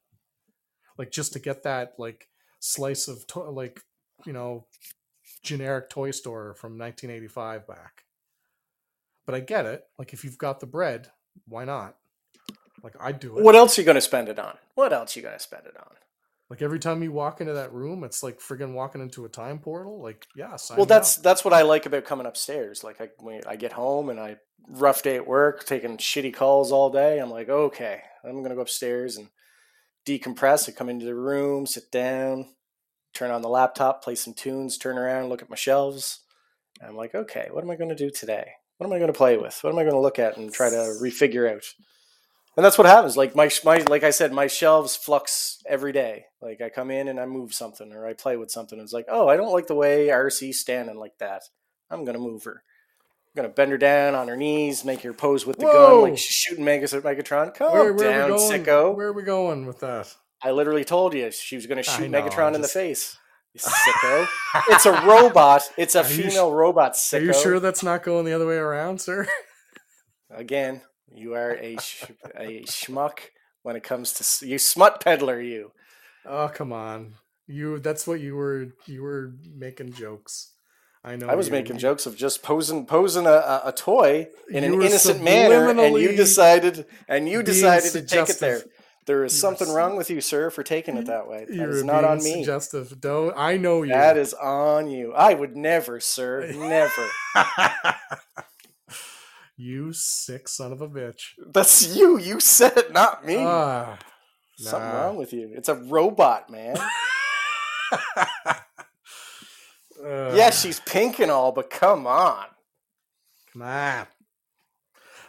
Like 0.97 1.11
just 1.11 1.33
to 1.33 1.39
get 1.39 1.63
that 1.63 1.93
like 1.97 2.29
slice 2.59 3.07
of 3.07 3.25
to- 3.27 3.51
like 3.51 3.81
you 4.25 4.33
know 4.33 4.65
generic 5.43 5.89
toy 5.89 6.11
store 6.11 6.53
from 6.55 6.77
1985 6.77 7.67
back. 7.67 8.03
But 9.25 9.35
i 9.35 9.39
get 9.39 9.65
it. 9.65 9.83
Like 9.97 10.13
if 10.13 10.23
you've 10.23 10.37
got 10.37 10.59
the 10.59 10.65
bread 10.65 11.09
why 11.47 11.65
not? 11.65 11.95
Like 12.83 12.95
i 12.99 13.11
do 13.11 13.37
it. 13.37 13.43
What 13.43 13.55
else 13.55 13.77
are 13.77 13.81
you 13.81 13.85
going 13.85 13.95
to 13.95 14.01
spend 14.01 14.29
it 14.29 14.39
on? 14.39 14.57
What 14.75 14.93
else 14.93 15.15
are 15.15 15.19
you 15.19 15.23
going 15.23 15.37
to 15.37 15.43
spend 15.43 15.65
it 15.65 15.75
on? 15.77 15.95
Like 16.49 16.61
every 16.61 16.79
time 16.79 17.01
you 17.01 17.11
walk 17.11 17.41
into 17.41 17.53
that 17.53 17.73
room 17.73 18.03
it's 18.03 18.21
like 18.21 18.39
friggin' 18.39 18.73
walking 18.73 19.01
into 19.01 19.25
a 19.25 19.29
time 19.29 19.59
portal 19.59 20.01
like 20.01 20.27
yeah 20.35 20.55
sign 20.55 20.77
well, 20.77 20.85
that's 20.85 21.15
that's 21.17 21.43
what 21.43 21.53
I 21.53 21.63
like 21.63 21.85
about 21.85 22.05
coming 22.05 22.25
upstairs. 22.25 22.83
Like 22.83 23.01
I 23.01 23.09
when 23.19 23.41
I 23.47 23.55
get 23.55 23.73
home 23.73 24.09
and 24.09 24.19
I 24.19 24.37
rough 24.67 25.03
day 25.03 25.15
at 25.15 25.27
work, 25.27 25.65
taking 25.65 25.97
shitty 25.97 26.33
calls 26.33 26.71
all 26.71 26.89
day. 26.89 27.19
I'm 27.19 27.31
like, 27.31 27.49
okay, 27.49 28.01
I'm 28.23 28.41
gonna 28.41 28.55
go 28.55 28.61
upstairs 28.61 29.17
and 29.17 29.29
decompress. 30.05 30.69
I 30.69 30.71
come 30.71 30.89
into 30.89 31.05
the 31.05 31.15
room, 31.15 31.65
sit 31.65 31.91
down, 31.91 32.47
turn 33.13 33.31
on 33.31 33.41
the 33.41 33.49
laptop, 33.49 34.03
play 34.03 34.15
some 34.15 34.33
tunes, 34.33 34.77
turn 34.77 34.97
around, 34.97 35.29
look 35.29 35.41
at 35.41 35.49
my 35.49 35.55
shelves. 35.55 36.21
I'm 36.85 36.95
like, 36.95 37.15
okay, 37.15 37.47
what 37.51 37.63
am 37.63 37.71
I 37.71 37.75
gonna 37.75 37.95
do 37.95 38.09
today? 38.09 38.51
What 38.77 38.87
am 38.87 38.93
I 38.93 38.99
gonna 38.99 39.13
play 39.13 39.37
with? 39.37 39.57
What 39.61 39.71
am 39.71 39.79
I 39.79 39.83
gonna 39.83 40.01
look 40.01 40.19
at 40.19 40.37
and 40.37 40.51
try 40.51 40.69
to 40.69 40.97
refigure 41.01 41.51
out? 41.51 41.63
And 42.57 42.63
that's 42.65 42.77
what 42.77 42.87
happens. 42.87 43.17
Like 43.17 43.35
my 43.35 43.49
my 43.65 43.79
like 43.79 44.03
I 44.03 44.11
said, 44.11 44.31
my 44.31 44.47
shelves 44.47 44.95
flux 44.95 45.61
every 45.67 45.91
day. 45.91 46.25
Like 46.41 46.61
I 46.61 46.69
come 46.69 46.89
in 46.89 47.07
and 47.09 47.19
I 47.19 47.25
move 47.25 47.53
something 47.53 47.91
or 47.91 48.07
I 48.07 48.13
play 48.13 48.37
with 48.37 48.49
something. 48.51 48.79
It's 48.79 48.93
like, 48.93 49.07
oh, 49.09 49.27
I 49.27 49.35
don't 49.35 49.51
like 49.51 49.67
the 49.67 49.75
way 49.75 50.07
Arcee's 50.07 50.59
standing 50.59 50.95
like 50.97 51.17
that. 51.19 51.43
I'm 51.89 52.05
gonna 52.05 52.19
move 52.19 52.45
her. 52.45 52.63
I'm 53.27 53.43
gonna 53.43 53.53
bend 53.53 53.71
her 53.71 53.77
down 53.77 54.15
on 54.15 54.29
her 54.29 54.37
knees, 54.37 54.85
make 54.85 55.01
her 55.01 55.13
pose 55.13 55.45
with 55.45 55.57
the 55.57 55.65
gun 55.65 56.01
like 56.01 56.17
she's 56.17 56.35
shooting 56.35 56.63
Megas 56.63 56.93
at 56.93 57.03
Megatron. 57.03 57.53
Calm 57.53 57.73
where, 57.73 57.93
where 57.93 58.09
down, 58.09 58.31
are 58.31 58.33
we 58.33 58.39
going 58.39 58.63
sicko. 58.63 58.95
where 58.95 59.07
are 59.07 59.13
we 59.13 59.23
going 59.23 59.65
with 59.65 59.79
that 59.81 60.15
I 60.41 60.51
literally 60.51 60.85
told 60.85 61.13
you 61.13 61.31
she 61.31 61.55
was 61.57 61.65
gonna 61.65 61.83
shoot 61.83 62.09
know, 62.09 62.21
Megatron 62.21 62.49
I'm 62.49 62.55
in 62.55 62.61
the 62.61 62.67
face. 62.69 63.17
You 63.53 63.59
sicko. 63.63 64.27
it's 64.69 64.85
a 64.85 64.91
robot. 65.05 65.63
It's 65.77 65.95
a 65.95 66.01
Are 66.01 66.03
female 66.03 66.53
robot. 66.53 66.97
are 67.11 67.19
you 67.19 67.33
sure 67.33 67.59
that's 67.59 67.83
not 67.83 68.03
going 68.03 68.23
the 68.25 68.33
other 68.33 68.47
way 68.47 68.55
around 68.57 69.01
sir 69.01 69.27
Again, 70.31 70.81
you 71.13 71.33
are 71.33 71.51
a 71.51 71.77
sh- 71.81 72.05
a 72.35 72.61
schmuck 72.63 73.19
when 73.63 73.75
it 73.75 73.83
comes 73.83 74.13
to 74.13 74.21
s- 74.21 74.41
you 74.43 74.57
smut 74.57 75.01
peddler. 75.03 75.41
You. 75.41 75.71
Oh 76.25 76.49
come 76.53 76.73
on, 76.73 77.15
you. 77.47 77.79
That's 77.79 78.07
what 78.07 78.19
you 78.19 78.35
were. 78.35 78.73
You 78.85 79.03
were 79.03 79.33
making 79.55 79.93
jokes. 79.93 80.51
I 81.03 81.15
know. 81.15 81.27
I 81.27 81.35
was 81.35 81.47
you- 81.47 81.53
making 81.53 81.77
jokes 81.77 82.05
of 82.05 82.15
just 82.15 82.41
posing 82.41 82.85
posing 82.85 83.27
a, 83.27 83.61
a, 83.65 83.73
toy 83.75 84.27
in 84.49 84.63
You 84.63 84.73
an 84.73 84.81
innocent 84.81 85.23
manner, 85.23 85.69
and 85.69 85.95
you 85.97 86.15
decided 86.15 86.85
and 87.07 87.29
you 87.29 87.43
decided 87.43 87.91
to 87.91 88.01
take 88.01 88.29
it 88.29 88.39
there. 88.39 88.63
There 89.05 89.23
is 89.23 89.39
something 89.39 89.71
wrong 89.71 89.97
with 89.97 90.09
you, 90.09 90.19
sir, 90.19 90.49
for 90.49 90.63
taking 90.63 90.97
it 90.97 91.05
that 91.05 91.27
way. 91.27 91.45
That 91.45 91.53
You're 91.53 91.69
is 91.69 91.83
not 91.83 92.03
on 92.03 92.17
me. 92.23 92.33
Suggestive. 92.43 92.99
Don't. 92.99 93.35
I 93.37 93.55
know 93.55 93.83
you. 93.83 93.93
That 93.93 94.17
is 94.17 94.33
on 94.33 94.89
you. 94.89 95.13
I 95.13 95.35
would 95.35 95.55
never, 95.55 95.99
sir, 95.99 96.51
never. 96.55 97.07
You 99.57 99.93
sick 99.93 100.47
son 100.49 100.71
of 100.73 100.81
a 100.81 100.87
bitch. 100.89 101.31
That's 101.53 101.95
you. 101.95 102.17
You 102.19 102.39
said 102.39 102.77
it, 102.77 102.91
not 102.91 103.25
me. 103.25 103.37
Ah, 103.39 103.97
Something 104.57 104.89
nah. 104.89 105.01
wrong 105.03 105.17
with 105.17 105.33
you. 105.33 105.51
It's 105.55 105.69
a 105.69 105.75
robot, 105.75 106.49
man. 106.49 106.77
Uh, 107.91 108.55
yeah, 110.35 110.49
she's 110.49 110.79
pink 110.81 111.19
and 111.19 111.31
all, 111.31 111.51
but 111.51 111.69
come 111.69 112.05
on. 112.07 112.45
Come 113.53 113.61
on. 113.61 114.07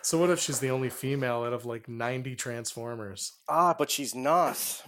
So 0.03 0.19
what 0.19 0.31
if 0.31 0.39
she's 0.39 0.61
the 0.61 0.71
only 0.71 0.89
female 0.91 1.43
out 1.45 1.53
of 1.53 1.65
like 1.65 1.89
90 1.89 2.37
Transformers? 2.37 3.33
Ah, 3.49 3.75
but 3.77 3.91
she's 3.91 4.15
not. 4.15 4.83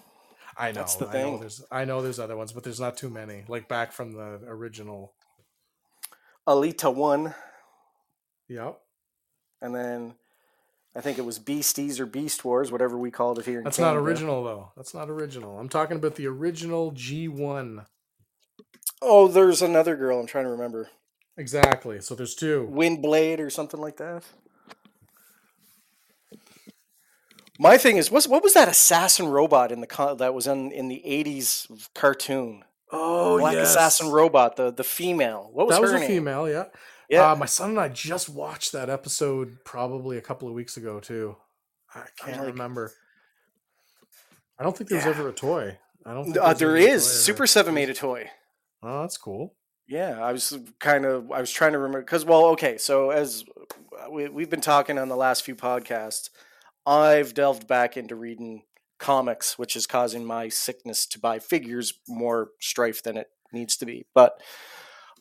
I 0.57 0.69
know. 0.73 0.81
That's 0.81 0.95
the 0.97 1.07
I 1.09 1.13
know 1.13 1.13
thing. 1.13 1.41
there's 1.41 1.65
I 1.71 1.85
know 1.85 2.03
there's 2.03 2.19
other 2.21 2.37
ones, 2.37 2.53
but 2.53 2.65
there's 2.65 2.81
not 2.81 2.97
too 2.97 3.11
many. 3.11 3.45
Like 3.49 3.69
back 3.69 3.93
from 3.93 4.13
the 4.13 4.41
original. 4.47 5.15
Elita 6.47 6.93
One, 6.93 7.35
Yep. 8.49 8.81
And 9.61 9.75
then 9.75 10.15
I 10.95 11.01
think 11.01 11.19
it 11.19 11.25
was 11.25 11.39
Beasties 11.39 12.01
or 12.01 12.07
Beast 12.07 12.45
Wars, 12.45 12.73
whatever 12.73 12.97
we 12.99 13.11
called 13.11 13.39
it 13.39 13.45
here. 13.45 13.59
In 13.59 13.65
That's 13.65 13.79
not 13.79 13.97
original 13.97 14.43
though. 14.45 14.73
That's 14.77 14.95
not 14.95 15.09
original. 15.09 15.59
I'm 15.59 15.69
talking 15.69 15.97
about 15.97 16.17
the 16.17 16.27
original 16.27 16.93
G1. 16.93 17.85
Oh, 19.01 19.29
there's 19.29 19.63
another 19.63 19.95
girl. 19.97 20.19
I'm 20.19 20.27
trying 20.27 20.45
to 20.45 20.51
remember. 20.51 20.91
Exactly. 21.37 22.01
So 22.01 22.15
there's 22.15 22.35
two. 22.35 22.69
Windblade 22.73 23.39
or 23.39 23.49
something 23.49 23.81
like 23.81 23.97
that. 23.99 24.25
My 27.61 27.77
thing 27.77 27.97
is, 27.97 28.11
what's, 28.11 28.29
what 28.29 28.43
was 28.43 28.55
that 28.55 28.69
assassin 28.69 29.27
robot 29.27 29.73
in 29.73 29.81
the 29.81 29.87
co- 29.87 30.15
that 30.15 30.33
was 30.33 30.47
in 30.47 30.71
in 30.71 30.89
the 30.89 31.03
'80s 31.05 31.89
cartoon? 31.95 32.65
Oh, 32.91 33.39
Black 33.39 33.57
assassin 33.57 34.11
robot, 34.11 34.57
the 34.57 34.71
the 34.71 34.85
female. 34.85 35.51
What 35.53 35.67
was 35.67 35.77
that 35.77 35.83
was 35.83 35.93
a 35.93 35.99
name? 35.99 36.09
female, 36.09 36.49
yeah. 36.49 36.67
Yeah, 37.09 37.33
Uh, 37.33 37.37
my 37.37 37.47
son 37.47 37.71
and 37.71 37.81
I 37.81 37.89
just 37.89 38.29
watched 38.29 38.73
that 38.73 38.91
episode 38.91 39.65
probably 39.65 40.19
a 40.19 40.21
couple 40.23 40.47
of 40.49 40.55
weeks 40.55 40.77
ago 40.77 41.01
too. 41.01 41.37
I 41.95 42.05
can't 42.19 42.39
like- 42.39 42.47
remember. 42.49 42.93
I 44.59 44.63
don't 44.65 44.77
think 44.77 44.91
there 44.91 44.99
was 44.99 45.05
Yeah. 45.07 45.11
ever 45.13 45.29
a 45.29 45.33
toy. 45.33 45.79
I 46.05 46.15
don't. 46.15 46.25
Think 46.25 46.37
uh, 46.39 46.53
there 46.55 46.77
is. 46.77 47.09
Super. 47.09 47.47
Seven 47.47 47.75
made 47.75 47.91
a 47.91 47.95
toy. 47.95 48.31
Oh, 48.83 49.03
that's 49.03 49.17
cool. 49.17 49.55
Yeah, 49.87 50.23
I 50.23 50.33
was 50.33 50.57
kind 50.81 51.05
of 51.05 51.31
I 51.33 51.41
was 51.41 51.51
trying 51.51 51.73
to 51.73 51.79
remember 51.79 52.01
because 52.01 52.25
well, 52.25 52.47
okay, 52.47 52.77
so 52.79 53.11
as 53.11 53.45
we 54.11 54.29
we've 54.29 54.51
been 54.51 54.61
talking 54.61 54.99
on 54.99 55.09
the 55.09 55.17
last 55.17 55.45
few 55.45 55.55
podcasts, 55.57 56.29
I've 56.87 57.35
delved 57.35 57.67
back 57.67 57.97
into 57.97 58.15
reading 58.17 58.65
comics, 58.99 59.59
which 59.59 59.77
is 59.77 59.87
causing 59.87 60.25
my 60.25 60.49
sickness 60.49 61.07
to 61.07 61.19
buy 61.21 61.39
figures 61.39 61.95
more 62.09 62.51
strife 62.61 63.03
than 63.03 63.17
it 63.17 63.29
needs 63.53 63.77
to 63.79 63.87
be. 63.87 64.07
But 64.15 64.41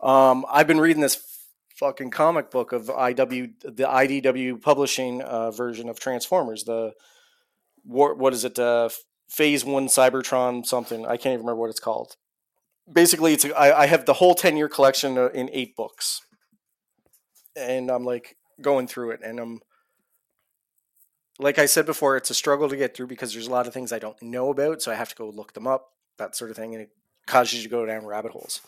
um, 0.01 0.45
I've 0.49 0.67
been 0.67 0.79
reading 0.79 1.01
this 1.01 1.15
fucking 1.79 2.11
comic 2.11 2.51
book 2.51 2.71
of 2.71 2.87
IW, 2.87 3.53
the 3.61 3.83
IDW 3.83 4.61
publishing 4.61 5.21
uh, 5.21 5.51
version 5.51 5.89
of 5.89 5.99
Transformers. 5.99 6.63
The 6.63 6.93
war, 7.85 8.15
what 8.15 8.33
is 8.33 8.43
it? 8.43 8.57
Uh, 8.59 8.89
Phase 9.29 9.65
One 9.65 9.87
Cybertron 9.87 10.65
something. 10.65 11.05
I 11.05 11.17
can't 11.17 11.33
even 11.33 11.39
remember 11.39 11.61
what 11.61 11.69
it's 11.69 11.79
called 11.79 12.15
basically 12.91 13.33
it's 13.33 13.45
I, 13.45 13.71
I 13.73 13.85
have 13.87 14.05
the 14.05 14.13
whole 14.13 14.33
10 14.33 14.57
year 14.57 14.69
collection 14.69 15.17
uh, 15.17 15.27
in 15.27 15.49
eight 15.51 15.75
books 15.75 16.21
and 17.55 17.89
i'm 17.91 18.03
like 18.03 18.37
going 18.61 18.87
through 18.87 19.11
it 19.11 19.21
and 19.23 19.39
i'm 19.39 19.59
like 21.39 21.59
i 21.59 21.65
said 21.65 21.85
before 21.85 22.15
it's 22.17 22.29
a 22.29 22.35
struggle 22.35 22.69
to 22.69 22.77
get 22.77 22.95
through 22.95 23.07
because 23.07 23.33
there's 23.33 23.47
a 23.47 23.51
lot 23.51 23.67
of 23.67 23.73
things 23.73 23.91
i 23.91 23.99
don't 23.99 24.21
know 24.21 24.49
about 24.49 24.81
so 24.81 24.91
i 24.91 24.95
have 24.95 25.09
to 25.09 25.15
go 25.15 25.29
look 25.29 25.53
them 25.53 25.67
up 25.67 25.89
that 26.17 26.35
sort 26.35 26.49
of 26.49 26.57
thing 26.57 26.73
and 26.73 26.83
it 26.83 26.89
causes 27.25 27.55
you 27.55 27.63
to 27.63 27.69
go 27.69 27.85
down 27.85 28.05
rabbit 28.05 28.31
holes 28.31 28.61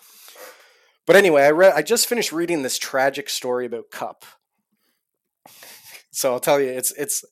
but 1.10 1.16
anyway 1.16 1.42
i 1.42 1.50
read 1.50 1.74
i 1.74 1.82
just 1.82 2.06
finished 2.06 2.32
reading 2.32 2.62
this 2.62 2.78
tragic 2.78 3.30
story 3.30 3.66
about 3.66 3.90
Kup 3.90 4.24
so 6.12 6.32
i'll 6.32 6.40
tell 6.40 6.60
you 6.60 6.68
it's 6.70 6.92
it's 6.92 7.26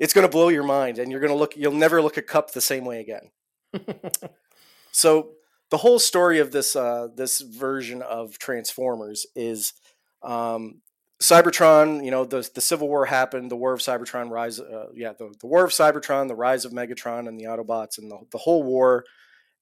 it's 0.00 0.12
going 0.12 0.26
to 0.26 0.30
blow 0.30 0.48
your 0.48 0.64
mind 0.64 0.98
and 0.98 1.12
you're 1.12 1.20
going 1.20 1.32
to 1.32 1.38
look 1.38 1.56
you'll 1.56 1.72
never 1.72 2.02
look 2.02 2.18
at 2.18 2.26
Kup 2.26 2.50
the 2.50 2.60
same 2.60 2.84
way 2.84 2.98
again 2.98 3.30
so 4.90 5.30
the 5.70 5.78
whole 5.78 5.98
story 5.98 6.38
of 6.38 6.50
this 6.50 6.76
uh, 6.76 7.08
this 7.14 7.40
version 7.40 8.02
of 8.02 8.38
Transformers 8.38 9.26
is 9.34 9.72
um, 10.22 10.82
Cybertron. 11.20 12.04
You 12.04 12.10
know, 12.10 12.24
the 12.24 12.48
the 12.54 12.60
Civil 12.60 12.88
War 12.88 13.06
happened, 13.06 13.50
the 13.50 13.56
War 13.56 13.72
of 13.72 13.80
Cybertron, 13.80 14.30
rise. 14.30 14.60
Uh, 14.60 14.86
yeah, 14.94 15.12
the, 15.18 15.34
the 15.40 15.46
War 15.46 15.64
of 15.64 15.72
Cybertron, 15.72 16.28
the 16.28 16.34
rise 16.34 16.64
of 16.64 16.72
Megatron 16.72 17.28
and 17.28 17.40
the 17.40 17.46
Autobots, 17.46 17.98
and 17.98 18.10
the 18.10 18.18
the 18.30 18.38
whole 18.38 18.62
war. 18.62 19.04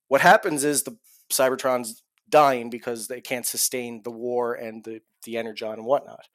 What 0.09 0.21
happens 0.21 0.65
is 0.65 0.83
the 0.83 0.97
Cybertron's 1.31 2.03
dying 2.33 2.71
because 2.71 3.07
they 3.07 3.21
can't 3.21 3.47
sustain 3.47 4.03
the 4.03 4.11
war 4.11 4.55
and 4.55 4.83
the 4.83 5.01
the 5.25 5.37
energon 5.37 5.75
and 5.75 5.85
whatnot. 5.85 6.27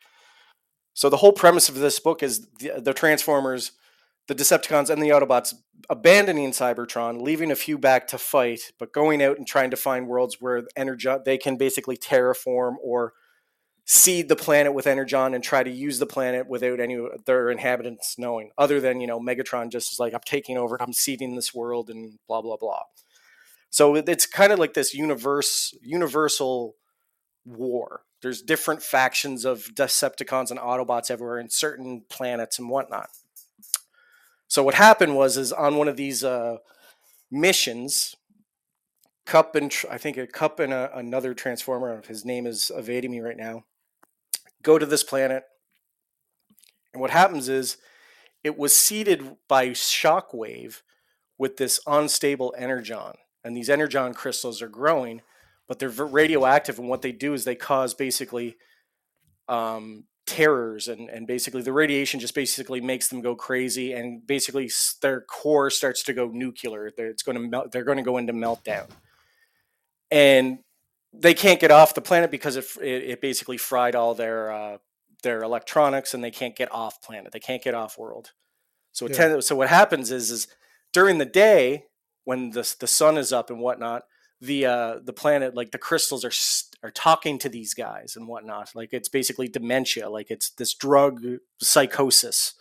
So 0.94 1.10
the 1.10 1.18
whole 1.18 1.34
premise 1.34 1.68
of 1.68 1.76
this 1.76 2.00
book 2.00 2.24
is 2.24 2.48
the, 2.60 2.80
the 2.80 2.94
Transformers, 2.94 3.74
the 4.28 4.34
Decepticons, 4.34 4.90
and 4.90 5.02
the 5.02 5.10
Autobots 5.10 5.54
abandoning 5.90 6.52
Cybertron, 6.52 7.22
leaving 7.22 7.52
a 7.52 7.56
few 7.56 7.78
back 7.78 8.08
to 8.08 8.18
fight, 8.18 8.72
but 8.80 8.94
going 8.94 9.22
out 9.22 9.38
and 9.38 9.46
trying 9.46 9.72
to 9.72 9.78
find 9.78 10.08
worlds 10.08 10.38
where 10.40 10.64
energon 10.76 11.22
they 11.26 11.38
can 11.38 11.58
basically 11.58 11.98
terraform 11.98 12.76
or 12.82 13.14
seed 13.86 14.28
the 14.28 14.36
planet 14.36 14.74
with 14.74 14.86
energon 14.86 15.34
and 15.34 15.44
try 15.44 15.64
to 15.64 15.70
use 15.70 15.98
the 15.98 16.06
planet 16.06 16.48
without 16.48 16.80
any 16.80 16.96
of 16.96 17.24
their 17.26 17.50
inhabitants 17.50 18.16
knowing. 18.18 18.52
Other 18.58 18.82
than 18.82 19.00
you 19.00 19.08
know, 19.08 19.20
Megatron 19.20 19.72
just 19.72 19.94
is 19.94 20.00
like, 20.00 20.14
I'm 20.14 20.20
taking 20.26 20.58
over, 20.58 20.82
I'm 20.82 20.94
seeding 20.94 21.36
this 21.36 21.54
world, 21.54 21.90
and 21.90 22.18
blah 22.28 22.42
blah 22.42 22.58
blah. 22.58 22.82
So 23.70 23.96
it's 23.96 24.26
kind 24.26 24.52
of 24.52 24.60
like 24.60 24.74
this 24.74 24.94
universe, 24.94 25.74
universal 25.82 26.76
war. 27.46 28.02
There's 28.22 28.42
different 28.42 28.82
factions 28.82 29.46
of 29.46 29.70
Decepticons 29.76 30.50
and 30.50 30.60
Autobots 30.60 31.12
everywhere 31.12 31.40
in 31.40 31.50
certain 31.50 32.04
planets 32.10 32.58
and 32.58 32.70
whatnot. 32.70 33.10
So 34.48 34.64
what 34.64 34.76
happened 34.76 35.16
was, 35.16 35.38
is 35.38 35.52
on 35.52 35.76
one 35.76 35.88
of 35.88 35.98
these 35.98 36.24
uh, 36.24 36.58
missions, 37.30 38.16
Kup 39.26 39.56
and 39.56 39.74
I 39.92 39.98
think 39.98 40.18
a 40.18 40.26
Kup 40.26 40.60
and 40.60 40.74
a, 40.74 40.98
another 40.98 41.34
Transformer, 41.34 42.02
his 42.08 42.24
name 42.24 42.48
is 42.48 42.72
evading 42.74 43.12
me 43.12 43.20
right 43.20 43.38
now, 43.38 43.66
go 44.64 44.80
to 44.80 44.86
this 44.86 45.04
planet, 45.04 45.44
and 46.94 47.02
what 47.02 47.12
happens 47.12 47.50
is, 47.50 47.78
it 48.44 48.58
was 48.58 48.74
seeded 48.74 49.36
by 49.50 49.70
Shockwave 49.70 50.82
with 51.38 51.58
this 51.58 51.82
unstable 51.86 52.56
energon, 52.58 53.16
and 53.48 53.58
these 53.58 53.70
energon 53.70 54.14
crystals 54.14 54.62
are 54.62 54.70
growing, 54.70 55.22
but 55.68 55.80
they're 55.80 55.90
radioactive, 55.90 56.78
and 56.80 56.90
what 56.90 57.02
they 57.02 57.12
do 57.12 57.34
is 57.34 57.46
they 57.46 57.56
cause 57.56 57.94
basically 57.94 58.58
um, 59.48 60.04
terrors 60.28 60.90
and, 60.90 61.10
and 61.10 61.26
basically 61.26 61.62
the 61.62 61.72
radiation 61.72 62.20
just 62.20 62.36
basically 62.36 62.82
makes 62.82 63.08
them 63.08 63.22
go 63.22 63.34
crazy 63.34 63.94
and 63.94 64.28
basically 64.28 64.70
their 65.02 65.22
core 65.22 65.70
starts 65.70 66.04
to 66.04 66.14
go 66.14 66.28
nuclear. 66.28 66.92
They're, 66.96 67.08
it's 67.08 67.24
going 67.24 67.38
to 67.38 67.48
melt 67.48 67.72
they're 67.72 67.86
going 67.86 67.98
to 67.98 68.04
go 68.04 68.18
into 68.18 68.34
meltdown. 68.34 68.88
And 70.12 70.60
they 71.14 71.34
can't 71.34 71.60
get 71.60 71.72
off 71.72 71.96
the 71.96 72.02
planet 72.02 72.30
because 72.30 72.58
it, 72.58 72.66
it, 72.82 73.04
it 73.04 73.22
basically 73.22 73.58
fried 73.58 73.96
all 73.96 74.14
their 74.14 74.52
uh, 74.52 74.78
their 75.24 75.42
electronics 75.42 76.14
and 76.14 76.24
they 76.24 76.32
can't 76.32 76.56
get 76.56 76.72
off 76.72 77.02
planet. 77.02 77.32
They 77.32 77.40
can't 77.40 77.64
get 77.64 77.74
off 77.74 77.98
world. 77.98 78.32
So 78.92 79.08
Yeah. 79.08 79.16
tend- 79.16 79.44
so 79.44 79.56
what 79.56 79.70
happens 79.70 80.12
is 80.12 80.30
is 80.30 80.48
during 80.92 81.18
the 81.18 81.26
day 81.26 81.86
when 82.28 82.50
the, 82.50 82.76
the 82.82 82.88
sun 82.88 83.18
is 83.18 83.32
up 83.32 83.50
and 83.50 83.60
whatnot 83.60 84.04
the 84.42 84.66
uh, 84.66 85.00
the 85.04 85.14
planet 85.14 85.56
like 85.56 85.72
the 85.72 85.78
crystals 85.78 86.26
are 86.26 86.32
are 86.84 86.92
talking 86.92 87.40
to 87.40 87.50
these 87.50 87.74
guys 87.74 88.16
and 88.16 88.28
whatnot. 88.28 88.76
Like 88.76 88.94
it's 88.94 89.10
basically 89.10 89.48
dementia. 89.48 90.10
Like 90.10 90.30
it's 90.30 90.50
this 90.52 90.74
drug 90.74 91.24
psychosis, 91.60 92.54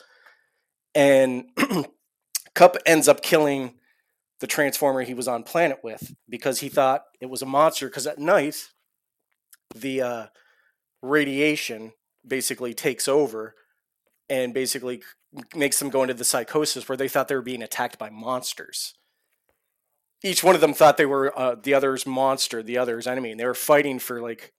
and 0.94 1.46
Kup 2.54 2.76
ends 2.86 3.08
up 3.08 3.22
killing 3.22 3.74
the 4.40 4.46
transformer 4.46 5.02
he 5.02 5.14
was 5.14 5.28
on 5.28 5.42
planet 5.42 5.80
with 5.82 6.14
because 6.28 6.60
he 6.60 6.68
thought 6.68 7.04
it 7.20 7.26
was 7.26 7.42
a 7.42 7.46
monster. 7.46 7.88
Because 7.88 8.06
at 8.06 8.18
night, 8.18 8.68
the 9.74 10.00
uh, 10.00 10.26
radiation 11.02 11.92
basically 12.26 12.72
takes 12.72 13.06
over 13.06 13.54
and 14.30 14.54
basically 14.54 15.02
makes 15.54 15.78
them 15.78 15.90
go 15.90 16.02
into 16.02 16.14
the 16.14 16.24
psychosis 16.24 16.88
where 16.88 16.96
they 16.96 17.08
thought 17.08 17.28
they 17.28 17.34
were 17.34 17.42
being 17.42 17.62
attacked 17.62 17.98
by 17.98 18.08
monsters 18.08 18.94
each 20.26 20.42
one 20.44 20.54
of 20.54 20.60
them 20.60 20.74
thought 20.74 20.96
they 20.96 21.06
were 21.06 21.36
uh, 21.38 21.54
the 21.62 21.74
other's 21.74 22.06
monster, 22.06 22.62
the 22.62 22.78
other's 22.78 23.06
enemy, 23.06 23.30
and 23.30 23.40
they 23.40 23.44
were 23.46 23.54
fighting 23.54 23.98
for 23.98 24.20
like 24.20 24.52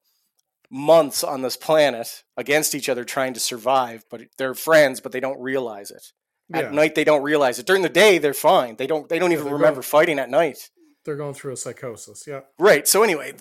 months 0.69 1.23
on 1.23 1.41
this 1.41 1.55
planet 1.57 2.23
against 2.35 2.75
each 2.75 2.89
other, 2.89 3.03
trying 3.05 3.33
to 3.33 3.39
survive. 3.39 4.03
But 4.09 4.21
they're 4.37 4.53
friends, 4.53 4.99
but 4.99 5.11
they 5.11 5.19
don't 5.19 5.39
realize 5.39 5.91
it. 5.91 6.11
At 6.53 6.65
Yeah. 6.65 6.71
night, 6.71 6.95
they 6.95 7.03
don't 7.03 7.23
realize 7.23 7.59
it. 7.59 7.65
During 7.65 7.81
the 7.81 7.89
day, 7.89 8.17
they're 8.17 8.33
fine. 8.33 8.75
They 8.77 8.87
don't. 8.87 9.09
They 9.09 9.19
don't 9.19 9.31
Yeah, 9.31 9.39
even 9.39 9.51
remember 9.53 9.81
going- 9.81 9.83
fighting 9.83 10.19
at 10.19 10.29
night. 10.29 10.69
They're 11.05 11.15
going 11.17 11.33
through 11.33 11.53
a 11.53 11.57
psychosis. 11.57 12.25
Yeah. 12.27 12.41
Right. 12.59 12.87
So 12.87 13.03
anyway, 13.03 13.33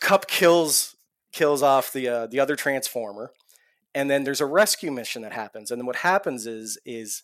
Kup 0.00 0.26
kills 0.28 0.94
kills 1.32 1.62
off 1.62 1.92
the 1.92 2.08
uh, 2.08 2.26
the 2.26 2.40
other 2.40 2.56
transformer, 2.56 3.32
and 3.94 4.10
then 4.10 4.24
there's 4.24 4.40
a 4.40 4.46
rescue 4.46 4.90
mission 4.90 5.22
that 5.22 5.32
happens. 5.32 5.70
And 5.70 5.80
then 5.80 5.86
what 5.86 5.96
happens 5.96 6.46
is 6.46 6.78
is 6.84 7.22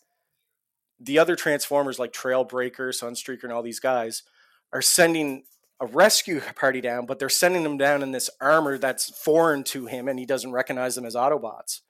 the 0.99 1.19
other 1.19 1.35
transformers 1.35 1.99
like 1.99 2.13
Trailbreaker, 2.13 2.89
Sunstreaker, 2.89 3.43
and 3.43 3.53
all 3.53 3.63
these 3.63 3.79
guys 3.79 4.23
are 4.71 4.81
sending 4.81 5.43
a 5.79 5.85
rescue 5.85 6.41
party 6.55 6.81
down, 6.81 7.05
but 7.05 7.19
they're 7.19 7.29
sending 7.29 7.63
them 7.63 7.77
down 7.77 8.01
in 8.01 8.11
this 8.11 8.29
armor 8.41 8.77
that's 8.77 9.09
foreign 9.09 9.63
to 9.65 9.87
him, 9.87 10.07
and 10.07 10.19
he 10.19 10.25
doesn't 10.25 10.51
recognize 10.51 10.95
them 10.95 11.05
as 11.05 11.15
Autobots. 11.15 11.81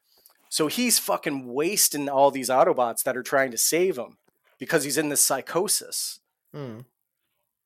So 0.49 0.67
he's 0.67 0.99
fucking 0.99 1.53
wasting 1.53 2.07
all 2.07 2.31
these 2.31 2.49
Autobots 2.49 3.03
that 3.03 3.17
are 3.17 3.23
trying 3.23 3.51
to 3.51 3.57
save 3.57 3.97
him 3.97 4.17
because 4.57 4.83
he's 4.83 4.97
in 4.97 5.09
this 5.09 5.21
psychosis. 5.21 6.19
Hmm. 6.53 6.81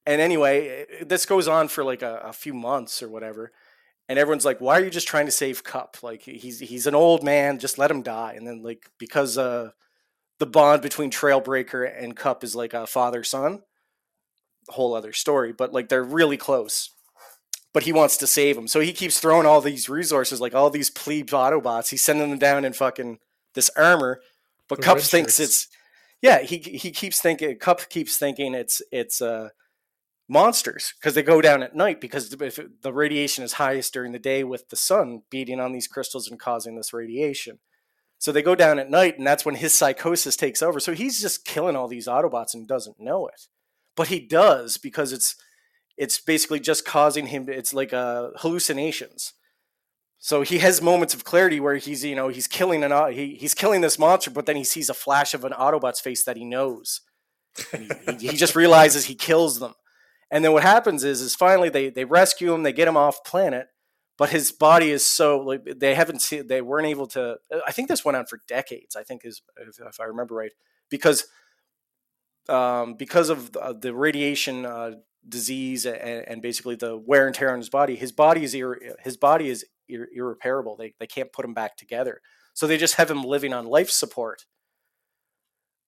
And 0.06 0.22
anyway, 0.22 0.88
eh, 0.90 1.04
this 1.06 1.26
goes 1.26 1.48
on 1.48 1.68
for 1.68 1.84
like 1.84 2.02
a, 2.02 2.22
a 2.26 2.34
few 2.34 2.54
months 2.54 3.04
or 3.04 3.10
whatever. 3.10 3.52
And 4.08 4.18
everyone's 4.18 4.46
like, 4.46 4.60
"Why 4.60 4.80
are 4.80 4.84
you 4.84 4.90
just 4.90 5.08
trying 5.08 5.28
to 5.28 5.32
save 5.32 5.64
Kup? 5.64 5.98
Like 6.02 6.24
he's 6.24 6.60
he's 6.60 6.88
an 6.88 6.96
old 6.96 7.24
man. 7.24 7.60
Just 7.60 7.78
let 7.78 7.92
him 7.92 8.02
die." 8.02 8.34
And 8.36 8.48
then 8.48 8.64
like 8.64 8.90
because 8.98 9.38
uh, 9.38 9.70
the 10.40 10.46
bond 10.46 10.82
between 10.82 11.12
Trailbreaker 11.12 11.90
and 12.02 12.16
Kup 12.16 12.44
is 12.44 12.56
like 12.56 12.74
a 12.74 12.88
father 12.88 13.24
son, 13.24 13.62
whole 14.70 14.96
other 14.96 15.14
story. 15.14 15.54
But 15.54 15.74
like 15.74 15.90
they're 15.90 16.04
really 16.04 16.38
close. 16.38 16.90
But 17.72 17.84
he 17.84 17.94
wants 17.94 18.18
to 18.18 18.28
save 18.28 18.58
him, 18.58 18.68
so 18.68 18.80
he 18.80 18.94
keeps 18.94 19.20
throwing 19.20 19.46
all 19.46 19.62
these 19.62 19.90
resources, 19.90 20.42
like 20.42 20.56
all 20.56 20.72
these 20.72 20.90
plebe 20.90 21.28
Autobots. 21.28 21.90
He's 21.90 22.02
sending 22.02 22.30
them 22.32 22.40
down 22.40 22.66
in 22.66 22.74
fucking 22.74 23.20
this 23.54 23.70
armor. 23.78 24.22
But 24.68 24.82
The 24.82 24.88
red 24.88 25.02
thinks 25.04 25.38
shirts. 25.38 25.40
it's 25.40 25.68
yeah. 26.22 26.40
He 26.42 26.58
he 26.58 26.90
keeps 26.92 27.22
thinking 27.22 27.58
Kup 27.60 27.88
keeps 27.90 28.18
thinking 28.18 28.56
it's 28.56 28.82
it's 28.92 29.22
uh 29.22 29.50
monsters 30.28 30.94
because 31.00 31.16
they 31.16 31.24
go 31.24 31.42
down 31.42 31.62
at 31.64 31.76
night 31.76 32.00
because 32.02 32.34
if 32.34 32.60
the 32.82 32.94
radiation 32.94 33.44
is 33.44 33.54
highest 33.54 33.94
during 33.94 34.14
the 34.14 34.20
day 34.20 34.44
with 34.44 34.70
the 34.70 34.76
sun 34.76 35.24
beating 35.30 35.60
on 35.60 35.72
these 35.74 35.88
crystals 35.88 36.30
and 36.30 36.40
causing 36.40 36.76
this 36.76 36.94
radiation. 36.94 37.60
So 38.20 38.34
they 38.34 38.42
go 38.42 38.54
down 38.54 38.80
at 38.80 38.90
night, 38.90 39.18
and 39.18 39.26
that's 39.26 39.46
when 39.46 39.56
his 39.56 39.74
psychosis 39.74 40.36
takes 40.36 40.62
over. 40.62 40.80
So 40.82 40.94
he's 40.94 41.22
just 41.22 41.46
killing 41.46 41.78
all 41.78 41.88
these 41.88 42.08
Autobots 42.08 42.54
and 42.54 42.68
doesn't 42.68 43.00
know 43.00 43.28
it, 43.28 43.48
but 43.96 44.10
he 44.10 44.20
does 44.20 44.78
because 44.78 45.14
it's 45.14 45.36
it's 45.98 46.20
basically 46.20 46.60
just 46.60 46.86
causing 46.86 47.28
him. 47.28 47.48
It's 47.50 47.74
like 47.74 47.94
uh, 47.94 48.30
hallucinations. 48.38 49.34
So 50.18 50.42
he 50.42 50.60
has 50.60 50.82
moments 50.82 51.14
of 51.14 51.24
clarity 51.24 51.62
where 51.62 51.78
he's 51.78 52.04
you 52.04 52.16
know 52.16 52.28
he's 52.28 52.46
killing 52.46 52.84
an 52.84 53.14
he, 53.14 53.36
he's 53.36 53.54
killing 53.54 53.80
this 53.80 53.98
monster, 53.98 54.30
but 54.30 54.46
then 54.46 54.58
he 54.58 54.66
sees 54.66 54.90
a 54.90 54.94
flash 54.94 55.34
of 55.34 55.46
an 55.46 55.54
Autobot's 55.54 56.02
face 56.02 56.26
that 56.26 56.36
he 56.36 56.44
knows, 56.44 57.02
he, 57.72 57.88
he 58.20 58.36
just 58.36 58.56
realizes 58.56 59.06
he 59.06 59.16
kills 59.16 59.60
them. 59.60 59.74
And 60.30 60.44
then 60.44 60.52
what 60.52 60.64
happens 60.64 61.06
is, 61.06 61.22
is 61.22 61.36
finally 61.36 61.70
they 61.70 61.90
they 61.90 62.04
rescue 62.04 62.54
him, 62.54 62.64
they 62.64 62.74
get 62.74 62.90
him 62.90 62.98
off 62.98 63.24
planet, 63.24 63.68
but 64.20 64.32
his 64.32 64.52
body 64.52 64.92
is 64.92 65.06
so 65.06 65.40
like 65.40 65.64
they 65.80 65.96
haven't 65.96 66.22
seen, 66.22 66.46
they 66.46 66.62
weren't 66.62 66.88
able 66.88 67.08
to. 67.08 67.38
I 67.66 67.72
think 67.72 67.88
this 67.88 68.04
went 68.04 68.18
on 68.18 68.26
for 68.26 68.42
decades. 68.50 68.98
I 68.98 69.04
think 69.04 69.22
is 69.24 69.42
if, 69.58 69.80
if 69.80 70.00
I 70.02 70.04
remember 70.04 70.36
right, 70.36 70.52
because 70.90 71.26
um, 72.50 72.96
because 72.96 73.30
of 73.30 73.54
the, 73.54 73.78
the 73.80 73.94
radiation 73.96 74.66
uh, 74.66 74.96
disease 75.28 75.86
and, 75.86 76.28
and 76.28 76.42
basically 76.42 76.76
the 76.76 76.98
wear 76.98 77.28
and 77.28 77.34
tear 77.34 77.54
on 77.54 77.60
his 77.60 77.70
body, 77.70 77.96
his 77.96 78.12
body 78.12 78.44
is 78.44 78.54
irre- 78.54 78.94
his 79.00 79.16
body 79.16 79.48
is 79.48 79.66
ir- 79.88 80.10
irreparable. 80.14 80.76
They 80.76 80.94
they 81.00 81.08
can't 81.08 81.32
put 81.32 81.46
him 81.46 81.54
back 81.54 81.78
together, 81.78 82.20
so 82.54 82.68
they 82.68 82.78
just 82.78 82.96
have 82.96 83.10
him 83.10 83.24
living 83.24 83.54
on 83.54 83.68
life 83.68 83.90
support 83.90 84.46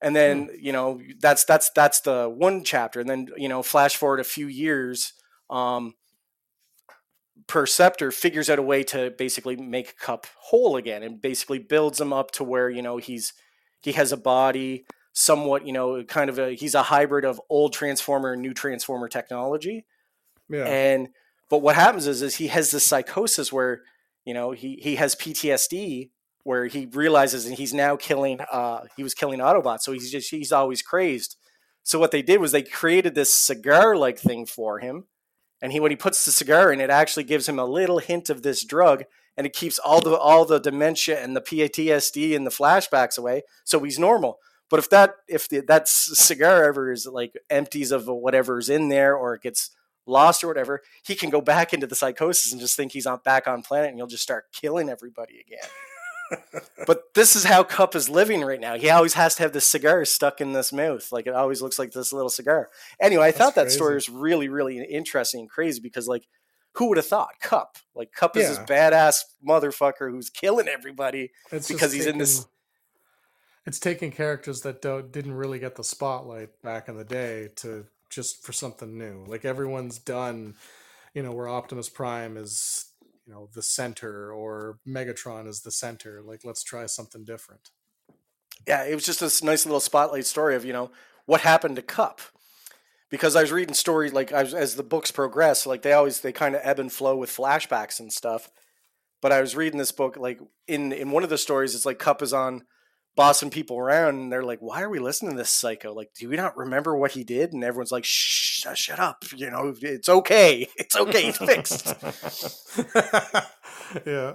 and 0.01 0.15
then 0.15 0.49
you 0.57 0.71
know 0.71 0.99
that's 1.19 1.43
that's 1.43 1.69
that's 1.75 1.99
the 1.99 2.27
one 2.27 2.63
chapter 2.63 2.99
and 3.01 3.09
then 3.09 3.27
you 3.37 3.47
know 3.47 3.61
flash 3.61 3.95
forward 3.95 4.19
a 4.19 4.23
few 4.23 4.47
years 4.47 5.13
um 5.51 5.93
perceptor 7.47 8.11
figures 8.11 8.49
out 8.49 8.59
a 8.59 8.61
way 8.61 8.83
to 8.83 9.11
basically 9.17 9.55
make 9.55 9.97
Kup 9.97 10.27
whole 10.37 10.75
again 10.77 11.03
and 11.03 11.21
basically 11.21 11.59
builds 11.59 11.99
him 11.99 12.13
up 12.13 12.31
to 12.31 12.43
where 12.43 12.69
you 12.69 12.81
know 12.81 12.97
he's 12.97 13.33
he 13.81 13.93
has 13.93 14.11
a 14.11 14.17
body 14.17 14.85
somewhat 15.13 15.65
you 15.65 15.73
know 15.73 16.03
kind 16.03 16.29
of 16.29 16.39
a 16.39 16.51
he's 16.53 16.75
a 16.75 16.83
hybrid 16.83 17.25
of 17.25 17.41
old 17.49 17.73
transformer 17.73 18.33
and 18.33 18.41
new 18.41 18.53
transformer 18.53 19.07
technology 19.07 19.85
Yeah. 20.49 20.65
and 20.65 21.09
but 21.49 21.59
what 21.59 21.75
happens 21.75 22.07
is 22.07 22.21
is 22.21 22.35
he 22.35 22.47
has 22.47 22.71
this 22.71 22.85
psychosis 22.85 23.51
where 23.51 23.81
you 24.25 24.33
know 24.33 24.51
he 24.51 24.79
he 24.81 24.95
has 24.95 25.15
PTSD 25.15 26.11
where 26.43 26.67
he 26.67 26.85
realizes 26.87 27.45
and 27.45 27.55
he's 27.57 27.73
now 27.73 27.95
killing 27.97 28.39
uh 28.51 28.81
he 28.95 29.03
was 29.03 29.13
killing 29.13 29.39
Autobots 29.39 29.81
so 29.81 29.91
he's 29.91 30.11
just 30.11 30.29
he's 30.31 30.51
always 30.51 30.81
crazed. 30.81 31.37
So 31.83 31.97
what 31.99 32.11
they 32.11 32.21
did 32.21 32.39
was 32.39 32.51
they 32.51 32.61
created 32.63 33.15
this 33.15 33.33
cigar 33.33 33.95
like 33.97 34.19
thing 34.19 34.45
for 34.45 34.79
him 34.79 35.05
and 35.61 35.71
he 35.71 35.79
when 35.79 35.91
he 35.91 35.97
puts 35.97 36.25
the 36.25 36.31
cigar 36.31 36.71
in 36.71 36.81
it 36.81 36.89
actually 36.89 37.23
gives 37.23 37.47
him 37.47 37.59
a 37.59 37.65
little 37.65 37.99
hint 37.99 38.29
of 38.29 38.41
this 38.41 38.63
drug 38.63 39.03
and 39.37 39.47
it 39.47 39.53
keeps 39.53 39.79
all 39.79 40.01
the 40.01 40.15
all 40.15 40.45
the 40.45 40.59
dementia 40.59 41.21
and 41.21 41.35
the 41.35 41.41
PTSD 41.41 42.35
and 42.35 42.45
the 42.45 42.51
flashbacks 42.51 43.17
away 43.17 43.43
so 43.63 43.79
he's 43.79 43.99
normal. 43.99 44.39
But 44.69 44.79
if 44.79 44.89
that 44.89 45.15
if 45.27 45.49
the, 45.49 45.61
that 45.67 45.87
cigar 45.87 46.63
ever 46.63 46.91
is 46.91 47.05
like 47.05 47.33
empties 47.49 47.91
of 47.91 48.07
whatever's 48.07 48.69
in 48.69 48.87
there 48.87 49.15
or 49.15 49.35
it 49.35 49.41
gets 49.41 49.71
lost 50.05 50.43
or 50.43 50.47
whatever, 50.47 50.81
he 51.03 51.15
can 51.15 51.29
go 51.29 51.41
back 51.41 51.73
into 51.73 51.87
the 51.87 51.95
psychosis 51.95 52.51
and 52.51 52.61
just 52.61 52.75
think 52.75 52.93
he's 52.93 53.05
on 53.05 53.19
back 53.23 53.47
on 53.47 53.61
planet 53.61 53.89
and 53.89 53.97
he'll 53.97 54.07
just 54.07 54.23
start 54.23 54.45
killing 54.53 54.89
everybody 54.89 55.39
again. 55.45 55.69
But 56.87 57.13
this 57.13 57.35
is 57.35 57.43
how 57.43 57.63
Kup 57.63 57.95
is 57.95 58.09
living 58.09 58.41
right 58.41 58.59
now. 58.59 58.77
He 58.77 58.89
always 58.89 59.13
has 59.13 59.35
to 59.35 59.43
have 59.43 59.53
this 59.53 59.65
cigar 59.65 60.03
stuck 60.05 60.41
in 60.41 60.53
this 60.53 60.73
mouth. 60.73 61.11
Like 61.11 61.27
it 61.27 61.33
always 61.33 61.61
looks 61.61 61.77
like 61.77 61.91
this 61.91 62.11
little 62.11 62.29
cigar. 62.29 62.69
Anyway, 62.99 63.23
I 63.23 63.31
That's 63.31 63.37
thought 63.37 63.55
that 63.55 63.71
story 63.71 63.95
was 63.95 64.09
really, 64.09 64.49
really 64.49 64.83
interesting 64.83 65.41
and 65.41 65.49
crazy 65.49 65.79
because 65.79 66.07
like 66.07 66.27
who 66.73 66.87
would 66.87 66.97
have 66.97 67.05
thought 67.05 67.39
Kup? 67.41 67.77
Like 67.95 68.13
Kup 68.13 68.37
is 68.37 68.47
this 68.47 68.57
badass 68.59 69.23
motherfucker 69.47 70.09
who's 70.09 70.29
killing 70.29 70.67
everybody. 70.67 71.31
It's 71.51 71.67
because 71.67 71.91
he's 71.91 72.05
in 72.05 72.17
this- 72.17 72.45
It's 73.65 73.79
taking 73.79 74.11
characters 74.11 74.61
that 74.61 74.81
don't, 74.81 75.11
didn't 75.11 75.33
really 75.33 75.59
get 75.59 75.75
the 75.75 75.83
spotlight 75.83 76.61
back 76.63 76.87
in 76.89 76.97
the 76.97 77.03
day 77.03 77.49
to 77.57 77.85
just 78.09 78.43
for 78.43 78.53
something 78.53 78.97
new. 78.97 79.23
Like 79.27 79.45
everyone's 79.45 79.99
done, 79.99 80.55
you 81.13 81.21
know, 81.23 81.31
where 81.31 81.47
Optimus 81.47 81.89
Prime 81.89 82.37
is, 82.37 82.90
you 83.25 83.33
know, 83.33 83.49
the 83.53 83.61
center 83.61 84.31
or 84.33 84.79
Megatron 84.87 85.47
is 85.47 85.61
the 85.61 85.71
center. 85.71 86.21
Like 86.21 86.41
let's 86.43 86.63
try 86.63 86.85
something 86.85 87.23
different. 87.23 87.69
yeah, 88.67 88.83
it 88.83 88.95
was 88.95 89.05
just 89.05 89.19
this 89.19 89.43
nice 89.43 89.65
little 89.65 89.79
spotlight 89.79 90.25
story 90.25 90.55
of 90.55 90.65
you 90.65 90.73
know 90.73 90.91
what 91.25 91.41
happened 91.41 91.75
to 91.77 91.81
Kup. 91.81 92.21
Because 93.09 93.35
I 93.35 93.41
was 93.41 93.51
reading 93.51 93.73
stories 93.73 94.13
like 94.13 94.31
was, 94.31 94.53
as 94.53 94.75
the 94.75 94.83
books 94.83 95.11
progress, 95.11 95.65
like 95.65 95.81
they 95.81 95.93
always 95.93 96.21
they 96.21 96.31
kind 96.31 96.55
of 96.55 96.61
ebb 96.63 96.79
and 96.79 96.91
flow 96.91 97.15
with 97.15 97.29
flashbacks 97.29 97.99
and 97.99 98.11
stuff. 98.11 98.49
But 99.21 99.31
I 99.31 99.41
was 99.41 99.55
reading 99.55 99.77
this 99.77 99.91
book 99.91 100.17
like 100.17 100.39
in 100.67 100.91
in 100.93 101.11
one 101.11 101.23
of 101.23 101.29
the 101.29 101.37
stories, 101.37 101.75
it's 101.75 101.85
like 101.85 101.99
Kup 101.99 102.21
is 102.21 102.33
on 102.33 102.63
bossing 103.15 103.49
people 103.49 103.77
around, 103.77 104.15
and 104.15 104.31
they're 104.31 104.43
like, 104.43 104.59
"Why 104.59 104.81
are 104.81 104.89
we 104.89 104.99
listening 104.99 105.31
to 105.33 105.37
this 105.37 105.49
psycho? 105.49 105.93
Like, 105.93 106.11
do 106.17 106.29
we 106.29 106.35
not 106.37 106.57
remember 106.57 106.95
what 106.95 107.11
he 107.11 107.23
did?" 107.23 107.53
And 107.53 107.63
everyone's 107.63 107.91
like, 107.91 108.05
"Shh, 108.05 108.65
uh, 108.65 108.73
shut 108.73 108.99
up! 108.99 109.23
You 109.35 109.51
know, 109.51 109.73
it's 109.81 110.09
okay, 110.09 110.67
it's 110.77 110.95
okay, 110.95 111.27
it's 111.29 111.37
fixed." 111.37 111.87
yeah. 114.05 114.33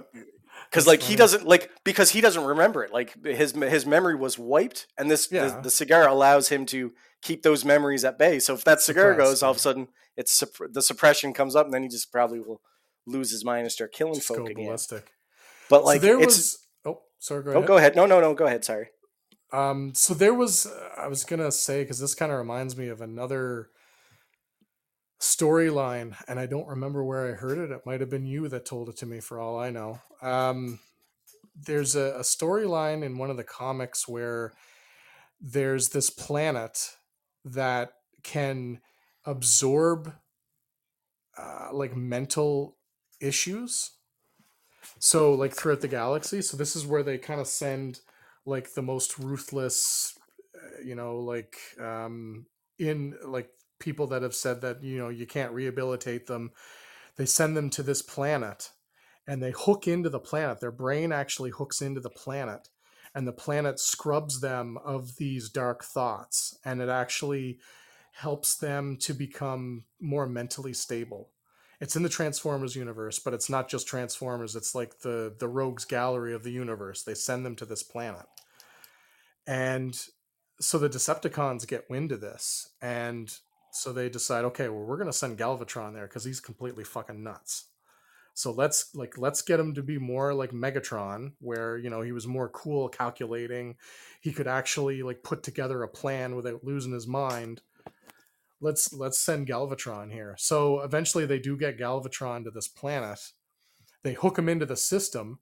because 0.69 0.87
like 0.87 1.01
he 1.01 1.15
doesn't 1.15 1.45
like 1.47 1.71
because 1.83 2.11
he 2.11 2.21
doesn't 2.21 2.43
remember 2.43 2.83
it 2.83 2.91
like 2.91 3.13
his 3.25 3.51
his 3.53 3.85
memory 3.85 4.15
was 4.15 4.37
wiped 4.37 4.87
and 4.97 5.09
this 5.09 5.29
Yeah. 5.31 5.47
the, 5.47 5.61
the 5.63 5.69
cigar 5.69 6.07
allows 6.07 6.49
him 6.49 6.65
to 6.67 6.93
keep 7.21 7.43
those 7.43 7.65
memories 7.65 8.05
at 8.05 8.19
bay 8.19 8.39
so 8.39 8.53
if 8.53 8.63
that 8.65 8.81
cigar 8.81 9.11
Suppressed, 9.13 9.29
goes 9.31 9.43
all 9.43 9.51
of 9.51 9.57
a 9.57 9.59
sudden 9.59 9.87
it's 10.15 10.43
the 10.71 10.81
suppression 10.81 11.33
comes 11.33 11.55
up 11.55 11.65
and 11.65 11.73
then 11.73 11.83
he 11.83 11.89
just 11.89 12.11
probably 12.11 12.39
will 12.39 12.61
lose 13.05 13.31
his 13.31 13.43
mind 13.45 13.61
and 13.61 13.71
start 13.71 13.93
killing 13.93 14.15
Just 14.15 14.27
folk 14.27 14.49
again 14.49 14.65
ballistic. 14.67 15.11
but 15.69 15.83
like 15.83 16.01
so 16.01 16.07
there 16.07 16.19
it's 16.21 16.37
was. 16.37 16.66
Oh, 17.29 17.41
sorry. 17.41 17.43
Go 17.43 17.51
oh 17.53 17.63
ahead. 17.63 17.67
go 17.67 17.77
ahead 17.77 17.95
no 17.95 18.05
no 18.05 18.19
no 18.21 18.33
go 18.33 18.45
ahead 18.45 18.63
sorry 18.65 18.89
Um, 19.51 19.93
so 19.95 20.13
there 20.13 20.33
was, 20.33 20.67
I 20.97 21.07
was 21.07 21.23
gonna 21.23 21.51
say, 21.51 21.83
because 21.83 21.99
this 21.99 22.15
kind 22.15 22.31
of 22.31 22.37
reminds 22.37 22.75
me 22.77 22.89
of 22.89 23.01
another 23.01 23.69
storyline, 25.21 26.15
and 26.27 26.39
I 26.39 26.45
don't 26.45 26.67
remember 26.67 27.03
where 27.03 27.27
I 27.29 27.31
heard 27.35 27.57
it. 27.57 27.71
It 27.71 27.85
might 27.85 28.01
have 28.01 28.09
been 28.09 28.25
you 28.25 28.47
that 28.49 28.65
told 28.65 28.89
it 28.89 28.97
to 28.97 29.05
me, 29.05 29.19
for 29.19 29.39
all 29.39 29.59
I 29.59 29.69
know. 29.69 30.01
Um, 30.21 30.79
there's 31.55 31.95
a, 31.95 32.15
a 32.17 32.21
storyline 32.21 33.03
in 33.03 33.17
one 33.17 33.29
of 33.29 33.37
the 33.37 33.43
comics 33.43 34.07
where 34.07 34.53
there's 35.41 35.89
this 35.89 36.09
planet 36.09 36.95
that 37.45 37.93
can 38.23 38.79
absorb 39.25 40.13
uh, 41.37 41.69
like 41.71 41.95
mental 41.95 42.77
issues. 43.21 43.91
So, 44.99 45.33
like 45.33 45.53
throughout 45.53 45.81
the 45.81 45.87
galaxy. 45.87 46.41
So, 46.41 46.57
this 46.57 46.75
is 46.75 46.85
where 46.85 47.03
they 47.03 47.17
kind 47.17 47.39
of 47.41 47.47
send 47.47 48.01
like 48.45 48.73
the 48.73 48.81
most 48.81 49.19
ruthless 49.19 50.17
uh, 50.55 50.81
you 50.83 50.95
know 50.95 51.17
like 51.19 51.57
um 51.79 52.45
in 52.79 53.15
like 53.25 53.49
people 53.79 54.07
that 54.07 54.23
have 54.23 54.33
said 54.33 54.61
that 54.61 54.81
you 54.81 54.97
know 54.97 55.09
you 55.09 55.27
can't 55.27 55.51
rehabilitate 55.53 56.25
them 56.27 56.51
they 57.17 57.25
send 57.25 57.55
them 57.55 57.69
to 57.69 57.83
this 57.83 58.01
planet 58.01 58.71
and 59.27 59.43
they 59.43 59.51
hook 59.51 59.87
into 59.87 60.09
the 60.09 60.19
planet 60.19 60.59
their 60.59 60.71
brain 60.71 61.11
actually 61.11 61.51
hooks 61.51 61.81
into 61.81 61.99
the 61.99 62.09
planet 62.09 62.69
and 63.13 63.27
the 63.27 63.33
planet 63.33 63.79
scrubs 63.79 64.39
them 64.41 64.77
of 64.83 65.17
these 65.17 65.49
dark 65.49 65.83
thoughts 65.83 66.57
and 66.65 66.81
it 66.81 66.89
actually 66.89 67.59
helps 68.13 68.55
them 68.55 68.97
to 68.97 69.13
become 69.13 69.83
more 69.99 70.27
mentally 70.27 70.73
stable 70.73 71.29
it's 71.79 71.95
in 71.95 72.03
the 72.03 72.09
transformers 72.09 72.75
universe 72.75 73.19
but 73.19 73.33
it's 73.33 73.49
not 73.49 73.69
just 73.69 73.87
transformers 73.87 74.55
it's 74.55 74.75
like 74.75 74.99
the 74.99 75.33
the 75.39 75.47
rogues 75.47 75.85
gallery 75.85 76.33
of 76.33 76.43
the 76.43 76.51
universe 76.51 77.03
they 77.03 77.13
send 77.13 77.45
them 77.45 77.55
to 77.55 77.65
this 77.65 77.83
planet 77.83 78.25
and 79.47 80.07
so 80.59 80.77
the 80.79 80.89
decepticons 80.89 81.67
get 81.67 81.89
wind 81.89 82.11
of 82.11 82.21
this 82.21 82.69
and 82.81 83.39
so 83.71 83.93
they 83.93 84.09
decide 84.09 84.45
okay 84.45 84.69
well 84.69 84.83
we're 84.83 84.97
going 84.97 85.07
to 85.09 85.13
send 85.13 85.37
galvatron 85.37 85.93
there 85.93 86.07
because 86.07 86.23
he's 86.25 86.39
completely 86.39 86.83
fucking 86.83 87.23
nuts 87.23 87.65
So 88.33 88.51
let's 88.51 88.95
like 88.95 89.17
let's 89.17 89.41
get 89.41 89.59
him 89.59 89.73
to 89.75 89.83
be 89.83 89.97
more 89.97 90.33
like 90.33 90.51
Megatron, 90.51 91.33
where 91.39 91.77
you 91.77 91.89
know 91.89 92.01
he 92.01 92.11
was 92.13 92.27
more 92.27 92.49
cool 92.49 92.87
calculating. 92.89 93.77
He 94.21 94.31
could 94.33 94.47
actually 94.47 95.03
like 95.03 95.23
put 95.23 95.43
together 95.43 95.83
a 95.83 95.87
plan 95.89 96.35
without 96.35 96.63
losing 96.63 96.93
his 96.93 97.07
mind. 97.07 97.61
Let's 98.59 98.91
let's 98.93 99.19
send 99.19 99.47
Galvatron 99.47 100.11
here. 100.11 100.35
So 100.37 100.81
eventually 100.81 101.25
they 101.25 101.39
do 101.39 101.57
get 101.57 101.77
Galvatron 101.77 102.43
to 102.43 102.51
this 102.51 102.67
planet. 102.67 103.19
They 104.03 104.13
hook 104.13 104.37
him 104.39 104.49
into 104.49 104.65
the 104.65 104.77
system, 104.77 105.39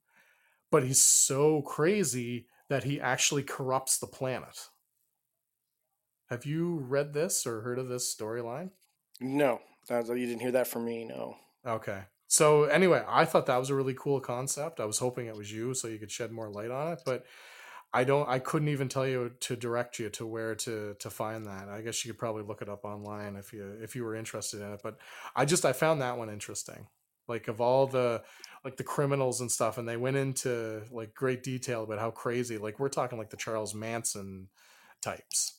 but 0.70 0.84
he's 0.84 1.02
so 1.02 1.62
crazy 1.62 2.46
that 2.68 2.84
he 2.84 3.00
actually 3.00 3.42
corrupts 3.42 3.98
the 3.98 4.06
planet. 4.06 4.68
Have 6.28 6.44
you 6.44 6.78
read 6.78 7.12
this 7.14 7.46
or 7.46 7.60
heard 7.60 7.78
of 7.78 7.88
this 7.88 8.14
storyline? 8.14 8.70
No, 9.20 9.60
you 9.88 10.02
didn't 10.26 10.40
hear 10.40 10.52
that 10.52 10.66
from 10.66 10.84
me. 10.84 11.04
No. 11.04 11.36
Okay. 11.64 12.02
So 12.28 12.64
anyway, 12.64 13.04
I 13.06 13.24
thought 13.24 13.46
that 13.46 13.58
was 13.58 13.70
a 13.70 13.74
really 13.74 13.94
cool 13.94 14.20
concept. 14.20 14.80
I 14.80 14.84
was 14.84 14.98
hoping 14.98 15.26
it 15.26 15.36
was 15.36 15.52
you, 15.52 15.74
so 15.74 15.86
you 15.86 15.98
could 15.98 16.10
shed 16.10 16.32
more 16.32 16.50
light 16.50 16.72
on 16.72 16.92
it. 16.92 17.00
But 17.06 17.24
I 17.92 18.04
don't. 18.04 18.28
I 18.28 18.38
couldn't 18.38 18.68
even 18.68 18.88
tell 18.88 19.06
you 19.06 19.32
to 19.40 19.56
direct 19.56 19.98
you 19.98 20.10
to 20.10 20.26
where 20.26 20.54
to 20.56 20.94
to 20.98 21.10
find 21.10 21.46
that. 21.46 21.68
I 21.68 21.80
guess 21.80 22.04
you 22.04 22.12
could 22.12 22.18
probably 22.18 22.42
look 22.42 22.62
it 22.62 22.68
up 22.68 22.84
online 22.84 23.36
if 23.36 23.52
you 23.52 23.76
if 23.82 23.96
you 23.96 24.04
were 24.04 24.14
interested 24.14 24.60
in 24.60 24.72
it. 24.72 24.80
But 24.82 24.98
I 25.34 25.44
just 25.44 25.64
I 25.64 25.72
found 25.72 26.02
that 26.02 26.18
one 26.18 26.28
interesting. 26.30 26.88
Like 27.28 27.48
of 27.48 27.60
all 27.60 27.86
the 27.86 28.22
like 28.64 28.76
the 28.76 28.84
criminals 28.84 29.40
and 29.40 29.50
stuff, 29.50 29.78
and 29.78 29.88
they 29.88 29.96
went 29.96 30.16
into 30.16 30.82
like 30.90 31.14
great 31.14 31.42
detail 31.42 31.84
about 31.84 31.98
how 31.98 32.10
crazy. 32.10 32.58
Like 32.58 32.78
we're 32.78 32.88
talking 32.88 33.18
like 33.18 33.30
the 33.30 33.36
Charles 33.36 33.74
Manson 33.74 34.48
types 35.00 35.58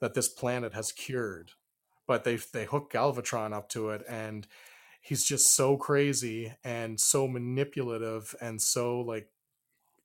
that 0.00 0.14
this 0.14 0.28
planet 0.28 0.72
has 0.74 0.92
cured, 0.92 1.52
but 2.06 2.24
they 2.24 2.36
they 2.52 2.64
hook 2.64 2.92
Galvatron 2.92 3.52
up 3.52 3.68
to 3.70 3.90
it 3.90 4.02
and 4.08 4.46
he's 5.04 5.24
just 5.24 5.54
so 5.54 5.76
crazy 5.76 6.54
and 6.64 6.98
so 6.98 7.28
manipulative 7.28 8.34
and 8.40 8.60
so 8.60 9.00
like 9.00 9.28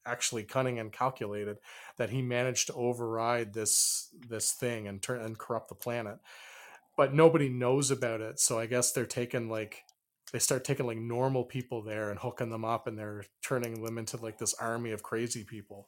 actually 0.09 0.43
cunning 0.43 0.79
and 0.79 0.91
calculated 0.91 1.57
that 1.97 2.09
he 2.09 2.21
managed 2.21 2.67
to 2.67 2.73
override 2.73 3.53
this 3.53 4.09
this 4.27 4.51
thing 4.51 4.87
and 4.87 5.01
turn 5.01 5.21
and 5.21 5.37
corrupt 5.37 5.69
the 5.69 5.75
planet. 5.75 6.17
But 6.97 7.13
nobody 7.13 7.47
knows 7.47 7.91
about 7.91 8.19
it 8.19 8.39
so 8.39 8.59
i 8.59 8.65
guess 8.65 8.91
they're 8.91 9.05
taking 9.05 9.49
like 9.49 9.83
they 10.31 10.39
start 10.39 10.63
taking 10.63 10.85
like 10.85 10.97
normal 10.97 11.43
people 11.43 11.81
there 11.81 12.09
and 12.09 12.19
hooking 12.19 12.49
them 12.49 12.65
up 12.65 12.87
and 12.87 12.97
they're 12.97 13.25
turning 13.41 13.83
them 13.83 13.97
into 13.97 14.17
like 14.17 14.37
this 14.37 14.53
army 14.55 14.91
of 14.91 15.03
crazy 15.03 15.43
people. 15.43 15.87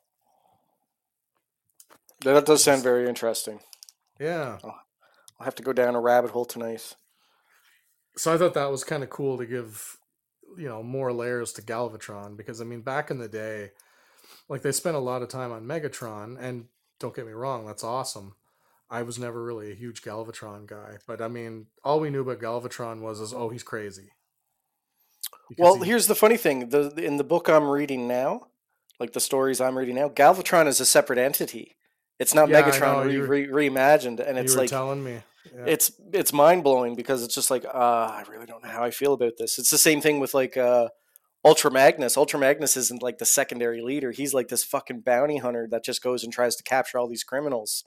That 2.21 2.45
does 2.45 2.63
sound 2.63 2.83
very 2.83 3.07
interesting. 3.07 3.59
Yeah. 4.19 4.57
I'll 4.63 5.45
have 5.45 5.55
to 5.55 5.63
go 5.63 5.73
down 5.73 5.95
a 5.95 6.01
rabbit 6.01 6.31
hole 6.31 6.45
tonight. 6.45 6.95
So 8.17 8.33
I 8.33 8.37
thought 8.37 8.53
that 8.55 8.71
was 8.71 8.83
kind 8.83 9.03
of 9.03 9.09
cool 9.09 9.37
to 9.37 9.45
give 9.45 9.97
you 10.57 10.67
know 10.67 10.83
more 10.83 11.13
layers 11.13 11.53
to 11.53 11.61
Galvatron 11.61 12.35
because 12.35 12.61
I 12.61 12.65
mean 12.65 12.81
back 12.81 13.09
in 13.09 13.19
the 13.19 13.29
day, 13.29 13.71
like 14.51 14.63
they 14.63 14.73
spent 14.73 14.97
a 14.97 14.99
lot 14.99 15.21
of 15.21 15.29
time 15.29 15.53
on 15.53 15.63
Megatron, 15.63 16.37
and 16.37 16.65
don't 16.99 17.15
get 17.15 17.25
me 17.25 17.31
wrong, 17.31 17.65
that's 17.65 17.85
awesome. 17.85 18.35
I 18.89 19.01
was 19.03 19.17
never 19.17 19.41
really 19.41 19.71
a 19.71 19.75
huge 19.75 20.01
Galvatron 20.01 20.67
guy, 20.67 20.97
but 21.07 21.21
I 21.21 21.29
mean, 21.29 21.67
all 21.85 22.01
we 22.01 22.09
knew 22.09 22.19
about 22.19 22.41
Galvatron 22.41 22.99
was 22.99 23.21
is 23.21 23.33
oh 23.33 23.47
he's 23.47 23.63
crazy. 23.63 24.09
Because 25.47 25.63
well, 25.63 25.75
he... 25.75 25.85
here's 25.85 26.07
the 26.07 26.15
funny 26.15 26.35
thing: 26.35 26.67
the 26.67 26.93
in 26.97 27.15
the 27.15 27.23
book 27.23 27.47
I'm 27.47 27.69
reading 27.69 28.09
now, 28.09 28.47
like 28.99 29.13
the 29.13 29.21
stories 29.21 29.61
I'm 29.61 29.77
reading 29.77 29.95
now, 29.95 30.09
Galvatron 30.09 30.67
is 30.67 30.81
a 30.81 30.85
separate 30.85 31.17
entity. 31.17 31.77
It's 32.19 32.35
not 32.35 32.49
yeah, 32.49 32.61
Megatron 32.61 33.05
re- 33.05 33.45
re- 33.45 33.69
reimagined, 33.69 34.19
and 34.19 34.37
it's 34.37 34.57
like 34.57 34.69
telling 34.69 35.01
me 35.01 35.21
yeah. 35.45 35.63
it's 35.65 35.93
it's 36.11 36.33
mind 36.33 36.65
blowing 36.65 36.95
because 36.95 37.23
it's 37.23 37.35
just 37.35 37.51
like 37.51 37.63
uh, 37.63 37.69
I 37.69 38.25
really 38.29 38.47
don't 38.47 38.61
know 38.61 38.69
how 38.69 38.83
I 38.83 38.91
feel 38.91 39.13
about 39.13 39.37
this. 39.37 39.57
It's 39.57 39.69
the 39.69 39.77
same 39.77 40.01
thing 40.01 40.19
with 40.19 40.33
like 40.33 40.57
uh, 40.57 40.89
Ultra 41.43 41.71
Magnus. 41.71 42.17
Ultra 42.17 42.39
Magnus 42.39 42.77
isn't 42.77 43.01
like 43.01 43.17
the 43.17 43.25
secondary 43.25 43.81
leader. 43.81 44.11
He's 44.11 44.33
like 44.33 44.49
this 44.49 44.63
fucking 44.63 45.01
bounty 45.01 45.37
hunter 45.37 45.67
that 45.71 45.83
just 45.83 46.03
goes 46.03 46.23
and 46.23 46.31
tries 46.31 46.55
to 46.57 46.63
capture 46.63 46.99
all 46.99 47.07
these 47.07 47.23
criminals. 47.23 47.83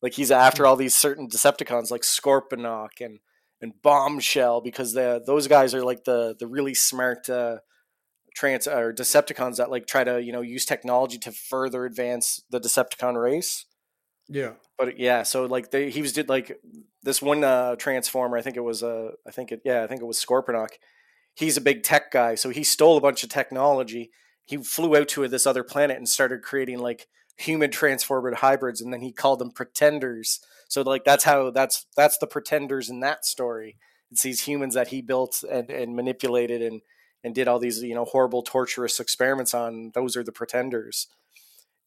Like 0.00 0.14
he's 0.14 0.30
after 0.30 0.66
all 0.66 0.76
these 0.76 0.94
certain 0.94 1.28
Decepticons 1.28 1.90
like 1.90 2.02
Scorponok 2.02 3.00
and 3.00 3.20
and 3.60 3.80
Bombshell 3.82 4.60
because 4.60 4.92
the 4.92 5.22
those 5.24 5.46
guys 5.46 5.74
are 5.74 5.84
like 5.84 6.04
the 6.04 6.34
the 6.38 6.46
really 6.46 6.74
smart 6.74 7.28
uh, 7.30 7.58
trans 8.34 8.66
or 8.66 8.92
Decepticons 8.92 9.56
that 9.56 9.70
like 9.70 9.86
try 9.86 10.02
to 10.02 10.20
you 10.20 10.32
know 10.32 10.40
use 10.40 10.64
technology 10.64 11.18
to 11.18 11.30
further 11.30 11.84
advance 11.84 12.42
the 12.50 12.60
Decepticon 12.60 13.20
race. 13.20 13.66
Yeah. 14.28 14.52
But 14.78 14.98
yeah, 14.98 15.22
so 15.22 15.44
like 15.44 15.70
they 15.70 15.90
he 15.90 16.02
was 16.02 16.12
did 16.12 16.28
like 16.28 16.58
this 17.02 17.22
one 17.22 17.44
uh 17.44 17.76
transformer, 17.76 18.36
I 18.36 18.42
think 18.42 18.56
it 18.56 18.64
was 18.64 18.82
uh 18.82 19.10
I 19.26 19.30
think 19.30 19.52
it 19.52 19.62
yeah, 19.64 19.84
I 19.84 19.86
think 19.86 20.00
it 20.00 20.06
was 20.06 20.22
Scorponok. 20.22 20.70
He's 21.34 21.56
a 21.56 21.62
big 21.62 21.82
tech 21.82 22.10
guy, 22.10 22.34
so 22.34 22.50
he 22.50 22.64
stole 22.64 22.96
a 22.96 23.00
bunch 23.00 23.22
of 23.22 23.30
technology. 23.30 24.10
He 24.44 24.58
flew 24.58 24.96
out 24.96 25.08
to 25.08 25.26
this 25.28 25.46
other 25.46 25.64
planet 25.64 25.96
and 25.96 26.08
started 26.08 26.42
creating 26.42 26.78
like 26.78 27.08
human 27.36 27.70
transformed 27.70 28.36
hybrids 28.36 28.80
and 28.80 28.92
then 28.92 29.00
he 29.00 29.12
called 29.12 29.38
them 29.38 29.50
pretenders. 29.50 30.40
So 30.68 30.82
like 30.82 31.04
that's 31.04 31.24
how 31.24 31.50
that's 31.50 31.86
that's 31.96 32.18
the 32.18 32.26
pretenders 32.26 32.90
in 32.90 33.00
that 33.00 33.24
story. 33.24 33.78
It's 34.10 34.22
these 34.22 34.42
humans 34.42 34.74
that 34.74 34.88
he 34.88 35.00
built 35.00 35.42
and, 35.50 35.70
and 35.70 35.96
manipulated 35.96 36.60
and 36.60 36.82
and 37.24 37.34
did 37.34 37.48
all 37.48 37.58
these, 37.58 37.82
you 37.82 37.94
know, 37.94 38.04
horrible 38.04 38.42
torturous 38.42 39.00
experiments 39.00 39.54
on. 39.54 39.92
Those 39.94 40.16
are 40.16 40.24
the 40.24 40.32
pretenders 40.32 41.06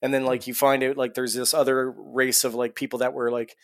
and 0.01 0.13
then 0.13 0.25
like 0.25 0.43
hmm. 0.43 0.51
you 0.51 0.53
find 0.53 0.83
out 0.83 0.97
like 0.97 1.13
there's 1.13 1.33
this 1.33 1.53
other 1.53 1.91
race 1.91 2.43
of 2.43 2.55
like 2.55 2.75
people 2.75 2.99
that 2.99 3.13
were 3.13 3.31
like 3.31 3.55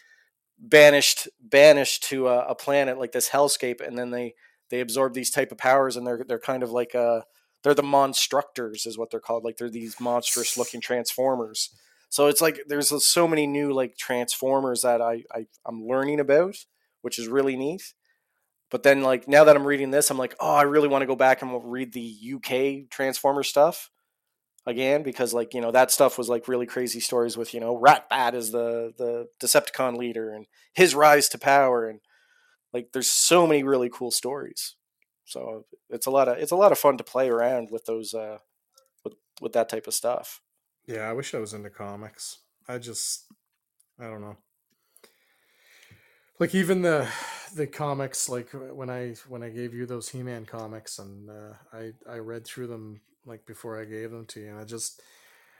banished 0.60 1.28
banished 1.40 2.04
to 2.04 2.28
a, 2.28 2.48
a 2.48 2.56
planet 2.56 3.00
like 3.00 3.12
this 3.12 3.30
hellscape 3.30 3.86
and 3.86 3.98
then 3.98 4.12
they 4.12 4.34
they 4.72 4.80
absorb 4.80 5.14
these 5.14 5.30
type 5.30 5.52
of 5.52 5.58
powers 5.60 5.96
and 5.96 6.08
they're 6.08 6.26
they're 6.28 6.40
kind 6.40 6.64
of 6.64 6.72
like 6.72 6.96
uh 6.96 7.22
they're 7.64 7.76
the 7.76 7.84
monstructors 7.84 8.88
is 8.88 8.98
what 8.98 9.12
they're 9.12 9.20
called. 9.20 9.44
Like 9.44 9.58
they're 9.58 9.70
these 9.70 10.00
monstrous 10.00 10.58
looking 10.58 10.82
transformers. 10.82 11.70
So 12.10 12.26
it's 12.28 12.42
like 12.42 12.62
there's 12.68 13.06
so 13.06 13.28
many 13.28 13.46
new 13.46 13.72
like 13.72 13.96
transformers 13.98 14.82
that 14.82 15.02
I, 15.02 15.24
I 15.32 15.46
i'm 15.66 15.86
learning 15.86 16.20
about 16.20 16.56
which 17.02 17.18
is 17.20 17.28
really 17.28 17.56
neat. 17.56 17.94
But 18.70 18.84
then 18.84 19.02
like 19.04 19.28
now 19.28 19.44
that 19.44 19.56
i'm 19.56 19.68
reading 19.68 19.92
this 19.92 20.10
i'm 20.10 20.18
like 20.18 20.36
oh 20.40 20.56
i 20.56 20.64
really 20.64 20.88
want 20.88 21.02
to 21.02 21.08
go 21.08 21.16
back 21.16 21.42
and 21.42 21.52
read 21.72 21.94
the 21.94 22.16
uk 22.36 22.90
transformer 22.90 23.44
stuff 23.44 23.90
again 24.66 25.04
because 25.04 25.34
like 25.34 25.54
you 25.54 25.62
know 25.62 25.72
that 25.72 25.92
stuff 25.92 26.18
was 26.18 26.30
like 26.30 26.48
really 26.48 26.66
crazy 26.66 27.00
stories 27.00 27.36
with 27.36 27.54
you 27.54 27.60
know 27.60 27.78
Ratbat 27.78 28.34
as 28.34 28.52
the 28.52 28.94
the 28.98 29.28
Decepticon 29.42 29.98
leader 29.98 30.34
and 30.34 30.46
his 30.74 30.96
rise 30.96 31.28
to 31.30 31.38
power 31.38 31.88
and 31.88 32.00
like 32.74 32.92
there's 32.94 33.10
so 33.10 33.46
many 33.48 33.64
really 33.64 33.90
cool 33.90 34.12
stories. 34.12 34.76
So 35.26 35.66
it's 35.90 36.06
a 36.06 36.12
lot 36.12 36.28
of 36.28 36.38
it's 36.38 36.52
a 36.52 36.56
lot 36.56 36.72
of 36.72 36.80
fun 36.80 36.98
to 36.98 37.04
play 37.04 37.30
around 37.30 37.70
with 37.72 37.86
those 37.86 38.14
uh 38.14 38.40
with 39.04 39.14
with 39.42 39.54
that 39.54 39.70
type 39.70 39.88
of 39.88 39.94
stuff. 39.94 40.42
Yeah, 40.86 41.10
I 41.10 41.14
wish 41.14 41.34
I 41.34 41.40
was 41.40 41.54
into 41.54 41.70
comics. 41.70 42.40
I 42.68 42.78
just 42.78 43.26
I 44.00 44.06
don't 44.06 44.22
know. 44.22 44.38
Like 46.40 46.56
even 46.56 46.82
the 46.82 47.08
the 47.56 47.68
comics 47.68 48.30
like 48.30 48.50
when 48.52 48.90
I 48.90 49.16
when 49.28 49.44
I 49.44 49.50
gave 49.50 49.74
you 49.74 49.86
those 49.86 50.10
He-Man 50.10 50.46
comics 50.46 51.00
and 51.00 51.30
uh, 51.30 51.54
I 51.72 51.92
I 52.10 52.18
read 52.18 52.46
through 52.46 52.68
them 52.68 53.02
like 53.26 53.46
before 53.46 53.80
I 53.80 53.86
gave 53.86 54.12
them 54.12 54.26
to 54.28 54.40
you. 54.40 54.50
And 54.50 54.60
I 54.60 54.64
just 54.64 55.02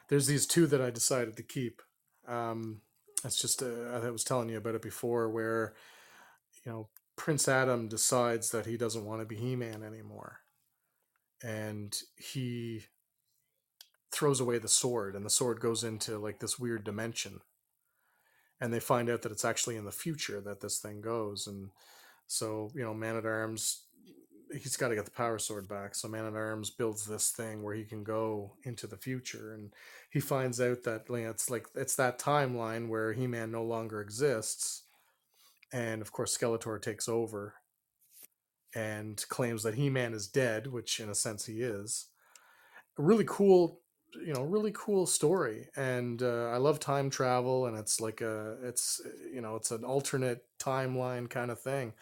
there's 0.10 0.28
these 0.28 0.46
two 0.46 0.68
that 0.68 0.82
I 0.82 0.90
decided 0.90 1.38
to 1.38 1.44
keep. 1.44 1.82
Um, 2.28 2.82
it's 3.24 3.40
just 3.40 3.62
uh, 3.62 4.00
I 4.04 4.10
was 4.10 4.24
telling 4.24 4.50
you 4.50 4.58
about 4.58 4.76
it 4.76 4.82
before, 4.82 5.30
where 5.30 5.74
you 6.66 6.72
know 6.72 6.90
Prince 7.22 7.48
Adam 7.48 7.88
decides 7.88 8.50
that 8.50 8.66
he 8.66 8.78
doesn't 8.78 9.06
want 9.06 9.22
to 9.22 9.28
be 9.28 9.36
He-Man 9.36 9.84
anymore, 9.84 10.40
and 11.44 11.96
he 12.18 12.86
throws 14.12 14.40
away 14.40 14.58
the 14.58 14.68
sword, 14.68 15.16
and 15.16 15.24
the 15.24 15.30
sword 15.30 15.60
goes 15.60 15.84
into 15.84 16.18
like 16.18 16.40
this 16.40 16.58
weird 16.58 16.84
dimension. 16.84 17.42
And 18.60 18.74
they 18.74 18.80
find 18.80 19.08
out 19.08 19.22
that 19.22 19.32
it's 19.32 19.46
actually 19.46 19.76
in 19.76 19.86
the 19.86 19.92
future 19.92 20.42
that 20.42 20.62
this 20.62 20.80
thing 20.80 21.00
goes, 21.00 21.46
and 21.46 21.70
so 22.26 22.72
you 22.74 22.84
know, 22.84 22.96
Man 22.96 23.16
at 23.16 23.26
Arms 23.28 23.84
he's 24.52 24.76
got 24.76 24.88
to 24.88 24.96
get 24.96 25.06
the 25.06 25.12
power 25.12 25.38
sword 25.38 25.68
back. 25.68 25.94
So 25.94 26.08
Man 26.08 26.26
at 26.26 26.34
Arms 26.34 26.72
builds 26.72 27.06
this 27.06 27.30
thing 27.30 27.62
where 27.62 27.76
he 27.76 27.84
can 27.84 28.04
go 28.04 28.54
into 28.64 28.88
the 28.88 28.98
future, 28.98 29.54
and 29.54 29.72
he 30.10 30.20
finds 30.20 30.60
out 30.60 30.82
that 30.86 31.06
it's 31.08 31.52
like 31.52 31.68
it's 31.76 31.96
that 31.98 32.18
timeline 32.18 32.90
where 32.90 33.14
He 33.14 33.28
Man 33.28 33.52
no 33.52 33.64
longer 33.64 34.02
exists, 34.02 34.82
and 35.72 36.02
of 36.02 36.12
course 36.12 36.38
Skeletor 36.38 36.82
takes 36.82 37.08
over 37.08 37.56
and 38.74 39.24
claims 39.30 39.64
that 39.64 39.76
He 39.76 39.90
Man 39.90 40.14
is 40.14 40.28
dead, 40.28 40.68
which 40.68 41.00
in 41.00 41.10
a 41.10 41.16
sense 41.16 41.46
he 41.46 41.62
is. 41.62 42.08
A 42.98 43.02
really 43.02 43.26
cool, 43.28 43.82
you 44.26 44.34
know, 44.34 44.44
really 44.44 44.72
cool 44.74 45.06
story, 45.06 45.68
and 45.76 46.22
uh, 46.22 46.50
I 46.50 46.58
love 46.58 46.80
time 46.80 47.10
travel, 47.10 47.66
and 47.66 47.78
it's 47.78 48.00
like 48.00 48.22
a, 48.22 48.58
it's 48.64 49.02
you 49.34 49.42
know, 49.42 49.56
it's 49.56 49.72
an 49.72 49.84
alternate 49.84 50.44
timeline 50.60 51.30
kind 51.30 51.52
of 51.52 51.60
thing 51.60 51.94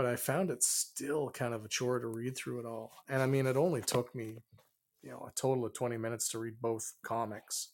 but 0.00 0.06
I 0.06 0.16
found 0.16 0.50
it 0.50 0.62
still 0.62 1.28
kind 1.28 1.52
of 1.52 1.62
a 1.62 1.68
chore 1.68 1.98
to 1.98 2.06
read 2.06 2.34
through 2.34 2.60
it 2.60 2.64
all. 2.64 2.90
And 3.06 3.20
I 3.20 3.26
mean, 3.26 3.46
it 3.46 3.58
only 3.58 3.82
took 3.82 4.14
me, 4.14 4.38
you 5.02 5.10
know, 5.10 5.28
a 5.28 5.32
total 5.38 5.66
of 5.66 5.74
20 5.74 5.98
minutes 5.98 6.28
to 6.30 6.38
read 6.38 6.54
both 6.58 6.94
comics. 7.02 7.68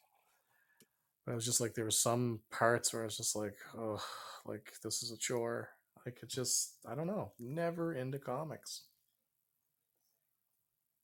But 1.26 1.32
it 1.32 1.34
was 1.34 1.44
just 1.44 1.60
like 1.60 1.74
there 1.74 1.84
were 1.84 1.90
some 1.90 2.40
parts 2.50 2.92
where 2.94 3.02
I 3.02 3.04
was 3.04 3.16
just 3.16 3.34
like, 3.36 3.56
oh, 3.76 4.00
like 4.46 4.72
this 4.82 5.02
is 5.02 5.10
a 5.10 5.18
chore. 5.18 5.70
I 6.06 6.10
could 6.10 6.28
just, 6.28 6.74
I 6.88 6.94
don't 6.94 7.08
know, 7.08 7.32
never 7.40 7.92
into 7.92 8.20
comics. 8.20 8.82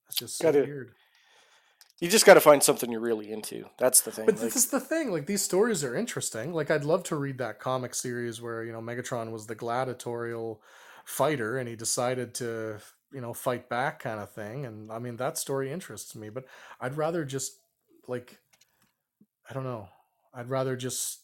It's 0.09 0.17
just 0.17 0.39
so 0.39 0.45
Gotta- 0.53 0.65
weird. 0.65 0.93
You 1.99 2.09
just 2.09 2.27
got 2.27 2.35
to 2.35 2.41
find 2.41 2.61
something 2.63 2.91
you're 2.91 3.01
really 3.01 3.31
into. 3.31 3.67
That's 3.79 4.01
the 4.01 4.11
thing. 4.11 4.27
But 4.27 4.35
like- 4.35 4.45
this 4.45 4.57
is 4.57 4.67
the 4.67 4.81
thing. 4.81 5.11
Like 5.13 5.27
these 5.27 5.43
stories 5.43 5.85
are 5.85 5.95
interesting. 5.95 6.53
Like 6.53 6.71
I'd 6.71 6.85
love 6.85 7.05
to 7.05 7.17
read 7.17 7.39
that 7.39 7.61
comic 7.61 7.95
series 7.95 8.41
where 8.41 8.65
you 8.65 8.73
know 8.73 8.81
Megatron 8.81 9.31
was 9.31 9.47
the 9.47 9.55
gladiatorial 9.55 10.61
fighter 11.05 11.59
and 11.59 11.69
he 11.69 11.77
decided 11.77 12.35
to 12.35 12.79
you 13.13 13.21
know 13.21 13.33
fight 13.33 13.69
back 13.69 14.01
kind 14.01 14.19
of 14.21 14.33
thing. 14.33 14.67
And 14.67 14.91
I 14.91 14.99
mean 14.99 15.17
that 15.19 15.39
story 15.39 15.71
interests 15.73 16.15
me. 16.17 16.29
But 16.29 16.45
I'd 16.81 16.97
rather 16.97 17.25
just 17.25 17.53
like 18.09 18.39
I 19.49 19.55
don't 19.55 19.65
know. 19.65 19.89
I'd 20.35 20.49
rather 20.49 20.77
just 20.77 21.21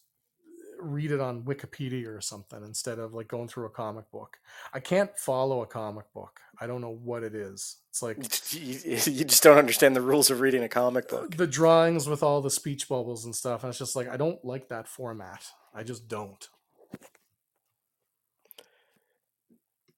read 0.79 1.11
it 1.11 1.19
on 1.19 1.43
Wikipedia 1.43 2.07
or 2.07 2.21
something 2.21 2.63
instead 2.63 2.99
of 2.99 3.13
like 3.13 3.27
going 3.27 3.47
through 3.49 3.65
a 3.65 3.69
comic 3.69 4.09
book. 4.11 4.37
I 4.73 4.79
can't 4.79 5.17
follow 5.17 5.61
a 5.61 5.65
comic 5.65 6.05
book. 6.13 6.39
I 6.61 6.67
don't 6.67 6.81
know 6.81 6.97
what 7.03 7.23
it 7.23 7.35
is. 7.35 7.77
It's 7.89 8.01
like 8.01 8.17
you, 8.53 9.25
just 9.25 9.43
don't 9.43 9.57
understand 9.57 9.95
the 9.95 10.01
rules 10.01 10.29
of 10.29 10.39
reading 10.39 10.63
a 10.63 10.69
comic 10.69 11.11
uh, 11.11 11.17
book. 11.17 11.35
the 11.35 11.47
drawings 11.47 12.07
with 12.07 12.23
all 12.23 12.41
the 12.41 12.49
speech 12.51 12.87
bubbles 12.87 13.25
and 13.25 13.35
stuff 13.35 13.63
and 13.63 13.69
it's 13.69 13.79
just 13.79 13.95
like 13.95 14.07
i 14.07 14.15
don't 14.15 14.45
like 14.45 14.69
that 14.69 14.87
format 14.87 15.43
i 15.73 15.83
just 15.83 16.07
don't 16.07 16.49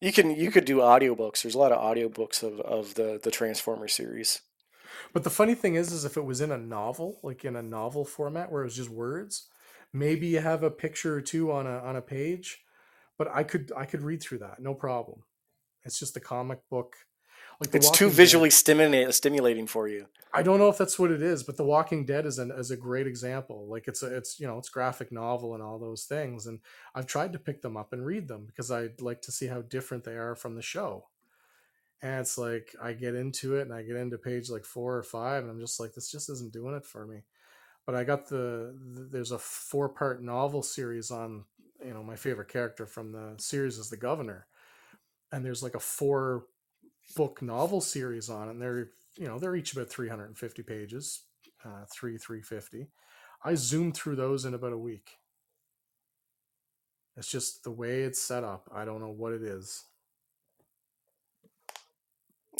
You 0.01 0.11
can 0.11 0.35
you 0.35 0.49
could 0.49 0.65
do 0.65 0.77
audiobooks. 0.77 1.43
There's 1.43 1.53
a 1.53 1.59
lot 1.59 1.71
of 1.71 1.79
audiobooks 1.79 2.41
of, 2.41 2.59
of 2.61 2.95
the 2.95 3.19
the 3.21 3.29
Transformer 3.29 3.87
series. 3.87 4.41
But 5.13 5.23
the 5.23 5.29
funny 5.29 5.55
thing 5.55 5.75
is 5.75 5.91
is 5.91 6.05
if 6.05 6.17
it 6.17 6.25
was 6.25 6.41
in 6.41 6.51
a 6.51 6.57
novel 6.57 7.19
like 7.23 7.45
in 7.45 7.55
a 7.55 7.61
novel 7.61 8.05
format 8.05 8.51
where 8.51 8.61
it 8.61 8.65
was 8.65 8.75
just 8.75 8.89
words 8.89 9.47
maybe 9.93 10.27
you 10.27 10.39
have 10.39 10.63
a 10.63 10.71
picture 10.71 11.15
or 11.15 11.21
two 11.21 11.51
on 11.51 11.67
a 11.67 11.79
on 11.79 11.95
a 11.95 12.01
page 12.01 12.63
but 13.17 13.27
i 13.33 13.43
could 13.43 13.71
i 13.75 13.85
could 13.85 14.01
read 14.01 14.21
through 14.21 14.37
that 14.39 14.59
no 14.59 14.73
problem 14.73 15.23
it's 15.83 15.99
just 15.99 16.13
the 16.13 16.19
comic 16.19 16.59
book 16.69 16.95
like 17.59 17.69
The 17.71 17.77
It's 17.77 17.91
too 17.91 18.05
Walking 18.05 18.09
Dead- 18.09 18.17
visually 18.17 18.49
stimulating 18.49 19.11
stimulating 19.11 19.67
for 19.67 19.87
you. 19.87 20.07
I 20.33 20.41
don't 20.41 20.57
know 20.57 20.69
if 20.69 20.77
that's 20.79 20.97
what 20.97 21.11
it 21.11 21.21
is, 21.21 21.43
but 21.43 21.57
The 21.57 21.63
Walking 21.63 22.05
Dead 22.05 22.25
is 22.25 22.39
an 22.39 22.51
is 22.51 22.71
a 22.71 22.77
great 22.77 23.05
example. 23.05 23.67
Like 23.69 23.87
it's 23.87 24.01
a 24.01 24.15
it's 24.15 24.39
you 24.39 24.47
know 24.47 24.57
it's 24.57 24.69
graphic 24.69 25.11
novel 25.11 25.53
and 25.53 25.61
all 25.61 25.77
those 25.77 26.05
things, 26.05 26.47
and 26.47 26.59
I've 26.95 27.05
tried 27.05 27.33
to 27.33 27.39
pick 27.39 27.61
them 27.61 27.77
up 27.77 27.93
and 27.93 28.03
read 28.03 28.27
them 28.27 28.45
because 28.47 28.71
I'd 28.71 28.99
like 29.01 29.21
to 29.23 29.31
see 29.31 29.45
how 29.47 29.61
different 29.61 30.03
they 30.05 30.13
are 30.15 30.35
from 30.35 30.55
the 30.55 30.61
show. 30.63 31.05
And 32.01 32.21
it's 32.21 32.37
like 32.37 32.75
I 32.81 32.93
get 32.93 33.15
into 33.15 33.55
it 33.55 33.61
and 33.63 33.73
I 33.73 33.83
get 33.83 33.95
into 33.95 34.17
page 34.17 34.49
like 34.49 34.65
four 34.65 34.97
or 34.97 35.03
five, 35.03 35.43
and 35.43 35.51
I'm 35.51 35.59
just 35.59 35.79
like, 35.79 35.93
this 35.93 36.11
just 36.11 36.29
isn't 36.29 36.53
doing 36.53 36.75
it 36.75 36.85
for 36.85 37.05
me. 37.05 37.23
But 37.85 37.95
I 37.95 38.03
got 38.03 38.27
the, 38.27 38.75
the 38.93 39.07
there's 39.11 39.31
a 39.31 39.37
four 39.39 39.89
part 39.89 40.23
novel 40.23 40.63
series 40.63 41.11
on 41.11 41.45
you 41.83 41.93
know 41.93 42.03
my 42.03 42.15
favorite 42.15 42.47
character 42.49 42.85
from 42.85 43.11
the 43.11 43.35
series 43.37 43.77
is 43.77 43.89
the 43.89 43.97
governor, 43.97 44.47
and 45.31 45.45
there's 45.45 45.63
like 45.63 45.75
a 45.75 45.79
four 45.79 46.45
book 47.15 47.41
novel 47.41 47.81
series 47.81 48.29
on 48.29 48.47
it 48.47 48.51
and 48.51 48.61
they're 48.61 48.89
you 49.17 49.27
know 49.27 49.39
they're 49.39 49.55
each 49.55 49.73
about 49.73 49.89
350 49.89 50.63
pages 50.63 51.23
uh, 51.65 51.85
3 51.91 52.17
350 52.17 52.87
i 53.43 53.53
zoomed 53.55 53.95
through 53.95 54.15
those 54.15 54.45
in 54.45 54.53
about 54.53 54.73
a 54.73 54.77
week. 54.77 55.17
It's 57.17 57.27
just 57.29 57.63
the 57.63 57.71
way 57.71 58.01
it's 58.01 58.21
set 58.21 58.43
up 58.43 58.69
i 58.73 58.85
don't 58.85 59.01
know 59.01 59.11
what 59.11 59.33
it 59.33 59.43
is 59.43 59.83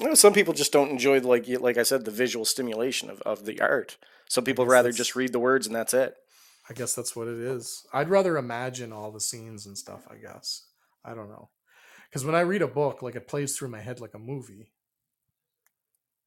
You 0.02 0.08
know, 0.08 0.14
some 0.16 0.34
people 0.34 0.54
just 0.54 0.74
don't 0.74 0.90
enjoy 0.90 1.20
like 1.22 1.48
like 1.48 1.78
I 1.78 1.84
said 1.84 2.04
the 2.06 2.12
visual 2.12 2.44
stimulation 2.46 3.10
of, 3.10 3.22
of 3.22 3.46
the 3.46 3.62
art. 3.62 3.98
Some 4.28 4.44
people 4.44 4.66
rather 4.66 4.92
just 4.92 5.16
read 5.16 5.32
the 5.34 5.40
words 5.40 5.68
and 5.68 5.76
that's 5.76 5.94
it. 5.94 6.16
i 6.70 6.74
guess 6.74 6.94
that's 6.96 7.16
what 7.16 7.28
it 7.28 7.40
is 7.40 7.86
i'd 7.94 8.10
rather 8.10 8.38
imagine 8.38 8.92
all 8.94 9.12
the 9.12 9.20
scenes 9.20 9.66
and 9.66 9.78
stuff 9.78 10.08
i 10.10 10.16
guess 10.16 10.66
i 11.06 11.14
don't 11.14 11.30
know 11.30 11.50
because 12.10 12.26
when 12.26 12.36
i 12.36 12.42
read 12.42 12.62
a 12.62 12.68
book 12.68 13.02
like 13.02 13.16
it 13.16 13.28
plays 13.28 13.58
through 13.58 13.70
my 13.70 13.82
head 13.82 14.00
like 14.02 14.14
a 14.16 14.20
movie 14.20 14.72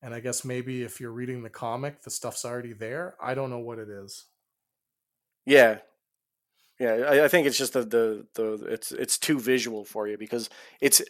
and 0.03 0.15
i 0.15 0.21
guess 0.21 0.45
maybe 0.45 0.83
if 0.83 1.01
you're 1.01 1.11
reading 1.13 1.43
the 1.43 1.51
comic 1.51 2.03
the 2.03 2.11
stuff's 2.11 2.45
already 2.45 2.73
there 2.73 3.17
i 3.21 3.35
don't 3.35 3.51
know 3.51 3.59
what 3.59 3.79
it 3.79 3.89
is 3.89 4.27
Yeah, 5.47 5.79
yeah. 6.81 6.95
I, 7.09 7.25
I 7.25 7.29
think 7.29 7.47
it's 7.47 7.59
just 7.59 7.73
the, 7.73 7.83
the 7.85 8.27
the 8.35 8.67
it's 8.67 8.93
it's 8.93 9.19
too 9.19 9.39
visual 9.39 9.85
for 9.85 10.09
you 10.09 10.19
because 10.19 10.51
it's 10.81 11.03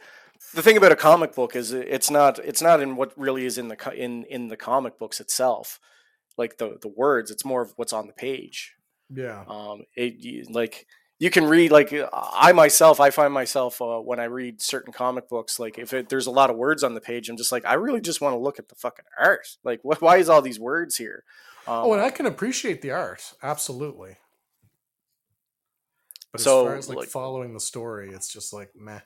the 0.52 0.62
thing 0.62 0.76
about 0.76 0.92
a 0.92 0.96
comic 0.96 1.34
book 1.34 1.56
is 1.56 1.72
it's 1.72 2.10
not 2.10 2.38
it's 2.38 2.62
not 2.62 2.80
in 2.80 2.96
what 2.96 3.12
really 3.18 3.44
is 3.46 3.58
in 3.58 3.68
the 3.68 3.92
in 3.94 4.24
in 4.24 4.48
the 4.48 4.56
comic 4.56 4.98
books 4.98 5.20
itself, 5.20 5.80
like 6.36 6.58
the 6.58 6.78
the 6.82 6.88
words. 6.88 7.30
It's 7.30 7.44
more 7.44 7.62
of 7.62 7.72
what's 7.76 7.92
on 7.92 8.06
the 8.06 8.12
page. 8.12 8.74
yeah 9.10 9.44
Um, 9.48 9.84
it 9.96 10.14
you- 10.18 10.44
like 10.50 10.86
you 11.20 11.30
can 11.30 11.44
read 11.46 11.70
like 11.70 11.94
I 12.12 12.52
myself 12.52 12.98
I 13.00 13.10
find 13.10 13.32
myself 13.32 13.80
uh, 13.80 13.98
when 14.00 14.18
I 14.20 14.24
read 14.24 14.60
certain 14.60 14.92
comic 14.92 15.28
books 15.28 15.58
like 15.60 15.78
if 15.78 15.92
it, 15.92 16.08
there's 16.08 16.26
a 16.26 16.30
lot 16.32 16.50
of 16.50 16.56
words 16.56 16.82
on 16.82 16.94
the 16.94 17.00
page 17.00 17.28
I'm 17.28 17.36
just 17.36 17.52
like 17.52 17.64
I 17.64 17.74
really 17.74 18.00
just 18.00 18.20
want 18.20 18.34
to 18.34 18.38
look 18.38 18.58
at 18.58 18.68
the 18.68 18.74
fucking 18.74 19.04
art. 19.18 19.46
Like 19.64 19.80
wh- 19.82 20.02
why 20.02 20.16
is 20.18 20.28
all 20.28 20.42
these 20.42 20.58
words 20.60 20.96
here? 20.96 21.22
Um, 21.66 21.74
Oh, 21.86 21.92
and 21.94 22.02
I 22.02 22.10
can 22.10 22.26
appreciate 22.26 22.82
the 22.82 22.90
art, 22.90 23.32
absolutely. 23.42 24.16
But 26.32 26.40
as 26.40 26.44
far 26.46 26.76
as 26.76 26.88
like, 26.88 26.98
like- 26.98 27.08
following 27.08 27.54
the 27.54 27.60
story, 27.60 28.10
it's 28.10 28.28
just 28.32 28.52
like 28.52 28.70
meh. 28.74 29.00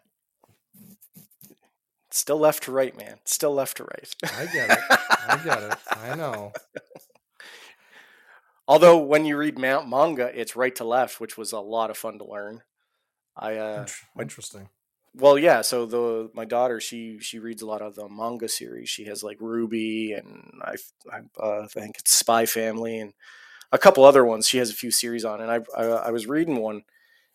Still 2.18 2.38
left 2.38 2.64
to 2.64 2.72
right, 2.72 2.96
man. 2.96 3.18
Still 3.24 3.54
left 3.54 3.78
to 3.78 3.84
right. 3.84 4.14
I 4.36 4.46
get 4.46 4.70
it. 4.70 4.78
I 4.90 5.40
get 5.44 5.62
it. 5.62 5.78
I 5.90 6.14
know. 6.14 6.52
Although 8.68 8.98
when 8.98 9.24
you 9.24 9.36
read 9.36 9.58
ma- 9.58 9.84
manga, 9.84 10.30
it's 10.38 10.54
right 10.56 10.74
to 10.76 10.84
left, 10.84 11.20
which 11.20 11.38
was 11.38 11.52
a 11.52 11.60
lot 11.60 11.90
of 11.90 11.96
fun 11.96 12.18
to 12.18 12.24
learn. 12.24 12.62
I 13.36 13.56
uh, 13.56 13.80
Int- 13.80 13.92
Interesting. 14.20 14.68
well, 15.14 15.38
yeah. 15.38 15.62
So 15.62 15.86
the 15.86 16.30
my 16.34 16.44
daughter, 16.44 16.80
she 16.80 17.18
she 17.20 17.38
reads 17.38 17.62
a 17.62 17.66
lot 17.66 17.80
of 17.82 17.94
the 17.94 18.08
manga 18.08 18.48
series. 18.48 18.88
She 18.90 19.04
has 19.06 19.22
like 19.22 19.38
Ruby 19.40 20.12
and 20.12 20.60
I 20.62 20.74
I 21.10 21.42
uh, 21.42 21.66
think 21.68 21.98
it's 21.98 22.12
Spy 22.12 22.44
Family 22.46 22.98
and 22.98 23.14
a 23.72 23.78
couple 23.78 24.04
other 24.04 24.24
ones. 24.24 24.46
She 24.46 24.58
has 24.58 24.70
a 24.70 24.74
few 24.74 24.90
series 24.90 25.24
on, 25.24 25.40
and 25.40 25.50
I, 25.50 25.60
I 25.76 25.84
I 25.84 26.10
was 26.10 26.26
reading 26.26 26.56
one, 26.56 26.82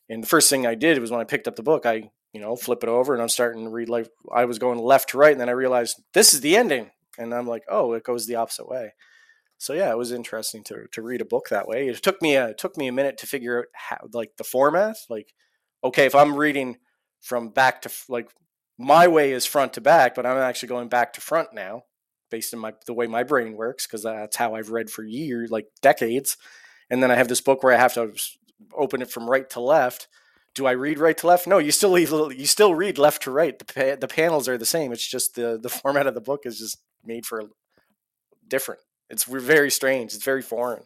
and 0.10 0.22
the 0.22 0.28
first 0.28 0.50
thing 0.50 0.68
I 0.68 0.76
did 0.76 1.00
was 1.00 1.10
when 1.10 1.22
I 1.22 1.26
picked 1.26 1.48
up 1.48 1.56
the 1.56 1.64
book, 1.64 1.86
I 1.86 2.12
you 2.34 2.42
know 2.42 2.56
flip 2.56 2.84
it 2.84 2.90
over 2.90 3.14
and 3.14 3.22
I'm 3.22 3.30
starting 3.30 3.64
to 3.64 3.70
read 3.70 3.90
like 3.90 4.10
I 4.34 4.46
was 4.46 4.60
going 4.60 4.80
left 4.80 5.10
to 5.10 5.18
right, 5.18 5.32
and 5.32 5.40
then 5.40 5.50
I 5.50 5.54
realized 5.54 6.02
this 6.14 6.34
is 6.34 6.42
the 6.42 6.58
ending, 6.58 6.92
and 7.18 7.34
I'm 7.34 7.48
like, 7.48 7.64
oh, 7.70 7.94
it 7.94 8.04
goes 8.04 8.26
the 8.26 8.36
opposite 8.36 8.68
way. 8.68 8.94
So 9.58 9.74
yeah, 9.74 9.92
it 9.92 9.98
was 9.98 10.12
interesting 10.12 10.64
to 10.66 10.88
to 10.92 11.02
read 11.02 11.22
a 11.22 11.26
book 11.26 11.50
that 11.50 11.68
way. 11.68 11.88
It 11.88 12.04
took 12.04 12.22
me 12.22 12.36
a 12.36 12.50
it 12.50 12.58
took 12.58 12.76
me 12.76 12.88
a 12.88 12.92
minute 12.92 13.18
to 13.20 13.28
figure 13.28 13.60
out 13.60 13.66
how 13.74 13.98
like 14.12 14.32
the 14.38 14.44
format. 14.44 14.98
Like, 15.10 15.34
okay, 15.84 16.06
if 16.06 16.16
I'm 16.16 16.36
reading 16.36 16.78
from 17.22 17.50
back 17.50 17.82
to 17.84 17.92
like 18.10 18.30
my 18.78 19.08
way 19.08 19.32
is 19.32 19.46
front 19.46 19.74
to 19.74 19.82
back, 19.82 20.16
but 20.16 20.26
I'm 20.26 20.38
actually 20.38 20.70
going 20.70 20.90
back 20.90 21.14
to 21.14 21.22
front 21.22 21.54
now, 21.54 21.84
based 22.30 22.54
on 22.54 22.60
my 22.60 22.74
the 22.86 22.94
way 22.94 23.08
my 23.08 23.24
brain 23.24 23.54
works, 23.54 23.86
because 23.88 24.04
that's 24.04 24.36
how 24.36 24.56
I've 24.56 24.72
read 24.72 24.90
for 24.90 25.04
years, 25.04 25.52
like 25.52 25.68
decades. 25.82 26.38
And 26.90 27.02
then 27.02 27.12
I 27.12 27.16
have 27.16 27.28
this 27.28 27.42
book 27.42 27.64
where 27.64 27.74
I 27.74 27.80
have 27.80 27.94
to 27.94 28.14
open 28.76 29.02
it 29.02 29.10
from 29.10 29.30
right 29.30 29.50
to 29.52 29.60
left. 29.60 30.08
Do 30.56 30.68
I 30.68 30.72
read 30.72 31.00
right 31.00 31.18
to 31.18 31.28
left? 31.28 31.48
No, 31.48 31.58
you 31.58 31.72
still 31.72 31.92
leave, 31.92 32.12
you 32.12 32.46
still 32.46 32.76
read 32.76 32.98
left 32.98 33.24
to 33.24 33.32
right. 33.32 33.58
The 33.58 33.66
pa- 33.66 34.00
the 34.00 34.08
panels 34.08 34.48
are 34.48 34.58
the 34.58 34.66
same. 34.66 34.92
It's 34.92 35.08
just 35.08 35.36
the 35.36 35.60
the 35.62 35.70
format 35.82 36.08
of 36.08 36.14
the 36.14 36.22
book 36.22 36.42
is 36.46 36.60
just 36.60 36.78
made 37.04 37.26
for 37.26 37.44
different. 38.48 38.82
It's 39.10 39.28
we're 39.28 39.40
very 39.40 39.72
strange. 39.72 40.14
It's 40.14 40.24
very 40.24 40.42
foreign. 40.42 40.84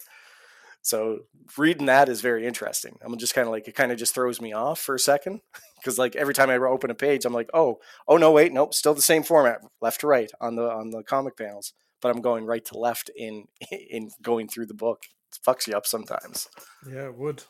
So 0.81 1.19
reading 1.57 1.87
that 1.87 2.07
is 2.07 2.21
very 2.21 2.47
interesting. 2.47 2.97
I'm 3.01 3.17
just 3.17 3.35
kind 3.35 3.45
of 3.45 3.51
like 3.51 3.67
it 3.67 3.75
kind 3.75 3.91
of 3.91 3.97
just 3.97 4.13
throws 4.13 4.39
me 4.39 4.53
off 4.53 4.79
for 4.79 4.95
a 4.95 4.99
second 4.99 5.41
because 5.75 5.97
like 5.97 6.15
every 6.15 6.33
time 6.33 6.49
I 6.49 6.55
open 6.55 6.89
a 6.89 6.95
page, 6.95 7.25
I'm 7.25 7.33
like, 7.33 7.49
oh, 7.53 7.79
oh 8.07 8.15
no, 8.15 8.31
wait, 8.31 8.53
nope, 8.53 8.73
still 8.73 8.93
the 8.93 9.01
same 9.01 9.23
format, 9.23 9.59
left 9.81 9.99
to 10.01 10.07
right 10.07 10.31
on 10.39 10.55
the 10.55 10.63
on 10.63 10.91
the 10.91 11.03
comic 11.03 11.35
panels, 11.35 11.73
but 12.01 12.09
I'm 12.09 12.21
going 12.21 12.45
right 12.45 12.63
to 12.65 12.77
left 12.77 13.11
in 13.17 13.47
in 13.89 14.11
going 14.21 14.47
through 14.47 14.67
the 14.67 14.73
book. 14.73 15.03
It 15.33 15.39
fucks 15.45 15.67
you 15.67 15.75
up 15.75 15.85
sometimes. 15.85 16.47
Yeah, 16.89 17.07
it 17.07 17.17
would. 17.17 17.43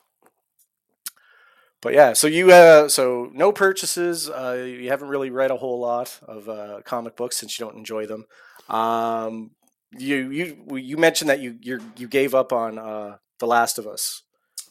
But 1.81 1.93
yeah, 1.93 2.13
so 2.13 2.27
you 2.27 2.51
uh, 2.51 2.89
so 2.89 3.29
no 3.33 3.51
purchases. 3.51 4.29
Uh, 4.29 4.65
you 4.67 4.89
haven't 4.89 5.09
really 5.09 5.29
read 5.29 5.51
a 5.51 5.57
whole 5.57 5.79
lot 5.79 6.19
of 6.27 6.49
uh, 6.49 6.81
comic 6.83 7.15
books 7.15 7.37
since 7.37 7.57
you 7.59 7.65
don't 7.65 7.77
enjoy 7.77 8.05
them. 8.05 8.25
Um, 8.69 9.51
you 9.91 10.29
you 10.31 10.77
you 10.77 10.97
mentioned 10.97 11.29
that 11.29 11.39
you 11.39 11.57
you 11.61 11.79
you 11.95 12.07
gave 12.07 12.33
up 12.33 12.51
on 12.51 12.77
uh, 12.79 13.17
the 13.39 13.47
Last 13.47 13.77
of 13.77 13.87
Us. 13.87 14.23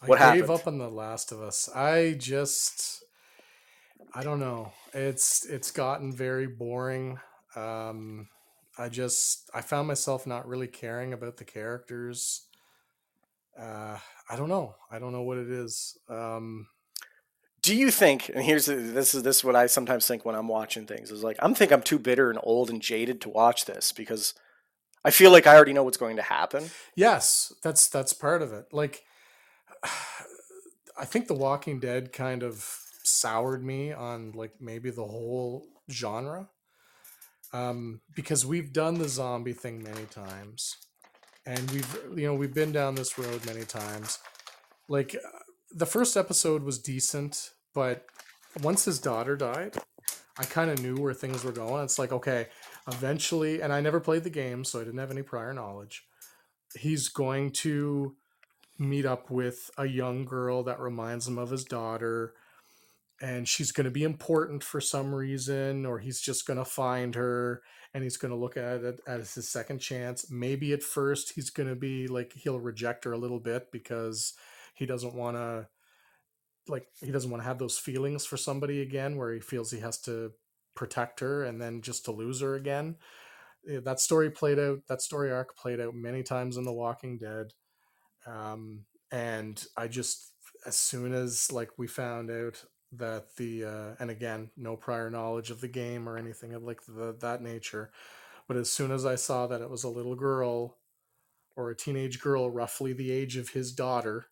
What 0.04 0.20
I 0.20 0.34
gave 0.36 0.50
up 0.50 0.66
on 0.66 0.78
The 0.78 0.90
Last 0.90 1.32
of 1.32 1.40
Us. 1.40 1.68
I 1.74 2.16
just 2.18 3.02
I 4.14 4.22
don't 4.22 4.40
know. 4.40 4.72
It's 4.92 5.44
it's 5.46 5.70
gotten 5.70 6.12
very 6.12 6.46
boring. 6.46 7.18
Um 7.54 8.28
I 8.78 8.88
just 8.88 9.50
I 9.54 9.62
found 9.62 9.88
myself 9.88 10.26
not 10.26 10.46
really 10.46 10.68
caring 10.68 11.12
about 11.12 11.38
the 11.38 11.44
characters. 11.44 12.46
Uh 13.58 13.98
I 14.28 14.36
don't 14.36 14.48
know. 14.48 14.74
I 14.90 14.98
don't 14.98 15.12
know 15.12 15.22
what 15.22 15.38
it 15.38 15.50
is. 15.50 15.98
Um 16.08 16.66
Do 17.66 17.74
you 17.74 17.90
think? 17.90 18.30
And 18.32 18.44
here's 18.44 18.66
this 18.66 19.14
is 19.14 19.22
this 19.24 19.38
is 19.38 19.44
what 19.44 19.56
I 19.56 19.66
sometimes 19.66 20.06
think 20.06 20.24
when 20.24 20.36
I'm 20.36 20.48
watching 20.48 20.86
things 20.86 21.10
is 21.10 21.24
like 21.24 21.36
I'm 21.40 21.54
think 21.54 21.72
I'm 21.72 21.82
too 21.82 21.98
bitter 21.98 22.30
and 22.30 22.38
old 22.42 22.70
and 22.70 22.80
jaded 22.80 23.20
to 23.22 23.28
watch 23.28 23.64
this 23.66 23.92
because 23.92 24.34
I 25.04 25.10
feel 25.10 25.32
like 25.32 25.46
I 25.48 25.56
already 25.56 25.72
know 25.72 25.84
what's 25.84 25.96
going 25.96 26.16
to 26.16 26.22
happen. 26.22 26.70
Yes, 26.94 27.52
that's 27.64 27.88
that's 27.88 28.12
part 28.12 28.42
of 28.42 28.52
it. 28.52 28.66
Like 28.72 29.02
I 30.98 31.04
think 31.04 31.26
The 31.28 31.34
Walking 31.34 31.80
Dead 31.80 32.12
kind 32.12 32.42
of 32.42 32.64
soured 33.04 33.64
me 33.64 33.92
on 33.92 34.32
like 34.32 34.52
maybe 34.60 34.90
the 34.90 35.04
whole 35.06 35.66
genre. 35.90 36.48
um, 37.52 38.00
because 38.14 38.44
we've 38.46 38.72
done 38.72 38.98
the 38.98 39.08
zombie 39.08 39.52
thing 39.52 39.82
many 39.82 40.04
times, 40.06 40.76
and 41.46 41.70
we've 41.70 41.98
you 42.16 42.26
know 42.26 42.34
we've 42.34 42.54
been 42.54 42.72
down 42.72 42.94
this 42.94 43.18
road 43.18 43.44
many 43.46 43.64
times. 43.64 44.18
Like 44.88 45.14
uh, 45.16 45.38
the 45.72 45.86
first 45.86 46.16
episode 46.16 46.62
was 46.64 46.78
decent, 46.78 47.50
but 47.76 48.06
once 48.62 48.86
his 48.86 48.98
daughter 48.98 49.36
died, 49.36 49.76
I 50.38 50.44
kind 50.44 50.70
of 50.70 50.80
knew 50.80 50.96
where 50.96 51.12
things 51.12 51.44
were 51.44 51.52
going. 51.52 51.84
It's 51.84 51.98
like 51.98 52.10
okay, 52.10 52.46
eventually, 52.88 53.60
and 53.60 53.70
I 53.70 53.82
never 53.82 54.00
played 54.00 54.24
the 54.24 54.30
game, 54.30 54.64
so 54.64 54.80
I 54.80 54.84
didn't 54.84 54.98
have 54.98 55.10
any 55.10 55.20
prior 55.20 55.52
knowledge. 55.52 56.06
He's 56.74 57.08
going 57.08 57.50
to 57.50 58.16
meet 58.78 59.04
up 59.04 59.30
with 59.30 59.70
a 59.76 59.84
young 59.84 60.24
girl 60.24 60.62
that 60.62 60.80
reminds 60.80 61.28
him 61.28 61.36
of 61.36 61.50
his 61.50 61.64
daughter 61.64 62.32
and 63.22 63.48
she's 63.48 63.72
going 63.72 63.86
to 63.86 63.90
be 63.90 64.04
important 64.04 64.62
for 64.62 64.82
some 64.82 65.14
reason 65.14 65.86
or 65.86 65.98
he's 65.98 66.20
just 66.20 66.46
going 66.46 66.58
to 66.58 66.64
find 66.64 67.14
her 67.14 67.62
and 67.94 68.04
he's 68.04 68.18
going 68.18 68.30
to 68.30 68.36
look 68.36 68.58
at 68.58 68.82
it 68.82 69.00
as 69.06 69.32
his 69.32 69.48
second 69.48 69.78
chance 69.78 70.30
maybe 70.30 70.74
at 70.74 70.82
first 70.82 71.32
he's 71.32 71.48
going 71.48 71.70
to 71.70 71.74
be 71.74 72.06
like 72.06 72.34
he'll 72.34 72.60
reject 72.60 73.04
her 73.04 73.12
a 73.12 73.18
little 73.18 73.40
bit 73.40 73.72
because 73.72 74.34
he 74.74 74.84
doesn't 74.84 75.14
want 75.14 75.38
to 75.38 75.66
like 76.68 76.86
he 77.00 77.10
doesn't 77.10 77.30
want 77.30 77.42
to 77.42 77.48
have 77.48 77.58
those 77.58 77.78
feelings 77.78 78.24
for 78.24 78.36
somebody 78.36 78.82
again 78.82 79.16
where 79.16 79.32
he 79.32 79.40
feels 79.40 79.70
he 79.70 79.80
has 79.80 79.98
to 80.02 80.32
protect 80.74 81.20
her 81.20 81.44
and 81.44 81.60
then 81.60 81.80
just 81.80 82.04
to 82.04 82.12
lose 82.12 82.40
her 82.40 82.54
again. 82.54 82.96
That 83.64 84.00
story 84.00 84.30
played 84.30 84.58
out 84.58 84.80
that 84.88 85.02
story 85.02 85.32
arc 85.32 85.56
played 85.56 85.80
out 85.80 85.94
many 85.94 86.22
times 86.22 86.56
in 86.56 86.64
the 86.64 86.72
walking 86.72 87.18
dead 87.18 87.52
um, 88.26 88.84
and 89.10 89.64
i 89.76 89.86
just 89.86 90.32
as 90.66 90.76
soon 90.76 91.14
as 91.14 91.52
like 91.52 91.70
we 91.78 91.86
found 91.86 92.30
out 92.30 92.64
that 92.92 93.26
the 93.36 93.64
uh, 93.64 93.94
and 94.00 94.10
again 94.10 94.50
no 94.56 94.76
prior 94.76 95.10
knowledge 95.10 95.50
of 95.50 95.60
the 95.60 95.68
game 95.68 96.08
or 96.08 96.18
anything 96.18 96.54
of 96.54 96.62
like 96.62 96.80
the, 96.86 97.16
that 97.20 97.42
nature 97.42 97.90
but 98.48 98.56
as 98.56 98.70
soon 98.70 98.90
as 98.90 99.06
i 99.06 99.14
saw 99.14 99.46
that 99.46 99.60
it 99.60 99.70
was 99.70 99.84
a 99.84 99.88
little 99.88 100.16
girl 100.16 100.78
or 101.56 101.70
a 101.70 101.76
teenage 101.76 102.20
girl 102.20 102.50
roughly 102.50 102.92
the 102.92 103.10
age 103.10 103.36
of 103.36 103.50
his 103.50 103.72
daughter 103.72 104.26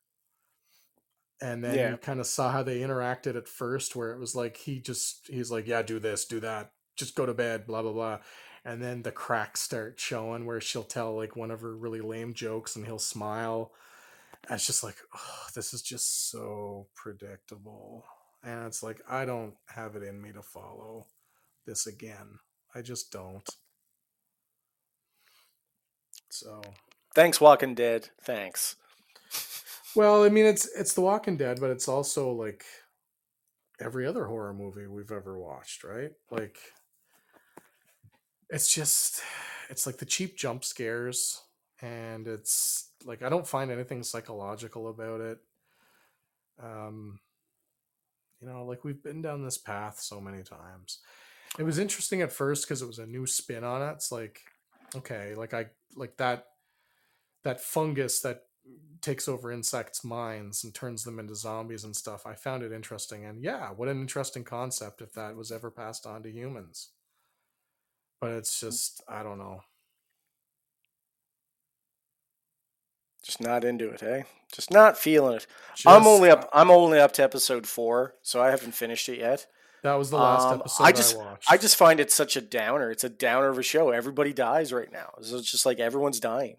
and 1.45 1.63
then 1.63 1.75
Yeah. 1.77 1.91
you 1.91 1.97
kind 1.99 2.21
of 2.21 2.27
saw 2.27 2.51
how 2.51 2.63
they 2.63 2.81
interacted 2.81 3.37
at 3.37 3.47
first 3.49 3.95
where 3.95 4.13
it 4.13 4.19
was 4.19 4.35
like 4.35 4.57
he 4.57 4.81
just 4.81 5.29
he's 5.29 5.51
like 5.51 5.67
yeah 5.67 5.83
do 5.83 5.99
this 5.99 6.25
do 6.25 6.41
that 6.41 6.73
just 6.97 7.15
go 7.15 7.27
to 7.27 7.35
bed 7.35 7.67
blah 7.67 7.83
blah 7.83 7.93
blah 7.93 8.19
and 8.65 8.83
then 8.83 9.03
the 9.03 9.13
cracks 9.13 9.61
start 9.61 10.01
showing 10.01 10.47
where 10.47 10.61
she'll 10.61 10.83
tell 10.85 11.15
like 11.15 11.37
one 11.37 11.51
of 11.51 11.61
her 11.61 11.77
really 11.77 12.01
lame 12.01 12.33
jokes 12.33 12.77
and 12.77 12.87
he'll 12.87 12.99
smile 12.99 13.73
and 14.49 14.55
it's 14.57 14.67
just 14.67 14.83
like 14.83 14.97
oh, 15.15 15.47
this 15.55 15.75
is 15.75 15.83
just 15.83 16.31
so 16.31 16.87
predictable 16.95 18.05
and 18.43 18.67
it's 18.67 18.83
like 18.83 19.01
i 19.09 19.25
don't 19.27 19.55
have 19.69 19.97
it 19.97 20.03
in 20.03 20.21
me 20.23 20.33
to 20.33 20.43
follow 20.43 21.07
this 21.67 21.87
again 21.87 22.39
i 22.75 22.81
just 22.83 23.13
don't 23.13 23.51
so 26.31 26.63
Thanks, 27.15 27.41
Walking 27.41 27.77
Dead. 27.77 28.09
Thanks. 28.25 28.75
well 29.95 30.25
i 30.25 30.29
mean 30.29 30.45
it's 30.47 30.67
it's 30.77 30.95
the 30.95 31.01
walking 31.01 31.37
dead 31.37 31.59
but 31.61 31.71
it's 31.71 31.89
also 31.89 32.33
like 32.33 32.65
every 33.81 34.07
other 34.07 34.27
horror 34.27 34.55
movie 34.55 34.87
we've 34.87 35.13
ever 35.13 35.39
watched 35.39 35.85
right? 35.85 36.13
Like 36.31 36.59
it's 38.51 38.73
just 38.73 39.21
it's 39.71 39.87
like 39.87 39.99
the 39.99 40.05
cheap 40.05 40.37
jump 40.37 40.65
scares 40.65 41.43
and 41.81 42.27
it's 42.29 42.91
like 43.05 43.23
i 43.23 43.29
don't 43.29 43.49
find 43.49 43.71
anything 43.71 44.03
psychological 44.03 44.89
about 44.89 45.21
it. 45.21 45.39
Um 46.63 47.19
you 48.41 48.49
know 48.49 48.65
like 48.65 48.85
we've 48.85 49.03
been 49.03 49.23
down 49.23 49.45
this 49.45 49.59
path 49.59 49.99
so 50.01 50.21
many 50.21 50.43
times. 50.43 51.01
It 51.59 51.63
was 51.63 51.79
interesting 51.79 52.21
at 52.21 52.33
first 52.33 52.65
because 52.65 52.83
it 52.83 52.87
was 52.87 52.99
a 52.99 53.07
new 53.07 53.27
spin 53.27 53.65
on 53.65 53.83
it. 53.83 53.93
It's 53.93 54.13
like 54.13 54.41
okay 54.95 55.35
like 55.35 55.53
i 55.53 55.67
like 55.97 56.17
that 56.19 56.47
that 57.43 57.61
fungus 57.61 58.21
that 58.21 58.43
takes 59.01 59.29
over 59.29 59.53
insects 59.53 60.03
minds 60.05 60.65
and 60.65 60.75
turns 60.75 61.05
them 61.05 61.19
into 61.19 61.35
zombies 61.35 61.85
and 61.85 61.95
stuff 61.95 62.25
i 62.27 62.35
found 62.35 62.63
it 62.63 62.73
interesting 62.73 63.25
and 63.27 63.43
yeah 63.43 63.69
what 63.69 63.89
an 63.89 64.01
interesting 64.01 64.45
concept 64.45 65.03
if 65.03 65.13
that 65.13 65.37
was 65.37 65.53
ever 65.53 65.71
passed 65.71 66.07
on 66.07 66.23
to 66.23 66.31
humans 66.31 66.89
but 68.21 68.31
it's 68.31 68.59
just 68.61 69.03
i 69.09 69.23
don't 69.23 69.39
know 69.39 69.61
Just 73.23 73.41
not 73.41 73.65
into 73.65 73.89
it, 73.89 74.01
hey? 74.03 74.25
Just 74.53 74.71
not 74.71 74.99
feeling 74.99 75.37
it. 75.37 75.47
I'm 75.87 76.07
only 76.07 76.29
up. 76.29 76.47
I'm 76.53 76.71
only 76.71 76.99
up 76.99 77.13
to 77.13 77.23
episode 77.23 77.67
four, 77.67 78.17
so 78.21 78.43
I 78.43 78.51
haven't 78.51 78.73
finished 78.75 79.09
it 79.09 79.19
yet. 79.19 79.47
that 79.83 79.95
was 79.95 80.11
the 80.11 80.17
last 80.19 80.45
Um, 80.45 80.61
episode 80.61 80.83
I 80.85 80.87
i 80.89 80.93
just- 80.93 81.17
watched 81.17 81.51
I 81.51 81.57
just 81.57 81.77
find 81.77 82.01
it 82.01 82.11
such 82.13 82.37
a 82.37 82.43
downer. 82.43 82.91
It's 82.91 83.03
a 83.03 83.09
downer 83.09 83.49
of 83.49 83.59
a 83.59 83.63
show. 83.63 83.89
Everybody 83.91 84.35
dies 84.35 84.75
right 84.75 84.93
now. 84.93 85.15
So 85.23 85.39
it's 85.39 85.51
just 85.51 85.65
like 85.65 85.79
everyone's 85.81 86.21
dying. 86.21 86.59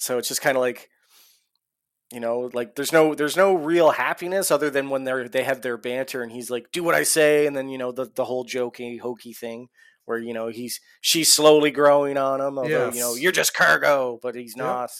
So 0.00 0.18
it's 0.18 0.28
just 0.28 0.42
kind 0.42 0.56
of 0.56 0.60
like, 0.60 0.88
you 2.12 2.18
know, 2.20 2.50
like 2.52 2.74
there's 2.74 2.92
no 2.92 3.14
there's 3.14 3.36
no 3.36 3.54
real 3.54 3.92
happiness 3.92 4.50
other 4.50 4.70
than 4.70 4.90
when 4.90 5.04
they're 5.04 5.28
they 5.28 5.44
have 5.44 5.62
their 5.62 5.76
banter 5.76 6.22
and 6.22 6.32
he's 6.32 6.50
like, 6.50 6.72
"Do 6.72 6.82
what 6.82 6.94
I 6.94 7.04
say," 7.04 7.46
and 7.46 7.56
then 7.56 7.68
you 7.68 7.78
know 7.78 7.92
the 7.92 8.10
the 8.12 8.24
whole 8.24 8.44
jokey 8.44 8.98
hokey 8.98 9.32
thing 9.32 9.68
where 10.06 10.18
you 10.18 10.34
know 10.34 10.48
he's 10.48 10.80
she's 11.00 11.32
slowly 11.32 11.70
growing 11.70 12.16
on 12.16 12.40
him. 12.40 12.58
Although 12.58 12.90
you 12.94 13.00
know 13.00 13.14
you're 13.14 13.30
just 13.30 13.54
cargo, 13.54 14.18
but 14.20 14.34
he's 14.34 14.56
not. 14.56 14.90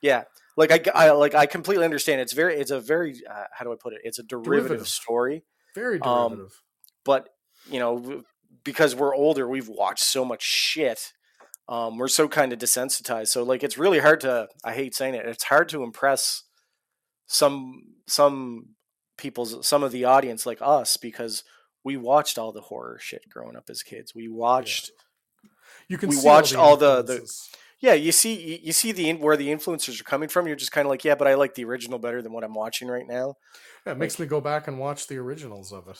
Yeah, 0.00 0.24
like 0.56 0.72
I, 0.72 0.90
I 1.08 1.10
like 1.12 1.34
I 1.34 1.46
completely 1.46 1.84
understand. 1.84 2.20
It's 2.20 2.32
very 2.32 2.56
it's 2.56 2.72
a 2.72 2.80
very 2.80 3.14
uh, 3.30 3.44
how 3.52 3.64
do 3.64 3.72
I 3.72 3.76
put 3.80 3.92
it? 3.92 4.00
It's 4.02 4.18
a 4.18 4.24
derivative, 4.24 4.68
Derivative. 4.68 4.88
story 4.88 5.44
very 5.74 6.00
um, 6.00 6.30
derivative 6.30 6.62
but 7.04 7.28
you 7.70 7.78
know 7.78 8.22
because 8.64 8.94
we're 8.94 9.14
older 9.14 9.48
we've 9.48 9.68
watched 9.68 10.02
so 10.04 10.24
much 10.24 10.42
shit 10.42 11.12
um, 11.68 11.98
we're 11.98 12.08
so 12.08 12.26
kind 12.28 12.52
of 12.52 12.58
desensitized 12.58 13.28
so 13.28 13.42
like 13.42 13.62
it's 13.62 13.76
really 13.78 13.98
hard 13.98 14.20
to 14.20 14.48
i 14.64 14.72
hate 14.72 14.94
saying 14.94 15.14
it 15.14 15.26
it's 15.26 15.44
hard 15.44 15.68
to 15.68 15.82
impress 15.82 16.44
some 17.26 17.82
some 18.06 18.66
people's 19.16 19.66
some 19.66 19.82
of 19.82 19.92
the 19.92 20.04
audience 20.04 20.46
like 20.46 20.58
us 20.62 20.96
because 20.96 21.44
we 21.84 21.96
watched 21.96 22.38
all 22.38 22.52
the 22.52 22.60
horror 22.62 22.98
shit 23.00 23.22
growing 23.30 23.56
up 23.56 23.64
as 23.68 23.82
kids 23.82 24.14
we 24.14 24.28
watched 24.28 24.90
you 25.88 25.98
can 25.98 26.08
we 26.08 26.16
see 26.16 26.26
watched 26.26 26.54
all 26.54 26.76
the- 26.76 27.02
the- 27.02 27.12
influences. 27.14 27.50
yeah 27.80 27.92
you 27.94 28.12
see 28.12 28.34
you, 28.34 28.58
you 28.62 28.72
see 28.72 28.92
the 28.92 29.08
in- 29.10 29.18
where 29.20 29.36
the 29.36 29.48
influencers 29.48 30.00
are 30.00 30.04
coming 30.04 30.28
from 30.28 30.46
you're 30.46 30.56
just 30.56 30.72
kind 30.72 30.86
of 30.86 30.90
like 30.90 31.04
yeah 31.04 31.14
but 31.14 31.26
i 31.28 31.34
like 31.34 31.54
the 31.54 31.64
original 31.64 31.98
better 31.98 32.22
than 32.22 32.32
what 32.32 32.44
i'm 32.44 32.54
watching 32.54 32.88
right 32.88 33.06
now. 33.06 33.34
Yeah, 33.86 33.92
it 33.92 33.98
makes 33.98 34.18
me 34.18 34.26
go 34.26 34.40
back 34.40 34.68
and 34.68 34.78
watch 34.78 35.06
the 35.06 35.16
originals 35.18 35.72
of 35.72 35.88
it 35.88 35.98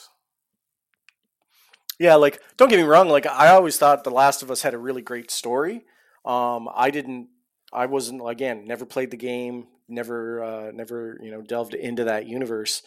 Yeah, 1.98 2.14
like 2.14 2.40
don't 2.56 2.68
get 2.68 2.76
me 2.76 2.84
wrong, 2.84 3.08
like 3.08 3.26
I 3.26 3.48
always 3.48 3.76
thought 3.76 4.04
The 4.04 4.10
Last 4.10 4.42
of 4.42 4.50
Us 4.50 4.62
had 4.62 4.74
a 4.74 4.78
really 4.78 5.02
great 5.02 5.30
story. 5.30 5.84
Um 6.24 6.68
I 6.74 6.90
didn't 6.90 7.28
I 7.72 7.86
wasn't 7.86 8.28
again, 8.28 8.64
never 8.66 8.86
played 8.86 9.10
the 9.10 9.16
game, 9.16 9.66
never 9.88 10.42
uh 10.42 10.70
never, 10.72 11.18
you 11.22 11.30
know, 11.30 11.42
delved 11.42 11.74
into 11.74 12.04
that 12.04 12.26
universe. 12.26 12.82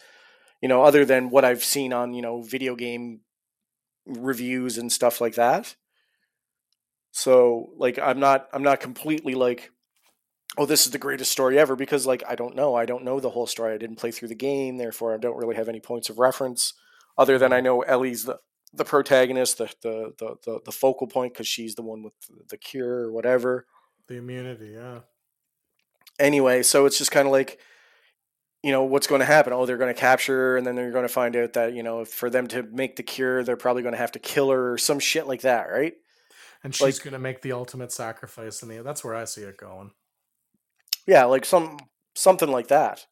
You 0.62 0.68
know, 0.68 0.82
other 0.84 1.04
than 1.04 1.30
what 1.30 1.44
I've 1.44 1.64
seen 1.64 1.92
on, 1.92 2.14
you 2.14 2.22
know, 2.22 2.40
video 2.42 2.74
game 2.76 3.20
reviews 4.06 4.78
and 4.78 4.90
stuff 4.90 5.20
like 5.20 5.34
that. 5.34 5.76
So, 7.10 7.70
like 7.76 7.98
I'm 7.98 8.20
not 8.20 8.48
I'm 8.52 8.62
not 8.62 8.80
completely 8.80 9.34
like 9.34 9.70
oh, 10.58 10.66
this 10.66 10.84
is 10.86 10.92
the 10.92 10.98
greatest 10.98 11.32
story 11.32 11.58
ever 11.58 11.76
because 11.76 12.06
like 12.06 12.22
I 12.28 12.34
don't 12.34 12.56
know. 12.56 12.74
I 12.74 12.86
don't 12.86 13.04
know 13.04 13.20
the 13.20 13.30
whole 13.30 13.46
story. 13.46 13.74
I 13.74 13.78
didn't 13.78 13.96
play 13.96 14.10
through 14.10 14.28
the 14.28 14.34
game, 14.34 14.76
therefore 14.78 15.14
I 15.14 15.18
don't 15.18 15.36
really 15.36 15.56
have 15.56 15.68
any 15.68 15.80
points 15.80 16.08
of 16.08 16.18
reference 16.18 16.74
other 17.18 17.38
than 17.38 17.52
I 17.52 17.60
know 17.60 17.82
Ellie's 17.82 18.24
the 18.24 18.38
the 18.74 18.84
protagonist, 18.84 19.58
the 19.58 19.72
the 19.82 20.12
the 20.18 20.36
the, 20.44 20.60
the 20.66 20.72
focal 20.72 21.06
point 21.06 21.32
because 21.34 21.46
she's 21.48 21.74
the 21.74 21.82
one 21.82 22.02
with 22.02 22.14
the 22.48 22.56
cure 22.56 23.00
or 23.04 23.12
whatever. 23.12 23.66
the 24.08 24.16
immunity 24.16 24.70
yeah 24.74 25.00
Anyway, 26.18 26.62
so 26.62 26.84
it's 26.86 26.98
just 26.98 27.10
kind 27.10 27.26
of 27.26 27.32
like, 27.32 27.58
you 28.62 28.70
know, 28.70 28.82
what's 28.84 29.06
going 29.06 29.20
to 29.20 29.24
happen? 29.24 29.52
Oh, 29.52 29.64
they're 29.66 29.78
going 29.78 29.92
to 29.92 29.98
capture 30.00 30.36
her, 30.36 30.56
and 30.56 30.66
then 30.66 30.74
they're 30.76 30.90
going 30.92 31.06
to 31.06 31.12
find 31.12 31.34
out 31.36 31.54
that 31.54 31.74
you 31.74 31.82
know, 31.82 32.04
for 32.04 32.30
them 32.30 32.46
to 32.48 32.62
make 32.62 32.96
the 32.96 33.02
cure, 33.02 33.42
they're 33.42 33.56
probably 33.56 33.82
going 33.82 33.94
to 33.94 33.98
have 33.98 34.12
to 34.12 34.18
kill 34.18 34.50
her 34.50 34.72
or 34.74 34.78
some 34.78 34.98
shit 35.00 35.26
like 35.26 35.40
that, 35.42 35.64
right? 35.70 35.94
and 36.64 36.78
Like- 36.80 36.94
she's 36.94 36.98
gonna 37.00 37.18
make 37.18 37.42
the 37.42 37.50
ultimate 37.52 37.90
sacrifice 37.90 38.62
and 38.62 38.70
the 38.70 38.82
that's 38.84 39.02
where 39.02 39.16
i 39.16 39.24
see 39.24 39.42
it 39.42 39.56
going 39.56 39.90
Yeah, 41.06 41.24
like 41.24 41.44
some 41.44 41.78
something 42.14 42.48
like 42.50 42.68
that. 42.68 43.06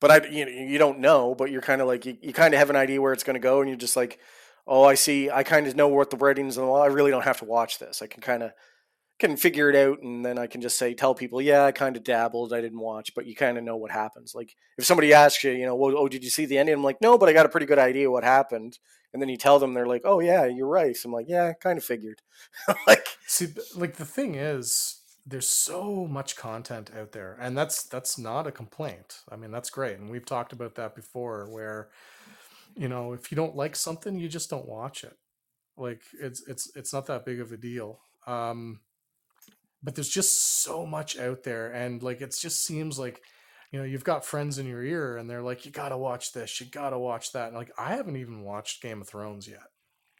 But 0.00 0.10
I, 0.10 0.26
you 0.28 0.44
know, 0.46 0.50
you 0.50 0.78
don't 0.78 0.98
know, 1.00 1.34
but 1.34 1.50
you're 1.50 1.62
kind 1.62 1.80
of 1.80 1.86
like 1.86 2.06
you, 2.06 2.16
you 2.22 2.32
kind 2.32 2.54
of 2.54 2.58
have 2.58 2.70
an 2.70 2.76
idea 2.76 3.00
where 3.02 3.12
it's 3.12 3.24
going 3.24 3.34
to 3.34 3.40
go, 3.40 3.60
and 3.60 3.68
you're 3.68 3.76
just 3.78 3.96
like, 3.96 4.18
oh, 4.66 4.84
I 4.84 4.94
see. 4.94 5.30
I 5.30 5.42
kind 5.42 5.66
of 5.66 5.76
know 5.76 5.88
what 5.88 6.10
the 6.10 6.16
writings 6.16 6.56
and 6.56 6.70
I 6.70 6.86
really 6.86 7.10
don't 7.10 7.24
have 7.24 7.38
to 7.38 7.44
watch 7.44 7.78
this. 7.78 8.02
I 8.02 8.06
can 8.06 8.22
kind 8.22 8.42
of 8.42 8.52
can 9.20 9.36
figure 9.36 9.70
it 9.70 9.76
out, 9.76 10.02
and 10.02 10.24
then 10.24 10.38
I 10.38 10.48
can 10.48 10.60
just 10.60 10.76
say 10.76 10.92
tell 10.92 11.14
people, 11.14 11.40
yeah, 11.40 11.64
I 11.64 11.72
kind 11.72 11.96
of 11.96 12.02
dabbled, 12.02 12.52
I 12.52 12.60
didn't 12.60 12.80
watch, 12.80 13.14
but 13.14 13.26
you 13.26 13.36
kind 13.36 13.56
of 13.56 13.62
know 13.62 13.76
what 13.76 13.92
happens. 13.92 14.34
Like 14.34 14.56
if 14.76 14.84
somebody 14.84 15.12
asks 15.12 15.44
you, 15.44 15.52
you 15.52 15.66
know, 15.66 15.76
well, 15.76 15.94
oh, 15.96 16.08
did 16.08 16.24
you 16.24 16.30
see 16.30 16.46
the 16.46 16.58
ending? 16.58 16.74
I'm 16.74 16.82
like, 16.82 17.00
no, 17.00 17.16
but 17.16 17.28
I 17.28 17.32
got 17.32 17.46
a 17.46 17.50
pretty 17.50 17.66
good 17.66 17.78
idea 17.78 18.10
what 18.10 18.24
happened. 18.24 18.78
And 19.12 19.22
then 19.22 19.28
you 19.28 19.36
tell 19.36 19.60
them, 19.60 19.74
they're 19.74 19.86
like, 19.86 20.02
oh 20.04 20.18
yeah, 20.18 20.44
you're 20.46 20.66
right. 20.66 20.96
So 20.96 21.08
I'm 21.08 21.12
like, 21.12 21.28
yeah, 21.28 21.46
I 21.46 21.52
kind 21.52 21.78
of 21.78 21.84
figured. 21.84 22.22
like 22.86 23.06
see 23.26 23.48
like 23.76 23.96
the 23.96 24.04
thing 24.04 24.34
is 24.34 25.00
there's 25.26 25.48
so 25.48 26.06
much 26.06 26.36
content 26.36 26.90
out 26.98 27.12
there 27.12 27.38
and 27.40 27.56
that's 27.56 27.84
that's 27.84 28.18
not 28.18 28.46
a 28.46 28.52
complaint 28.52 29.22
i 29.30 29.36
mean 29.36 29.50
that's 29.50 29.70
great 29.70 29.98
and 29.98 30.10
we've 30.10 30.26
talked 30.26 30.52
about 30.52 30.74
that 30.74 30.94
before 30.94 31.48
where 31.50 31.88
you 32.76 32.88
know 32.88 33.12
if 33.12 33.30
you 33.30 33.36
don't 33.36 33.56
like 33.56 33.76
something 33.76 34.18
you 34.18 34.28
just 34.28 34.50
don't 34.50 34.68
watch 34.68 35.04
it 35.04 35.16
Like 35.76 36.02
it's 36.20 36.46
it's 36.46 36.70
it's 36.76 36.92
not 36.92 37.06
that 37.06 37.24
big 37.24 37.40
of 37.40 37.52
a 37.52 37.56
deal. 37.56 38.00
Um, 38.26 38.80
but 39.82 39.94
there's 39.94 40.08
just 40.08 40.62
so 40.62 40.86
much 40.86 41.18
out 41.18 41.42
there, 41.42 41.70
and 41.70 42.02
like 42.02 42.22
it 42.22 42.34
just 42.40 42.64
seems 42.64 42.98
like 42.98 43.20
you 43.70 43.78
know 43.78 43.84
you've 43.84 44.04
got 44.04 44.24
friends 44.24 44.58
in 44.58 44.66
your 44.66 44.82
ear, 44.82 45.16
and 45.18 45.28
they're 45.28 45.42
like, 45.42 45.66
you 45.66 45.72
gotta 45.72 45.98
watch 45.98 46.32
this, 46.32 46.60
you 46.60 46.66
gotta 46.66 46.98
watch 46.98 47.32
that. 47.32 47.48
And 47.48 47.56
like 47.56 47.72
I 47.78 47.94
haven't 47.94 48.16
even 48.16 48.42
watched 48.42 48.82
Game 48.82 49.02
of 49.02 49.08
Thrones 49.08 49.46
yet 49.48 49.68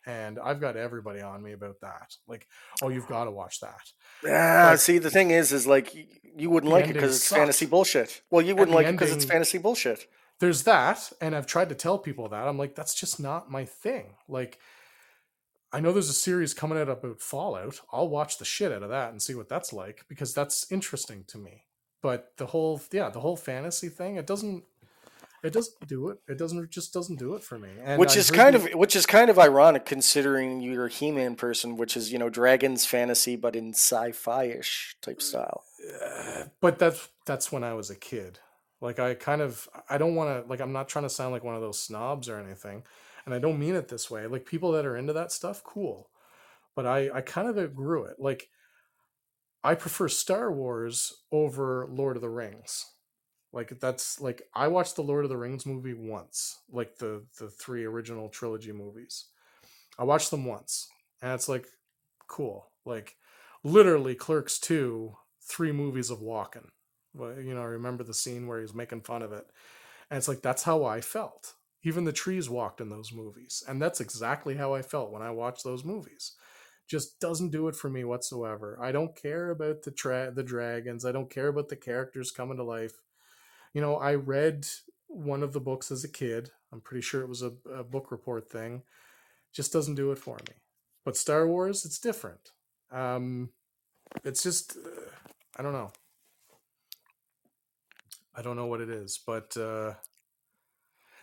and 0.07 0.39
I've 0.39 0.61
got 0.61 0.77
everybody 0.77 1.21
on 1.21 1.43
me 1.43 1.53
about 1.53 1.81
that. 1.81 2.17
Like, 2.29 2.47
oh, 2.83 2.89
you've 2.89 3.07
got 3.07 3.25
to 3.25 3.31
watch 3.31 3.61
that. 3.61 3.81
Yeah, 4.23 4.71
like, 4.71 4.79
see, 4.79 4.99
the 4.99 5.11
thing 5.11 5.31
is, 5.31 5.53
is 5.53 5.67
like 5.67 5.95
you 6.37 6.51
wouldn't 6.51 6.73
like 6.73 6.87
it 6.87 6.95
because 6.95 7.17
it's 7.17 7.25
sucked. 7.25 7.39
fantasy 7.39 7.67
bullshit. 7.67 8.23
Well, 8.31 8.43
you 8.43 8.55
wouldn't 8.55 8.75
like 8.75 8.87
ending, 8.87 8.97
it 8.97 8.99
because 8.99 9.17
it's 9.17 9.25
fantasy 9.25 9.59
bullshit. 9.59 10.07
There's 10.45 10.65
that, 10.65 11.11
and 11.23 11.35
I've 11.35 11.47
tried 11.47 11.71
to 11.71 11.75
tell 11.75 11.97
people 11.97 12.29
that. 12.29 12.47
I'm 12.47 12.59
like, 12.59 12.75
that's 12.75 12.95
just 12.95 13.19
not 13.19 13.51
my 13.51 13.65
thing. 13.65 14.17
Like, 14.29 14.59
I 15.73 15.81
know 15.81 15.91
there's 15.91 16.11
a 16.11 16.13
series 16.13 16.53
coming 16.53 16.77
out 16.77 16.91
about 16.91 17.23
Fallout. 17.23 17.81
I'll 17.91 18.11
watch 18.11 18.37
the 18.37 18.45
shit 18.45 18.71
out 18.71 18.83
of 18.83 18.91
that 18.91 19.11
and 19.11 19.23
see 19.23 19.35
what 19.35 19.49
that's 19.49 19.73
like 19.73 20.05
because 20.07 20.35
that's 20.35 20.71
interesting 20.71 21.25
to 21.29 21.39
me. 21.39 21.65
But 22.03 22.37
the 22.37 22.45
whole, 22.45 22.83
yeah, 22.93 23.09
the 23.09 23.21
whole 23.21 23.39
fantasy 23.39 23.89
thing, 23.89 24.17
it 24.17 24.27
doesn't 24.27 24.65
it 25.43 25.55
doesn't 25.55 25.89
do 25.89 26.11
it. 26.11 26.19
It 26.29 26.37
doesn't. 26.37 26.63
It 26.63 26.71
just 26.71 26.93
doesn't 26.93 27.19
do 27.19 27.35
it 27.37 27.43
for 27.43 27.59
me. 27.59 27.71
And 27.83 27.99
which 27.99 28.17
I 28.17 28.21
is 28.21 28.31
kind 28.31 28.55
of 28.55 28.69
which 28.75 28.95
is 28.95 29.07
kind 29.07 29.31
of 29.31 29.39
ironic 29.39 29.87
considering 29.87 30.61
you're 30.61 30.87
a 30.87 30.91
He-Man 30.91 31.37
person, 31.37 31.79
which 31.79 31.97
is 31.97 32.13
you 32.13 32.19
know 32.19 32.29
dragons 32.29 32.85
fantasy, 32.85 33.35
but 33.35 33.57
in 33.57 33.71
sci-fi 33.71 34.45
ish 34.45 34.97
type 35.01 35.23
style. 35.23 35.65
Uh, 36.05 36.45
but 36.61 36.79
that's 36.79 37.09
that's 37.25 37.51
when 37.51 37.65
I 37.65 37.73
was 37.73 37.89
a 37.89 37.97
kid. 37.97 38.41
Like 38.85 39.01
I 39.01 39.15
kind 39.15 39.41
of 39.43 39.69
I 39.91 39.99
don't 39.99 40.15
want 40.15 40.45
to 40.45 40.49
like 40.49 40.61
I'm 40.61 40.73
not 40.73 40.89
trying 40.89 41.07
to 41.07 41.11
sound 41.11 41.33
like 41.33 41.43
one 41.43 41.57
of 41.57 41.63
those 41.63 41.81
snobs 41.81 42.29
or 42.29 42.39
anything, 42.39 42.85
and 43.25 43.35
I 43.35 43.41
don't 43.41 43.59
mean 43.59 43.75
it 43.75 43.89
this 43.89 44.11
way. 44.11 44.27
Like 44.29 44.47
people 44.47 44.73
that 44.73 44.87
are 44.87 44.97
into 44.97 45.13
that 45.15 45.33
stuff, 45.33 45.65
cool. 45.65 46.11
But 46.77 46.87
I 46.87 47.11
I 47.13 47.21
kind 47.21 47.49
of 47.49 47.59
outgrew 47.59 48.05
it. 48.05 48.17
Like 48.21 48.51
I 49.65 49.75
prefer 49.75 50.09
Star 50.09 50.53
Wars 50.53 51.13
over 51.33 51.89
Lord 51.91 52.17
of 52.17 52.23
the 52.23 52.29
Rings 52.29 52.87
like 53.55 53.79
that's 53.79 54.21
like 54.21 54.43
I 54.53 54.67
watched 54.67 54.97
the 54.97 55.03
Lord 55.03 55.25
of 55.25 55.31
the 55.31 55.37
Rings 55.37 55.65
movie 55.65 55.95
once, 55.95 56.59
like 56.73 56.99
the 56.99 57.25
the 57.39 57.49
three 57.49 57.85
original 57.85 58.29
trilogy 58.29 58.73
movies. 58.73 59.27
I 59.97 60.03
watched 60.03 60.33
them 60.33 60.45
once, 60.45 60.89
and 61.23 61.33
it's 61.33 61.49
like 61.49 61.67
cool. 62.27 62.73
Like 62.85 63.15
literally, 63.63 64.17
Clerks 64.17 64.59
two, 64.59 65.15
three 65.41 65.71
movies 65.71 66.11
of 66.11 66.21
walking. 66.21 66.73
You 67.19 67.55
know, 67.55 67.63
I 67.63 67.67
remember 67.67 68.05
the 68.05 68.15
scene 68.15 68.47
where 68.47 68.61
he's 68.61 68.75
making 68.75 69.03
fun 69.03 69.23
of 69.23 69.33
it, 69.33 69.47
and 70.11 70.19
it's 70.19 70.29
like 70.29 70.43
that's 70.43 70.65
how 70.65 70.85
I 70.85 71.01
felt. 71.01 71.55
Even 71.83 72.05
the 72.05 72.13
trees 72.13 72.49
walked 72.49 72.81
in 72.81 72.89
those 72.89 73.13
movies, 73.13 73.63
and 73.69 73.81
that's 73.81 74.01
exactly 74.01 74.57
how 74.57 74.75
I 74.75 74.83
felt 74.83 75.13
when 75.13 75.23
I 75.23 75.31
watched 75.31 75.65
those 75.65 75.85
movies. 75.85 76.33
Just 76.87 77.21
doesn't 77.21 77.51
do 77.51 77.69
it 77.69 77.77
for 77.77 77.89
me 77.89 78.05
whatsoever. 78.05 78.79
I 78.81 78.93
don't 78.93 79.17
care 79.17 79.51
about 79.51 79.83
the 79.83 79.91
tra- 79.91 80.33
the 80.35 80.43
dragons. 80.43 81.05
I 81.05 81.13
don't 81.13 81.31
care 81.31 81.49
about 81.49 81.69
the 81.69 81.77
characters 81.77 82.31
coming 82.31 82.57
to 82.59 82.65
life 82.65 82.95
you 83.73 83.81
know, 83.81 83.97
I 83.97 84.15
read 84.15 84.67
one 85.09 85.43
of 85.43 85.53
the 85.53 85.61
books 85.61 85.91
as 85.91 86.05
a 86.05 86.09
kid. 86.09 86.51
I'm 86.73 86.81
pretty 86.81 87.03
sure 87.03 87.23
it 87.23 87.29
was 87.29 87.43
a, 87.43 87.53
a 87.73 87.85
book 87.85 88.11
report 88.11 88.49
thing. 88.49 88.83
Just 89.53 89.73
doesn't 89.73 89.97
do 89.97 90.13
it 90.13 90.19
for 90.19 90.37
me. 90.49 90.55
But 91.05 91.17
Star 91.17 91.47
Wars, 91.47 91.85
it's 91.85 91.99
different. 91.99 92.53
Um, 92.91 93.51
it's 94.25 94.43
just, 94.43 94.77
uh, 94.77 95.11
I 95.57 95.63
don't 95.63 95.73
know. 95.73 95.93
I 98.37 98.43
don't 98.43 98.57
know 98.57 98.67
what 98.67 98.81
it 98.81 98.91
is, 98.91 99.19
but 99.25 99.57
uh, 99.57 99.95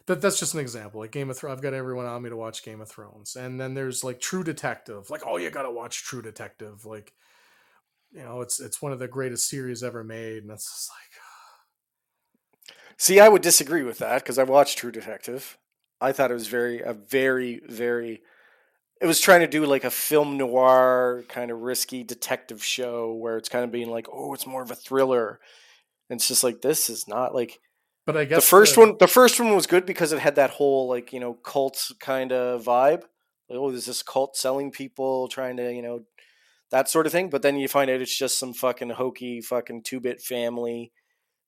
that 0.05 0.21
that's 0.21 0.39
just 0.39 0.53
an 0.53 0.59
example. 0.59 1.01
Like 1.01 1.11
Game 1.11 1.29
of 1.29 1.37
Thrones, 1.37 1.57
I've 1.57 1.63
got 1.63 1.73
everyone 1.73 2.05
on 2.05 2.21
me 2.21 2.29
to 2.29 2.37
watch 2.37 2.63
Game 2.63 2.81
of 2.81 2.89
Thrones, 2.89 3.35
and 3.35 3.59
then 3.59 3.73
there's 3.73 4.03
like 4.03 4.19
True 4.19 4.43
Detective. 4.43 5.09
Like, 5.09 5.21
oh, 5.25 5.37
you 5.37 5.49
got 5.49 5.63
to 5.63 5.71
watch 5.71 6.03
True 6.03 6.21
Detective. 6.21 6.85
Like, 6.85 7.13
you 8.11 8.23
know, 8.23 8.41
it's 8.41 8.59
it's 8.59 8.81
one 8.81 8.91
of 8.91 8.99
the 8.99 9.07
greatest 9.07 9.47
series 9.47 9.83
ever 9.83 10.03
made, 10.03 10.43
and 10.43 10.51
it's 10.51 10.65
just 10.65 10.89
like, 10.89 11.21
See, 13.01 13.19
I 13.19 13.29
would 13.29 13.41
disagree 13.41 13.81
with 13.81 13.97
that 13.97 14.21
because 14.21 14.37
I 14.37 14.43
watched 14.43 14.77
True 14.77 14.91
Detective. 14.91 15.57
I 15.99 16.11
thought 16.11 16.29
it 16.29 16.35
was 16.35 16.45
very, 16.45 16.81
a 16.81 16.93
very, 16.93 17.59
very. 17.67 18.21
It 19.01 19.07
was 19.07 19.19
trying 19.19 19.39
to 19.39 19.47
do 19.47 19.65
like 19.65 19.83
a 19.83 19.89
film 19.89 20.37
noir 20.37 21.23
kind 21.27 21.49
of 21.49 21.61
risky 21.61 22.03
detective 22.03 22.63
show 22.63 23.11
where 23.13 23.37
it's 23.37 23.49
kind 23.49 23.65
of 23.65 23.71
being 23.71 23.89
like, 23.89 24.05
oh, 24.13 24.35
it's 24.35 24.45
more 24.45 24.61
of 24.61 24.69
a 24.69 24.75
thriller. 24.75 25.39
And 26.11 26.17
it's 26.17 26.27
just 26.27 26.43
like 26.43 26.61
this 26.61 26.89
is 26.89 27.07
not 27.07 27.33
like. 27.33 27.59
But 28.05 28.17
I 28.17 28.25
guess 28.25 28.43
the 28.43 28.49
first 28.49 28.75
the... 28.75 28.81
one, 28.81 28.95
the 28.99 29.07
first 29.07 29.39
one 29.39 29.55
was 29.55 29.65
good 29.65 29.85
because 29.85 30.11
it 30.11 30.19
had 30.19 30.35
that 30.35 30.49
whole 30.49 30.89
like 30.89 31.13
you 31.13 31.21
know 31.21 31.33
cult 31.35 31.89
kind 32.01 32.33
of 32.33 32.65
vibe. 32.65 33.03
Like, 33.49 33.57
oh, 33.57 33.71
there's 33.71 33.85
this 33.85 34.03
cult 34.03 34.35
selling 34.35 34.71
people 34.71 35.29
trying 35.29 35.55
to 35.55 35.73
you 35.73 35.81
know 35.81 36.01
that 36.69 36.89
sort 36.89 37.05
of 37.05 37.13
thing. 37.13 37.29
But 37.29 37.43
then 37.43 37.55
you 37.55 37.69
find 37.69 37.89
out 37.89 38.01
it's 38.01 38.17
just 38.17 38.37
some 38.37 38.53
fucking 38.53 38.89
hokey 38.89 39.39
fucking 39.39 39.83
two 39.83 40.01
bit 40.01 40.21
family 40.21 40.91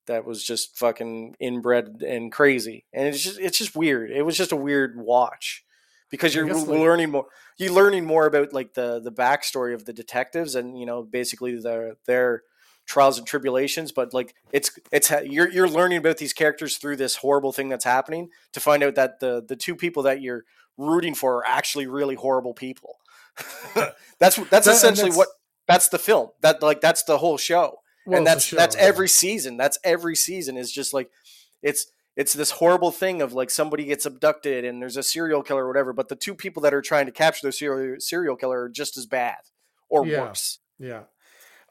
that 0.06 0.24
was 0.24 0.42
just 0.42 0.78
fucking 0.78 1.36
inbred 1.38 2.00
and 2.00 2.32
crazy, 2.32 2.86
and 2.94 3.06
it's 3.06 3.22
just 3.22 3.38
it's 3.38 3.58
just 3.58 3.76
weird. 3.76 4.10
It 4.10 4.22
was 4.22 4.38
just 4.38 4.52
a 4.52 4.56
weird 4.56 4.96
watch 4.96 5.62
because 6.10 6.34
you're 6.34 6.50
like, 6.50 6.66
learning 6.66 7.10
more. 7.10 7.26
You're 7.58 7.74
learning 7.74 8.06
more 8.06 8.24
about 8.24 8.54
like 8.54 8.72
the 8.72 8.98
the 8.98 9.12
backstory 9.12 9.74
of 9.74 9.84
the 9.84 9.92
detectives 9.92 10.54
and 10.54 10.78
you 10.78 10.86
know 10.86 11.02
basically 11.02 11.60
their 11.60 11.96
their 12.06 12.44
trials 12.86 13.18
and 13.18 13.26
tribulations. 13.26 13.92
But 13.92 14.14
like 14.14 14.34
it's 14.52 14.78
it's 14.92 15.10
you're 15.24 15.48
you're 15.48 15.68
learning 15.68 15.98
about 15.98 16.18
these 16.18 16.32
characters 16.32 16.76
through 16.76 16.96
this 16.96 17.16
horrible 17.16 17.52
thing 17.52 17.68
that's 17.68 17.84
happening 17.84 18.30
to 18.52 18.60
find 18.60 18.82
out 18.82 18.94
that 18.94 19.20
the 19.20 19.44
the 19.46 19.56
two 19.56 19.76
people 19.76 20.02
that 20.04 20.20
you're 20.20 20.44
rooting 20.76 21.14
for 21.14 21.36
are 21.38 21.46
actually 21.46 21.86
really 21.86 22.14
horrible 22.14 22.54
people. 22.54 22.96
that's 23.74 24.36
that's 24.36 24.66
that, 24.66 24.66
essentially 24.66 25.10
that's, 25.10 25.18
what 25.18 25.28
that's 25.66 25.88
the 25.88 25.98
film. 25.98 26.30
That 26.40 26.62
like 26.62 26.80
that's 26.80 27.02
the 27.04 27.18
whole 27.18 27.38
show 27.38 27.78
well, 28.06 28.18
and 28.18 28.26
that's 28.26 28.50
that's 28.50 28.76
every 28.76 29.08
season. 29.08 29.56
That's 29.56 29.78
every 29.82 30.16
season 30.16 30.56
is 30.56 30.70
just 30.70 30.92
like 30.92 31.10
it's 31.62 31.86
it's 32.16 32.32
this 32.32 32.52
horrible 32.52 32.90
thing 32.90 33.22
of 33.22 33.32
like 33.32 33.50
somebody 33.50 33.84
gets 33.84 34.06
abducted 34.06 34.64
and 34.64 34.80
there's 34.80 34.96
a 34.96 35.02
serial 35.02 35.42
killer 35.42 35.64
or 35.64 35.68
whatever, 35.68 35.92
but 35.92 36.08
the 36.08 36.16
two 36.16 36.34
people 36.34 36.62
that 36.62 36.74
are 36.74 36.82
trying 36.82 37.06
to 37.06 37.12
capture 37.12 37.46
the 37.46 37.52
serial 37.52 37.96
serial 37.98 38.36
killer 38.36 38.62
are 38.62 38.68
just 38.68 38.96
as 38.96 39.06
bad 39.06 39.38
or 39.88 40.06
yeah. 40.06 40.20
worse. 40.20 40.58
Yeah. 40.78 41.02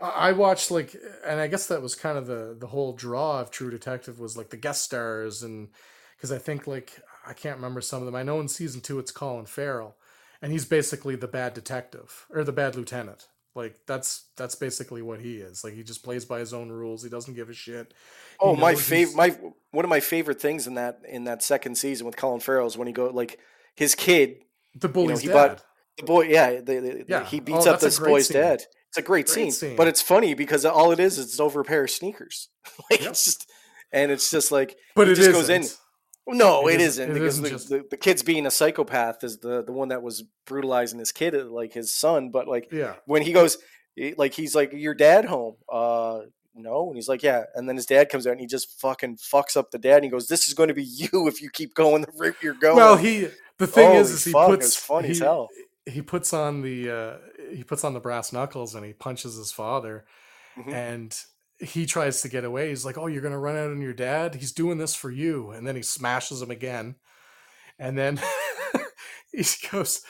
I 0.04 0.34
watched 0.34 0.70
like, 0.70 0.96
and 1.26 1.40
I 1.40 1.48
guess 1.48 1.68
that 1.68 1.82
was 1.82 1.96
kind 1.96 2.18
of 2.18 2.28
the 2.28 2.56
the 2.60 2.68
whole 2.68 2.94
draw 2.94 3.40
of 3.40 3.52
True 3.52 3.72
Detective 3.72 4.20
was 4.20 4.36
like 4.36 4.50
the 4.50 4.58
guest 4.58 4.84
stars, 4.84 5.44
and 5.44 5.70
because 6.16 6.32
I 6.32 6.38
think 6.38 6.68
like 6.68 7.00
I 7.26 7.34
can't 7.34 7.56
remember 7.56 7.82
some 7.82 8.02
of 8.02 8.06
them. 8.06 8.16
I 8.16 8.24
know 8.24 8.40
in 8.40 8.48
season 8.48 8.82
two 8.82 9.00
it's 9.00 9.12
Colin 9.12 9.46
Farrell, 9.46 9.96
and 10.42 10.52
he's 10.52 10.66
basically 10.66 11.16
the 11.16 11.28
bad 11.28 11.54
detective 11.54 12.26
or 12.30 12.44
the 12.44 12.52
bad 12.52 12.76
lieutenant. 12.76 13.28
Like 13.56 13.80
that's 13.86 14.26
that's 14.36 14.56
basically 14.56 15.02
what 15.02 15.22
he 15.22 15.38
is. 15.38 15.64
Like 15.64 15.74
he 15.74 15.84
just 15.84 16.04
plays 16.04 16.26
by 16.26 16.40
his 16.40 16.54
own 16.54 16.70
rules. 16.70 17.04
He 17.04 17.10
doesn't 17.10 17.36
give 17.36 17.50
a 17.50 17.54
shit. 17.54 17.94
Oh, 18.40 18.56
my 18.56 18.76
favorite, 18.76 19.16
my 19.16 19.30
one 19.72 19.86
of 19.86 19.90
my 19.90 20.00
favorite 20.00 20.42
things 20.42 20.66
in 20.66 20.74
that 20.74 21.02
in 21.08 21.26
that 21.26 21.44
second 21.44 21.76
season 21.76 22.06
with 22.06 22.18
Colin 22.18 22.40
Farrell 22.40 22.68
is 22.68 22.78
when 22.78 22.88
he 22.88 22.94
go 22.94 23.08
like 23.08 23.40
his 23.76 23.96
kid, 23.96 24.44
the 24.76 24.90
bully's 24.90 25.24
you 25.24 25.30
know, 25.30 25.36
dad. 25.36 25.48
Bought, 25.48 25.66
the 25.98 26.04
boy, 26.04 26.22
yeah, 26.24 26.50
the, 26.56 26.80
the, 26.80 27.06
yeah. 27.08 27.26
he 27.26 27.38
oh, 27.38 27.44
beats 27.44 27.68
oh, 27.68 27.74
up 27.74 27.80
this 27.80 28.00
boy's 28.00 28.28
scene. 28.28 28.42
dad. 28.42 28.64
It's 28.94 29.00
a 29.00 29.02
great, 29.02 29.26
great 29.26 29.34
scene. 29.34 29.52
scene. 29.52 29.76
but 29.76 29.88
it's 29.88 30.04
funny 30.04 30.36
because 30.36 30.66
all 30.66 30.92
it 30.92 31.00
is 31.00 31.18
is 31.18 31.40
over 31.40 31.62
a 31.62 31.64
pair 31.64 31.84
of 31.84 31.90
sneakers. 31.90 32.50
like 32.92 33.02
yep. 33.02 33.10
it's 33.10 33.26
just, 33.26 33.50
and 33.92 34.12
it's 34.12 34.30
just 34.30 34.52
like, 34.52 34.78
but 34.96 35.08
it 35.08 35.16
just 35.16 35.30
isn't. 35.30 35.34
goes 35.34 35.50
in. 35.50 36.38
No, 36.38 36.68
it, 36.68 36.76
it 36.76 36.82
isn't, 36.82 37.10
it 37.10 37.14
because 37.16 37.40
isn't 37.40 37.44
the, 37.44 37.50
just... 37.50 37.70
the, 37.70 37.84
the, 37.90 37.98
kid's 37.98 38.22
being 38.22 38.46
a 38.46 38.52
psychopath 38.52 39.24
is 39.24 39.40
the 39.40 39.64
the 39.64 39.72
one 39.72 39.88
that 39.88 40.04
was 40.04 40.24
brutalizing 40.46 41.00
his 41.00 41.12
kid, 41.12 41.34
like 41.48 41.74
his 41.74 41.92
son. 41.92 42.30
But 42.30 42.48
like, 42.48 42.70
yeah, 42.72 42.94
when 43.06 43.24
he 43.24 43.34
goes, 43.34 43.58
like 44.16 44.34
he's 44.34 44.54
like, 44.54 44.72
"Your 44.74 44.94
dad 44.94 45.26
home?" 45.26 45.56
Uh, 45.68 46.20
no, 46.54 46.88
and 46.88 46.96
he's 46.96 47.10
like, 47.10 47.24
"Yeah." 47.24 47.46
And 47.56 47.68
then 47.68 47.76
his 47.76 47.88
dad 47.88 48.10
comes 48.10 48.28
out 48.28 48.34
and 48.34 48.42
he 48.42 48.46
just 48.46 48.80
fucking 48.80 49.18
fucks 49.18 49.58
up 49.58 49.72
the 49.72 49.80
dad. 49.80 49.96
And 49.96 50.04
he 50.06 50.12
goes, 50.12 50.28
"This 50.28 50.48
is 50.48 50.54
going 50.54 50.70
to 50.70 50.76
be 50.76 50.84
you 50.96 51.28
if 51.28 51.42
you 51.42 51.50
keep 51.50 51.74
going 51.74 52.04
the 52.04 52.12
route 52.16 52.36
you're 52.44 52.54
going." 52.54 52.76
Well, 52.76 52.96
he 52.96 53.30
the 53.58 53.66
thing 53.66 53.88
Holy 53.88 54.00
is, 54.00 54.12
is 54.12 54.24
he 54.24 54.32
fuck, 54.32 54.50
puts 54.50 54.76
funny 54.76 55.08
he, 55.08 55.12
as 55.14 55.20
hell. 55.20 55.50
He 55.88 56.04
puts 56.04 56.32
on 56.32 56.62
the 56.62 56.90
uh, 56.90 57.18
he 57.52 57.64
puts 57.64 57.84
on 57.84 57.94
the 57.94 58.00
brass 58.00 58.32
knuckles 58.32 58.76
and 58.76 58.86
he 58.86 58.94
punches 58.94 59.36
his 59.36 59.52
father, 59.52 60.06
mm-hmm. 60.58 60.70
and 60.72 61.18
he 61.60 61.86
tries 61.86 62.22
to 62.22 62.30
get 62.30 62.46
away. 62.46 62.70
He's 62.70 62.86
like, 62.86 62.98
"Oh, 62.98 63.08
you're 63.08 63.22
gonna 63.22 63.40
run 63.40 63.58
out 63.58 63.72
on 63.72 63.82
your 63.82 63.94
dad? 63.94 64.36
He's 64.36 64.52
doing 64.52 64.78
this 64.78 64.96
for 64.96 65.12
you." 65.12 65.52
And 65.52 65.68
then 65.68 65.76
he 65.76 65.82
smashes 65.82 66.42
him 66.42 66.52
again, 66.52 66.96
and 67.80 67.98
then 67.98 68.20
he 69.32 69.44
goes, 69.72 70.02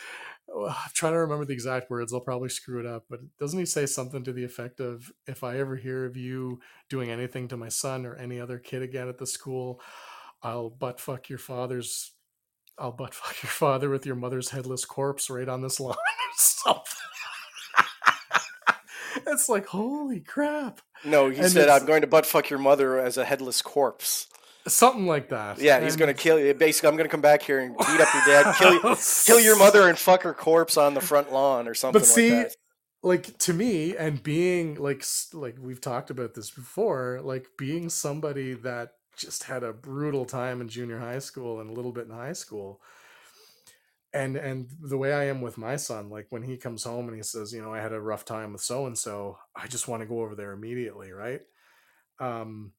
I'm 0.55 0.91
trying 0.93 1.13
to 1.13 1.19
remember 1.19 1.45
the 1.45 1.53
exact 1.53 1.89
words. 1.89 2.13
I'll 2.13 2.19
probably 2.19 2.49
screw 2.49 2.79
it 2.79 2.85
up, 2.85 3.05
but 3.09 3.21
doesn't 3.39 3.57
he 3.57 3.65
say 3.65 3.85
something 3.85 4.23
to 4.23 4.33
the 4.33 4.43
effect 4.43 4.79
of, 4.79 5.11
"If 5.25 5.43
I 5.43 5.57
ever 5.57 5.75
hear 5.75 6.05
of 6.05 6.15
you 6.17 6.59
doing 6.89 7.09
anything 7.09 7.47
to 7.49 7.57
my 7.57 7.69
son 7.69 8.05
or 8.05 8.15
any 8.15 8.39
other 8.39 8.59
kid 8.59 8.81
again 8.81 9.09
at 9.09 9.17
the 9.17 9.25
school, 9.25 9.81
I'll 10.41 10.69
butt 10.69 10.99
fuck 10.99 11.29
your 11.29 11.39
father's, 11.39 12.11
I'll 12.77 12.91
butt 12.91 13.15
fuck 13.15 13.41
your 13.41 13.49
father 13.49 13.89
with 13.89 14.05
your 14.05 14.15
mother's 14.15 14.49
headless 14.49 14.85
corpse 14.85 15.29
right 15.29 15.49
on 15.49 15.61
this 15.61 15.79
lawn 15.79 15.95
or 15.95 15.97
something." 16.35 17.12
It's 19.27 19.49
like 19.49 19.67
holy 19.67 20.19
crap. 20.19 20.81
No, 21.05 21.29
he 21.29 21.39
and 21.39 21.51
said, 21.51 21.69
"I'm 21.69 21.85
going 21.85 22.01
to 22.01 22.07
butt 22.07 22.25
fuck 22.25 22.49
your 22.49 22.59
mother 22.59 22.99
as 22.99 23.17
a 23.17 23.25
headless 23.25 23.61
corpse." 23.61 24.27
something 24.67 25.05
like 25.05 25.29
that. 25.29 25.59
Yeah, 25.59 25.81
he's 25.81 25.95
gonna 25.95 26.13
kill 26.13 26.39
you. 26.39 26.53
Basically, 26.53 26.89
I'm 26.89 26.95
gonna 26.95 27.09
come 27.09 27.21
back 27.21 27.41
here 27.41 27.59
and 27.59 27.77
beat 27.77 27.99
up 27.99 28.13
your 28.13 28.23
dad, 28.25 28.55
kill 28.55 28.73
you, 28.73 28.95
kill 29.25 29.39
your 29.39 29.57
mother, 29.57 29.87
and 29.89 29.97
fuck 29.97 30.23
her 30.23 30.33
corpse 30.33 30.77
on 30.77 30.93
the 30.93 31.01
front 31.01 31.31
lawn 31.31 31.67
or 31.67 31.73
something 31.73 31.99
But 31.99 32.07
see, 32.07 32.35
like 32.37 32.47
that. 32.49 32.55
like 33.01 33.37
to 33.39 33.53
me, 33.53 33.95
and 33.97 34.21
being 34.21 34.75
like 34.75 35.03
like 35.33 35.57
we've 35.59 35.81
talked 35.81 36.09
about 36.09 36.33
this 36.33 36.49
before, 36.51 37.19
like 37.23 37.47
being 37.57 37.89
somebody 37.89 38.53
that 38.53 38.93
just 39.17 39.43
had 39.43 39.63
a 39.63 39.73
brutal 39.73 40.25
time 40.25 40.61
in 40.61 40.67
junior 40.69 40.99
high 40.99 41.19
school 41.19 41.59
and 41.59 41.69
a 41.69 41.73
little 41.73 41.91
bit 41.91 42.05
in 42.05 42.11
high 42.11 42.33
school. 42.33 42.81
And 44.13 44.35
and 44.37 44.69
the 44.79 44.97
way 44.97 45.11
I 45.13 45.25
am 45.25 45.41
with 45.41 45.57
my 45.57 45.75
son, 45.75 46.09
like 46.09 46.27
when 46.29 46.43
he 46.43 46.57
comes 46.57 46.83
home 46.83 47.07
and 47.07 47.17
he 47.17 47.23
says, 47.23 47.51
you 47.51 47.61
know, 47.61 47.73
I 47.73 47.81
had 47.81 47.93
a 47.93 47.99
rough 48.01 48.25
time 48.25 48.53
with 48.53 48.61
so 48.61 48.85
and 48.85 48.97
so, 48.97 49.39
I 49.55 49.67
just 49.67 49.87
want 49.87 50.01
to 50.01 50.07
go 50.07 50.21
over 50.21 50.35
there 50.35 50.51
immediately, 50.51 51.11
right? 51.11 51.41
Um 52.19 52.73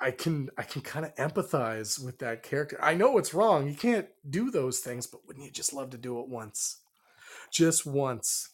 I 0.00 0.10
can 0.12 0.48
I 0.56 0.62
can 0.62 0.80
kind 0.82 1.04
of 1.04 1.14
empathize 1.16 2.02
with 2.02 2.18
that 2.20 2.42
character. 2.42 2.78
I 2.82 2.94
know 2.94 3.18
it's 3.18 3.34
wrong. 3.34 3.68
You 3.68 3.74
can't 3.74 4.08
do 4.28 4.50
those 4.50 4.78
things, 4.80 5.06
but 5.06 5.26
wouldn't 5.26 5.44
you 5.44 5.52
just 5.52 5.72
love 5.74 5.90
to 5.90 5.98
do 5.98 6.20
it 6.20 6.28
once? 6.28 6.80
Just 7.52 7.86
once. 7.86 8.50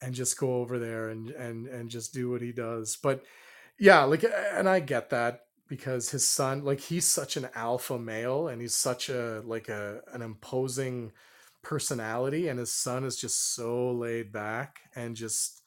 And 0.00 0.14
just 0.14 0.36
go 0.36 0.56
over 0.56 0.80
there 0.80 1.10
and 1.10 1.30
and 1.30 1.68
and 1.68 1.88
just 1.88 2.12
do 2.12 2.30
what 2.30 2.42
he 2.42 2.50
does. 2.50 2.96
But 3.00 3.22
yeah, 3.78 4.02
like 4.02 4.24
and 4.24 4.68
I 4.68 4.80
get 4.80 5.10
that 5.10 5.42
because 5.72 6.10
his 6.10 6.28
son 6.28 6.62
like 6.66 6.80
he's 6.80 7.06
such 7.06 7.38
an 7.38 7.48
alpha 7.54 7.98
male 7.98 8.48
and 8.48 8.60
he's 8.60 8.76
such 8.76 9.08
a 9.08 9.40
like 9.46 9.70
a 9.70 10.02
an 10.12 10.20
imposing 10.20 11.10
personality 11.62 12.48
and 12.48 12.58
his 12.58 12.70
son 12.70 13.04
is 13.04 13.16
just 13.16 13.54
so 13.54 13.90
laid 13.90 14.30
back 14.30 14.80
and 14.94 15.16
just 15.16 15.62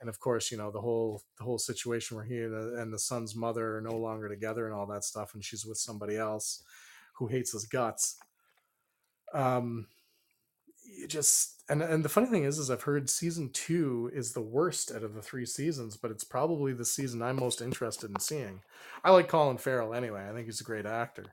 and 0.00 0.08
of 0.08 0.20
course 0.20 0.52
you 0.52 0.56
know 0.56 0.70
the 0.70 0.80
whole 0.80 1.24
the 1.36 1.42
whole 1.42 1.58
situation 1.58 2.16
where 2.16 2.24
he 2.24 2.38
and 2.38 2.54
the, 2.54 2.80
and 2.80 2.92
the 2.92 2.98
son's 3.00 3.34
mother 3.34 3.78
are 3.78 3.80
no 3.80 3.96
longer 3.96 4.28
together 4.28 4.66
and 4.66 4.74
all 4.76 4.86
that 4.86 5.02
stuff 5.02 5.34
and 5.34 5.44
she's 5.44 5.66
with 5.66 5.78
somebody 5.78 6.16
else 6.16 6.62
who 7.14 7.26
hates 7.26 7.50
his 7.50 7.64
guts. 7.64 8.18
Um 9.34 9.88
you 11.00 11.08
just 11.08 11.62
and 11.68 11.82
and 11.82 12.04
the 12.04 12.08
funny 12.08 12.26
thing 12.28 12.44
is 12.44 12.58
is 12.58 12.70
i've 12.70 12.82
heard 12.82 13.10
season 13.10 13.50
two 13.52 14.10
is 14.14 14.32
the 14.32 14.40
worst 14.42 14.92
out 14.94 15.02
of 15.02 15.14
the 15.14 15.22
three 15.22 15.46
seasons 15.46 15.96
but 15.96 16.10
it's 16.10 16.24
probably 16.24 16.72
the 16.72 16.84
season 16.84 17.22
i'm 17.22 17.36
most 17.36 17.60
interested 17.60 18.10
in 18.10 18.20
seeing 18.20 18.60
i 19.04 19.10
like 19.10 19.28
colin 19.28 19.58
farrell 19.58 19.94
anyway 19.94 20.28
i 20.28 20.32
think 20.34 20.46
he's 20.46 20.60
a 20.60 20.64
great 20.64 20.86
actor 20.86 21.26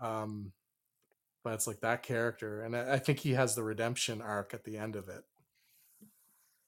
um 0.00 0.52
but 1.44 1.54
it's 1.54 1.66
like 1.66 1.80
that 1.80 2.02
character 2.02 2.62
and 2.62 2.76
i, 2.76 2.94
I 2.94 2.98
think 2.98 3.20
he 3.20 3.32
has 3.32 3.54
the 3.54 3.62
redemption 3.64 4.22
arc 4.22 4.54
at 4.54 4.64
the 4.64 4.78
end 4.78 4.96
of 4.96 5.08
it 5.08 5.24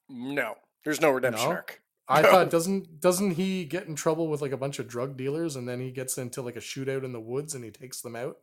No, 0.08 0.56
there's 0.84 1.00
no 1.00 1.10
redemption 1.10 1.50
No? 1.50 1.56
arc. 1.56 1.80
I 2.08 2.22
No. 2.22 2.30
thought 2.30 2.50
doesn't 2.50 3.00
doesn't 3.00 3.32
he 3.32 3.64
get 3.64 3.86
in 3.86 3.94
trouble 3.94 4.28
with 4.28 4.42
like 4.42 4.52
a 4.52 4.56
bunch 4.56 4.78
of 4.78 4.88
drug 4.88 5.16
dealers 5.16 5.56
and 5.56 5.68
then 5.68 5.80
he 5.80 5.90
gets 5.92 6.18
into 6.18 6.42
like 6.42 6.56
a 6.56 6.60
shootout 6.60 7.04
in 7.04 7.12
the 7.12 7.20
woods 7.20 7.54
and 7.54 7.64
he 7.64 7.70
takes 7.70 8.00
them 8.02 8.16
out? 8.16 8.38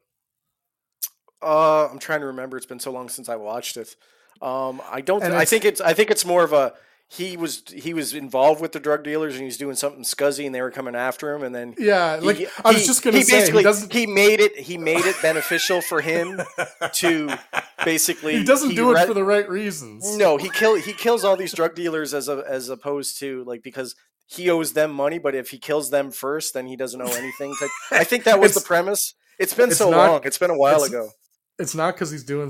Uh, 1.41 1.87
I'm 1.87 1.99
trying 1.99 2.19
to 2.21 2.27
remember. 2.27 2.57
It's 2.57 2.65
been 2.65 2.79
so 2.79 2.91
long 2.91 3.09
since 3.09 3.29
I 3.29 3.35
watched 3.35 3.77
it. 3.77 3.95
Um, 4.41 4.81
I 4.89 5.01
don't. 5.01 5.23
And 5.23 5.33
I 5.33 5.45
think 5.45 5.65
it's. 5.65 5.81
I 5.81 5.93
think 5.93 6.11
it's 6.11 6.25
more 6.25 6.43
of 6.43 6.53
a. 6.53 6.73
He 7.11 7.37
was 7.37 7.63
he 7.73 7.95
was 7.95 8.13
involved 8.13 8.61
with 8.61 8.71
the 8.71 8.79
drug 8.79 9.03
dealers 9.03 9.33
and 9.33 9.39
he 9.41 9.45
was 9.47 9.57
doing 9.57 9.75
something 9.75 10.03
scuzzy 10.03 10.45
and 10.45 10.53
they 10.53 10.61
were 10.61 10.69
coming 10.69 10.93
after 10.95 11.33
him 11.33 11.41
and 11.41 11.55
then 11.55 11.73
Yeah, 11.79 12.19
like 12.21 12.47
I 12.63 12.69
was 12.69 12.81
he- 12.81 12.85
just 12.85 13.01
gonna 13.01 13.17
he 13.17 13.23
say, 13.23 13.33
he 13.37 13.39
basically 13.41 13.63
doesn't 13.63 13.91
he 13.91 14.05
made 14.05 14.39
it 14.39 14.55
he 14.59 14.77
made 14.77 15.03
it 15.05 15.15
beneficial 15.19 15.81
for 15.81 16.01
him 16.01 16.39
to 16.97 17.35
basically 17.83 18.37
he 18.37 18.43
doesn't 18.43 18.75
do 18.75 18.95
it 18.95 19.07
for 19.07 19.15
the 19.15 19.23
right 19.23 19.49
reasons. 19.49 20.15
no 20.17 20.37
he 20.37 20.49
kill 20.51 20.75
he 20.75 20.93
kills 20.93 21.23
all 21.23 21.35
these 21.35 21.51
drug 21.51 21.73
dealers 21.73 22.13
as 22.13 22.27
a, 22.29 22.43
as 22.47 22.69
opposed 22.69 23.17
to 23.21 23.43
like 23.45 23.63
because 23.63 23.95
he 24.27 24.47
owes 24.47 24.73
them 24.73 24.91
money 24.91 25.17
but 25.17 25.33
if 25.33 25.49
he 25.49 25.57
kills 25.57 25.89
them 25.89 26.11
first 26.11 26.53
then 26.53 26.67
he 26.67 26.75
doesn't 26.75 27.01
owe 27.01 27.11
anything 27.15 27.55
I 27.89 28.03
think 28.03 28.23
that 28.25 28.39
was 28.39 28.53
the 28.53 28.61
premise 28.61 29.15
it's 29.39 29.55
been 29.55 29.69
it's 29.69 29.79
so 29.79 29.89
not- 29.89 30.11
long 30.11 30.21
it's 30.25 30.37
been 30.37 30.51
a 30.51 30.57
while 30.57 30.83
ago 30.83 31.09
It's 31.59 31.75
not 31.75 31.93
because 31.93 32.09
he's 32.09 32.23
doing 32.23 32.49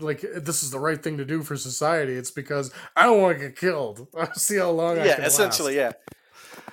like 0.00 0.20
this 0.36 0.62
is 0.62 0.70
the 0.70 0.80
right 0.80 1.02
thing 1.02 1.16
to 1.18 1.24
do 1.24 1.42
for 1.42 1.56
society. 1.56 2.14
It's 2.14 2.30
because 2.32 2.72
I 2.96 3.04
don't 3.04 3.22
want 3.22 3.38
to 3.38 3.44
get 3.46 3.56
killed. 3.56 4.08
I 4.18 4.28
see 4.34 4.56
how 4.58 4.70
long 4.70 4.98
I 4.98 5.06
yeah 5.06 5.16
can 5.16 5.24
essentially 5.24 5.76
last. 5.78 5.96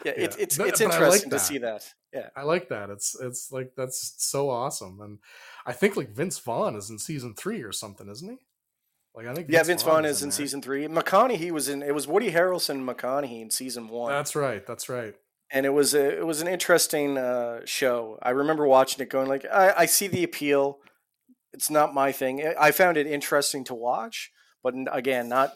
yeah 0.03 0.11
yeah, 0.17 0.23
it's 0.25 0.37
Yeah. 0.37 0.43
it's 0.43 0.57
But- 0.57 0.67
it's 0.67 0.79
but 0.81 0.91
I 0.91 1.07
like 1.07 1.23
interesting 1.23 1.29
to 1.31 1.39
see 1.39 1.57
that 1.59 1.93
yeah 2.13 2.29
I 2.35 2.43
like 2.43 2.69
that. 2.69 2.89
It's 2.89 3.15
it's 3.19 3.51
like 3.51 3.73
that's 3.77 4.15
so 4.17 4.49
awesome, 4.49 4.99
and 5.01 5.19
I 5.65 5.73
think 5.73 5.95
like 5.95 6.09
Vince 6.09 6.39
Vaughn 6.39 6.75
is 6.75 6.89
in 6.89 6.97
season 6.99 7.33
three 7.35 7.61
or 7.61 7.71
something, 7.71 8.09
isn't 8.09 8.29
he? 8.29 8.37
Like 9.15 9.27
I 9.27 9.33
think 9.35 9.47
yeah 9.49 9.63
Vince 9.63 9.83
Vaughn 9.83 10.05
is 10.05 10.21
in 10.23 10.29
there. 10.29 10.35
season 10.35 10.61
three 10.61 10.87
McConaughey 10.87 11.51
was 11.51 11.69
in 11.69 11.81
it 11.83 11.93
was 11.93 12.07
Woody 12.07 12.31
Harrelson 12.31 12.71
and 12.81 12.87
McConaughey 12.89 13.41
in 13.41 13.49
season 13.49 13.87
one 13.87 14.11
That's 14.11 14.35
right. 14.35 14.65
That's 14.65 14.89
right. 14.89 15.15
and 15.51 15.65
it 15.65 15.69
was 15.73 15.93
a, 15.93 16.17
it 16.17 16.25
was 16.25 16.41
an 16.41 16.47
interesting 16.47 17.17
uh, 17.17 17.61
show. 17.65 18.17
I 18.21 18.31
remember 18.31 18.65
watching 18.67 19.01
it, 19.03 19.09
going 19.09 19.27
like, 19.27 19.45
I, 19.45 19.73
I 19.77 19.85
see 19.85 20.07
the 20.07 20.23
appeal. 20.23 20.79
It's 21.55 21.69
not 21.69 21.93
my 21.93 22.11
thing. 22.11 22.45
I- 22.59 22.71
found 22.71 22.97
it 22.97 23.07
interesting 23.07 23.63
to 23.65 23.73
watch, 23.73 24.31
but 24.61 24.73
again, 24.91 25.29
not. 25.29 25.53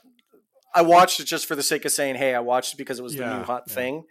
I 0.74 0.82
watched 0.82 1.20
it 1.20 1.26
just 1.26 1.46
for 1.46 1.56
the 1.56 1.64
sake 1.64 1.84
of 1.86 1.92
saying, 1.92 2.16
"Hey, 2.16 2.34
I 2.34 2.40
watched 2.40 2.74
it 2.74 2.78
because 2.78 3.00
it 3.00 3.04
was 3.04 3.16
the 3.16 3.26
new 3.26 3.44
hot 3.44 3.64
yeah. 3.68 3.74
thing." 3.74 4.04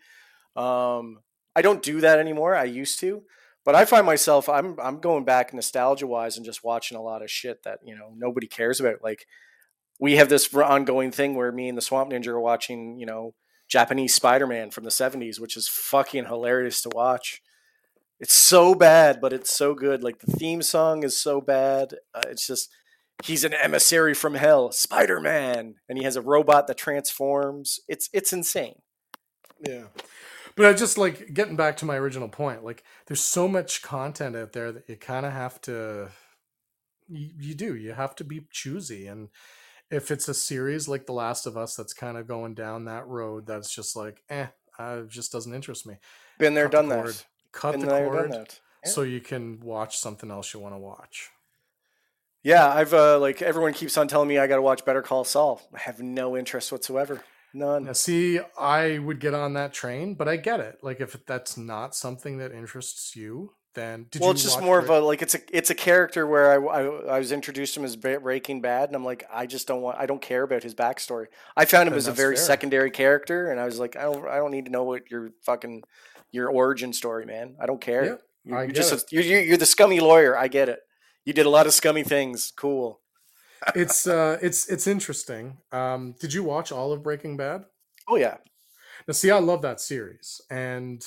Um, 0.55 1.21
I 1.57 1.63
don't 1.63 1.83
do 1.83 2.01
that 2.01 2.19
anymore. 2.19 2.55
I 2.55 2.65
used 2.65 3.01
to, 3.01 3.23
but 3.65 3.75
I 3.75 3.85
find 3.85 4.05
myself 4.05 4.49
I'm 4.49 4.79
I'm 4.81 5.01
going 5.01 5.25
back 5.25 5.55
nostalgia 5.55 6.07
wise 6.07 6.37
and 6.37 6.45
just 6.45 6.65
watching 6.65 6.99
a 6.99 7.03
lot 7.03 7.23
of 7.23 7.31
shit 7.31 7.63
that 7.63 7.79
you 7.85 7.97
know 7.97 8.13
nobody 8.17 8.47
cares 8.47 8.81
about. 8.81 9.03
Like 9.03 9.27
we 9.99 10.17
have 10.17 10.29
this 10.29 10.53
ongoing 10.55 11.11
thing 11.11 11.35
where 11.35 11.53
me 11.53 11.69
and 11.69 11.77
the 11.77 11.83
Swamp 11.83 12.11
Ninja 12.11 12.29
are 12.29 12.41
watching, 12.41 12.99
you 12.99 13.07
know, 13.07 13.35
Japanese 13.69 14.15
Spider-Man 14.15 14.71
from 14.71 14.85
the 14.85 14.91
70s, 14.91 15.41
which 15.41 15.57
is 15.57 15.69
fucking 15.69 16.27
hilarious 16.27 16.83
to 16.83 16.91
watch. 16.91 17.43
It's 18.21 18.35
so 18.35 18.75
bad, 18.75 19.21
but 19.21 19.33
it's 19.33 19.55
so 19.55 19.75
good. 19.75 20.03
Like 20.03 20.19
the 20.19 20.33
theme 20.33 20.63
song 20.63 21.05
is 21.05 21.21
so 21.21 21.41
bad. 21.41 21.95
Uh, 22.15 22.23
it's 22.29 22.47
just 22.47 22.71
he's 23.25 23.45
an 23.45 23.55
emissary 23.55 24.15
from 24.15 24.35
hell, 24.35 24.73
Spider-Man, 24.73 25.75
and 25.89 25.99
he 25.99 26.05
has 26.05 26.17
a 26.17 26.23
robot 26.23 26.67
that 26.67 26.77
transforms. 26.77 27.81
It's 27.89 28.09
it's 28.13 28.33
insane. 28.33 28.81
Yeah. 29.61 29.85
But 30.57 30.67
I 30.67 30.73
just 30.73 30.99
like 30.99 31.33
getting 31.33 31.55
back 31.55 31.77
to 31.79 31.85
my 31.85 31.97
original 31.97 32.29
point. 32.29 32.65
Like, 32.65 32.83
there's 33.07 33.23
so 33.23 33.47
much 33.47 33.81
content 33.83 34.35
out 34.35 34.53
there 34.53 34.73
that 34.73 34.89
you 34.89 34.97
kind 34.97 35.25
of 35.25 35.33
have 35.33 35.61
to. 35.63 36.09
You, 37.07 37.31
you 37.39 37.55
do. 37.55 37.77
You 37.77 37.93
have 37.93 38.17
to 38.17 38.25
be 38.25 38.47
choosy, 38.51 39.07
and 39.07 39.29
if 39.91 40.11
it's 40.11 40.29
a 40.29 40.35
series 40.35 40.89
like 40.89 41.07
The 41.07 41.13
Last 41.13 41.47
of 41.47 41.57
Us 41.57 41.77
that's 41.77 41.93
kind 41.95 42.17
of 42.17 42.27
going 42.27 42.55
down 42.55 42.87
that 42.87 43.07
road, 43.07 43.47
that's 43.47 43.73
just 43.73 43.97
like, 43.97 44.23
eh, 44.29 44.49
uh, 44.79 45.03
it 45.05 45.09
just 45.11 45.33
doesn't 45.33 45.55
interest 45.55 45.87
me. 45.87 45.99
Been 46.39 46.55
there, 46.55 46.69
Cut 46.69 46.73
the 46.73 46.89
done 46.89 46.89
that. 46.89 47.25
Cut 47.59 47.73
Been 47.73 47.81
the 47.81 47.89
cord. 47.89 48.31
Yeah. 48.33 48.91
so 48.91 49.03
you 49.03 49.21
can 49.21 49.59
watch 49.59 49.99
something 49.99 50.31
else 50.31 50.55
you 50.55 50.61
want 50.61 50.75
to 50.75 50.79
watch. 50.79 51.31
Yeah, 52.45 52.73
I've 52.73 52.95
uh, 52.95 53.19
like 53.19 53.43
everyone 53.43 53.73
keeps 53.73 53.97
on 53.99 54.07
telling 54.07 54.29
me 54.29 54.39
I 54.39 54.47
got 54.47 54.57
to 54.57 54.63
watch 54.63 54.85
Better 54.85 55.03
Call 55.03 55.25
Saul. 55.25 55.61
I 55.75 55.81
have 55.81 56.01
no 56.01 56.37
interest 56.37 56.71
whatsoever. 56.71 57.25
None. 57.53 57.85
Now, 57.85 57.93
see, 57.95 58.39
I 58.57 58.99
would 58.99 59.19
get 59.19 59.35
on 59.35 59.55
that 59.55 59.73
train, 59.73 60.15
but 60.15 60.29
I 60.29 60.37
get 60.37 60.61
it. 60.61 60.79
Like, 60.83 61.01
if 61.01 61.17
that's 61.27 61.57
not 61.57 61.97
something 61.97 62.39
that 62.39 62.53
interests 62.53 63.17
you, 63.17 63.55
then 63.75 64.07
did 64.11 64.23
well, 64.23 64.31
it's 64.31 64.43
just 64.43 64.61
more 64.61 64.79
of 64.79 64.89
a 64.89 65.01
like 65.01 65.21
it's 65.23 65.35
a 65.35 65.41
it's 65.51 65.71
a 65.71 65.75
character 65.75 66.27
where 66.27 66.53
I, 66.53 66.81
I, 66.81 67.17
I 67.17 67.19
was 67.19 67.33
introduced 67.33 67.75
to 67.75 67.81
him 67.81 67.87
as 67.87 67.97
Breaking 67.97 68.61
Bad, 68.61 68.89
and 68.89 68.97
I'm 68.97 69.05
like 69.05 69.25
I 69.33 69.47
just 69.47 69.67
don't 69.67 69.83
want 69.83 69.99
I 69.99 70.07
don't 70.07 70.23
care 70.23 70.43
about 70.43 70.63
his 70.63 70.75
backstory. 70.75 71.27
I 71.57 71.65
found 71.65 71.89
him 71.89 71.95
And 71.95 71.99
as 71.99 72.07
a 72.07 72.13
very 72.13 72.37
fair. 72.37 72.45
secondary 72.45 72.91
character, 72.91 73.51
and 73.51 73.61
I 73.61 73.65
was 73.65 73.79
like 73.79 73.97
I 73.97 74.03
don't 74.03 74.27
I 74.29 74.37
don't 74.37 74.51
need 74.53 74.67
to 74.67 74.71
know 74.71 74.85
what 74.85 75.11
your 75.11 75.31
fucking 75.43 75.83
your 76.31 76.49
origin 76.49 76.93
story, 76.93 77.25
man. 77.27 77.57
I 77.61 77.67
don't 77.67 77.81
care. 77.81 78.05
Yeah, 78.05 78.15
you're, 78.45 78.59
I 78.59 78.63
you're 78.65 78.73
just 78.73 78.93
a, 78.93 79.05
you're, 79.15 79.43
you're 79.43 79.57
the 79.57 79.67
scummy 79.67 80.01
lawyer. 80.01 80.37
I 80.37 80.49
get 80.49 80.69
it. 80.69 80.81
You 81.25 81.33
did 81.33 81.47
a 81.47 81.51
lot 81.51 81.67
of 81.67 81.73
scummy 81.75 82.03
things. 82.05 82.53
Cool. 82.57 83.01
it's 83.75 84.07
uh 84.07 84.39
it's 84.41 84.69
it's 84.69 84.87
interesting. 84.87 85.59
Um 85.73 86.15
did 86.21 86.33
you 86.33 86.45
watch 86.45 86.71
all 86.73 86.93
of 86.93 87.03
Breaking 87.03 87.37
Bad? 87.37 87.65
Oh 88.07 88.17
yeah, 88.17 88.37
Now 89.07 89.13
see, 89.13 89.31
I 89.31 89.39
love 89.39 89.63
that 89.63 89.81
series 89.81 90.41
and 90.51 91.05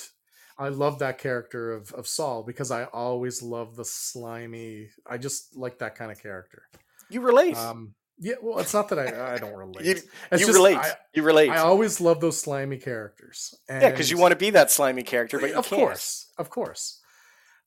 I 0.58 0.68
love 0.68 0.98
that 0.98 1.18
character 1.18 1.72
of, 1.72 1.92
of 1.92 2.06
Saul 2.06 2.42
because 2.42 2.70
I 2.70 2.84
always 2.84 3.42
love 3.42 3.74
the 3.74 3.84
slimy 3.84 4.90
I 5.06 5.18
just 5.18 5.56
like 5.56 5.78
that 5.78 5.94
kind 5.94 6.12
of 6.12 6.22
character. 6.22 6.64
you 7.08 7.20
relate. 7.22 7.56
Um 7.56 7.94
yeah, 8.26 8.34
well 8.42 8.58
it's 8.62 8.72
not 8.78 8.88
that 8.90 8.98
I 9.04 9.34
I 9.34 9.38
don't 9.38 9.54
relate. 9.64 9.84
you 9.84 9.92
It's 9.92 10.40
you 10.40 10.46
just 10.46 10.56
relate. 10.60 10.76
I, 10.78 10.92
you 11.14 11.22
relate. 11.22 11.50
I 11.50 11.58
always 11.58 12.00
love 12.00 12.18
those 12.20 12.38
slimy 12.40 12.78
characters. 12.78 13.38
yeah, 13.68 13.90
because 13.90 14.10
you 14.10 14.18
want 14.18 14.32
to 14.32 14.40
be 14.46 14.50
that 14.50 14.70
slimy 14.70 15.02
character, 15.02 15.38
but 15.38 15.50
you 15.50 15.56
of 15.56 15.66
can't. 15.68 15.80
course. 15.82 16.06
Of 16.38 16.48
course. 16.50 16.82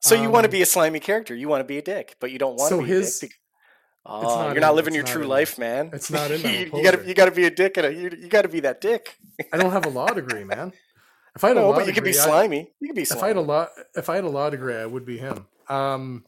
So 0.00 0.14
you 0.14 0.28
want 0.30 0.44
to 0.44 0.48
Um, 0.48 0.58
be 0.58 0.62
a 0.62 0.66
slimy 0.66 1.00
character. 1.00 1.34
You 1.34 1.48
want 1.48 1.60
to 1.60 1.64
be 1.74 1.78
a 1.78 1.82
dick, 1.82 2.16
but 2.20 2.30
you 2.32 2.38
don't 2.38 2.56
want 2.56 2.70
So 2.70 2.76
to 2.80 2.86
be 2.86 2.88
his- 2.90 3.18
a 3.18 3.26
dick. 3.26 3.34
Oh, 4.08 4.22
not 4.22 4.52
you're 4.54 4.60
not 4.60 4.70
in- 4.70 4.76
living 4.76 4.94
your 4.94 5.02
not 5.04 5.12
true 5.12 5.26
life, 5.38 5.58
man. 5.58 5.90
it's 5.92 6.10
not 6.10 6.30
in 6.30 6.40
you, 6.50 6.70
you 6.74 6.82
gotta 6.88 7.00
you 7.08 7.14
gotta 7.14 7.32
be 7.42 7.44
a 7.46 7.50
dick 7.50 7.76
and 7.76 7.86
a, 7.86 7.92
you, 7.92 8.10
you 8.22 8.28
gotta 8.28 8.48
be 8.56 8.60
that 8.60 8.80
dick. 8.80 9.16
I 9.52 9.56
don't 9.58 9.72
have 9.72 9.84
a 9.84 9.88
law 10.00 10.06
degree, 10.20 10.44
man. 10.44 10.72
If 11.34 11.42
I 11.44 11.48
had 11.48 11.56
a 11.56 11.60
No, 11.60 11.70
law 11.70 11.76
but 11.76 11.86
you 11.88 11.92
can 11.92 12.04
be 12.04 12.12
degree, 12.12 12.22
I- 12.22 12.24
slimy. 12.24 12.62
You 12.80 12.88
can 12.88 12.94
be 12.94 13.02
if. 13.02 13.20
I 13.22 13.28
had 13.28 13.36
a 13.36 13.40
law 13.52 13.66
if 13.96 14.08
I 14.08 14.14
had 14.14 14.24
a 14.24 14.28
law 14.28 14.48
degree, 14.48 14.76
I 14.76 14.86
would 14.86 15.04
be 15.04 15.18
him. 15.18 15.46
Um, 15.68 16.24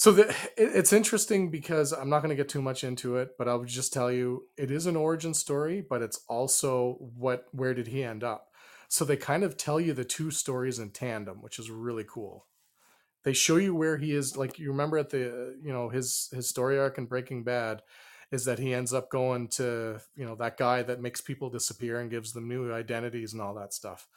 so 0.00 0.12
the, 0.12 0.30
it, 0.30 0.36
it's 0.56 0.94
interesting 0.94 1.50
because 1.50 1.92
I'm 1.92 2.08
not 2.08 2.20
going 2.20 2.30
to 2.30 2.34
get 2.34 2.48
too 2.48 2.62
much 2.62 2.84
into 2.84 3.18
it, 3.18 3.36
but 3.36 3.48
I'll 3.48 3.64
just 3.64 3.92
tell 3.92 4.10
you 4.10 4.44
it 4.56 4.70
is 4.70 4.86
an 4.86 4.96
origin 4.96 5.34
story, 5.34 5.82
but 5.86 6.00
it's 6.00 6.24
also 6.26 6.96
what 7.18 7.44
where 7.52 7.74
did 7.74 7.88
he 7.88 8.02
end 8.02 8.24
up? 8.24 8.48
So 8.88 9.04
they 9.04 9.18
kind 9.18 9.44
of 9.44 9.58
tell 9.58 9.78
you 9.78 9.92
the 9.92 10.06
two 10.06 10.30
stories 10.30 10.78
in 10.78 10.92
tandem, 10.92 11.42
which 11.42 11.58
is 11.58 11.70
really 11.70 12.06
cool. 12.08 12.46
They 13.24 13.34
show 13.34 13.56
you 13.56 13.74
where 13.74 13.98
he 13.98 14.14
is. 14.14 14.38
Like 14.38 14.58
you 14.58 14.70
remember 14.70 14.96
at 14.96 15.10
the 15.10 15.58
you 15.62 15.70
know 15.70 15.90
his 15.90 16.30
his 16.32 16.48
story 16.48 16.78
arc 16.78 16.96
in 16.96 17.04
Breaking 17.04 17.44
Bad 17.44 17.82
is 18.32 18.46
that 18.46 18.58
he 18.58 18.72
ends 18.72 18.94
up 18.94 19.10
going 19.10 19.48
to 19.48 20.00
you 20.16 20.24
know 20.24 20.34
that 20.36 20.56
guy 20.56 20.82
that 20.82 21.02
makes 21.02 21.20
people 21.20 21.50
disappear 21.50 22.00
and 22.00 22.10
gives 22.10 22.32
them 22.32 22.48
new 22.48 22.72
identities 22.72 23.34
and 23.34 23.42
all 23.42 23.52
that 23.56 23.74
stuff. 23.74 24.08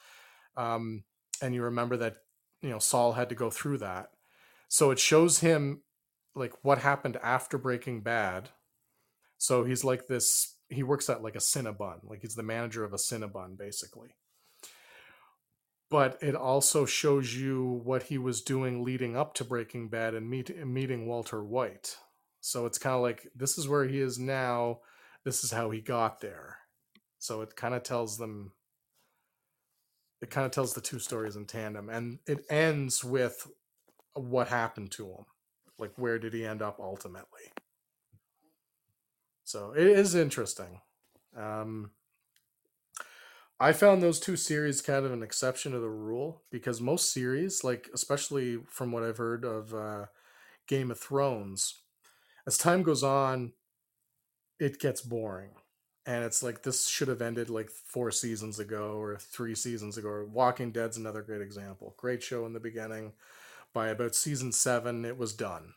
Um, 0.56 1.04
and 1.42 1.54
you 1.54 1.62
remember 1.62 1.98
that 1.98 2.20
you 2.62 2.70
know 2.70 2.80
Saul 2.80 3.12
had 3.12 3.28
to 3.28 3.36
go 3.36 3.50
through 3.50 3.80
that. 3.80 4.12
So 4.74 4.90
it 4.90 4.98
shows 4.98 5.40
him 5.40 5.84
like 6.34 6.54
what 6.64 6.80
happened 6.80 7.18
after 7.22 7.60
Breaking 7.60 8.02
Bad. 8.02 8.50
So 9.38 9.64
he's 9.64 9.84
like 9.84 10.08
this. 10.08 10.56
He 10.70 10.82
works 10.82 11.10
at 11.10 11.22
like 11.22 11.36
a 11.36 11.40
Cinnabon, 11.40 12.00
like 12.10 12.22
he's 12.22 12.34
the 12.34 12.42
manager 12.42 12.84
of 12.84 12.94
a 12.94 12.98
Cinnabon, 12.98 13.56
basically 13.56 14.16
but 15.94 16.18
it 16.24 16.34
also 16.34 16.88
shows 16.88 17.36
you 17.36 17.80
what 17.84 18.02
he 18.02 18.18
was 18.18 18.42
doing 18.42 18.84
leading 18.84 19.16
up 19.16 19.36
to 19.36 19.44
Breaking 19.44 19.90
Bad 19.90 20.16
and 20.16 20.28
meet, 20.28 20.66
meeting 20.66 21.06
Walter 21.06 21.44
White. 21.44 21.98
So 22.42 22.66
it's 22.66 22.80
kind 22.80 22.96
of 22.96 23.04
like 23.04 23.28
this 23.36 23.60
is 23.60 23.68
where 23.68 23.86
he 23.86 24.00
is 24.00 24.18
now. 24.18 24.80
This 25.24 25.44
is 25.44 25.52
how 25.52 25.70
he 25.70 25.82
got 25.82 26.20
there. 26.20 26.58
So 27.20 27.42
it 27.42 27.56
kind 27.56 27.76
of 27.76 27.84
tells 27.84 28.18
them. 28.18 28.54
It 30.20 30.32
kind 30.32 30.48
of 30.48 30.52
tells 30.52 30.74
the 30.74 30.82
two 30.82 30.98
stories 30.98 31.36
in 31.36 31.46
tandem, 31.46 31.90
and 31.90 32.18
it 32.26 32.44
ends 32.50 33.04
with 33.04 33.48
what 34.14 34.48
happened 34.48 34.92
to 34.92 35.06
him. 35.06 35.26
Like 35.78 35.94
where 35.98 36.20
did 36.20 36.34
he 36.34 36.46
end 36.46 36.62
up 36.62 36.80
ultimately? 36.80 37.52
So 39.44 39.74
it 39.76 39.88
is 39.88 40.16
interesting. 40.16 40.82
Um, 41.36 41.92
I 43.60 43.72
found 43.72 44.02
those 44.02 44.20
two 44.20 44.36
series 44.36 44.82
kind 44.82 45.06
of 45.06 45.12
an 45.12 45.24
exception 45.24 45.72
to 45.72 45.80
the 45.80 45.90
rule 45.90 46.42
because 46.52 46.82
most 46.82 47.14
series, 47.14 47.64
like 47.64 47.90
especially 47.94 48.60
from 48.68 48.92
what 48.92 49.04
I've 49.04 49.18
heard 49.18 49.46
of 49.46 49.74
uh, 49.74 50.06
Game 50.68 50.92
of 50.92 51.00
Thrones, 51.00 51.82
as 52.46 52.58
time 52.58 52.84
goes 52.84 53.04
on, 53.04 53.54
it 54.60 54.80
gets 54.80 55.02
boring. 55.02 55.52
And 56.06 56.26
it's 56.26 56.44
like 56.44 56.64
this 56.64 56.88
should 56.88 57.08
have 57.08 57.22
ended 57.22 57.50
like 57.50 57.70
four 57.70 58.12
seasons 58.12 58.60
ago 58.60 58.98
or 59.00 59.18
three 59.18 59.56
seasons 59.56 59.98
ago. 59.98 60.28
Walking 60.30 60.72
Dead's 60.72 60.98
another 60.98 61.22
great 61.22 61.42
example. 61.42 61.96
Great 61.98 62.22
show 62.22 62.46
in 62.46 62.52
the 62.52 62.60
beginning. 62.60 63.14
By 63.74 63.88
about 63.88 64.16
season 64.16 64.52
seven, 64.52 65.04
it 65.06 65.18
was 65.18 65.34
done. 65.34 65.74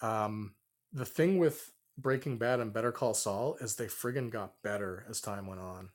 Um, 0.00 0.54
the 0.92 1.04
thing 1.04 1.38
with 1.38 1.72
Breaking 1.98 2.38
Bad 2.38 2.60
and 2.60 2.72
Better 2.72 2.92
Call 2.92 3.14
Saul 3.14 3.56
is 3.60 3.74
they 3.74 3.86
friggin' 3.86 4.30
got 4.30 4.62
better 4.62 5.04
as 5.08 5.20
time 5.20 5.46
went 5.46 5.60
on 5.60 5.90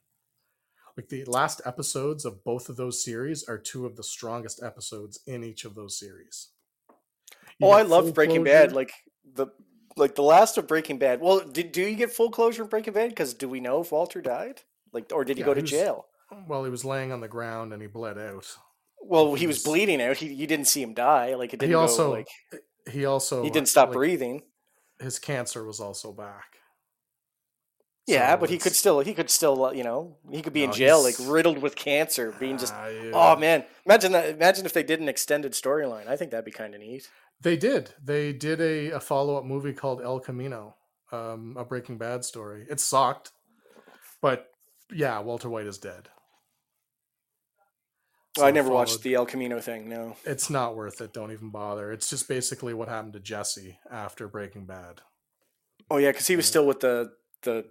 like 0.97 1.09
the 1.09 1.23
last 1.25 1.61
episodes 1.63 2.25
of 2.25 2.43
both 2.43 2.69
of 2.69 2.75
those 2.75 3.03
series 3.03 3.47
are 3.47 3.59
two 3.59 3.85
of 3.85 3.95
the 3.95 4.03
strongest 4.03 4.63
episodes 4.63 5.19
in 5.27 5.43
each 5.43 5.63
of 5.63 5.75
those 5.75 5.97
series. 5.97 6.49
You 7.59 7.67
oh, 7.67 7.69
I 7.69 7.83
love 7.83 8.13
Breaking 8.15 8.43
closure. 8.43 8.67
Bad. 8.67 8.73
Like 8.73 8.91
the 9.35 9.47
like 9.95 10.15
the 10.15 10.23
last 10.23 10.57
of 10.57 10.67
Breaking 10.67 10.97
Bad. 10.97 11.21
Well, 11.21 11.39
did 11.39 11.71
do 11.71 11.81
you 11.81 11.95
get 11.95 12.11
full 12.11 12.31
closure 12.31 12.63
in 12.63 12.69
Breaking 12.69 12.93
Bad? 12.93 13.09
Because 13.09 13.35
do 13.35 13.47
we 13.47 13.59
know 13.59 13.81
if 13.81 13.91
Walter 13.91 14.21
died? 14.21 14.61
Like, 14.91 15.11
or 15.13 15.23
did 15.23 15.37
he 15.37 15.41
yeah, 15.41 15.45
go 15.45 15.53
to 15.53 15.59
he 15.59 15.63
was, 15.63 15.71
jail? 15.71 16.07
Well, 16.47 16.63
he 16.63 16.71
was 16.71 16.83
laying 16.83 17.11
on 17.11 17.21
the 17.21 17.27
ground 17.27 17.73
and 17.73 17.81
he 17.81 17.87
bled 17.87 18.17
out. 18.17 18.57
Well, 19.01 19.35
he, 19.35 19.47
was, 19.47 19.63
bleeding 19.63 20.01
out. 20.01 20.17
He 20.17 20.33
you 20.33 20.47
didn't 20.47 20.65
see 20.65 20.81
him 20.81 20.93
die. 20.93 21.35
Like 21.35 21.53
it 21.53 21.59
didn't. 21.59 21.71
He 21.71 21.75
also 21.75 22.07
go, 22.07 22.11
like 22.11 22.27
he 22.89 23.05
also 23.05 23.43
he 23.43 23.49
didn't 23.49 23.69
stop 23.69 23.89
like, 23.89 23.95
breathing. 23.95 24.43
His 24.99 25.19
cancer 25.19 25.63
was 25.63 25.79
also 25.79 26.11
back. 26.11 26.57
Yeah, 28.07 28.33
so 28.33 28.37
but 28.37 28.49
he 28.49 28.57
could 28.57 28.73
still 28.73 29.01
he 29.01 29.13
could 29.13 29.29
still 29.29 29.65
uh, 29.65 29.71
you 29.71 29.83
know 29.83 30.17
he 30.31 30.41
could 30.41 30.53
be 30.53 30.61
no, 30.61 30.67
in 30.67 30.73
jail 30.73 31.03
like 31.03 31.15
riddled 31.21 31.57
with 31.59 31.75
cancer, 31.75 32.33
being 32.39 32.57
just 32.57 32.73
uh, 32.73 32.87
yeah. 32.87 33.11
oh 33.13 33.35
man, 33.35 33.65
imagine 33.85 34.13
that. 34.13 34.29
Imagine 34.29 34.65
if 34.65 34.73
they 34.73 34.83
did 34.83 35.01
an 35.01 35.09
extended 35.09 35.51
storyline. 35.51 36.07
I 36.07 36.15
think 36.15 36.31
that'd 36.31 36.45
be 36.45 36.51
kind 36.51 36.73
of 36.73 36.79
neat. 36.79 37.09
They 37.41 37.57
did. 37.57 37.91
They 38.03 38.33
did 38.33 38.61
a, 38.61 38.91
a 38.91 38.99
follow 38.99 39.35
up 39.35 39.43
movie 39.43 39.73
called 39.73 40.01
El 40.01 40.19
Camino, 40.19 40.75
um, 41.11 41.55
a 41.57 41.65
Breaking 41.65 41.97
Bad 41.97 42.23
story. 42.23 42.65
It 42.69 42.79
sucked, 42.79 43.31
but 44.21 44.51
yeah, 44.91 45.19
Walter 45.19 45.49
White 45.49 45.67
is 45.67 45.77
dead. 45.77 46.07
I 48.39 48.51
never 48.51 48.69
watched 48.69 49.01
the 49.03 49.15
El 49.15 49.25
Camino 49.25 49.59
thing. 49.59 49.89
No, 49.89 50.15
it's 50.25 50.49
not 50.49 50.75
worth 50.75 51.01
it. 51.01 51.13
Don't 51.13 51.31
even 51.31 51.49
bother. 51.49 51.91
It's 51.91 52.09
just 52.09 52.27
basically 52.27 52.73
what 52.73 52.89
happened 52.89 53.13
to 53.13 53.19
Jesse 53.19 53.79
after 53.91 54.27
Breaking 54.27 54.65
Bad. 54.65 55.01
Oh 55.89 55.97
yeah, 55.97 56.11
because 56.11 56.27
he 56.27 56.35
was 56.35 56.45
still 56.45 56.65
with 56.65 56.81
the 56.81 57.11
the 57.43 57.65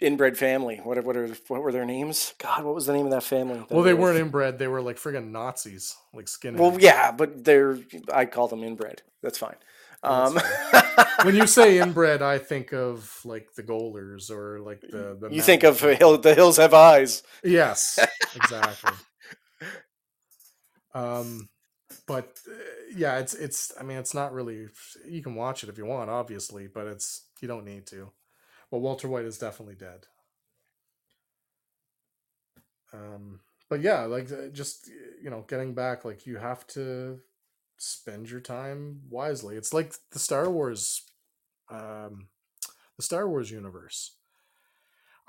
inbred 0.00 0.38
family. 0.38 0.80
What 0.82 1.02
what 1.04 1.16
are 1.16 1.28
what 1.48 1.62
were 1.62 1.72
their 1.72 1.84
names? 1.84 2.34
God, 2.38 2.64
what 2.64 2.74
was 2.74 2.86
the 2.86 2.92
name 2.92 3.06
of 3.06 3.12
that 3.12 3.22
family? 3.22 3.58
That 3.58 3.70
well, 3.70 3.82
they 3.82 3.94
weren't 3.94 4.18
inbred. 4.18 4.58
They 4.58 4.68
were 4.68 4.82
like 4.82 4.96
friggin' 4.96 5.30
Nazis, 5.30 5.96
like 6.12 6.26
skinheads. 6.26 6.58
Well, 6.58 6.76
yeah, 6.80 7.12
but 7.12 7.44
they're 7.44 7.78
I 8.12 8.24
call 8.24 8.48
them 8.48 8.64
inbred. 8.64 9.02
That's 9.22 9.38
fine. 9.38 9.56
Um, 10.02 10.38
when 11.24 11.34
you 11.34 11.46
say 11.46 11.78
inbred, 11.78 12.22
I 12.22 12.38
think 12.38 12.72
of 12.72 13.20
like 13.24 13.54
the 13.54 13.62
Golders 13.62 14.30
or 14.30 14.60
like 14.60 14.80
the. 14.80 15.18
the 15.20 15.28
you 15.30 15.42
think 15.42 15.62
of 15.62 15.80
hill, 15.80 16.16
the 16.18 16.34
hills 16.34 16.56
have 16.56 16.72
eyes. 16.72 17.22
Yes, 17.44 17.98
exactly. 18.34 18.92
Um, 20.94 21.48
but 22.06 22.38
uh, 22.48 22.54
yeah, 22.94 23.18
it's 23.18 23.34
it's. 23.34 23.72
I 23.78 23.82
mean, 23.82 23.98
it's 23.98 24.14
not 24.14 24.32
really. 24.32 24.66
You 25.08 25.22
can 25.22 25.34
watch 25.34 25.62
it 25.62 25.68
if 25.68 25.78
you 25.78 25.86
want, 25.86 26.10
obviously, 26.10 26.66
but 26.66 26.86
it's 26.86 27.26
you 27.40 27.48
don't 27.48 27.64
need 27.64 27.86
to. 27.86 28.10
But 28.70 28.78
Walter 28.78 29.08
White 29.08 29.24
is 29.24 29.38
definitely 29.38 29.74
dead. 29.74 30.06
Um, 32.92 33.40
but 33.68 33.80
yeah, 33.80 34.04
like 34.04 34.30
uh, 34.30 34.48
just 34.52 34.88
you 35.22 35.30
know, 35.30 35.44
getting 35.48 35.74
back, 35.74 36.04
like 36.04 36.26
you 36.26 36.38
have 36.38 36.66
to 36.68 37.20
spend 37.76 38.30
your 38.30 38.40
time 38.40 39.00
wisely. 39.08 39.56
It's 39.56 39.72
like 39.72 39.94
the 40.12 40.18
Star 40.18 40.50
Wars, 40.50 41.02
um, 41.70 42.28
the 42.96 43.02
Star 43.02 43.28
Wars 43.28 43.50
universe. 43.50 44.12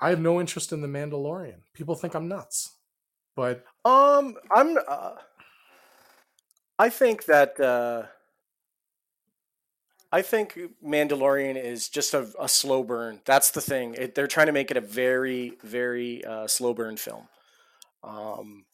I 0.00 0.10
have 0.10 0.20
no 0.20 0.40
interest 0.40 0.72
in 0.72 0.80
the 0.80 0.88
Mandalorian. 0.88 1.60
People 1.74 1.94
think 1.94 2.14
I'm 2.14 2.28
nuts, 2.28 2.76
but 3.36 3.64
um, 3.84 4.34
I'm. 4.50 4.76
Uh, 4.88 5.14
I 6.82 6.88
think 6.88 7.26
that. 7.26 7.60
Uh 7.60 8.02
I 10.14 10.20
think 10.20 10.58
Mandalorian 10.84 11.56
is 11.56 11.88
just 11.88 12.12
a, 12.12 12.28
a 12.38 12.46
slow 12.46 12.84
burn. 12.84 13.20
That's 13.24 13.50
the 13.50 13.62
thing. 13.62 13.94
It, 13.94 14.14
they're 14.14 14.26
trying 14.26 14.48
to 14.48 14.52
make 14.52 14.70
it 14.70 14.76
a 14.76 14.82
very, 14.82 15.54
very 15.62 16.22
uh, 16.22 16.46
slow 16.46 16.74
burn 16.74 16.98
film, 16.98 17.28
um, 18.04 18.66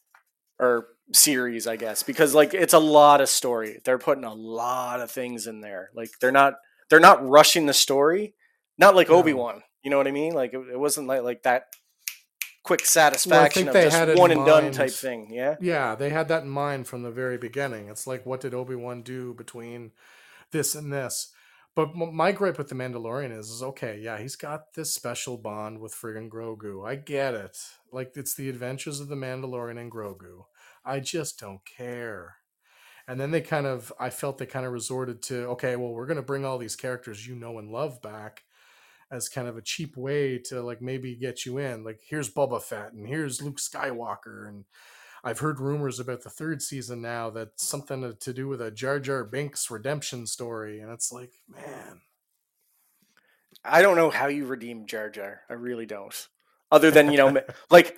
or 0.59 0.87
series, 1.13 1.65
I 1.65 1.77
guess, 1.77 2.03
because 2.03 2.35
like 2.35 2.53
it's 2.53 2.73
a 2.73 2.79
lot 2.79 3.21
of 3.21 3.29
story. 3.29 3.79
They're 3.85 3.97
putting 3.97 4.25
a 4.25 4.33
lot 4.33 4.99
of 4.99 5.11
things 5.11 5.47
in 5.47 5.61
there. 5.61 5.91
Like 5.95 6.09
they're 6.19 6.33
not 6.33 6.55
they're 6.89 6.99
not 6.99 7.25
rushing 7.25 7.67
the 7.67 7.73
story. 7.73 8.33
Not 8.77 8.95
like 8.95 9.07
no. 9.07 9.15
Obi 9.15 9.31
Wan. 9.31 9.63
You 9.81 9.91
know 9.91 9.97
what 9.97 10.09
I 10.09 10.11
mean? 10.11 10.33
Like 10.33 10.53
it, 10.53 10.61
it 10.73 10.79
wasn't 10.79 11.07
like 11.07 11.23
like 11.23 11.43
that 11.43 11.67
quick 12.69 12.85
satisfaction 12.85 13.65
well, 13.65 13.75
of 13.75 13.91
just 13.91 14.19
one 14.19 14.29
and 14.29 14.41
mind. 14.41 14.47
done 14.47 14.71
type 14.71 14.91
thing. 14.91 15.27
Yeah. 15.31 15.55
Yeah, 15.59 15.95
they 15.95 16.11
had 16.11 16.27
that 16.27 16.43
in 16.43 16.49
mind 16.49 16.85
from 16.87 17.01
the 17.01 17.09
very 17.09 17.39
beginning. 17.39 17.87
It's 17.87 18.05
like 18.05 18.27
what 18.27 18.41
did 18.41 18.53
Obi 18.53 18.75
Wan 18.75 19.01
do 19.01 19.33
between 19.33 19.91
this 20.51 20.75
and 20.75 20.93
this. 20.93 21.31
But 21.73 21.95
my 21.95 22.31
gripe 22.31 22.59
with 22.59 22.67
the 22.69 22.75
Mandalorian 22.75 23.35
is, 23.35 23.49
is 23.49 23.63
okay, 23.63 23.99
yeah, 23.99 24.19
he's 24.19 24.35
got 24.35 24.73
this 24.75 24.93
special 24.93 25.35
bond 25.35 25.79
with 25.79 25.95
friggin' 25.95 26.29
Grogu. 26.29 26.87
I 26.87 26.95
get 26.95 27.33
it. 27.33 27.57
Like 27.91 28.11
it's 28.15 28.35
the 28.35 28.49
adventures 28.49 28.99
of 28.99 29.07
the 29.07 29.15
Mandalorian 29.15 29.79
and 29.79 29.91
Grogu. 29.91 30.45
I 30.85 30.99
just 30.99 31.39
don't 31.39 31.61
care. 31.65 32.35
And 33.07 33.19
then 33.19 33.31
they 33.31 33.41
kind 33.41 33.65
of, 33.65 33.91
I 33.99 34.11
felt 34.11 34.37
they 34.37 34.45
kind 34.45 34.67
of 34.67 34.73
resorted 34.73 35.23
to, 35.23 35.47
okay, 35.47 35.75
well, 35.75 35.91
we're 35.91 36.05
going 36.05 36.17
to 36.17 36.21
bring 36.21 36.45
all 36.45 36.59
these 36.59 36.75
characters 36.75 37.25
you 37.25 37.33
know 37.33 37.57
and 37.57 37.71
love 37.71 37.99
back 38.03 38.43
as 39.11 39.29
kind 39.29 39.47
of 39.47 39.57
a 39.57 39.61
cheap 39.61 39.97
way 39.97 40.37
to 40.37 40.61
like 40.61 40.81
maybe 40.81 41.15
get 41.15 41.45
you 41.45 41.57
in. 41.57 41.83
Like 41.83 42.01
here's 42.07 42.33
Boba 42.33 42.61
Fett 42.61 42.93
and 42.93 43.07
here's 43.07 43.41
Luke 43.41 43.57
Skywalker 43.57 44.47
and 44.47 44.65
I've 45.23 45.39
heard 45.39 45.59
rumors 45.59 45.99
about 45.99 46.23
the 46.23 46.29
third 46.29 46.61
season 46.61 47.01
now 47.01 47.29
that 47.31 47.59
something 47.59 48.15
to 48.19 48.33
do 48.33 48.47
with 48.47 48.61
a 48.61 48.71
Jar 48.71 48.99
Jar 48.99 49.23
Binks 49.23 49.69
redemption 49.69 50.25
story, 50.27 50.79
and 50.79 50.91
it's 50.91 51.11
like, 51.11 51.33
man, 51.47 52.01
I 53.63 53.81
don't 53.81 53.97
know 53.97 54.09
how 54.09 54.27
you 54.27 54.45
redeem 54.45 54.85
Jar 54.85 55.09
Jar. 55.09 55.41
I 55.49 55.53
really 55.53 55.85
don't. 55.85 56.27
Other 56.71 56.91
than 56.91 57.11
you 57.11 57.17
know, 57.17 57.41
like 57.69 57.97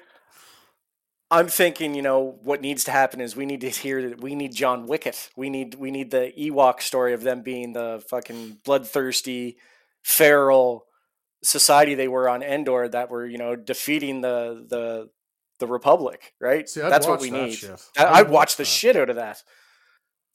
I'm 1.29 1.47
thinking, 1.47 1.93
you 1.93 2.01
know, 2.01 2.39
what 2.41 2.61
needs 2.61 2.85
to 2.85 2.91
happen 2.91 3.21
is 3.21 3.35
we 3.35 3.45
need 3.45 3.61
to 3.61 3.69
hear 3.69 4.09
that 4.09 4.21
we 4.21 4.33
need 4.33 4.55
John 4.55 4.87
Wicket. 4.87 5.29
We 5.35 5.49
need 5.49 5.75
we 5.75 5.91
need 5.91 6.09
the 6.09 6.33
Ewok 6.37 6.81
story 6.81 7.13
of 7.13 7.21
them 7.21 7.43
being 7.43 7.73
the 7.73 8.03
fucking 8.09 8.59
bloodthirsty, 8.63 9.57
feral 10.01 10.87
society 11.43 11.95
they 11.95 12.07
were 12.07 12.29
on 12.29 12.43
Endor 12.43 12.87
that 12.89 13.09
were 13.09 13.25
you 13.25 13.37
know 13.37 13.55
defeating 13.55 14.21
the 14.21 14.65
the 14.67 15.09
the 15.59 15.67
Republic, 15.67 16.33
right? 16.41 16.67
See, 16.67 16.81
That's 16.81 17.07
what 17.07 17.21
we 17.21 17.29
that 17.29 17.45
need. 17.45 17.59
I, 17.97 18.05
I'd, 18.19 18.29
watch 18.29 18.57
the 18.57 18.65
shit 18.65 18.95
out 18.97 19.09
of 19.09 19.15
that. 19.15 19.43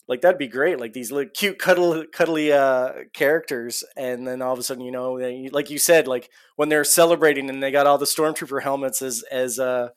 Like 0.07 0.21
that'd 0.21 0.39
be 0.39 0.47
great. 0.47 0.79
Like 0.79 0.93
these 0.93 1.11
little 1.11 1.29
cute, 1.29 1.59
cuddly, 1.59 2.07
cuddly 2.07 2.53
uh, 2.53 2.93
characters, 3.13 3.83
and 3.97 4.25
then 4.25 4.41
all 4.41 4.53
of 4.53 4.59
a 4.59 4.63
sudden, 4.63 4.85
you 4.85 4.91
know, 4.91 5.19
they, 5.19 5.49
like 5.51 5.69
you 5.69 5.77
said, 5.77 6.07
like 6.07 6.29
when 6.55 6.69
they're 6.69 6.85
celebrating 6.85 7.49
and 7.49 7.61
they 7.61 7.71
got 7.71 7.87
all 7.87 7.97
the 7.97 8.05
stormtrooper 8.05 8.63
helmets 8.63 9.01
as 9.01 9.23
as 9.29 9.59
uh, 9.59 9.89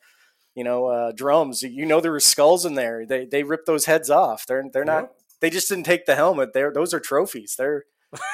you 0.53 0.63
know, 0.63 0.87
uh, 0.87 1.11
drums. 1.13 1.63
You 1.63 1.85
know, 1.85 2.01
there 2.01 2.11
were 2.11 2.19
skulls 2.19 2.65
in 2.65 2.75
there. 2.75 3.05
They 3.05 3.25
they 3.25 3.43
ripped 3.43 3.67
those 3.67 3.85
heads 3.85 4.09
off. 4.09 4.45
They're 4.45 4.65
they're 4.71 4.85
not. 4.85 5.11
They 5.39 5.49
just 5.49 5.69
didn't 5.69 5.85
take 5.85 6.05
the 6.05 6.15
helmet. 6.15 6.53
They're 6.53 6.73
those 6.73 6.93
are 6.93 6.99
trophies. 6.99 7.55
They're 7.57 7.85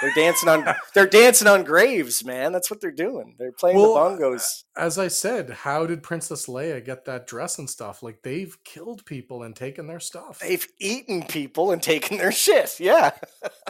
they're 0.01 0.13
dancing 0.15 0.49
on 0.49 0.65
they're 0.93 1.07
dancing 1.07 1.47
on 1.47 1.63
graves, 1.63 2.23
man. 2.23 2.51
That's 2.51 2.71
what 2.71 2.81
they're 2.81 2.91
doing. 2.91 3.35
They're 3.37 3.51
playing 3.51 3.77
Well, 3.77 3.93
the 3.93 3.99
bongos. 3.99 4.63
As 4.75 4.97
I 4.97 5.07
said, 5.07 5.49
how 5.49 5.85
did 5.85 6.03
Princess 6.03 6.47
Leia 6.47 6.83
get 6.83 7.05
that 7.05 7.27
dress 7.27 7.59
and 7.59 7.69
stuff? 7.69 8.01
Like 8.01 8.21
they've 8.23 8.55
killed 8.63 9.05
people 9.05 9.43
and 9.43 9.55
taken 9.55 9.87
their 9.87 9.99
stuff. 9.99 10.39
They've 10.39 10.67
eaten 10.79 11.23
people 11.23 11.71
and 11.71 11.81
taken 11.81 12.17
their 12.17 12.31
shit. 12.31 12.79
Yeah. 12.79 13.11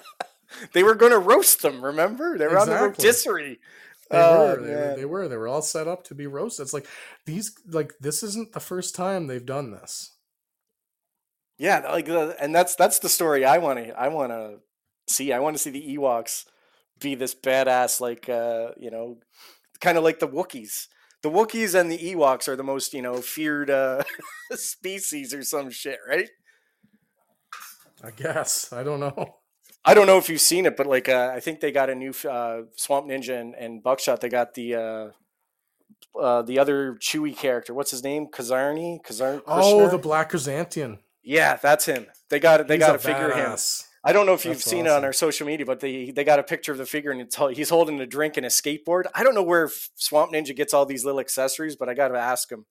they 0.73 0.84
were 0.84 0.95
going 0.95 1.11
to 1.11 1.19
roast 1.19 1.61
them, 1.61 1.84
remember? 1.84 2.38
They 2.38 2.47
were 2.47 2.57
on 2.57 2.69
the 2.69 2.75
rotisserie. 2.75 3.59
They 4.09 4.17
Oh, 4.17 4.55
were, 4.55 4.61
they 4.61 4.73
were, 4.73 4.95
they 4.95 5.05
were, 5.05 5.27
they 5.27 5.38
were 5.38 5.47
all 5.49 5.61
set 5.61 5.88
up 5.88 6.03
to 6.05 6.15
be 6.15 6.27
roasted. 6.27 6.63
It's 6.63 6.73
like 6.73 6.88
these, 7.25 7.53
like 7.69 7.93
this 7.99 8.23
isn't 8.23 8.53
the 8.53 8.61
first 8.61 8.95
time 8.95 9.27
they've 9.27 9.45
done 9.45 9.71
this. 9.71 10.13
Yeah, 11.57 11.79
like 11.91 12.07
uh, 12.07 12.34
and 12.39 12.53
that's 12.53 12.75
that's 12.75 12.99
the 12.99 13.09
story 13.09 13.43
I 13.43 13.57
want 13.57 13.79
to 13.84 13.99
I 13.99 14.09
want 14.09 14.31
to 14.31 14.59
see. 15.07 15.34
I 15.34 15.39
want 15.39 15.55
to 15.55 15.61
see 15.61 15.69
the 15.69 15.97
Ewoks 15.97 16.45
be 16.99 17.15
this 17.15 17.35
badass 17.35 18.01
like 18.01 18.29
uh, 18.29 18.71
you 18.77 18.91
know, 18.91 19.17
kind 19.79 19.97
of 19.97 20.03
like 20.03 20.19
the 20.19 20.27
Wookiees. 20.27 20.88
The 21.23 21.29
Wookiees 21.29 21.79
and 21.79 21.91
the 21.91 21.97
Ewoks 21.97 22.47
are 22.47 22.55
the 22.55 22.63
most, 22.63 22.93
you 22.93 23.01
know, 23.01 23.21
feared 23.21 23.69
uh 23.69 24.03
species 24.51 25.34
or 25.34 25.43
some 25.43 25.69
shit, 25.69 25.99
right? 26.07 26.29
I 28.03 28.11
guess 28.11 28.71
I 28.71 28.84
don't 28.84 28.99
know. 28.99 29.35
I 29.84 29.93
don't 29.93 30.05
know 30.05 30.17
if 30.17 30.27
you've 30.27 30.41
seen 30.41 30.65
it, 30.65 30.75
but 30.75 30.85
like 30.85 31.07
uh, 31.07 31.31
I 31.34 31.39
think 31.39 31.61
they 31.61 31.71
got 31.71 31.89
a 31.89 31.95
new 31.95 32.13
uh, 32.29 32.63
Swamp 32.75 33.07
Ninja 33.07 33.39
and, 33.39 33.55
and 33.55 33.81
Buckshot. 33.81 34.19
They 34.19 34.27
got 34.27 34.53
the 34.53 34.75
uh, 34.75 35.07
uh, 36.19 36.41
the 36.41 36.59
other 36.59 36.95
Chewy 36.95 37.35
character. 37.35 37.73
What's 37.73 37.91
his 37.91 38.03
name? 38.03 38.27
Kazarni. 38.27 38.99
Kazar. 39.01 39.41
Oh, 39.47 39.88
the 39.88 39.97
Black 39.97 40.31
Krrsantan. 40.31 40.99
yeah, 41.23 41.55
that's 41.55 41.85
him. 41.85 42.07
They 42.29 42.39
got 42.39 42.59
it. 42.59 42.67
they 42.67 42.75
He's 42.75 42.85
got 42.85 42.95
a 42.95 42.97
to 42.97 43.03
figure 43.03 43.31
him. 43.31 43.57
I 44.07 44.13
don't 44.13 44.25
know 44.25 44.34
if 44.34 44.45
you've 44.45 44.55
That's 44.55 44.63
seen 44.69 44.85
it 44.85 44.91
on 44.91 45.03
our 45.03 45.13
social 45.13 45.45
media, 45.45 45.65
but 45.65 45.79
they 45.81 46.11
they 46.11 46.23
got 46.23 46.39
a 46.39 46.43
picture 46.43 46.71
of 46.71 46.77
the 46.77 46.85
figure 46.85 47.11
and 47.11 47.21
it's, 47.21 47.38
he's 47.55 47.69
holding 47.69 47.99
a 47.99 48.05
drink 48.05 48.38
and 48.38 48.45
a 48.45 48.49
skateboard. 48.49 49.03
I 49.13 49.23
don't 49.23 49.35
know 49.35 49.43
where 49.43 49.69
Swamp 49.95 50.31
Ninja 50.31 50.55
gets 50.55 50.73
all 50.73 50.85
these 50.85 51.03
little 51.03 51.19
accessories, 51.19 51.75
but 51.75 51.89
I 51.89 51.93
got 51.93 52.07
to 52.09 52.17
ask 52.17 52.51
him. 52.51 52.65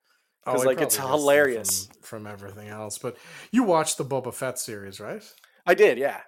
Oh, 0.46 0.52
'Cause, 0.52 0.62
he 0.62 0.66
like, 0.68 0.80
it's 0.80 0.96
probably 0.96 1.10
gets 1.12 1.18
them 1.18 1.20
hilarious. 1.20 1.86
from, 2.00 2.22
from 2.22 2.26
everything 2.26 2.68
else. 2.68 2.98
But 2.98 3.16
you 3.52 3.64
watched 3.64 3.98
the 3.98 4.04
Boba 4.04 4.32
Fett 4.32 4.58
series, 4.58 5.00
right? 5.00 5.22
I 5.66 5.74
did, 5.74 5.98
yeah, 5.98 6.20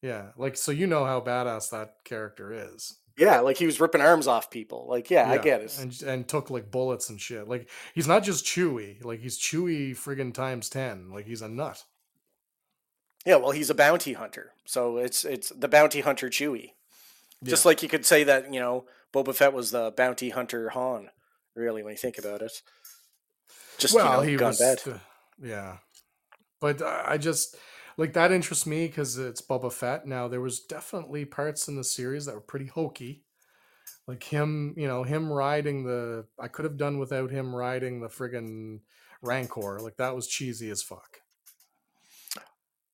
Yeah, 0.00 0.28
like 0.36 0.56
so 0.56 0.70
you 0.72 0.86
know 0.86 1.04
how 1.04 1.20
badass 1.20 1.70
that 1.70 1.94
character 2.04 2.52
is. 2.52 2.96
yeah. 3.18 3.40
Like 3.40 3.56
he 3.58 3.66
was 3.66 3.80
ripping 3.80 4.00
arms 4.00 4.26
off 4.28 4.48
people. 4.50 4.86
Like, 4.88 5.10
yeah, 5.10 5.28
I 5.30 5.38
get 5.38 5.60
it. 5.60 5.76
And 5.80 6.02
and 6.02 6.28
took 6.28 6.50
like 6.50 6.70
bullets 6.70 7.10
and 7.10 7.20
shit. 7.20 7.48
Like 7.48 7.68
he's 7.94 8.06
not 8.08 8.22
just 8.22 8.44
Chewy. 8.46 9.04
Like 9.04 9.20
he's 9.20 9.38
Chewy 9.38 9.90
friggin' 9.90 10.32
times 10.32 10.68
ten. 10.68 11.10
Like 11.10 11.26
he's 11.26 11.42
a 11.42 11.48
nut. 11.48 11.82
Yeah, 13.24 13.36
well, 13.36 13.52
he's 13.52 13.70
a 13.70 13.74
bounty 13.74 14.12
hunter, 14.12 14.52
so 14.66 14.98
it's 14.98 15.24
it's 15.24 15.48
the 15.50 15.68
bounty 15.68 16.00
hunter 16.02 16.28
Chewie. 16.28 16.72
Just 17.42 17.66
like 17.66 17.82
you 17.82 17.88
could 17.88 18.06
say 18.06 18.24
that 18.24 18.52
you 18.52 18.60
know 18.60 18.86
Boba 19.12 19.34
Fett 19.34 19.52
was 19.52 19.70
the 19.70 19.92
bounty 19.96 20.30
hunter 20.30 20.70
Han. 20.70 21.10
Really, 21.54 21.82
when 21.82 21.92
you 21.92 21.98
think 21.98 22.18
about 22.18 22.42
it, 22.42 22.62
just 23.78 23.94
well, 23.94 24.06
you 24.06 24.12
know, 24.12 24.20
he 24.22 24.36
gone 24.36 24.48
was. 24.48 24.58
bad. 24.58 24.80
uh, 24.86 24.98
yeah, 25.42 25.76
but 26.60 26.82
I 26.82 27.12
I 27.12 27.18
just 27.18 27.56
like 27.96 28.12
that 28.14 28.32
interests 28.32 28.66
me 28.66 28.86
because 28.86 29.18
it's 29.18 29.40
Boba 29.40 29.72
Fett. 29.72 30.06
Now 30.06 30.28
there 30.28 30.40
was 30.40 30.60
definitely 30.60 31.24
parts 31.24 31.68
in 31.68 31.76
the 31.76 31.84
series 31.84 32.26
that 32.26 32.34
were 32.34 32.40
pretty 32.40 32.66
hokey, 32.66 33.24
like 34.06 34.22
him. 34.22 34.74
You 34.76 34.88
know, 34.88 35.02
him 35.02 35.32
riding 35.32 35.84
the. 35.84 36.26
I 36.38 36.48
could 36.48 36.64
have 36.64 36.76
done 36.76 36.98
without 36.98 37.30
him 37.30 37.54
riding 37.54 38.00
the 38.00 38.08
friggin' 38.08 38.80
Rancor. 39.22 39.80
Like 39.80 39.96
that 39.96 40.14
was 40.14 40.26
cheesy 40.26 40.70
as 40.70 40.82
fuck. 40.82 41.20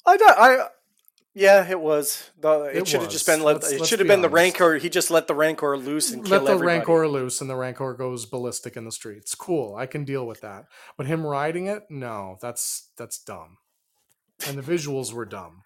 I, 0.07 0.17
don't- 0.17 0.39
I, 0.39 0.67
yeah, 1.35 1.69
it 1.71 1.79
was. 1.81 2.31
The, 2.41 2.63
it, 2.65 2.77
It 2.79 2.89
should 2.89 3.03
have 3.03 3.11
just 3.11 3.27
been. 3.27 3.43
Let, 3.43 3.57
Let's- 3.63 3.73
it 3.73 3.87
should 3.87 4.01
have 4.01 4.09
be 4.09 4.13
been 4.15 4.23
the. 4.23 4.29
Rancor. 4.29 4.79
He 4.79 4.89
just 4.89 5.11
let 5.11 5.27
the 5.29 5.35
Rancor 5.35 5.77
loose 5.77 6.11
and 6.13 6.23
Let 6.29 6.39
kill 6.39 6.47
the 6.47 6.53
everybody. 6.53 6.79
Rancor 6.79 7.09
loose 7.09 7.41
and 7.41 7.49
the 7.49 7.57
Rancor 7.57 7.95
goes 7.95 8.27
ballistic 8.27 8.77
in 8.77 8.85
the 8.85 8.93
streets. 8.93 9.35
Cool, 9.35 9.77
I 9.77 9.87
can 9.87 10.05
deal 10.05 10.27
with 10.27 10.41
that. 10.41 10.65
But 10.97 11.07
him 11.07 11.25
riding 11.25 11.67
it, 11.67 11.85
no, 11.89 12.37
that's 12.43 12.91
that's 12.97 13.19
dumb. 13.23 13.59
And 14.47 14.59
the 14.59 14.63
visuals 14.63 15.13
were 15.13 15.25
dumb. 15.27 15.63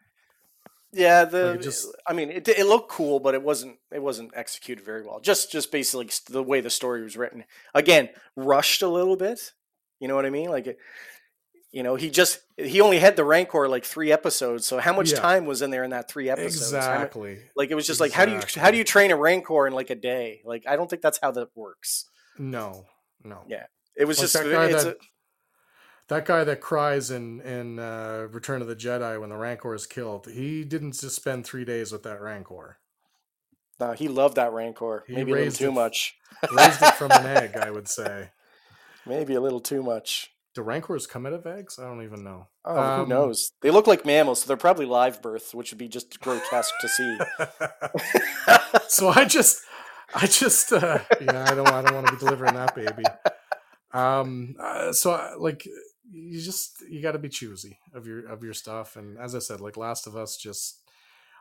Yeah, 0.92 1.24
the. 1.24 1.52
Like, 1.52 1.60
just- 1.62 1.88
I 2.06 2.12
mean, 2.12 2.30
it, 2.30 2.46
it 2.48 2.66
looked 2.66 2.90
cool, 2.90 3.18
but 3.18 3.34
it 3.34 3.42
wasn't. 3.42 3.78
It 3.90 4.02
wasn't 4.02 4.32
executed 4.36 4.84
very 4.84 5.02
well. 5.02 5.18
Just, 5.20 5.50
just 5.50 5.72
basically 5.72 6.08
the 6.28 6.42
way 6.42 6.60
the 6.60 6.70
story 6.70 7.02
was 7.02 7.16
written. 7.16 7.44
Again, 7.74 8.10
rushed 8.36 8.82
a 8.82 8.88
little 8.88 9.16
bit. 9.16 9.52
You 9.98 10.08
know 10.08 10.14
what 10.14 10.26
I 10.26 10.30
mean? 10.30 10.50
Like, 10.50 10.66
it, 10.66 10.78
you 11.74 11.82
know, 11.82 11.96
he 11.96 12.08
just 12.08 12.38
he 12.56 12.80
only 12.80 13.00
had 13.00 13.16
the 13.16 13.24
Rancor 13.24 13.68
like 13.68 13.84
three 13.84 14.12
episodes. 14.12 14.64
So 14.66 14.78
how 14.78 14.92
much 14.94 15.10
Yeah. 15.10 15.18
time 15.18 15.44
was 15.44 15.60
in 15.60 15.70
there 15.70 15.82
in 15.82 15.90
that 15.90 16.08
three 16.08 16.30
episodes? 16.30 16.56
Exactly. 16.72 17.40
Like 17.56 17.70
it 17.70 17.74
was 17.74 17.86
just 17.86 18.00
like 18.00 18.12
how 18.12 18.24
do 18.24 18.32
you 18.32 18.40
how 18.54 18.70
do 18.70 18.76
you 18.76 18.84
train 18.84 19.10
a 19.10 19.16
Rancor 19.16 19.66
in 19.66 19.72
like 19.72 19.90
a 19.90 19.94
day? 19.96 20.40
Like 20.44 20.64
I 20.68 20.76
don't 20.76 20.88
think 20.88 21.02
that's 21.02 21.18
how 21.20 21.32
that 21.32 21.48
works. 21.56 22.04
No, 22.38 22.86
no. 23.24 23.42
Yeah. 23.48 23.66
It 23.96 24.04
was 24.04 24.18
Like 24.18 24.24
just 24.24 24.34
that 24.34 24.50
guy 24.50 24.66
it's 24.66 24.84
that 24.84 24.96
that 26.08 26.26
guy 26.26 26.44
that 26.44 26.60
cries 26.60 27.10
in 27.10 27.40
in 27.40 27.78
uh, 27.80 28.28
Return 28.30 28.62
of 28.62 28.68
the 28.68 28.76
Jedi 28.76 29.20
when 29.20 29.30
the 29.30 29.36
Rancor 29.36 29.74
is 29.74 29.86
killed. 29.86 30.28
He 30.30 30.62
didn't 30.64 30.92
just 30.92 31.16
spend 31.16 31.44
three 31.44 31.64
days 31.64 31.90
with 31.92 32.02
that 32.04 32.20
Rancor. 32.20 32.78
no, 33.80 33.92
he 33.92 34.06
loved 34.08 34.36
that 34.36 34.52
Rancor. 34.52 35.02
He 35.08 35.14
Maybe 35.14 35.32
a 35.32 35.36
little 35.36 35.52
too 35.52 35.68
it- 35.68 35.72
much. 35.72 36.14
Raised 36.52 36.82
it 36.82 36.94
from 36.94 37.10
an 37.10 37.26
egg, 37.26 37.56
I 37.56 37.70
would 37.70 37.88
say. 37.98 38.30
Maybe 39.06 39.34
a 39.34 39.40
little 39.40 39.60
too 39.60 39.82
much. 39.82 40.30
Do 40.54 40.62
Rancors 40.62 41.06
come 41.06 41.26
out 41.26 41.32
of 41.32 41.46
eggs? 41.46 41.78
I 41.80 41.82
don't 41.82 42.02
even 42.04 42.22
know. 42.22 42.46
Oh, 42.64 42.78
Um, 42.80 43.00
who 43.00 43.06
knows? 43.08 43.50
They 43.60 43.70
look 43.72 43.86
like 43.88 44.06
mammals, 44.06 44.42
so 44.42 44.46
they're 44.46 44.56
probably 44.56 44.86
live 44.86 45.20
birth, 45.20 45.52
which 45.54 45.72
would 45.72 45.78
be 45.78 45.88
just 45.88 46.20
grotesque 46.20 46.74
to 46.80 46.88
see. 46.88 47.18
so 48.88 49.08
I 49.08 49.24
just, 49.24 49.60
I 50.14 50.26
just, 50.26 50.72
uh, 50.72 51.00
yeah, 51.20 51.44
I 51.50 51.54
don't, 51.54 51.68
I 51.68 51.82
don't 51.82 51.94
want 51.94 52.06
to 52.06 52.12
be 52.12 52.18
delivering 52.18 52.54
that 52.54 52.74
baby. 52.74 53.02
Um, 53.92 54.54
uh, 54.60 54.92
so 54.92 55.12
I, 55.12 55.34
like, 55.34 55.66
you 56.12 56.40
just, 56.40 56.82
you 56.88 57.02
got 57.02 57.12
to 57.12 57.18
be 57.18 57.28
choosy 57.28 57.78
of 57.92 58.06
your 58.06 58.26
of 58.28 58.44
your 58.44 58.54
stuff. 58.54 58.94
And 58.96 59.18
as 59.18 59.34
I 59.34 59.40
said, 59.40 59.60
like 59.60 59.76
Last 59.76 60.06
of 60.06 60.16
Us, 60.16 60.36
just, 60.36 60.80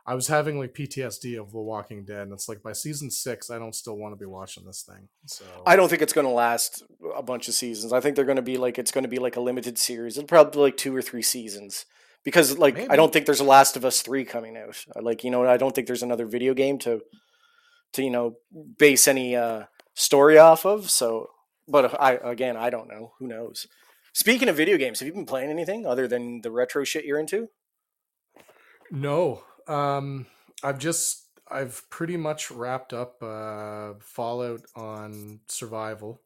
I 0.06 0.14
was 0.14 0.26
having 0.26 0.58
like 0.58 0.74
PTSD 0.74 1.40
of 1.40 1.50
The 1.52 1.58
Walking 1.58 2.04
Dead, 2.04 2.22
and 2.22 2.32
it's 2.32 2.48
like 2.48 2.62
by 2.62 2.72
season 2.72 3.10
six, 3.10 3.50
I 3.50 3.58
don't 3.58 3.74
still 3.74 3.96
want 3.96 4.12
to 4.12 4.22
be 4.22 4.26
watching 4.26 4.66
this 4.66 4.82
thing. 4.82 5.08
So 5.26 5.44
I 5.66 5.76
don't 5.76 5.88
think 5.88 6.02
it's 6.02 6.12
going 6.12 6.26
to 6.26 6.32
last 6.32 6.82
a 7.16 7.22
bunch 7.22 7.48
of 7.48 7.54
seasons. 7.54 7.92
I 7.92 8.00
think 8.00 8.14
they're 8.14 8.26
going 8.26 8.36
to 8.36 8.42
be 8.42 8.58
like 8.58 8.78
it's 8.78 8.90
going 8.90 9.04
to 9.04 9.08
be 9.08 9.18
like 9.18 9.36
a 9.36 9.40
limited 9.40 9.78
series. 9.78 10.18
It'll 10.18 10.26
probably 10.26 10.52
be 10.52 10.58
like 10.58 10.76
two 10.76 10.94
or 10.94 11.00
three 11.00 11.22
seasons 11.22 11.86
because 12.22 12.58
like 12.58 12.90
I 12.90 12.96
don't 12.96 13.12
think 13.12 13.24
there's 13.24 13.40
a 13.40 13.44
Last 13.44 13.76
of 13.76 13.84
Us 13.84 14.02
three 14.02 14.24
coming 14.24 14.56
out. 14.58 14.84
Uh, 14.94 15.00
Like 15.02 15.24
you 15.24 15.30
know 15.30 15.46
I 15.46 15.56
don't 15.56 15.74
think 15.74 15.86
there's 15.86 16.02
another 16.02 16.26
video 16.26 16.52
game 16.52 16.78
to 16.80 17.00
to 17.94 18.02
you 18.02 18.10
know 18.10 18.36
base 18.78 19.08
any 19.08 19.34
uh, 19.34 19.64
story 19.94 20.36
off 20.36 20.66
of. 20.66 20.90
So, 20.90 21.30
but 21.66 21.98
I 21.98 22.16
again 22.16 22.58
I 22.58 22.68
don't 22.68 22.88
know. 22.88 23.12
Who 23.18 23.26
knows? 23.26 23.66
Speaking 24.12 24.48
of 24.50 24.56
video 24.56 24.76
games, 24.76 25.00
have 25.00 25.06
you 25.06 25.14
been 25.14 25.26
playing 25.26 25.50
anything 25.50 25.86
other 25.86 26.06
than 26.06 26.42
the 26.42 26.50
retro 26.50 26.84
shit 26.84 27.06
you're 27.06 27.18
into? 27.18 27.48
No. 28.90 29.42
Um 29.68 30.26
I've 30.62 30.78
just 30.78 31.26
I've 31.50 31.88
pretty 31.90 32.16
much 32.16 32.50
wrapped 32.50 32.92
up 32.92 33.22
uh 33.22 33.94
Fallout 34.00 34.62
on 34.74 35.40
survival. 35.48 36.20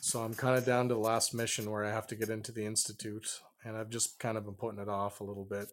So 0.00 0.20
I'm 0.22 0.34
kind 0.34 0.56
of 0.56 0.64
down 0.64 0.88
to 0.88 0.94
the 0.94 1.00
last 1.00 1.34
mission 1.34 1.70
where 1.70 1.84
I 1.84 1.90
have 1.90 2.06
to 2.08 2.16
get 2.16 2.30
into 2.30 2.52
the 2.52 2.64
institute 2.64 3.40
and 3.64 3.76
I've 3.76 3.90
just 3.90 4.18
kind 4.18 4.38
of 4.38 4.44
been 4.44 4.54
putting 4.54 4.80
it 4.80 4.88
off 4.88 5.20
a 5.20 5.24
little 5.24 5.44
bit. 5.44 5.68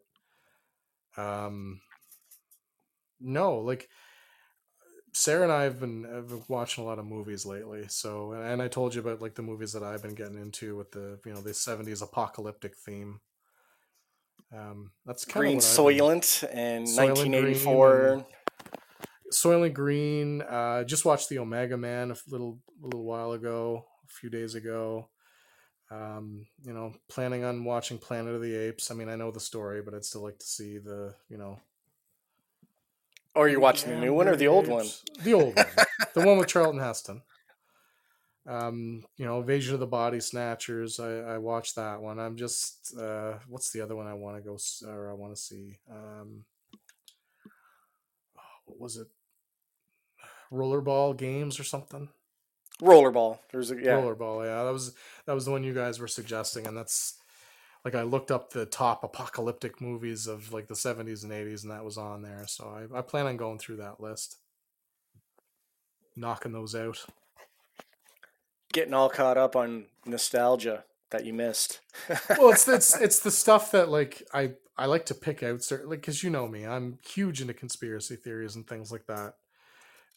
Um 1.18 1.82
no, 3.20 3.58
like 3.58 3.90
Sarah 5.14 5.44
and 5.44 5.52
I 5.52 5.64
have 5.64 5.80
been, 5.80 6.04
have 6.04 6.28
been 6.30 6.44
watching 6.48 6.84
a 6.84 6.88
lot 6.88 7.00
of 7.00 7.06
movies 7.06 7.46
lately. 7.46 7.86
So, 7.88 8.34
and 8.34 8.62
I 8.62 8.68
told 8.68 8.94
you 8.94 9.02
about 9.02 9.22
like 9.22 9.36
the 9.36 9.42
movies 9.42 9.74
that 9.74 9.84
I've 9.84 10.04
been 10.04 10.14
getting 10.14 10.38
into 10.38 10.76
with 10.76 10.92
the, 10.92 11.20
you 11.26 11.34
know, 11.34 11.42
the 11.42 11.54
70s 11.54 12.02
apocalyptic 12.02 12.76
theme. 12.78 13.22
Um, 14.54 14.92
that's 15.06 15.26
kind 15.26 15.42
Green 15.42 15.58
of 15.58 15.64
what 15.64 15.94
I've 15.94 15.98
Soylent 15.98 16.48
and 16.54 16.86
Soylent 16.88 17.16
Green 17.16 17.32
1984. 17.32 18.08
and- 18.14 18.26
Soylent 19.34 19.74
Green. 19.74 20.42
Uh, 20.42 20.84
just 20.86 21.04
watched 21.06 21.30
the 21.30 21.40
Omega 21.40 21.76
Man 21.78 22.12
a 22.12 22.16
little 22.30 22.60
a 22.82 22.86
little 22.86 23.04
while 23.04 23.34
ago, 23.34 23.86
a 24.06 24.12
few 24.12 24.30
days 24.30 24.56
ago. 24.56 25.10
Um, 25.92 26.48
you 26.64 26.74
know, 26.74 26.94
planning 27.10 27.44
on 27.44 27.64
watching 27.64 27.98
Planet 27.98 28.36
of 28.36 28.42
the 28.42 28.56
Apes. 28.56 28.90
I 28.92 28.94
mean, 28.94 29.10
I 29.10 29.16
know 29.16 29.32
the 29.32 29.40
story, 29.40 29.82
but 29.82 29.94
I'd 29.94 30.06
still 30.06 30.24
like 30.24 30.38
to 30.40 30.46
see 30.46 30.78
the 30.78 31.14
you 31.30 31.38
know. 31.38 31.60
Or 33.36 33.44
Oh, 33.44 33.52
you're 33.52 33.60
watching 33.60 33.92
the 33.92 33.98
new 34.00 34.14
one 34.14 34.28
or 34.28 34.36
the 34.36 34.48
old 34.48 34.68
one? 34.68 34.88
The 35.22 35.34
old 35.34 35.56
one, 35.56 35.66
the 36.16 36.26
one 36.26 36.38
with 36.38 36.48
Charlton 36.48 36.80
Heston. 36.82 37.22
Um, 38.48 39.04
you 39.18 39.26
know, 39.26 39.40
Invasion 39.42 39.74
of 39.74 39.82
the 39.82 39.88
Body 39.88 40.22
Snatchers. 40.22 41.00
I, 41.00 41.34
I 41.34 41.38
watched 41.38 41.76
that 41.76 42.02
one. 42.02 42.18
I'm 42.18 42.38
just, 42.38 42.96
uh, 42.98 43.34
what's 43.48 43.72
the 43.72 43.82
other 43.82 43.96
one 43.96 44.08
I 44.08 44.14
want 44.14 44.38
to 44.38 44.42
go 44.42 44.58
or 44.88 45.12
I 45.12 45.14
want 45.14 45.36
to 45.36 45.42
see? 45.42 45.78
Um, 45.92 46.46
oh, 48.38 48.42
what 48.66 48.80
was 48.80 48.96
it? 48.96 49.08
Rollerball 50.52 51.18
games 51.18 51.60
or 51.60 51.66
something? 51.66 52.08
Rollerball. 52.82 53.40
There's 53.52 53.72
a 53.72 53.76
yeah. 53.76 54.00
Rollerball, 54.02 54.46
yeah. 54.46 54.64
That 54.64 54.74
was 54.74 54.94
that 55.26 55.34
was 55.34 55.46
the 55.46 55.52
one 55.52 55.64
you 55.64 55.74
guys 55.74 56.00
were 56.00 56.08
suggesting, 56.08 56.68
and 56.68 56.78
that's 56.78 57.16
like 57.84 57.96
I 57.96 58.04
looked 58.04 58.32
up 58.32 58.52
the 58.52 58.66
top 58.66 59.04
apocalyptic 59.04 59.82
movies 59.82 60.28
of 60.28 60.54
like 60.54 60.68
the 60.68 60.74
70s 60.74 61.24
and 61.24 61.32
80s, 61.32 61.64
and 61.64 61.72
that 61.72 61.84
was 61.84 61.98
on 61.98 62.22
there. 62.22 62.46
So 62.48 62.88
I, 62.94 63.00
I 63.00 63.02
plan 63.02 63.26
on 63.26 63.36
going 63.38 63.58
through 63.58 63.78
that 63.78 64.00
list, 64.00 64.38
knocking 66.16 66.52
those 66.52 66.76
out. 66.76 67.06
Getting 68.78 68.94
all 68.94 69.10
caught 69.10 69.40
up 69.40 69.56
on 69.56 69.86
nostalgia 70.06 70.84
that 71.10 71.26
you 71.26 71.34
missed. 71.34 71.80
well, 72.38 72.52
it's 72.52 72.68
it's 72.68 72.96
it's 73.02 73.20
the 73.22 73.32
stuff 73.32 73.72
that 73.72 73.90
like 73.90 74.22
I 74.36 74.52
I 74.78 74.86
like 74.86 75.08
to 75.08 75.16
pick 75.16 75.42
out 75.42 75.64
certainly 75.64 75.98
because 75.98 76.22
you 76.22 76.30
know 76.30 76.48
me, 76.48 76.64
I'm 76.64 77.00
huge 77.04 77.42
into 77.42 77.56
conspiracy 77.56 78.16
theories 78.18 78.56
and 78.56 78.68
things 78.68 78.92
like 78.92 79.08
that. 79.08 79.34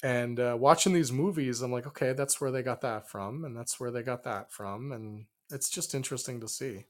And 0.03 0.39
uh, 0.39 0.59
watching 0.61 0.93
these 0.93 1.11
movies, 1.11 1.63
I'm 1.63 1.73
like, 1.73 1.87
okay, 1.87 2.13
that's 2.13 2.39
where 2.39 2.51
they 2.51 2.63
got 2.63 2.83
that 2.83 3.09
from, 3.09 3.47
and 3.47 3.57
that's 3.57 3.81
where 3.81 3.91
they 3.91 4.03
got 4.03 4.25
that 4.25 4.53
from, 4.53 4.93
and 4.93 5.25
it's 5.51 5.71
just 5.71 5.95
interesting 5.95 6.39
to 6.43 6.47
see. 6.47 6.85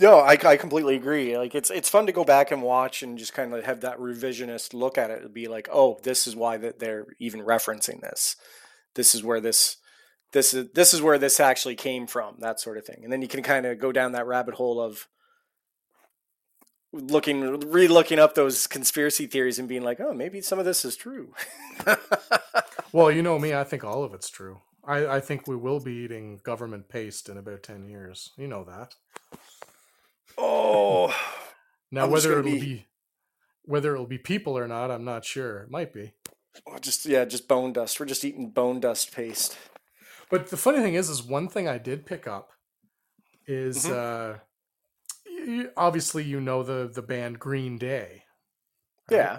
No, 0.00 0.20
I, 0.20 0.38
I 0.44 0.56
completely 0.56 0.94
agree. 0.94 1.36
Like 1.36 1.54
it's 1.54 1.70
it's 1.70 1.88
fun 1.88 2.06
to 2.06 2.12
go 2.12 2.24
back 2.24 2.52
and 2.52 2.62
watch 2.62 3.02
and 3.02 3.18
just 3.18 3.34
kind 3.34 3.52
of 3.52 3.64
have 3.64 3.80
that 3.80 3.98
revisionist 3.98 4.72
look 4.72 4.96
at 4.96 5.10
it 5.10 5.22
and 5.22 5.34
be 5.34 5.48
like, 5.48 5.68
oh, 5.72 5.98
this 6.04 6.26
is 6.26 6.36
why 6.36 6.56
that 6.58 6.78
they're 6.78 7.06
even 7.18 7.40
referencing 7.40 8.00
this. 8.00 8.36
This 8.94 9.14
is 9.14 9.24
where 9.24 9.40
this 9.40 9.76
this 10.32 10.54
is 10.54 10.68
this 10.72 10.94
is 10.94 11.02
where 11.02 11.18
this 11.18 11.40
actually 11.40 11.74
came 11.74 12.06
from, 12.06 12.36
that 12.38 12.60
sort 12.60 12.78
of 12.78 12.84
thing. 12.84 13.00
And 13.02 13.12
then 13.12 13.22
you 13.22 13.28
can 13.28 13.42
kind 13.42 13.66
of 13.66 13.80
go 13.80 13.90
down 13.90 14.12
that 14.12 14.26
rabbit 14.26 14.54
hole 14.54 14.80
of 14.80 15.08
looking 16.92 17.58
re-looking 17.60 18.20
up 18.20 18.34
those 18.34 18.68
conspiracy 18.68 19.26
theories 19.26 19.58
and 19.58 19.68
being 19.68 19.82
like, 19.82 20.00
oh, 20.00 20.12
maybe 20.12 20.40
some 20.40 20.60
of 20.60 20.64
this 20.64 20.84
is 20.84 20.96
true. 20.96 21.34
well, 22.92 23.10
you 23.10 23.22
know 23.22 23.38
me, 23.38 23.52
I 23.52 23.64
think 23.64 23.82
all 23.82 24.04
of 24.04 24.14
it's 24.14 24.30
true. 24.30 24.60
I, 24.84 25.16
I 25.16 25.20
think 25.20 25.46
we 25.48 25.56
will 25.56 25.80
be 25.80 25.92
eating 25.92 26.40
government 26.44 26.88
paste 26.88 27.28
in 27.28 27.36
about 27.36 27.64
ten 27.64 27.88
years. 27.88 28.30
You 28.36 28.46
know 28.46 28.62
that. 28.62 28.94
Oh. 30.38 31.14
now 31.90 32.04
I'm 32.04 32.10
whether 32.10 32.38
it'll 32.38 32.44
be... 32.52 32.60
be... 32.60 32.86
whether 33.64 33.92
it'll 33.94 34.06
be 34.06 34.18
people 34.18 34.56
or 34.56 34.68
not, 34.68 34.90
I'm 34.90 35.04
not 35.04 35.24
sure. 35.24 35.60
It 35.60 35.70
might 35.70 35.92
be. 35.92 36.12
just 36.80 37.04
yeah, 37.04 37.24
just 37.24 37.48
bone 37.48 37.72
dust. 37.72 37.98
We're 37.98 38.06
just 38.06 38.24
eating 38.24 38.50
bone 38.50 38.80
dust 38.80 39.12
paste. 39.12 39.56
But 40.30 40.50
the 40.50 40.56
funny 40.56 40.80
thing 40.80 40.94
is, 40.94 41.08
is 41.08 41.22
one 41.22 41.48
thing 41.48 41.68
I 41.68 41.78
did 41.78 42.06
pick 42.06 42.26
up 42.26 42.50
is 43.46 43.86
mm-hmm. 43.86 44.36
uh, 45.56 45.70
obviously 45.76 46.22
you 46.22 46.40
know 46.40 46.62
the 46.62 46.90
the 46.92 47.02
band 47.02 47.38
Green 47.38 47.78
Day. 47.78 48.24
Right? 49.10 49.16
Yeah. 49.16 49.38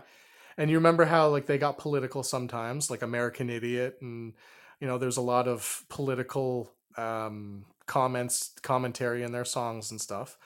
And 0.58 0.70
you 0.70 0.78
remember 0.78 1.06
how 1.06 1.30
like 1.30 1.46
they 1.46 1.58
got 1.58 1.78
political 1.78 2.24
sometimes, 2.24 2.90
like 2.90 3.02
American 3.02 3.50
Idiot, 3.50 3.98
and 4.02 4.34
you 4.82 4.88
know 4.88 4.98
there's 4.98 5.18
a 5.18 5.22
lot 5.22 5.48
of 5.48 5.86
political 5.90 6.72
um, 6.98 7.66
comments, 7.86 8.52
commentary 8.62 9.24
in 9.24 9.32
their 9.32 9.46
songs 9.46 9.92
and 9.92 10.02
stuff. 10.02 10.38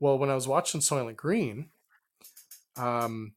Well, 0.00 0.18
when 0.18 0.30
I 0.30 0.34
was 0.34 0.48
watching 0.48 0.80
Soylent 0.80 1.16
Green, 1.16 1.70
um, 2.76 3.32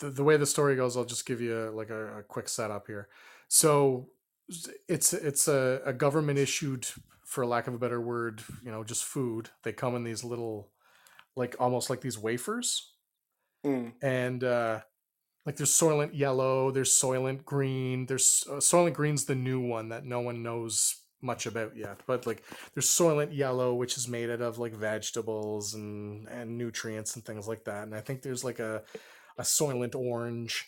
the, 0.00 0.10
the 0.10 0.24
way 0.24 0.36
the 0.36 0.46
story 0.46 0.76
goes, 0.76 0.96
I'll 0.96 1.04
just 1.04 1.26
give 1.26 1.40
you 1.40 1.56
a, 1.56 1.70
like 1.70 1.90
a, 1.90 2.18
a 2.18 2.22
quick 2.22 2.48
setup 2.48 2.86
here. 2.86 3.08
So 3.48 4.08
it's 4.88 5.12
it's 5.12 5.48
a, 5.48 5.80
a 5.84 5.92
government 5.92 6.38
issued 6.38 6.86
for 7.24 7.44
lack 7.44 7.66
of 7.66 7.74
a 7.74 7.78
better 7.78 8.00
word 8.00 8.42
you 8.64 8.70
know 8.70 8.84
just 8.84 9.04
food 9.04 9.50
they 9.64 9.72
come 9.72 9.96
in 9.96 10.04
these 10.04 10.22
little 10.22 10.70
like 11.34 11.56
almost 11.58 11.90
like 11.90 12.00
these 12.00 12.18
wafers 12.18 12.92
mm. 13.64 13.92
and 14.02 14.44
uh 14.44 14.80
like 15.44 15.56
there's 15.56 15.72
soylent 15.72 16.16
yellow 16.16 16.70
there's 16.70 16.92
soylent 16.92 17.44
green 17.44 18.06
there's 18.06 18.44
uh, 18.48 18.54
soylent 18.54 18.92
green's 18.92 19.24
the 19.24 19.34
new 19.34 19.60
one 19.60 19.88
that 19.88 20.04
no 20.04 20.20
one 20.20 20.42
knows 20.42 21.02
much 21.26 21.46
about 21.46 21.76
yet 21.76 22.00
but 22.06 22.26
like 22.26 22.42
there's 22.74 22.88
soylent 22.88 23.36
yellow 23.36 23.74
which 23.74 23.96
is 23.96 24.08
made 24.08 24.30
out 24.30 24.40
of 24.40 24.58
like 24.58 24.72
vegetables 24.72 25.74
and 25.74 26.28
and 26.28 26.56
nutrients 26.56 27.16
and 27.16 27.24
things 27.24 27.46
like 27.48 27.64
that 27.64 27.82
and 27.82 27.94
i 27.94 28.00
think 28.00 28.22
there's 28.22 28.44
like 28.44 28.60
a 28.60 28.82
a 29.38 29.42
soylent 29.42 29.94
orange 29.94 30.66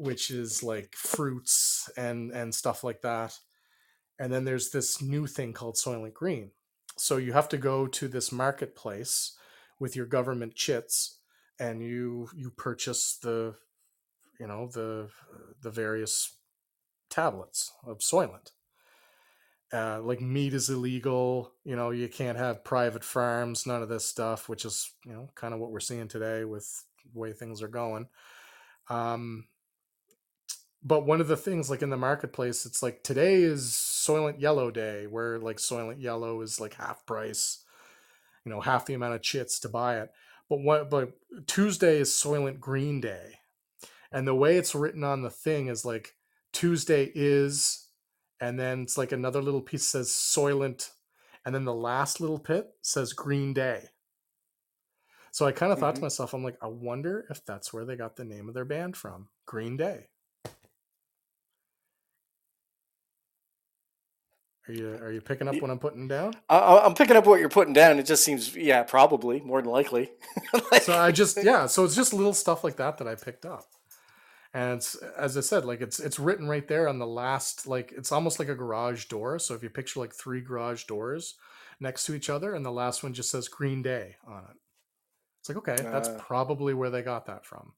which 0.00 0.30
is 0.30 0.62
like 0.62 0.94
fruits 0.94 1.90
and 1.96 2.30
and 2.30 2.54
stuff 2.54 2.82
like 2.82 3.02
that. 3.02 3.38
And 4.18 4.32
then 4.32 4.44
there's 4.44 4.70
this 4.70 5.00
new 5.02 5.26
thing 5.26 5.52
called 5.52 5.76
Soylent 5.76 6.14
Green. 6.14 6.50
So 6.96 7.18
you 7.18 7.32
have 7.32 7.48
to 7.50 7.58
go 7.58 7.86
to 7.86 8.08
this 8.08 8.32
marketplace 8.32 9.36
with 9.78 9.96
your 9.96 10.06
government 10.06 10.54
chits 10.54 11.18
and 11.58 11.82
you 11.82 12.28
you 12.34 12.50
purchase 12.50 13.18
the 13.22 13.56
you 14.38 14.46
know 14.46 14.68
the 14.72 15.10
the 15.62 15.70
various 15.70 16.36
tablets 17.10 17.72
of 17.86 17.98
Soylent. 17.98 18.52
Uh, 19.72 20.00
like 20.02 20.20
meat 20.20 20.52
is 20.52 20.68
illegal. 20.68 21.52
You 21.64 21.76
know, 21.76 21.90
you 21.90 22.08
can't 22.08 22.38
have 22.38 22.64
private 22.64 23.04
farms, 23.04 23.66
none 23.66 23.82
of 23.82 23.88
this 23.88 24.04
stuff, 24.04 24.48
which 24.48 24.64
is 24.64 24.92
you 25.06 25.12
know 25.12 25.30
kind 25.34 25.54
of 25.54 25.60
what 25.60 25.70
we're 25.70 25.80
seeing 25.80 26.08
today 26.08 26.44
with 26.44 26.84
the 27.12 27.18
way 27.18 27.32
things 27.32 27.62
are 27.62 27.68
going. 27.68 28.08
Um, 28.88 29.44
but 30.82 31.06
one 31.06 31.20
of 31.20 31.28
the 31.28 31.36
things 31.36 31.68
like 31.68 31.82
in 31.82 31.90
the 31.90 31.96
marketplace 31.96 32.64
it's 32.64 32.82
like 32.82 33.02
today 33.02 33.42
is 33.42 33.72
soylent 33.72 34.40
yellow 34.40 34.70
day 34.70 35.06
where 35.06 35.38
like 35.38 35.58
soylent 35.58 36.00
yellow 36.00 36.40
is 36.40 36.60
like 36.60 36.74
half 36.74 37.04
price 37.06 37.64
you 38.44 38.50
know 38.50 38.60
half 38.60 38.86
the 38.86 38.94
amount 38.94 39.14
of 39.14 39.22
chits 39.22 39.60
to 39.60 39.68
buy 39.68 39.98
it 40.00 40.10
but 40.48 40.60
what 40.60 40.90
but 40.90 41.12
tuesday 41.46 41.98
is 41.98 42.10
soylent 42.10 42.60
green 42.60 43.00
day 43.00 43.34
and 44.12 44.26
the 44.26 44.34
way 44.34 44.56
it's 44.56 44.74
written 44.74 45.04
on 45.04 45.22
the 45.22 45.30
thing 45.30 45.68
is 45.68 45.84
like 45.84 46.14
tuesday 46.52 47.10
is 47.14 47.88
and 48.40 48.58
then 48.58 48.82
it's 48.82 48.98
like 48.98 49.12
another 49.12 49.42
little 49.42 49.60
piece 49.60 49.86
says 49.86 50.08
soylent 50.08 50.90
and 51.44 51.54
then 51.54 51.64
the 51.64 51.74
last 51.74 52.20
little 52.20 52.38
pit 52.38 52.70
says 52.82 53.12
green 53.12 53.52
day 53.52 53.88
so 55.32 55.46
i 55.46 55.52
kind 55.52 55.72
of 55.72 55.76
mm-hmm. 55.76 55.84
thought 55.84 55.94
to 55.94 55.98
mm-hmm. 55.98 56.06
myself 56.06 56.34
i'm 56.34 56.44
like 56.44 56.58
i 56.62 56.66
wonder 56.66 57.26
if 57.30 57.44
that's 57.44 57.72
where 57.72 57.84
they 57.84 57.96
got 57.96 58.16
the 58.16 58.24
name 58.24 58.48
of 58.48 58.54
their 58.54 58.64
band 58.64 58.96
from 58.96 59.28
green 59.46 59.76
day 59.76 60.06
Are 64.70 64.72
you 64.72 64.88
are 65.02 65.10
you 65.10 65.20
picking 65.20 65.48
up 65.48 65.60
what 65.60 65.70
I'm 65.70 65.80
putting 65.80 66.06
down? 66.06 66.34
I, 66.48 66.86
am 66.86 66.94
picking 66.94 67.16
up 67.16 67.26
what 67.26 67.40
you're 67.40 67.48
putting 67.48 67.72
down. 67.72 67.98
It 67.98 68.06
just 68.06 68.22
seems, 68.22 68.54
yeah, 68.54 68.84
probably 68.84 69.40
more 69.40 69.60
than 69.60 69.70
likely. 69.70 70.12
like, 70.70 70.82
so 70.84 70.96
I 70.96 71.10
just, 71.10 71.42
yeah, 71.42 71.66
so 71.66 71.84
it's 71.84 71.96
just 71.96 72.12
little 72.12 72.32
stuff 72.32 72.62
like 72.62 72.76
that 72.76 72.98
that 72.98 73.08
I 73.08 73.16
picked 73.16 73.44
up, 73.44 73.64
and 74.52 74.86
as 75.16 75.36
I 75.36 75.40
said, 75.40 75.64
like 75.64 75.80
it's 75.80 76.00
it's 76.00 76.18
written 76.18 76.48
right 76.48 76.66
there 76.66 76.88
on 76.88 76.98
the 76.98 77.06
last, 77.06 77.66
like 77.66 77.92
it's 77.96 78.10
almost 78.10 78.38
like 78.38 78.48
a 78.48 78.54
garage 78.54 79.04
door. 79.04 79.38
So 79.38 79.54
if 79.54 79.62
you 79.62 79.70
picture 79.70 80.00
like 80.00 80.12
three 80.12 80.40
garage 80.40 80.84
doors 80.84 81.36
next 81.78 82.04
to 82.06 82.14
each 82.14 82.28
other, 82.28 82.54
and 82.54 82.66
the 82.66 82.72
last 82.72 83.02
one 83.02 83.14
just 83.14 83.30
says 83.30 83.48
Green 83.48 83.80
Day 83.80 84.16
on 84.26 84.42
it, 84.50 84.56
it's 85.40 85.48
like 85.48 85.58
okay, 85.58 85.76
that's 85.80 86.08
uh, 86.08 86.18
probably 86.18 86.74
where 86.74 86.90
they 86.90 87.02
got 87.02 87.26
that 87.26 87.46
from. 87.46 87.74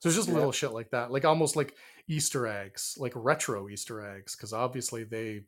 So 0.00 0.08
it's 0.08 0.16
just 0.16 0.28
yeah. 0.28 0.36
little 0.36 0.52
shit 0.52 0.72
like 0.72 0.90
that, 0.92 1.10
like 1.10 1.26
almost 1.26 1.54
like 1.54 1.74
Easter 2.08 2.46
eggs, 2.46 2.96
like 2.98 3.12
retro 3.14 3.68
Easter 3.68 4.02
eggs, 4.16 4.34
because 4.34 4.54
obviously 4.54 5.04
they 5.04 5.42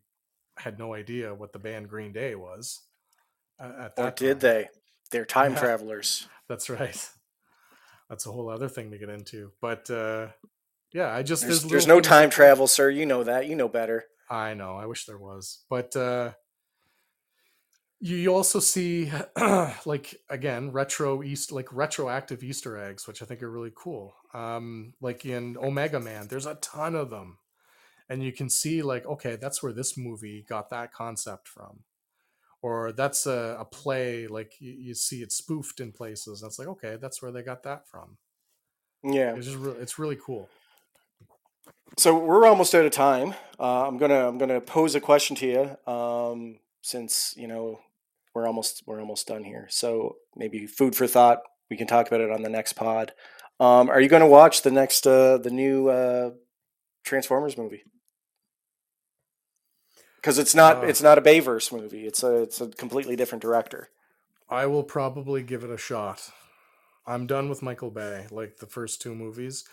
had 0.59 0.79
no 0.79 0.93
idea 0.93 1.35
what 1.35 1.55
the 1.55 1.59
band 1.59 1.89
Green 1.89 2.13
Day 2.13 2.35
was. 2.35 2.83
Uh, 3.59 3.89
or 3.97 4.11
did 4.11 4.33
time. 4.33 4.39
they? 4.41 4.69
They're 5.11 5.25
time 5.25 5.55
yeah, 5.55 5.61
travelers. 5.61 6.29
That's 6.47 6.69
right. 6.69 7.09
That's 8.13 8.27
a 8.27 8.31
whole 8.31 8.51
other 8.51 8.69
thing 8.69 8.91
to 8.91 8.99
get 8.99 9.09
into. 9.09 9.53
But 9.63 9.91
uh, 9.91 10.27
yeah, 10.93 11.11
I 11.11 11.23
just 11.23 11.45
there's, 11.45 11.63
there's, 11.63 11.71
there's 11.71 11.87
no 11.87 12.03
time 12.03 12.29
travel, 12.29 12.67
sir. 12.67 12.91
You 12.91 13.07
know 13.07 13.25
that. 13.25 13.47
You 13.47 13.57
know 13.57 13.69
better. 13.69 14.05
I 14.29 14.53
know. 14.53 14.77
I 14.77 14.85
wish 14.85 15.07
there 15.07 15.17
was, 15.17 15.65
but 15.71 15.97
uh, 15.97 16.33
you, 18.01 18.17
you 18.17 18.35
also 18.35 18.61
see 18.61 19.11
like 19.87 20.15
again 20.29 20.73
retro 20.73 21.23
east 21.23 21.53
like 21.53 21.73
retroactive 21.73 22.43
easter 22.43 22.77
eggs 22.77 23.07
which 23.07 23.23
i 23.23 23.25
think 23.25 23.43
are 23.43 23.51
really 23.51 23.73
cool 23.75 24.15
um 24.35 24.93
like 25.01 25.25
in 25.25 25.57
omega 25.57 26.01
man 26.01 26.27
there's 26.27 26.47
a 26.47 26.57
ton 26.57 26.97
of 26.97 27.11
them 27.11 27.39
and 28.09 28.23
you 28.23 28.33
can 28.33 28.51
see 28.51 28.83
like 28.83 29.07
okay 29.07 29.37
that's 29.37 29.63
where 29.63 29.73
this 29.73 29.97
movie 29.97 30.45
got 30.49 30.69
that 30.69 30.93
concept 30.93 31.47
from 31.47 31.85
or 32.63 32.93
that's 32.93 33.27
a, 33.27 33.57
a 33.59 33.65
play 33.65 34.27
like 34.27 34.55
you, 34.61 34.73
you, 34.73 34.95
see 34.95 35.23
it 35.23 35.33
spoofed 35.33 35.81
in 35.81 35.93
places 35.93 36.41
that's 36.41 36.59
like 36.59 36.69
okay 36.69 36.97
that's 37.01 37.21
where 37.21 37.33
they 37.33 37.43
got 37.43 37.63
that 37.63 37.89
from 37.89 38.17
yeah 39.05 39.35
it's 39.35 39.47
just 39.47 39.59
re- 39.59 39.75
it's 39.81 39.99
really 39.99 40.19
cool 40.25 40.49
so 41.99 42.17
we're 42.17 42.47
almost 42.47 42.75
out 42.75 42.87
of 42.87 42.93
time 42.93 43.35
uh, 43.61 43.87
i'm 43.87 43.99
gonna 43.99 44.29
i'm 44.29 44.39
gonna 44.39 44.61
pose 44.61 44.95
a 44.95 45.01
question 45.01 45.37
to 45.37 45.47
you 45.47 45.93
um, 45.93 46.59
since 46.83 47.35
you 47.37 47.47
know 47.47 47.79
we're 48.35 48.47
almost 48.47 48.83
we're 48.87 49.01
almost 49.01 49.27
done 49.27 49.45
here. 49.45 49.67
So 49.71 50.17
maybe 50.37 50.67
food 50.67 50.95
for 50.95 51.07
thought. 51.07 51.41
We 51.71 51.77
can 51.77 51.87
talk 51.87 52.07
about 52.07 52.21
it 52.21 52.31
on 52.31 52.43
the 52.43 52.49
next 52.49 52.75
pod. 52.75 53.13
Um, 53.61 53.89
are 53.89 54.01
you 54.01 54.09
going 54.09 54.23
to 54.23 54.27
watch 54.27 54.63
the 54.63 54.71
next 54.71 55.07
uh, 55.07 55.39
the 55.39 55.51
new 55.51 55.89
uh, 55.89 56.31
Transformers 57.05 57.57
movie? 57.57 57.85
Because 60.23 60.39
it's 60.39 60.55
not 60.55 60.85
uh, 60.85 60.89
it's 60.89 61.03
not 61.03 61.19
a 61.19 61.23
Bayverse 61.23 61.73
movie. 61.73 62.07
It's 62.07 62.23
a 62.25 62.43
it's 62.45 62.61
a 62.63 62.69
completely 62.69 63.17
different 63.17 63.43
director. 63.43 63.91
I 64.51 64.67
will 64.67 64.85
probably 64.85 65.43
give 65.43 65.65
it 65.65 65.71
a 65.71 65.79
shot. 65.79 66.31
I'm 67.07 67.27
done 67.27 67.51
with 67.51 67.63
Michael 67.63 67.91
Bay, 67.91 68.27
like 68.31 68.59
the 68.59 68.67
first 68.67 69.03
two 69.03 69.15
movies. 69.15 69.65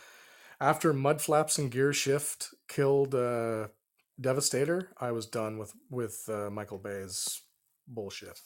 after 0.61 0.93
Mudflaps 0.93 1.57
and 1.59 1.71
Gear 1.71 1.93
Shift 1.93 2.49
killed 2.67 3.15
uh, 3.15 3.67
Devastator, 4.19 4.91
I 4.99 5.11
was 5.11 5.27
done 5.27 5.57
with 5.59 5.73
with 5.89 6.23
uh, 6.29 6.49
Michael 6.51 6.79
Bay's 6.79 7.41
bullshit. 7.87 8.41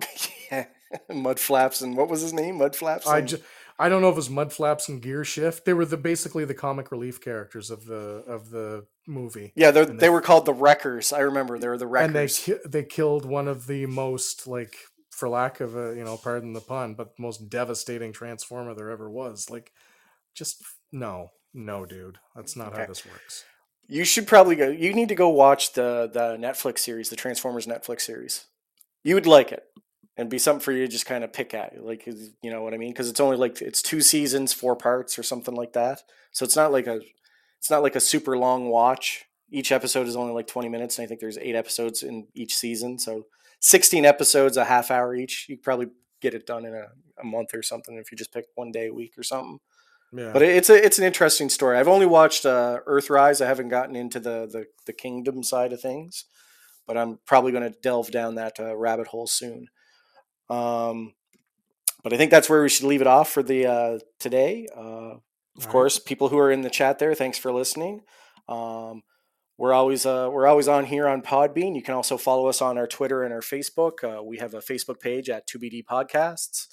yeah, 0.52 0.66
Mud 1.12 1.40
Flaps 1.40 1.82
and 1.82 1.96
what 1.96 2.08
was 2.08 2.22
his 2.22 2.32
name? 2.32 2.58
Mud 2.58 2.76
Flaps. 2.76 3.06
I 3.06 3.20
just 3.22 3.42
I 3.78 3.88
don't 3.88 4.00
know 4.02 4.08
if 4.08 4.12
it 4.14 4.16
was 4.16 4.28
Mudflaps 4.28 4.88
and 4.88 5.02
Gear 5.02 5.24
Shift. 5.24 5.64
They 5.64 5.72
were 5.72 5.84
the 5.84 5.96
basically 5.96 6.44
the 6.44 6.54
comic 6.54 6.92
relief 6.92 7.20
characters 7.20 7.70
of 7.70 7.86
the 7.86 8.22
of 8.26 8.50
the 8.50 8.86
movie. 9.06 9.52
yeah, 9.56 9.70
they 9.70 9.84
they- 9.84 10.08
were 10.10 10.20
called 10.20 10.46
the 10.46 10.54
Wreckers. 10.54 11.12
I 11.12 11.20
remember 11.20 11.58
they 11.58 11.68
were 11.68 11.78
the 11.78 11.86
Wreckers. 11.86 12.48
and 12.48 12.58
they 12.64 12.68
they 12.80 12.84
killed 12.84 13.24
one 13.24 13.48
of 13.48 13.66
the 13.66 13.86
most 13.86 14.46
like 14.46 14.76
for 15.10 15.28
lack 15.28 15.60
of 15.60 15.76
a 15.76 15.94
you 15.96 16.04
know 16.04 16.16
pardon 16.16 16.52
the 16.54 16.60
pun 16.60 16.94
but 16.94 17.10
most 17.20 17.48
devastating 17.48 18.12
transformer 18.12 18.74
there 18.74 18.90
ever 18.90 19.08
was 19.08 19.48
like 19.48 19.70
just 20.34 20.60
no 20.90 21.30
no 21.52 21.86
dude 21.86 22.18
that's 22.34 22.56
not 22.56 22.72
Okay. 22.72 22.80
how 22.80 22.86
this 22.86 23.06
works 23.06 23.44
You 23.86 24.04
should 24.04 24.26
probably 24.26 24.56
go. 24.56 24.68
You 24.70 24.92
need 24.94 25.08
to 25.10 25.14
go 25.14 25.28
watch 25.28 25.74
the 25.74 26.10
the 26.12 26.36
Netflix 26.36 26.78
series, 26.80 27.10
the 27.10 27.16
Transformers 27.16 27.66
Netflix 27.66 28.00
series. 28.00 28.46
You 29.04 29.14
would 29.14 29.26
like 29.26 29.52
it, 29.52 29.62
and 30.16 30.30
be 30.30 30.38
something 30.38 30.60
for 30.60 30.72
you 30.72 30.86
to 30.86 30.92
just 30.92 31.06
kind 31.06 31.24
of 31.24 31.32
pick 31.32 31.54
at. 31.54 31.82
Like 31.82 32.06
you 32.06 32.50
know 32.50 32.62
what 32.62 32.74
I 32.74 32.76
mean? 32.76 32.92
Because 32.92 33.08
it's 33.08 33.20
only 33.20 33.36
like 33.36 33.60
it's 33.60 33.82
two 33.82 34.00
seasons, 34.00 34.52
four 34.52 34.76
parts, 34.76 35.18
or 35.18 35.22
something 35.22 35.54
like 35.54 35.72
that. 35.72 36.02
So 36.32 36.44
it's 36.44 36.56
not 36.56 36.72
like 36.72 36.86
a 36.86 37.00
it's 37.58 37.70
not 37.70 37.82
like 37.82 37.96
a 37.96 38.00
super 38.00 38.36
long 38.36 38.68
watch. 38.68 39.24
Each 39.50 39.72
episode 39.72 40.06
is 40.06 40.16
only 40.16 40.32
like 40.32 40.46
twenty 40.46 40.68
minutes, 40.68 40.98
and 40.98 41.04
I 41.04 41.08
think 41.08 41.20
there's 41.20 41.38
eight 41.38 41.54
episodes 41.54 42.02
in 42.02 42.26
each 42.34 42.54
season. 42.54 42.98
So 42.98 43.26
sixteen 43.60 44.04
episodes, 44.04 44.56
a 44.56 44.64
half 44.64 44.90
hour 44.90 45.14
each. 45.14 45.46
You 45.48 45.56
could 45.56 45.64
probably 45.64 45.88
get 46.20 46.34
it 46.34 46.46
done 46.46 46.64
in 46.64 46.74
a, 46.74 46.86
a 47.20 47.24
month 47.24 47.54
or 47.54 47.62
something 47.62 47.96
if 47.96 48.10
you 48.10 48.16
just 48.16 48.32
pick 48.32 48.46
one 48.54 48.72
day 48.72 48.86
a 48.86 48.94
week 48.94 49.12
or 49.18 49.22
something. 49.22 49.58
yeah 50.12 50.32
But 50.32 50.42
it's 50.42 50.70
a 50.70 50.84
it's 50.84 50.98
an 50.98 51.04
interesting 51.04 51.48
story. 51.48 51.78
I've 51.78 51.88
only 51.88 52.06
watched 52.06 52.46
uh, 52.46 52.80
Earthrise. 52.86 53.44
I 53.44 53.48
haven't 53.48 53.68
gotten 53.68 53.96
into 53.96 54.20
the, 54.20 54.48
the 54.50 54.66
the 54.86 54.92
kingdom 54.92 55.42
side 55.42 55.72
of 55.72 55.80
things, 55.80 56.24
but 56.86 56.96
I'm 56.96 57.18
probably 57.26 57.52
going 57.52 57.70
to 57.70 57.78
delve 57.82 58.10
down 58.10 58.36
that 58.36 58.58
uh, 58.58 58.76
rabbit 58.76 59.08
hole 59.08 59.26
soon. 59.26 59.68
Um, 60.50 61.14
but 62.02 62.12
I 62.12 62.16
think 62.16 62.30
that's 62.30 62.50
where 62.50 62.62
we 62.62 62.68
should 62.68 62.86
leave 62.86 63.00
it 63.00 63.06
off 63.06 63.30
for 63.30 63.42
the 63.42 63.66
uh, 63.66 63.98
today. 64.20 64.66
Uh, 64.76 65.16
of 65.56 65.64
right. 65.66 65.68
course, 65.68 65.98
people 65.98 66.28
who 66.28 66.38
are 66.38 66.50
in 66.50 66.62
the 66.62 66.70
chat 66.70 66.98
there, 66.98 67.14
thanks 67.14 67.38
for 67.38 67.52
listening. 67.52 68.02
Um, 68.48 69.02
we're 69.56 69.72
always 69.72 70.04
uh, 70.04 70.28
we're 70.32 70.46
always 70.46 70.68
on 70.68 70.84
here 70.84 71.06
on 71.06 71.22
Podbean. 71.22 71.76
You 71.76 71.82
can 71.82 71.94
also 71.94 72.16
follow 72.16 72.48
us 72.48 72.60
on 72.60 72.76
our 72.76 72.86
Twitter 72.86 73.22
and 73.22 73.32
our 73.32 73.40
Facebook. 73.40 74.02
Uh, 74.02 74.22
we 74.22 74.38
have 74.38 74.54
a 74.54 74.58
Facebook 74.58 75.00
page 75.00 75.30
at 75.30 75.48
2BD 75.48 75.84
Podcasts. 75.84 76.66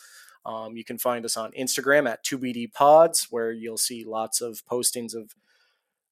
Um, 0.45 0.75
you 0.75 0.83
can 0.83 0.97
find 0.97 1.23
us 1.23 1.37
on 1.37 1.51
Instagram 1.51 2.09
at 2.09 2.25
2BD 2.25 2.73
Pods, 2.73 3.27
where 3.29 3.51
you'll 3.51 3.77
see 3.77 4.03
lots 4.03 4.41
of 4.41 4.65
postings 4.65 5.13
of 5.13 5.35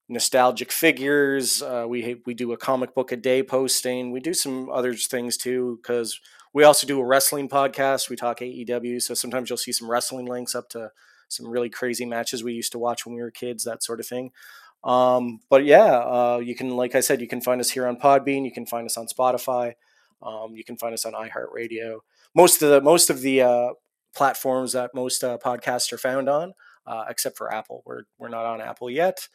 nostalgic 0.07 0.71
figures. 0.71 1.63
Uh, 1.63 1.85
we 1.87 2.21
we 2.25 2.35
do 2.35 2.51
a 2.51 2.57
comic 2.57 2.93
book 2.93 3.11
a 3.11 3.17
day 3.17 3.41
posting. 3.41 4.11
We 4.11 4.19
do 4.19 4.35
some 4.35 4.69
other 4.69 4.93
things 4.93 5.37
too 5.37 5.79
because 5.81 6.19
we 6.53 6.63
also 6.63 6.87
do 6.87 6.99
a 6.99 7.05
wrestling 7.05 7.49
podcast. 7.49 8.09
We 8.09 8.15
talk 8.15 8.39
AEW, 8.39 9.01
so 9.01 9.13
sometimes 9.13 9.49
you'll 9.49 9.57
see 9.57 9.71
some 9.71 9.89
wrestling 9.89 10.25
links 10.25 10.55
up 10.55 10.69
to 10.69 10.91
some 11.27 11.47
really 11.47 11.69
crazy 11.69 12.05
matches 12.05 12.43
we 12.43 12.53
used 12.53 12.71
to 12.71 12.79
watch 12.79 13.05
when 13.05 13.15
we 13.15 13.21
were 13.21 13.31
kids, 13.31 13.63
that 13.63 13.83
sort 13.83 13.99
of 13.99 14.07
thing. 14.07 14.31
Um, 14.83 15.41
but 15.49 15.65
yeah, 15.65 15.85
uh, 15.85 16.41
you 16.43 16.55
can, 16.55 16.71
like 16.71 16.95
I 16.95 17.01
said, 17.01 17.21
you 17.21 17.27
can 17.27 17.41
find 17.41 17.61
us 17.61 17.69
here 17.69 17.87
on 17.87 17.97
Podbean. 17.97 18.45
You 18.45 18.51
can 18.51 18.65
find 18.65 18.85
us 18.85 18.97
on 18.97 19.07
Spotify. 19.07 19.73
Um, 20.21 20.55
you 20.55 20.63
can 20.63 20.77
find 20.77 20.93
us 20.93 21.05
on 21.05 21.13
iHeartRadio. 21.13 21.99
Most 22.35 22.61
of 22.61 22.69
the 22.69 22.81
most 22.81 23.09
of 23.09 23.21
the 23.21 23.41
uh, 23.41 23.69
platforms 24.15 24.73
that 24.73 24.93
most 24.93 25.23
uh, 25.23 25.37
podcasts 25.43 25.91
are 25.93 25.97
found 25.97 26.29
on, 26.29 26.53
uh, 26.85 27.05
except 27.09 27.37
for 27.37 27.53
Apple. 27.53 27.83
We're 27.85 28.03
we're 28.17 28.29
not 28.29 28.45
on 28.45 28.61
Apple 28.61 28.89
yet. 28.89 29.27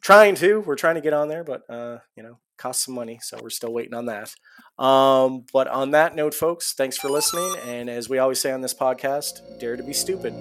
Trying 0.00 0.34
to, 0.36 0.60
we're 0.60 0.76
trying 0.76 0.94
to 0.94 1.00
get 1.00 1.12
on 1.12 1.28
there, 1.28 1.44
but 1.44 1.62
uh, 1.68 1.98
you 2.16 2.22
know, 2.22 2.38
costs 2.56 2.86
some 2.86 2.94
money, 2.94 3.18
so 3.22 3.38
we're 3.42 3.50
still 3.50 3.72
waiting 3.72 3.94
on 3.94 4.06
that. 4.06 4.34
Um, 4.82 5.44
but 5.52 5.68
on 5.68 5.90
that 5.90 6.14
note, 6.14 6.34
folks, 6.34 6.72
thanks 6.72 6.96
for 6.96 7.10
listening, 7.10 7.54
and 7.66 7.90
as 7.90 8.08
we 8.08 8.18
always 8.18 8.40
say 8.40 8.50
on 8.50 8.62
this 8.62 8.74
podcast, 8.74 9.58
dare 9.58 9.76
to 9.76 9.82
be 9.82 9.92
stupid. 9.92 10.34